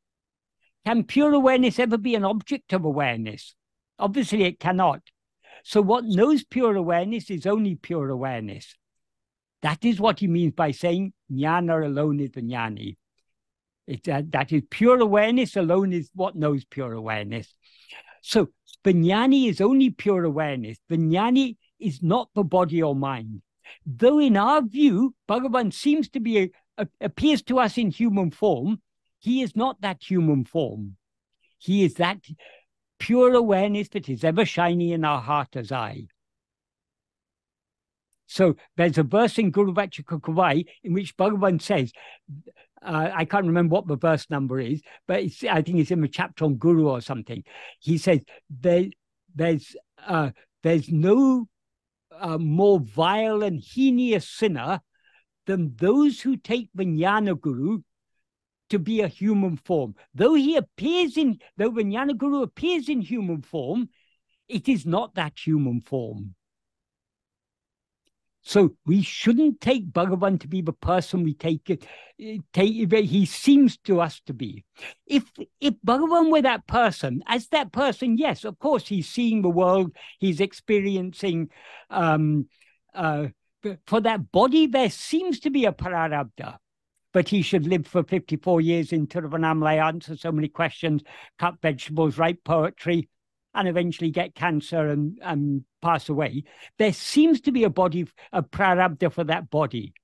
Can 0.85 1.05
pure 1.05 1.33
awareness 1.33 1.79
ever 1.79 1.97
be 1.97 2.15
an 2.15 2.25
object 2.25 2.73
of 2.73 2.85
awareness? 2.85 3.55
Obviously, 3.99 4.45
it 4.45 4.61
cannot. 4.61 5.01
So, 5.65 5.81
what 5.81 6.05
knows 6.05 6.45
pure 6.45 6.77
awareness 6.77 7.31
is 7.31 7.47
only 7.47 7.75
pure 7.75 8.11
awareness. 8.11 8.77
That 9.63 9.85
is 9.85 9.99
what 9.99 10.21
he 10.21 10.27
means 10.27 10.53
by 10.53 10.73
saying 10.73 11.15
jnana 11.33 11.87
alone 11.87 12.21
is 12.21 12.33
the 12.33 12.43
jnani. 12.43 12.97
It, 13.87 14.09
uh, 14.09 14.23
that 14.31 14.53
is 14.53 14.63
pure 14.71 15.01
awareness 15.01 15.57
alone 15.57 15.93
is 15.93 16.11
what 16.15 16.37
knows 16.37 16.65
pure 16.65 16.93
awareness. 16.93 17.55
So, 18.23 18.49
Vijnani 18.85 19.49
is 19.49 19.61
only 19.61 19.91
pure 19.91 20.25
awareness. 20.25 20.79
Vijnani 20.91 21.57
is 21.79 22.03
not 22.03 22.29
the 22.35 22.45
body 22.45 22.83
or 22.83 22.95
mind. 22.95 23.43
Though 23.87 24.19
in 24.19 24.37
our 24.37 24.63
view, 24.63 25.15
Bhagavan 25.29 25.73
seems 25.73 26.09
to 26.11 26.21
be, 26.21 26.39
a, 26.39 26.51
a, 26.79 26.89
appears 27.01 27.43
to 27.43 27.59
us 27.59 27.79
in 27.79 27.91
human 27.91 28.31
form, 28.31 28.81
he 29.19 29.43
is 29.43 29.57
not 29.57 29.81
that 29.81 30.03
human 30.03 30.45
form. 30.45 30.97
He 31.59 31.85
is 31.85 31.95
that 31.95 32.19
pure 32.99 33.35
awareness 33.35 33.89
that 33.91 34.09
is 34.09 34.23
ever 34.25 34.45
shining 34.45 34.91
in 34.91 35.05
our 35.05 35.21
heart 35.21 35.57
as 35.57 35.73
I. 35.73 36.07
So 38.27 38.57
there's 38.77 38.99
a 38.99 39.03
verse 39.03 39.39
in 39.39 39.51
Guru 39.51 39.73
Vachaka 39.73 40.21
Kovai 40.21 40.67
in 40.83 40.93
which 40.93 41.17
Bhagavan 41.17 41.61
says, 41.61 41.93
uh, 42.83 43.11
I 43.15 43.25
can't 43.25 43.47
remember 43.47 43.75
what 43.75 43.87
the 43.87 43.97
verse 43.97 44.29
number 44.29 44.61
is, 44.61 44.83
but 45.07 45.23
I 45.49 45.63
think 45.63 45.79
it's 45.79 45.91
in 45.91 46.01
the 46.01 46.09
chapter 46.09 46.45
on 46.45 46.57
Guru 46.57 46.89
or 46.89 47.01
something. 47.01 47.45
He 47.81 47.97
says, 47.97 48.21
there, 48.51 48.87
there's, 49.35 49.77
uh, 50.07 50.31
there's 50.63 50.91
no 50.91 51.47
a 52.21 52.39
more 52.39 52.81
vile 52.81 53.43
and 53.43 53.61
heinous 53.61 54.29
sinner 54.29 54.81
than 55.47 55.75
those 55.77 56.21
who 56.21 56.37
take 56.37 56.71
Vijnana 56.77 57.39
Guru 57.41 57.81
to 58.71 58.79
be 58.79 59.01
a 59.01 59.09
human 59.09 59.57
form. 59.57 59.95
Though 60.15 60.35
he 60.35 60.57
appears 60.57 61.17
in, 61.17 61.39
though 61.57 61.71
Vijnana 61.71 62.17
Guru 62.17 62.43
appears 62.43 62.89
in 62.89 63.01
human 63.01 63.43
form, 63.43 63.89
it 64.49 64.69
is 64.69 64.87
not 64.87 65.15
that 65.15 65.39
human 65.39 65.81
form. 65.81 66.35
So 68.45 68.77
we 68.85 69.03
shouldn't 69.03 69.63
take 69.63 69.91
Bhagavan 69.91 70.39
to 70.41 70.49
be 70.49 70.61
the 70.61 70.75
person 70.75 71.25
we 71.25 71.33
take 71.33 71.71
it, 71.71 71.87
take 72.53 72.93
he 72.93 73.25
seems 73.25 73.79
to 73.79 74.03
us 74.03 74.21
to 74.27 74.35
be. 74.35 74.65
If 75.07 75.25
if 75.61 75.75
Bhagavan 75.85 76.31
were 76.31 76.43
that 76.43 76.67
person, 76.67 77.23
as 77.27 77.49
that 77.49 77.73
person, 77.73 78.19
yes, 78.19 78.45
of 78.45 78.59
course 78.59 78.87
he's 78.87 79.09
seeing 79.09 79.41
the 79.41 79.49
world, 79.49 79.93
he's 80.19 80.41
experiencing. 80.41 81.49
Um, 81.89 82.49
uh, 82.95 83.29
for 83.87 84.01
that 84.03 84.31
body, 84.31 84.67
there 84.67 84.91
seems 84.91 85.41
to 85.41 85.51
be 85.51 85.65
a 85.65 85.73
prarabdha, 85.73 86.59
but 87.15 87.31
he 87.31 87.41
should 87.41 87.67
live 87.67 87.87
for 87.87 88.03
54 88.03 88.61
years 88.61 88.93
in 88.93 89.07
Tiruvannamalai, 89.07 89.83
answer 89.83 90.19
so 90.19 90.31
many 90.31 90.49
questions, 90.49 91.03
cut 91.39 91.55
vegetables, 91.63 92.19
write 92.19 92.45
poetry, 92.45 93.09
and 93.55 93.69
eventually 93.69 94.11
get 94.11 94.35
cancer 94.35 94.89
and, 94.89 95.19
and 95.23 95.65
pass 95.81 96.09
away, 96.09 96.45
there 96.79 96.93
seems 96.93 97.41
to 97.43 97.53
be 97.53 97.65
a 97.65 97.71
body, 97.71 98.07
a 98.33 98.43
prarabdha 98.43 99.13
for 99.13 99.25
that 99.25 99.51
body. 99.51 99.95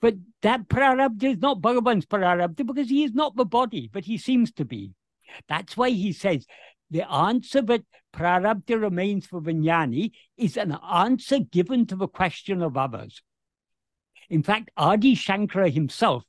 But 0.00 0.14
that 0.42 0.68
prarabdha 0.68 1.24
is 1.24 1.38
not 1.38 1.60
Bhagavan's 1.60 2.06
prarabdha 2.06 2.66
because 2.66 2.88
he 2.88 3.04
is 3.04 3.12
not 3.12 3.36
the 3.36 3.44
body, 3.44 3.88
but 3.92 4.04
he 4.04 4.18
seems 4.18 4.52
to 4.52 4.64
be. 4.64 4.94
That's 5.48 5.76
why 5.76 5.90
he 5.90 6.12
says 6.12 6.46
the 6.90 7.10
answer 7.10 7.62
that 7.62 7.84
prarabdha 8.12 8.80
remains 8.80 9.26
for 9.26 9.40
Vijnani 9.40 10.12
is 10.36 10.56
an 10.56 10.76
answer 10.92 11.38
given 11.38 11.86
to 11.86 11.96
the 11.96 12.08
question 12.08 12.62
of 12.62 12.76
others. 12.76 13.22
In 14.28 14.42
fact, 14.42 14.70
Adi 14.76 15.14
Shankara 15.14 15.72
himself 15.72 16.24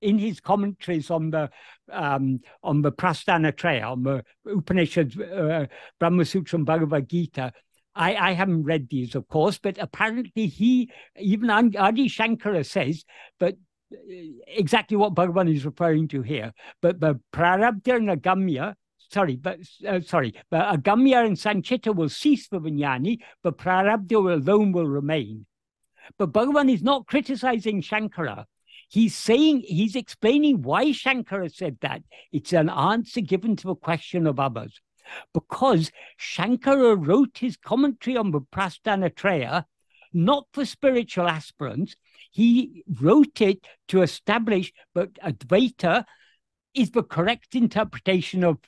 in 0.00 0.18
his 0.18 0.40
commentaries 0.40 1.10
on 1.10 1.30
the 1.30 1.50
um, 1.90 2.40
on 2.62 2.82
the 2.82 2.92
Prasthanatraya, 2.92 3.90
on 3.92 4.02
the 4.02 4.24
Upanishads, 4.46 5.18
uh, 5.18 5.66
Brahma 5.98 6.24
Sutra 6.24 6.58
and 6.58 6.66
Bhagavad 6.66 7.08
Gita, 7.08 7.52
I, 7.96 8.14
I 8.14 8.32
haven't 8.32 8.64
read 8.64 8.88
these, 8.90 9.14
of 9.14 9.26
course, 9.26 9.58
but 9.58 9.78
apparently 9.78 10.46
he, 10.46 10.90
even 11.18 11.48
Adi 11.50 12.08
Shankara 12.08 12.64
says, 12.64 13.04
but 13.40 13.56
uh, 13.92 13.96
exactly 14.46 14.96
what 14.96 15.14
Bhagavan 15.14 15.52
is 15.52 15.64
referring 15.64 16.08
to 16.08 16.22
here, 16.22 16.52
but 16.82 17.00
the 17.00 17.18
Prarabdha 17.32 17.96
and 17.96 18.08
Agamya, 18.10 18.74
sorry, 19.10 19.36
but 19.36 19.60
uh, 19.88 20.00
sorry, 20.00 20.34
but 20.50 20.76
Agamya 20.76 21.24
and 21.24 21.36
Sanchita 21.36 21.94
will 21.94 22.10
cease 22.10 22.46
for 22.46 22.60
Vijnani, 22.60 23.18
but 23.42 23.56
Prarabdha 23.56 24.34
alone 24.34 24.72
will 24.72 24.86
remain. 24.86 25.46
But 26.18 26.32
Bhagavan 26.32 26.70
is 26.70 26.82
not 26.82 27.06
criticizing 27.06 27.80
Shankara 27.80 28.44
He's 28.88 29.14
saying, 29.14 29.64
he's 29.66 29.96
explaining 29.96 30.62
why 30.62 30.86
Shankara 30.86 31.52
said 31.52 31.78
that. 31.80 32.02
It's 32.32 32.52
an 32.52 32.68
answer 32.68 33.20
given 33.20 33.56
to 33.56 33.70
a 33.70 33.76
question 33.76 34.26
of 34.26 34.38
others. 34.38 34.80
Because 35.32 35.90
Shankara 36.20 36.96
wrote 36.96 37.38
his 37.38 37.56
commentary 37.56 38.16
on 38.16 38.32
the 38.32 38.40
Prasthanatraya 38.40 39.64
not 40.16 40.46
for 40.52 40.64
spiritual 40.64 41.28
aspirants. 41.28 41.94
He 42.30 42.84
wrote 43.00 43.40
it 43.40 43.66
to 43.88 44.02
establish 44.02 44.72
that 44.94 45.14
Advaita 45.14 46.04
is 46.74 46.90
the 46.90 47.02
correct 47.02 47.54
interpretation 47.54 48.42
of 48.42 48.58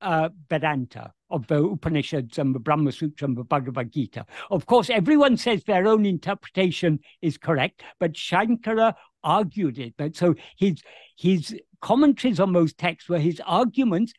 uh, 0.00 0.30
Vedanta, 0.48 1.12
of 1.30 1.46
the 1.48 1.62
Upanishads 1.62 2.38
and 2.38 2.54
the 2.54 2.58
Brahma 2.58 2.92
Sutra 2.92 3.26
and 3.26 3.36
the 3.36 3.44
Bhagavad 3.44 3.92
Gita. 3.92 4.24
Of 4.50 4.66
course, 4.66 4.88
everyone 4.90 5.36
says 5.36 5.64
their 5.64 5.86
own 5.86 6.06
interpretation 6.06 7.00
is 7.20 7.36
correct, 7.36 7.82
but 7.98 8.12
Shankara 8.12 8.94
argued 9.22 9.78
it. 9.78 9.94
But 9.96 10.16
so 10.16 10.34
his 10.56 10.82
his 11.16 11.56
commentaries 11.80 12.40
on 12.40 12.52
those 12.52 12.72
texts 12.74 13.08
were 13.08 13.18
his 13.18 13.40
arguments 13.44 14.12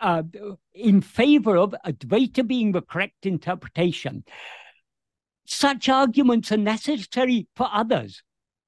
uh, 0.00 0.22
in 0.74 1.00
favor 1.00 1.56
of 1.56 1.74
Advaita 1.84 2.46
being 2.46 2.72
the 2.72 2.82
correct 2.82 3.26
interpretation. 3.26 4.24
Such 5.44 5.88
arguments 5.88 6.52
are 6.52 6.58
necessary 6.58 7.48
for 7.56 7.68
others, 7.72 8.22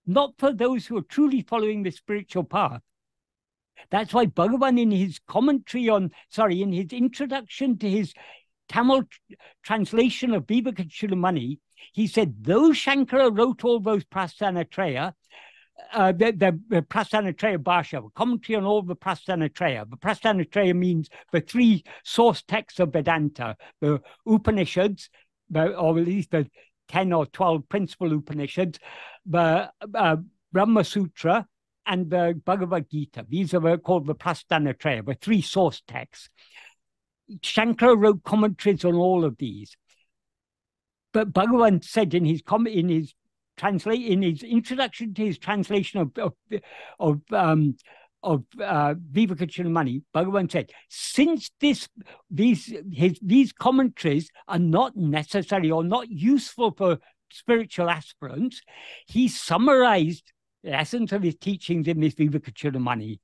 not 0.07 0.35
for 0.39 0.53
those 0.53 0.87
who 0.87 0.97
are 0.97 1.03
truly 1.03 1.43
following 1.43 1.83
the 1.83 1.91
spiritual 1.91 2.45
path. 2.45 2.81
That's 3.91 4.13
why 4.13 4.27
Bhagavan, 4.27 4.81
in 4.81 4.91
his 4.91 5.19
commentary 5.27 5.89
on, 5.89 6.11
sorry, 6.29 6.63
in 6.63 6.73
his 6.73 6.93
introduction 6.93 7.79
to 7.79 7.91
his 7.91 8.13
Tamil 8.69 9.05
translation 9.63 10.33
of 10.33 10.47
Vivekachudamani, 10.47 11.59
he 11.93 12.07
said, 12.07 12.35
though 12.41 12.71
Shankara 12.71 13.37
wrote 13.37 13.65
all 13.65 13.81
those 13.81 14.05
Prasthanatraya, 14.05 15.15
uh, 15.93 16.13
the, 16.13 16.33
the, 16.33 16.61
the 16.69 16.83
Bhashya, 16.83 18.15
commentary 18.15 18.57
on 18.57 18.65
all 18.65 18.83
the 18.83 18.97
Prasthanatraya. 18.97 19.89
The 19.89 19.97
Prasthanatraya 19.97 20.75
means 20.75 21.09
the 21.33 21.41
three 21.41 21.85
source 22.05 22.43
texts 22.43 22.81
of 22.81 22.93
Vedanta, 22.93 23.57
the 23.81 24.01
Upanishads, 24.27 25.11
the, 25.49 25.77
or 25.77 25.99
at 25.99 26.07
least 26.07 26.31
the 26.31 26.49
10 26.89 27.13
or 27.13 27.27
12 27.27 27.69
principal 27.69 28.13
Upanishads, 28.13 28.79
the 29.27 29.71
uh, 29.95 30.17
Brahma 30.53 30.85
Sutra, 30.85 31.47
and 31.87 32.11
the 32.11 32.41
Bhagavad 32.45 32.91
Gita. 32.91 33.27
These 33.29 33.55
are 33.55 33.79
called 33.79 34.07
the 34.07 34.15
Prasthanatraya, 34.15 35.05
the 35.05 35.15
three 35.15 35.43
source 35.43 35.83
texts. 35.87 36.29
Shankara 37.43 37.97
wrote 37.97 38.23
commentaries 38.25 38.85
on 38.85 38.95
all 38.95 39.25
of 39.25 39.37
these. 39.39 39.77
But 41.13 41.33
Bhagavan 41.33 41.85
said 41.85 42.15
in 42.15 42.25
his 42.25 42.43
in 42.67 42.89
his 42.89 43.15
translate 43.61 44.07
in 44.07 44.23
his 44.23 44.43
introduction 44.43 45.15
to 45.15 45.25
his 45.25 45.39
translation 45.39 46.01
of 46.01 46.11
of, 46.19 46.33
of 46.99 47.21
um, 47.33 47.77
of 48.23 48.45
uh, 48.61 48.95
Vivekachudamani, 49.13 50.03
Bhagavan 50.15 50.51
said, 50.51 50.71
since 50.89 51.51
this 51.61 51.89
these 52.31 52.73
his 52.93 53.19
these 53.23 53.53
commentaries 53.53 54.31
are 54.49 54.59
not 54.59 54.97
necessary 54.97 55.71
or 55.71 55.85
not 55.85 56.11
useful 56.11 56.73
for 56.77 56.99
spiritual 57.31 57.89
aspirants, 57.89 58.61
he 59.07 59.29
summarized 59.29 60.33
essence 60.65 61.13
of 61.13 61.23
his 61.23 61.37
teachings 61.37 61.89
in 61.89 62.01
this 62.01 62.15
Vivekachudamani. 62.15 63.19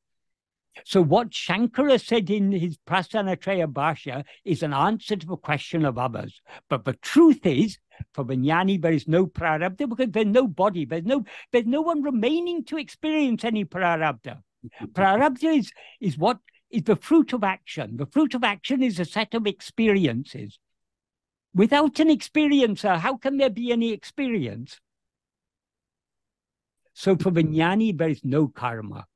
So 0.84 1.02
what 1.02 1.30
Shankara 1.30 2.04
said 2.04 2.30
in 2.30 2.52
his 2.52 2.78
Prasthanatraya 2.86 3.72
Bhashya 3.72 4.24
is 4.44 4.62
an 4.62 4.72
answer 4.72 5.16
to 5.16 5.26
the 5.26 5.36
question 5.36 5.84
of 5.84 5.98
others. 5.98 6.40
But 6.68 6.84
the 6.84 6.92
truth 6.94 7.44
is, 7.44 7.78
for 8.12 8.24
Vijnani, 8.24 8.80
there 8.80 8.92
is 8.92 9.08
no 9.08 9.26
prarabdha 9.26 9.88
because 9.88 10.10
there's 10.10 10.26
no 10.26 10.46
body, 10.46 10.84
there's 10.84 11.04
no, 11.04 11.24
there's 11.52 11.66
no 11.66 11.80
one 11.80 12.02
remaining 12.02 12.64
to 12.64 12.76
experience 12.76 13.44
any 13.44 13.64
prarabdha. 13.64 14.42
Prarabdha 14.92 15.58
is, 15.58 15.72
is 16.00 16.18
what 16.18 16.38
is 16.70 16.82
the 16.82 16.96
fruit 16.96 17.32
of 17.32 17.44
action. 17.44 17.96
The 17.96 18.06
fruit 18.06 18.34
of 18.34 18.44
action 18.44 18.82
is 18.82 19.00
a 19.00 19.04
set 19.04 19.34
of 19.34 19.46
experiences. 19.46 20.58
Without 21.54 21.98
an 22.00 22.08
experiencer, 22.08 22.98
how 22.98 23.16
can 23.16 23.38
there 23.38 23.50
be 23.50 23.72
any 23.72 23.92
experience? 23.92 24.78
So 26.92 27.16
for 27.16 27.30
Vijnani, 27.30 27.96
there 27.96 28.10
is 28.10 28.24
no 28.24 28.48
karma. 28.48 29.06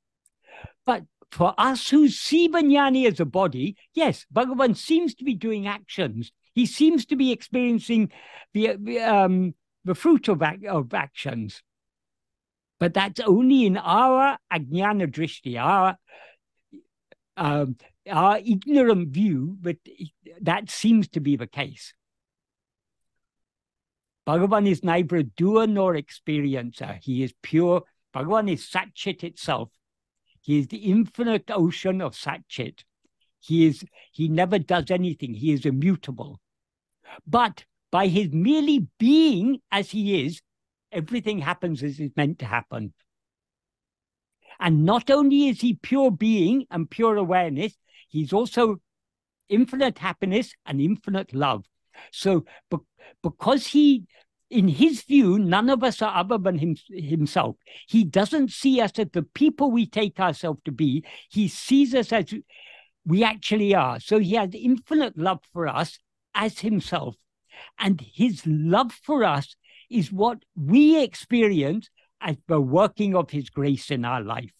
But 0.86 1.04
for 1.30 1.54
us 1.58 1.88
who 1.88 2.08
see 2.08 2.48
Vijnani 2.48 3.06
as 3.06 3.20
a 3.20 3.24
body, 3.24 3.76
yes, 3.94 4.26
Bhagavan 4.34 4.76
seems 4.76 5.14
to 5.16 5.24
be 5.24 5.34
doing 5.34 5.66
actions. 5.66 6.32
He 6.54 6.66
seems 6.66 7.06
to 7.06 7.16
be 7.16 7.30
experiencing 7.30 8.10
the, 8.52 9.00
um, 9.00 9.54
the 9.84 9.94
fruit 9.94 10.28
of, 10.28 10.42
of 10.68 10.92
actions. 10.92 11.62
But 12.80 12.94
that's 12.94 13.20
only 13.20 13.66
in 13.66 13.76
our 13.76 14.38
ajnana 14.52 15.06
drishti, 15.06 15.60
our 15.60 15.96
um, 17.36 17.76
our 18.10 18.38
ignorant 18.38 19.10
view, 19.10 19.56
but 19.60 19.76
that 20.40 20.70
seems 20.70 21.08
to 21.08 21.20
be 21.20 21.36
the 21.36 21.46
case. 21.46 21.94
Bhagavan 24.26 24.68
is 24.68 24.84
neither 24.84 25.16
a 25.16 25.22
doer 25.22 25.66
nor 25.66 25.94
experiencer. 25.94 26.98
He 27.02 27.22
is 27.22 27.34
pure. 27.42 27.82
Bhagavan 28.14 28.52
is 28.52 28.68
Satchit 28.68 29.24
itself. 29.24 29.70
He 30.40 30.58
is 30.58 30.68
the 30.68 30.78
infinite 30.78 31.50
ocean 31.50 32.00
of 32.00 32.14
Satchit. 32.14 32.84
He 33.40 33.66
is 33.66 33.84
he 34.12 34.28
never 34.28 34.58
does 34.58 34.90
anything. 34.90 35.34
He 35.34 35.52
is 35.52 35.64
immutable. 35.64 36.40
But 37.26 37.64
by 37.90 38.06
his 38.08 38.30
merely 38.32 38.86
being 38.98 39.60
as 39.70 39.90
he 39.90 40.24
is, 40.24 40.40
everything 40.92 41.40
happens 41.40 41.82
as 41.82 41.98
it's 42.00 42.16
meant 42.16 42.38
to 42.40 42.46
happen. 42.46 42.92
And 44.58 44.84
not 44.84 45.10
only 45.10 45.48
is 45.48 45.60
he 45.60 45.74
pure 45.74 46.10
being 46.10 46.66
and 46.70 46.88
pure 46.88 47.16
awareness, 47.16 47.76
he's 48.08 48.32
also 48.32 48.80
infinite 49.48 49.98
happiness 49.98 50.54
and 50.66 50.80
infinite 50.80 51.34
love. 51.34 51.64
So, 52.12 52.44
be- 52.70 52.78
because 53.22 53.66
he, 53.66 54.04
in 54.50 54.68
his 54.68 55.02
view, 55.02 55.38
none 55.38 55.70
of 55.70 55.84
us 55.84 56.02
are 56.02 56.14
other 56.14 56.38
than 56.38 56.58
him, 56.58 56.76
himself. 56.88 57.56
He 57.88 58.04
doesn't 58.04 58.50
see 58.50 58.80
us 58.80 58.92
as 58.98 59.06
the 59.12 59.22
people 59.22 59.70
we 59.70 59.86
take 59.86 60.18
ourselves 60.18 60.60
to 60.64 60.72
be. 60.72 61.04
He 61.30 61.48
sees 61.48 61.94
us 61.94 62.12
as 62.12 62.34
we 63.06 63.22
actually 63.22 63.74
are. 63.74 64.00
So 64.00 64.18
he 64.18 64.34
has 64.34 64.50
infinite 64.52 65.16
love 65.16 65.40
for 65.52 65.68
us 65.68 65.98
as 66.34 66.58
himself. 66.58 67.16
And 67.78 68.00
his 68.00 68.42
love 68.46 68.92
for 68.92 69.24
us 69.24 69.54
is 69.90 70.12
what 70.12 70.44
we 70.56 71.02
experience 71.02 71.90
as 72.20 72.36
the 72.46 72.60
working 72.60 73.14
of 73.16 73.30
His 73.30 73.50
grace 73.50 73.90
in 73.90 74.04
our 74.04 74.22
life. 74.22 74.52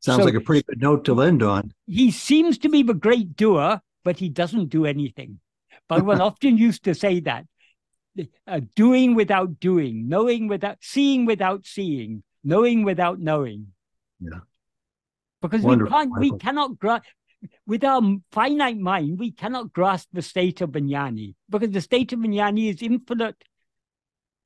Sounds 0.00 0.20
so 0.20 0.24
like 0.24 0.34
a 0.34 0.40
pretty 0.40 0.64
good 0.68 0.80
note 0.80 1.04
to 1.06 1.20
end 1.20 1.42
on. 1.42 1.72
He 1.86 2.10
seems 2.10 2.56
to 2.58 2.68
be 2.68 2.82
the 2.82 2.94
great 2.94 3.36
doer, 3.36 3.80
but 4.04 4.18
he 4.18 4.28
doesn't 4.28 4.68
do 4.68 4.86
anything. 4.86 5.40
Bhagavan 5.90 6.20
often 6.20 6.58
used 6.58 6.84
to 6.84 6.94
say 6.94 7.20
that 7.20 7.46
uh, 8.46 8.60
doing 8.74 9.14
without 9.14 9.60
doing, 9.60 10.08
knowing 10.08 10.48
without 10.48 10.78
seeing 10.80 11.26
without 11.26 11.66
seeing, 11.66 12.22
knowing 12.44 12.84
without 12.84 13.18
knowing. 13.18 13.68
Yeah. 14.20 14.40
Because 15.40 15.62
Wonderful. 15.62 15.96
we 15.96 16.04
can't, 16.04 16.18
we 16.18 16.38
cannot 16.38 16.78
grasp 16.78 17.04
with 17.66 17.84
our 17.84 18.02
finite 18.32 18.78
mind, 18.78 19.18
we 19.18 19.30
cannot 19.30 19.72
grasp 19.72 20.08
the 20.12 20.22
state 20.22 20.60
of 20.60 20.70
Vijnani 20.70 21.34
because 21.48 21.70
the 21.70 21.80
state 21.80 22.12
of 22.12 22.18
Vijnani 22.18 22.70
is 22.70 22.82
infinite, 22.82 23.36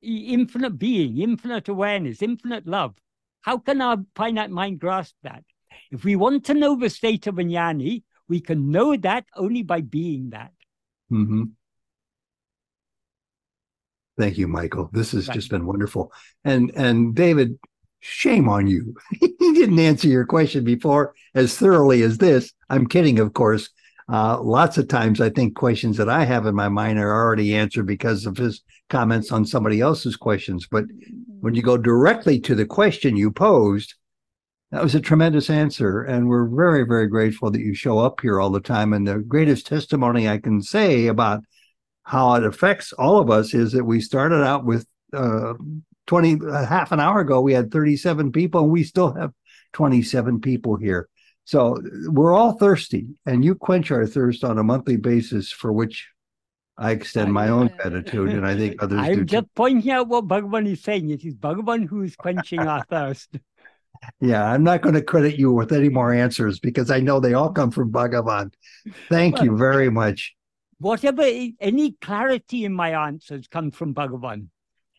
infinite 0.03 0.79
being, 0.79 1.19
infinite 1.19 1.69
awareness, 1.69 2.21
infinite 2.21 2.67
love. 2.67 2.95
How 3.41 3.59
can 3.59 3.81
our 3.81 3.99
finite 4.15 4.51
mind 4.51 4.81
grasp 4.81 5.15
that? 5.23 5.45
If 5.91 6.05
we 6.05 6.17
want 6.17 6.45
to 6.47 6.55
know 6.55 6.77
the 6.79 6.91
state 6.91 7.27
of 7.27 7.37
Vijnani, 7.37 8.03
we 8.29 8.41
can 8.41 8.71
know 8.71 8.97
that 8.97 9.25
only 9.37 9.63
by 9.63 9.81
being 9.81 10.31
that. 10.31 10.53
Mm-hmm. 11.13 11.43
Thank 14.19 14.39
you, 14.39 14.49
Michael. 14.49 14.91
This 14.93 15.13
has 15.13 15.29
just 15.29 15.51
been 15.51 15.67
wonderful. 15.67 16.13
And 16.45 16.71
and 16.77 17.15
David, 17.15 17.59
shame 18.01 18.49
on 18.49 18.67
you. 18.67 18.95
he 19.21 19.29
didn't 19.39 19.79
answer 19.79 20.09
your 20.09 20.27
question 20.27 20.65
before 20.65 21.15
as 21.35 21.57
thoroughly 21.57 22.03
as 22.03 22.19
this. 22.19 22.53
I'm 22.69 22.87
kidding, 22.87 23.19
of 23.19 23.33
course. 23.33 23.71
Uh, 24.09 24.41
lots 24.43 24.77
of 24.77 24.89
times, 24.89 25.21
I 25.21 25.31
think 25.31 25.55
questions 25.55 25.97
that 25.97 26.09
I 26.09 26.25
have 26.25 26.47
in 26.47 26.55
my 26.55 26.69
mind 26.69 26.99
are 26.99 27.13
already 27.13 27.55
answered 27.55 27.87
because 27.87 28.27
of 28.27 28.37
his 28.37 28.63
comments 28.91 29.33
on 29.33 29.47
somebody 29.47 29.81
else's 29.81 30.17
questions. 30.17 30.67
But 30.71 30.85
when 31.41 31.55
you 31.55 31.63
go 31.63 31.79
directly 31.79 32.39
to 32.41 32.55
the 32.55 32.67
question 32.67 33.17
you 33.17 33.31
posed, 33.31 33.95
that 34.73 34.83
was 34.83 34.95
a 34.95 35.01
tremendous 35.01 35.51
answer. 35.51 36.03
And 36.03 36.29
we're 36.29 36.49
very, 36.49 36.85
very 36.85 37.07
grateful 37.07 37.51
that 37.51 37.61
you 37.61 37.75
show 37.75 37.99
up 37.99 38.21
here 38.21 38.41
all 38.41 38.51
the 38.51 38.61
time. 38.61 38.93
And 38.93 39.07
the 39.07 39.19
greatest 39.19 39.67
testimony 39.67 40.29
I 40.29 40.39
can 40.39 40.63
say 40.63 41.07
about 41.07 41.45
how 42.05 42.35
it 42.35 42.45
affects 42.45 42.93
all 42.95 43.19
of 43.19 43.31
us 43.31 43.55
is 43.55 43.73
that 43.73 43.85
we 43.85 44.01
started 44.01 44.43
out 44.43 44.65
with 44.65 44.87
uh, 45.13 45.55
20 46.07 46.39
half 46.67 46.91
an 46.91 46.99
hour 46.99 47.21
ago 47.21 47.41
we 47.41 47.53
had 47.53 47.71
37 47.71 48.33
people 48.33 48.63
and 48.63 48.73
we 48.73 48.83
still 48.83 49.13
have 49.13 49.31
27 49.73 50.41
people 50.41 50.75
here 50.77 51.09
so 51.45 51.81
we're 52.07 52.35
all 52.35 52.53
thirsty 52.53 53.07
and 53.27 53.45
you 53.45 53.55
quench 53.55 53.91
our 53.91 54.07
thirst 54.07 54.43
on 54.43 54.59
a 54.59 54.65
monthly 54.65 54.97
basis 54.97 55.53
for 55.53 55.73
which 55.73 56.09
I 56.79 56.93
extend 56.93 57.33
my 57.33 57.49
own 57.49 57.69
gratitude, 57.77 58.31
and 58.31 58.47
I 58.47 58.57
think 58.57 58.77
others 58.83 58.99
do 58.99 59.05
I'm 59.05 59.15
too. 59.19 59.25
just 59.27 59.55
pointing 59.55 59.93
out 59.93 60.09
what 60.09 60.27
Bhagavan 60.27 60.67
is 60.67 60.83
saying. 60.83 61.11
It 61.11 61.23
is 61.23 61.35
Bhagavan 61.35 61.87
who 61.87 62.03
is 62.03 62.17
quenching 62.17 62.61
our 62.61 62.83
thirst. 62.85 63.39
Yeah, 64.21 64.45
I'm 64.45 64.63
not 64.63 64.83
going 64.83 64.95
to 64.95 65.03
credit 65.03 65.39
you 65.39 65.53
with 65.53 65.73
any 65.73 65.89
more 65.89 66.13
answers 66.13 66.61
because 66.61 66.91
I 66.91 67.01
know 67.01 67.21
they 67.21 67.35
all 67.35 67.51
come 67.51 67.71
from 67.71 67.91
Bhagavan. 67.93 68.53
Thank 69.09 69.43
you 69.43 69.57
very 69.57 69.91
much. 69.91 70.35
Whatever, 70.79 71.23
any 71.61 71.93
clarity 72.01 72.65
in 72.65 72.73
my 72.73 73.07
answers 73.07 73.47
comes 73.49 73.75
from 73.75 73.95
Bhagavan. 73.95 74.49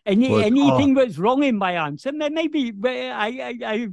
Any 0.06 0.30
Well, 0.30 0.42
anything 0.42 0.98
oh. 0.98 1.02
that's 1.02 1.18
wrong 1.18 1.44
in 1.44 1.58
my 1.58 1.74
answer, 1.74 2.12
may- 2.12 2.30
maybe 2.30 2.74
I, 2.86 3.28
I 3.28 3.58
I 3.66 3.88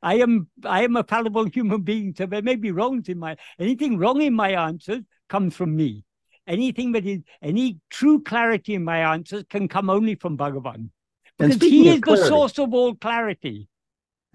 I 0.00 0.14
am 0.14 0.48
I 0.64 0.84
am 0.84 0.94
a 0.94 1.02
fallible 1.02 1.46
human 1.46 1.82
being, 1.82 2.14
so 2.16 2.26
there 2.26 2.42
may 2.42 2.54
be 2.54 2.70
wrongs 2.70 3.08
in 3.08 3.18
my 3.18 3.36
anything 3.58 3.98
wrong 3.98 4.22
in 4.22 4.34
my 4.34 4.50
answers 4.50 5.02
comes 5.28 5.56
from 5.56 5.74
me. 5.74 6.04
Anything 6.46 6.92
that 6.92 7.04
is 7.04 7.22
any 7.42 7.78
true 7.90 8.22
clarity 8.22 8.76
in 8.76 8.84
my 8.84 9.12
answers 9.12 9.42
can 9.50 9.66
come 9.66 9.90
only 9.90 10.14
from 10.14 10.38
Bhagavan. 10.38 10.90
Because 11.36 11.60
he 11.60 11.88
is 11.88 12.00
the 12.00 12.16
source 12.16 12.58
of 12.60 12.72
all 12.72 12.94
clarity. 12.94 13.68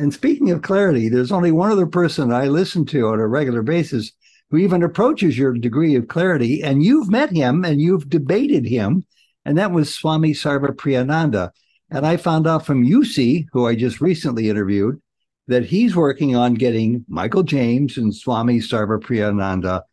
And 0.01 0.11
speaking 0.11 0.49
of 0.49 0.63
clarity, 0.63 1.09
there's 1.09 1.31
only 1.31 1.51
one 1.51 1.71
other 1.71 1.85
person 1.85 2.33
I 2.33 2.47
listen 2.47 2.87
to 2.87 3.09
on 3.09 3.19
a 3.19 3.27
regular 3.27 3.61
basis 3.61 4.11
who 4.49 4.57
even 4.57 4.81
approaches 4.81 5.37
your 5.37 5.53
degree 5.53 5.93
of 5.93 6.07
clarity. 6.07 6.63
And 6.63 6.83
you've 6.83 7.11
met 7.11 7.29
him 7.29 7.63
and 7.63 7.79
you've 7.79 8.09
debated 8.09 8.65
him. 8.65 9.05
And 9.45 9.59
that 9.59 9.71
was 9.71 9.93
Swami 9.93 10.33
Sarvapriyananda. 10.33 11.51
And 11.91 12.07
I 12.07 12.17
found 12.17 12.47
out 12.47 12.65
from 12.65 12.83
UC, 12.83 13.45
who 13.53 13.67
I 13.67 13.75
just 13.75 14.01
recently 14.01 14.49
interviewed, 14.49 14.99
that 15.45 15.65
he's 15.65 15.95
working 15.95 16.35
on 16.35 16.55
getting 16.55 17.05
Michael 17.07 17.43
James 17.43 17.95
and 17.99 18.13
Swami 18.13 18.57
Sarvapriyananda 18.57 19.83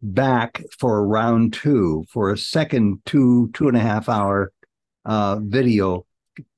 back 0.00 0.64
for 0.78 1.06
round 1.06 1.52
two 1.52 2.06
for 2.08 2.30
a 2.30 2.38
second 2.38 3.02
two, 3.04 3.50
two 3.52 3.68
and 3.68 3.76
a 3.76 3.80
half 3.80 4.08
hour 4.08 4.50
uh, 5.04 5.40
video, 5.42 6.06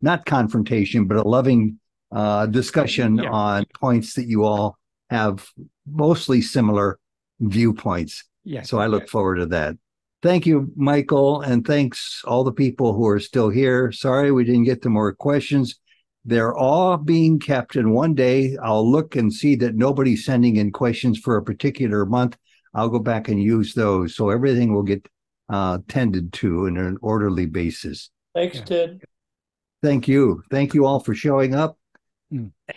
not 0.01 0.27
confrontation, 0.27 1.07
but 1.07 1.17
a 1.17 1.29
loving 1.29 1.80
uh, 2.13 2.47
discussion 2.47 3.17
Yeah. 3.19 3.31
on 3.31 3.65
points 3.81 4.15
that 4.15 4.27
you 4.27 4.45
all 4.45 4.77
have 5.11 5.49
mostly 5.87 6.41
similar 6.43 6.99
viewpoints. 7.41 8.25
Yeah. 8.45 8.63
So 8.63 8.79
I 8.79 8.87
look 8.87 9.09
forward 9.09 9.37
to 9.37 9.47
that. 9.47 9.77
Thank 10.23 10.47
you, 10.47 10.71
Michael, 10.77 11.41
and 11.41 11.67
thanks 11.67 12.23
all 12.27 12.45
the 12.45 12.53
people 12.53 12.93
who 12.93 13.07
are 13.09 13.19
still 13.21 13.49
here. 13.49 13.91
Sorry 13.91 14.31
we 14.31 14.45
didn't 14.45 14.65
get 14.65 14.83
to 14.83 14.91
more 14.91 15.15
questions. 15.15 15.77
They're 16.27 16.55
all 16.55 16.99
being 16.99 17.39
kept, 17.39 17.77
and 17.77 17.95
one 17.95 18.15
day 18.15 18.57
I'll 18.63 18.89
look 18.89 19.17
and 19.17 19.33
see 19.33 19.57
that 19.57 19.75
nobody's 19.75 20.27
sending 20.27 20.57
in 20.57 20.71
questions 20.73 21.19
for 21.19 21.37
a 21.37 21.43
particular 21.43 22.05
month. 22.05 22.37
I'll 22.75 22.91
go 22.91 22.99
back 22.99 23.29
and 23.29 23.43
use 23.43 23.73
those, 23.73 24.15
so 24.15 24.29
everything 24.29 24.75
will 24.75 24.83
get 24.83 25.09
uh, 25.49 25.79
tended 25.89 26.35
to 26.35 26.67
in 26.67 26.77
an 26.77 26.99
orderly 27.01 27.47
basis. 27.47 28.11
Thanks, 28.35 28.61
Ted. 28.61 29.01
Thank 29.83 30.07
you. 30.07 30.43
Thank 30.51 30.75
you 30.75 30.85
all 30.85 31.01
for 31.01 31.15
showing 31.15 31.55
up. 31.55 31.79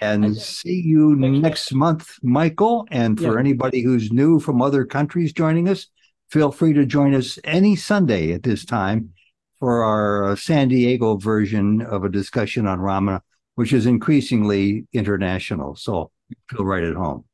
And 0.01 0.35
see 0.35 0.81
you 0.81 1.15
next 1.15 1.73
month, 1.73 2.17
Michael. 2.23 2.87
And 2.89 3.17
for 3.19 3.33
Yeah. 3.35 3.39
anybody 3.39 3.81
who's 3.81 4.11
new 4.11 4.39
from 4.39 4.61
other 4.61 4.85
countries 4.85 5.33
joining 5.33 5.69
us, 5.69 5.87
feel 6.29 6.51
free 6.51 6.73
to 6.73 6.85
join 6.85 7.13
us 7.13 7.37
any 7.43 7.75
Sunday 7.75 8.33
at 8.33 8.43
this 8.43 8.65
time 8.65 9.13
for 9.59 9.83
our 9.83 10.31
uh, 10.31 10.35
San 10.35 10.67
Diego 10.67 11.17
version 11.17 11.81
of 11.81 12.03
a 12.03 12.09
discussion 12.09 12.65
on 12.67 12.79
Ramana, 12.79 13.21
which 13.55 13.71
is 13.71 13.85
increasingly 13.85 14.87
international. 14.93 15.75
So 15.75 16.11
feel 16.49 16.65
right 16.65 16.83
at 16.83 16.95
home. 16.95 17.25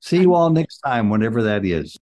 See 0.00 0.20
you 0.20 0.34
all 0.34 0.50
next 0.50 0.78
time, 0.78 1.10
whenever 1.10 1.42
that 1.44 1.64
is. 1.64 1.96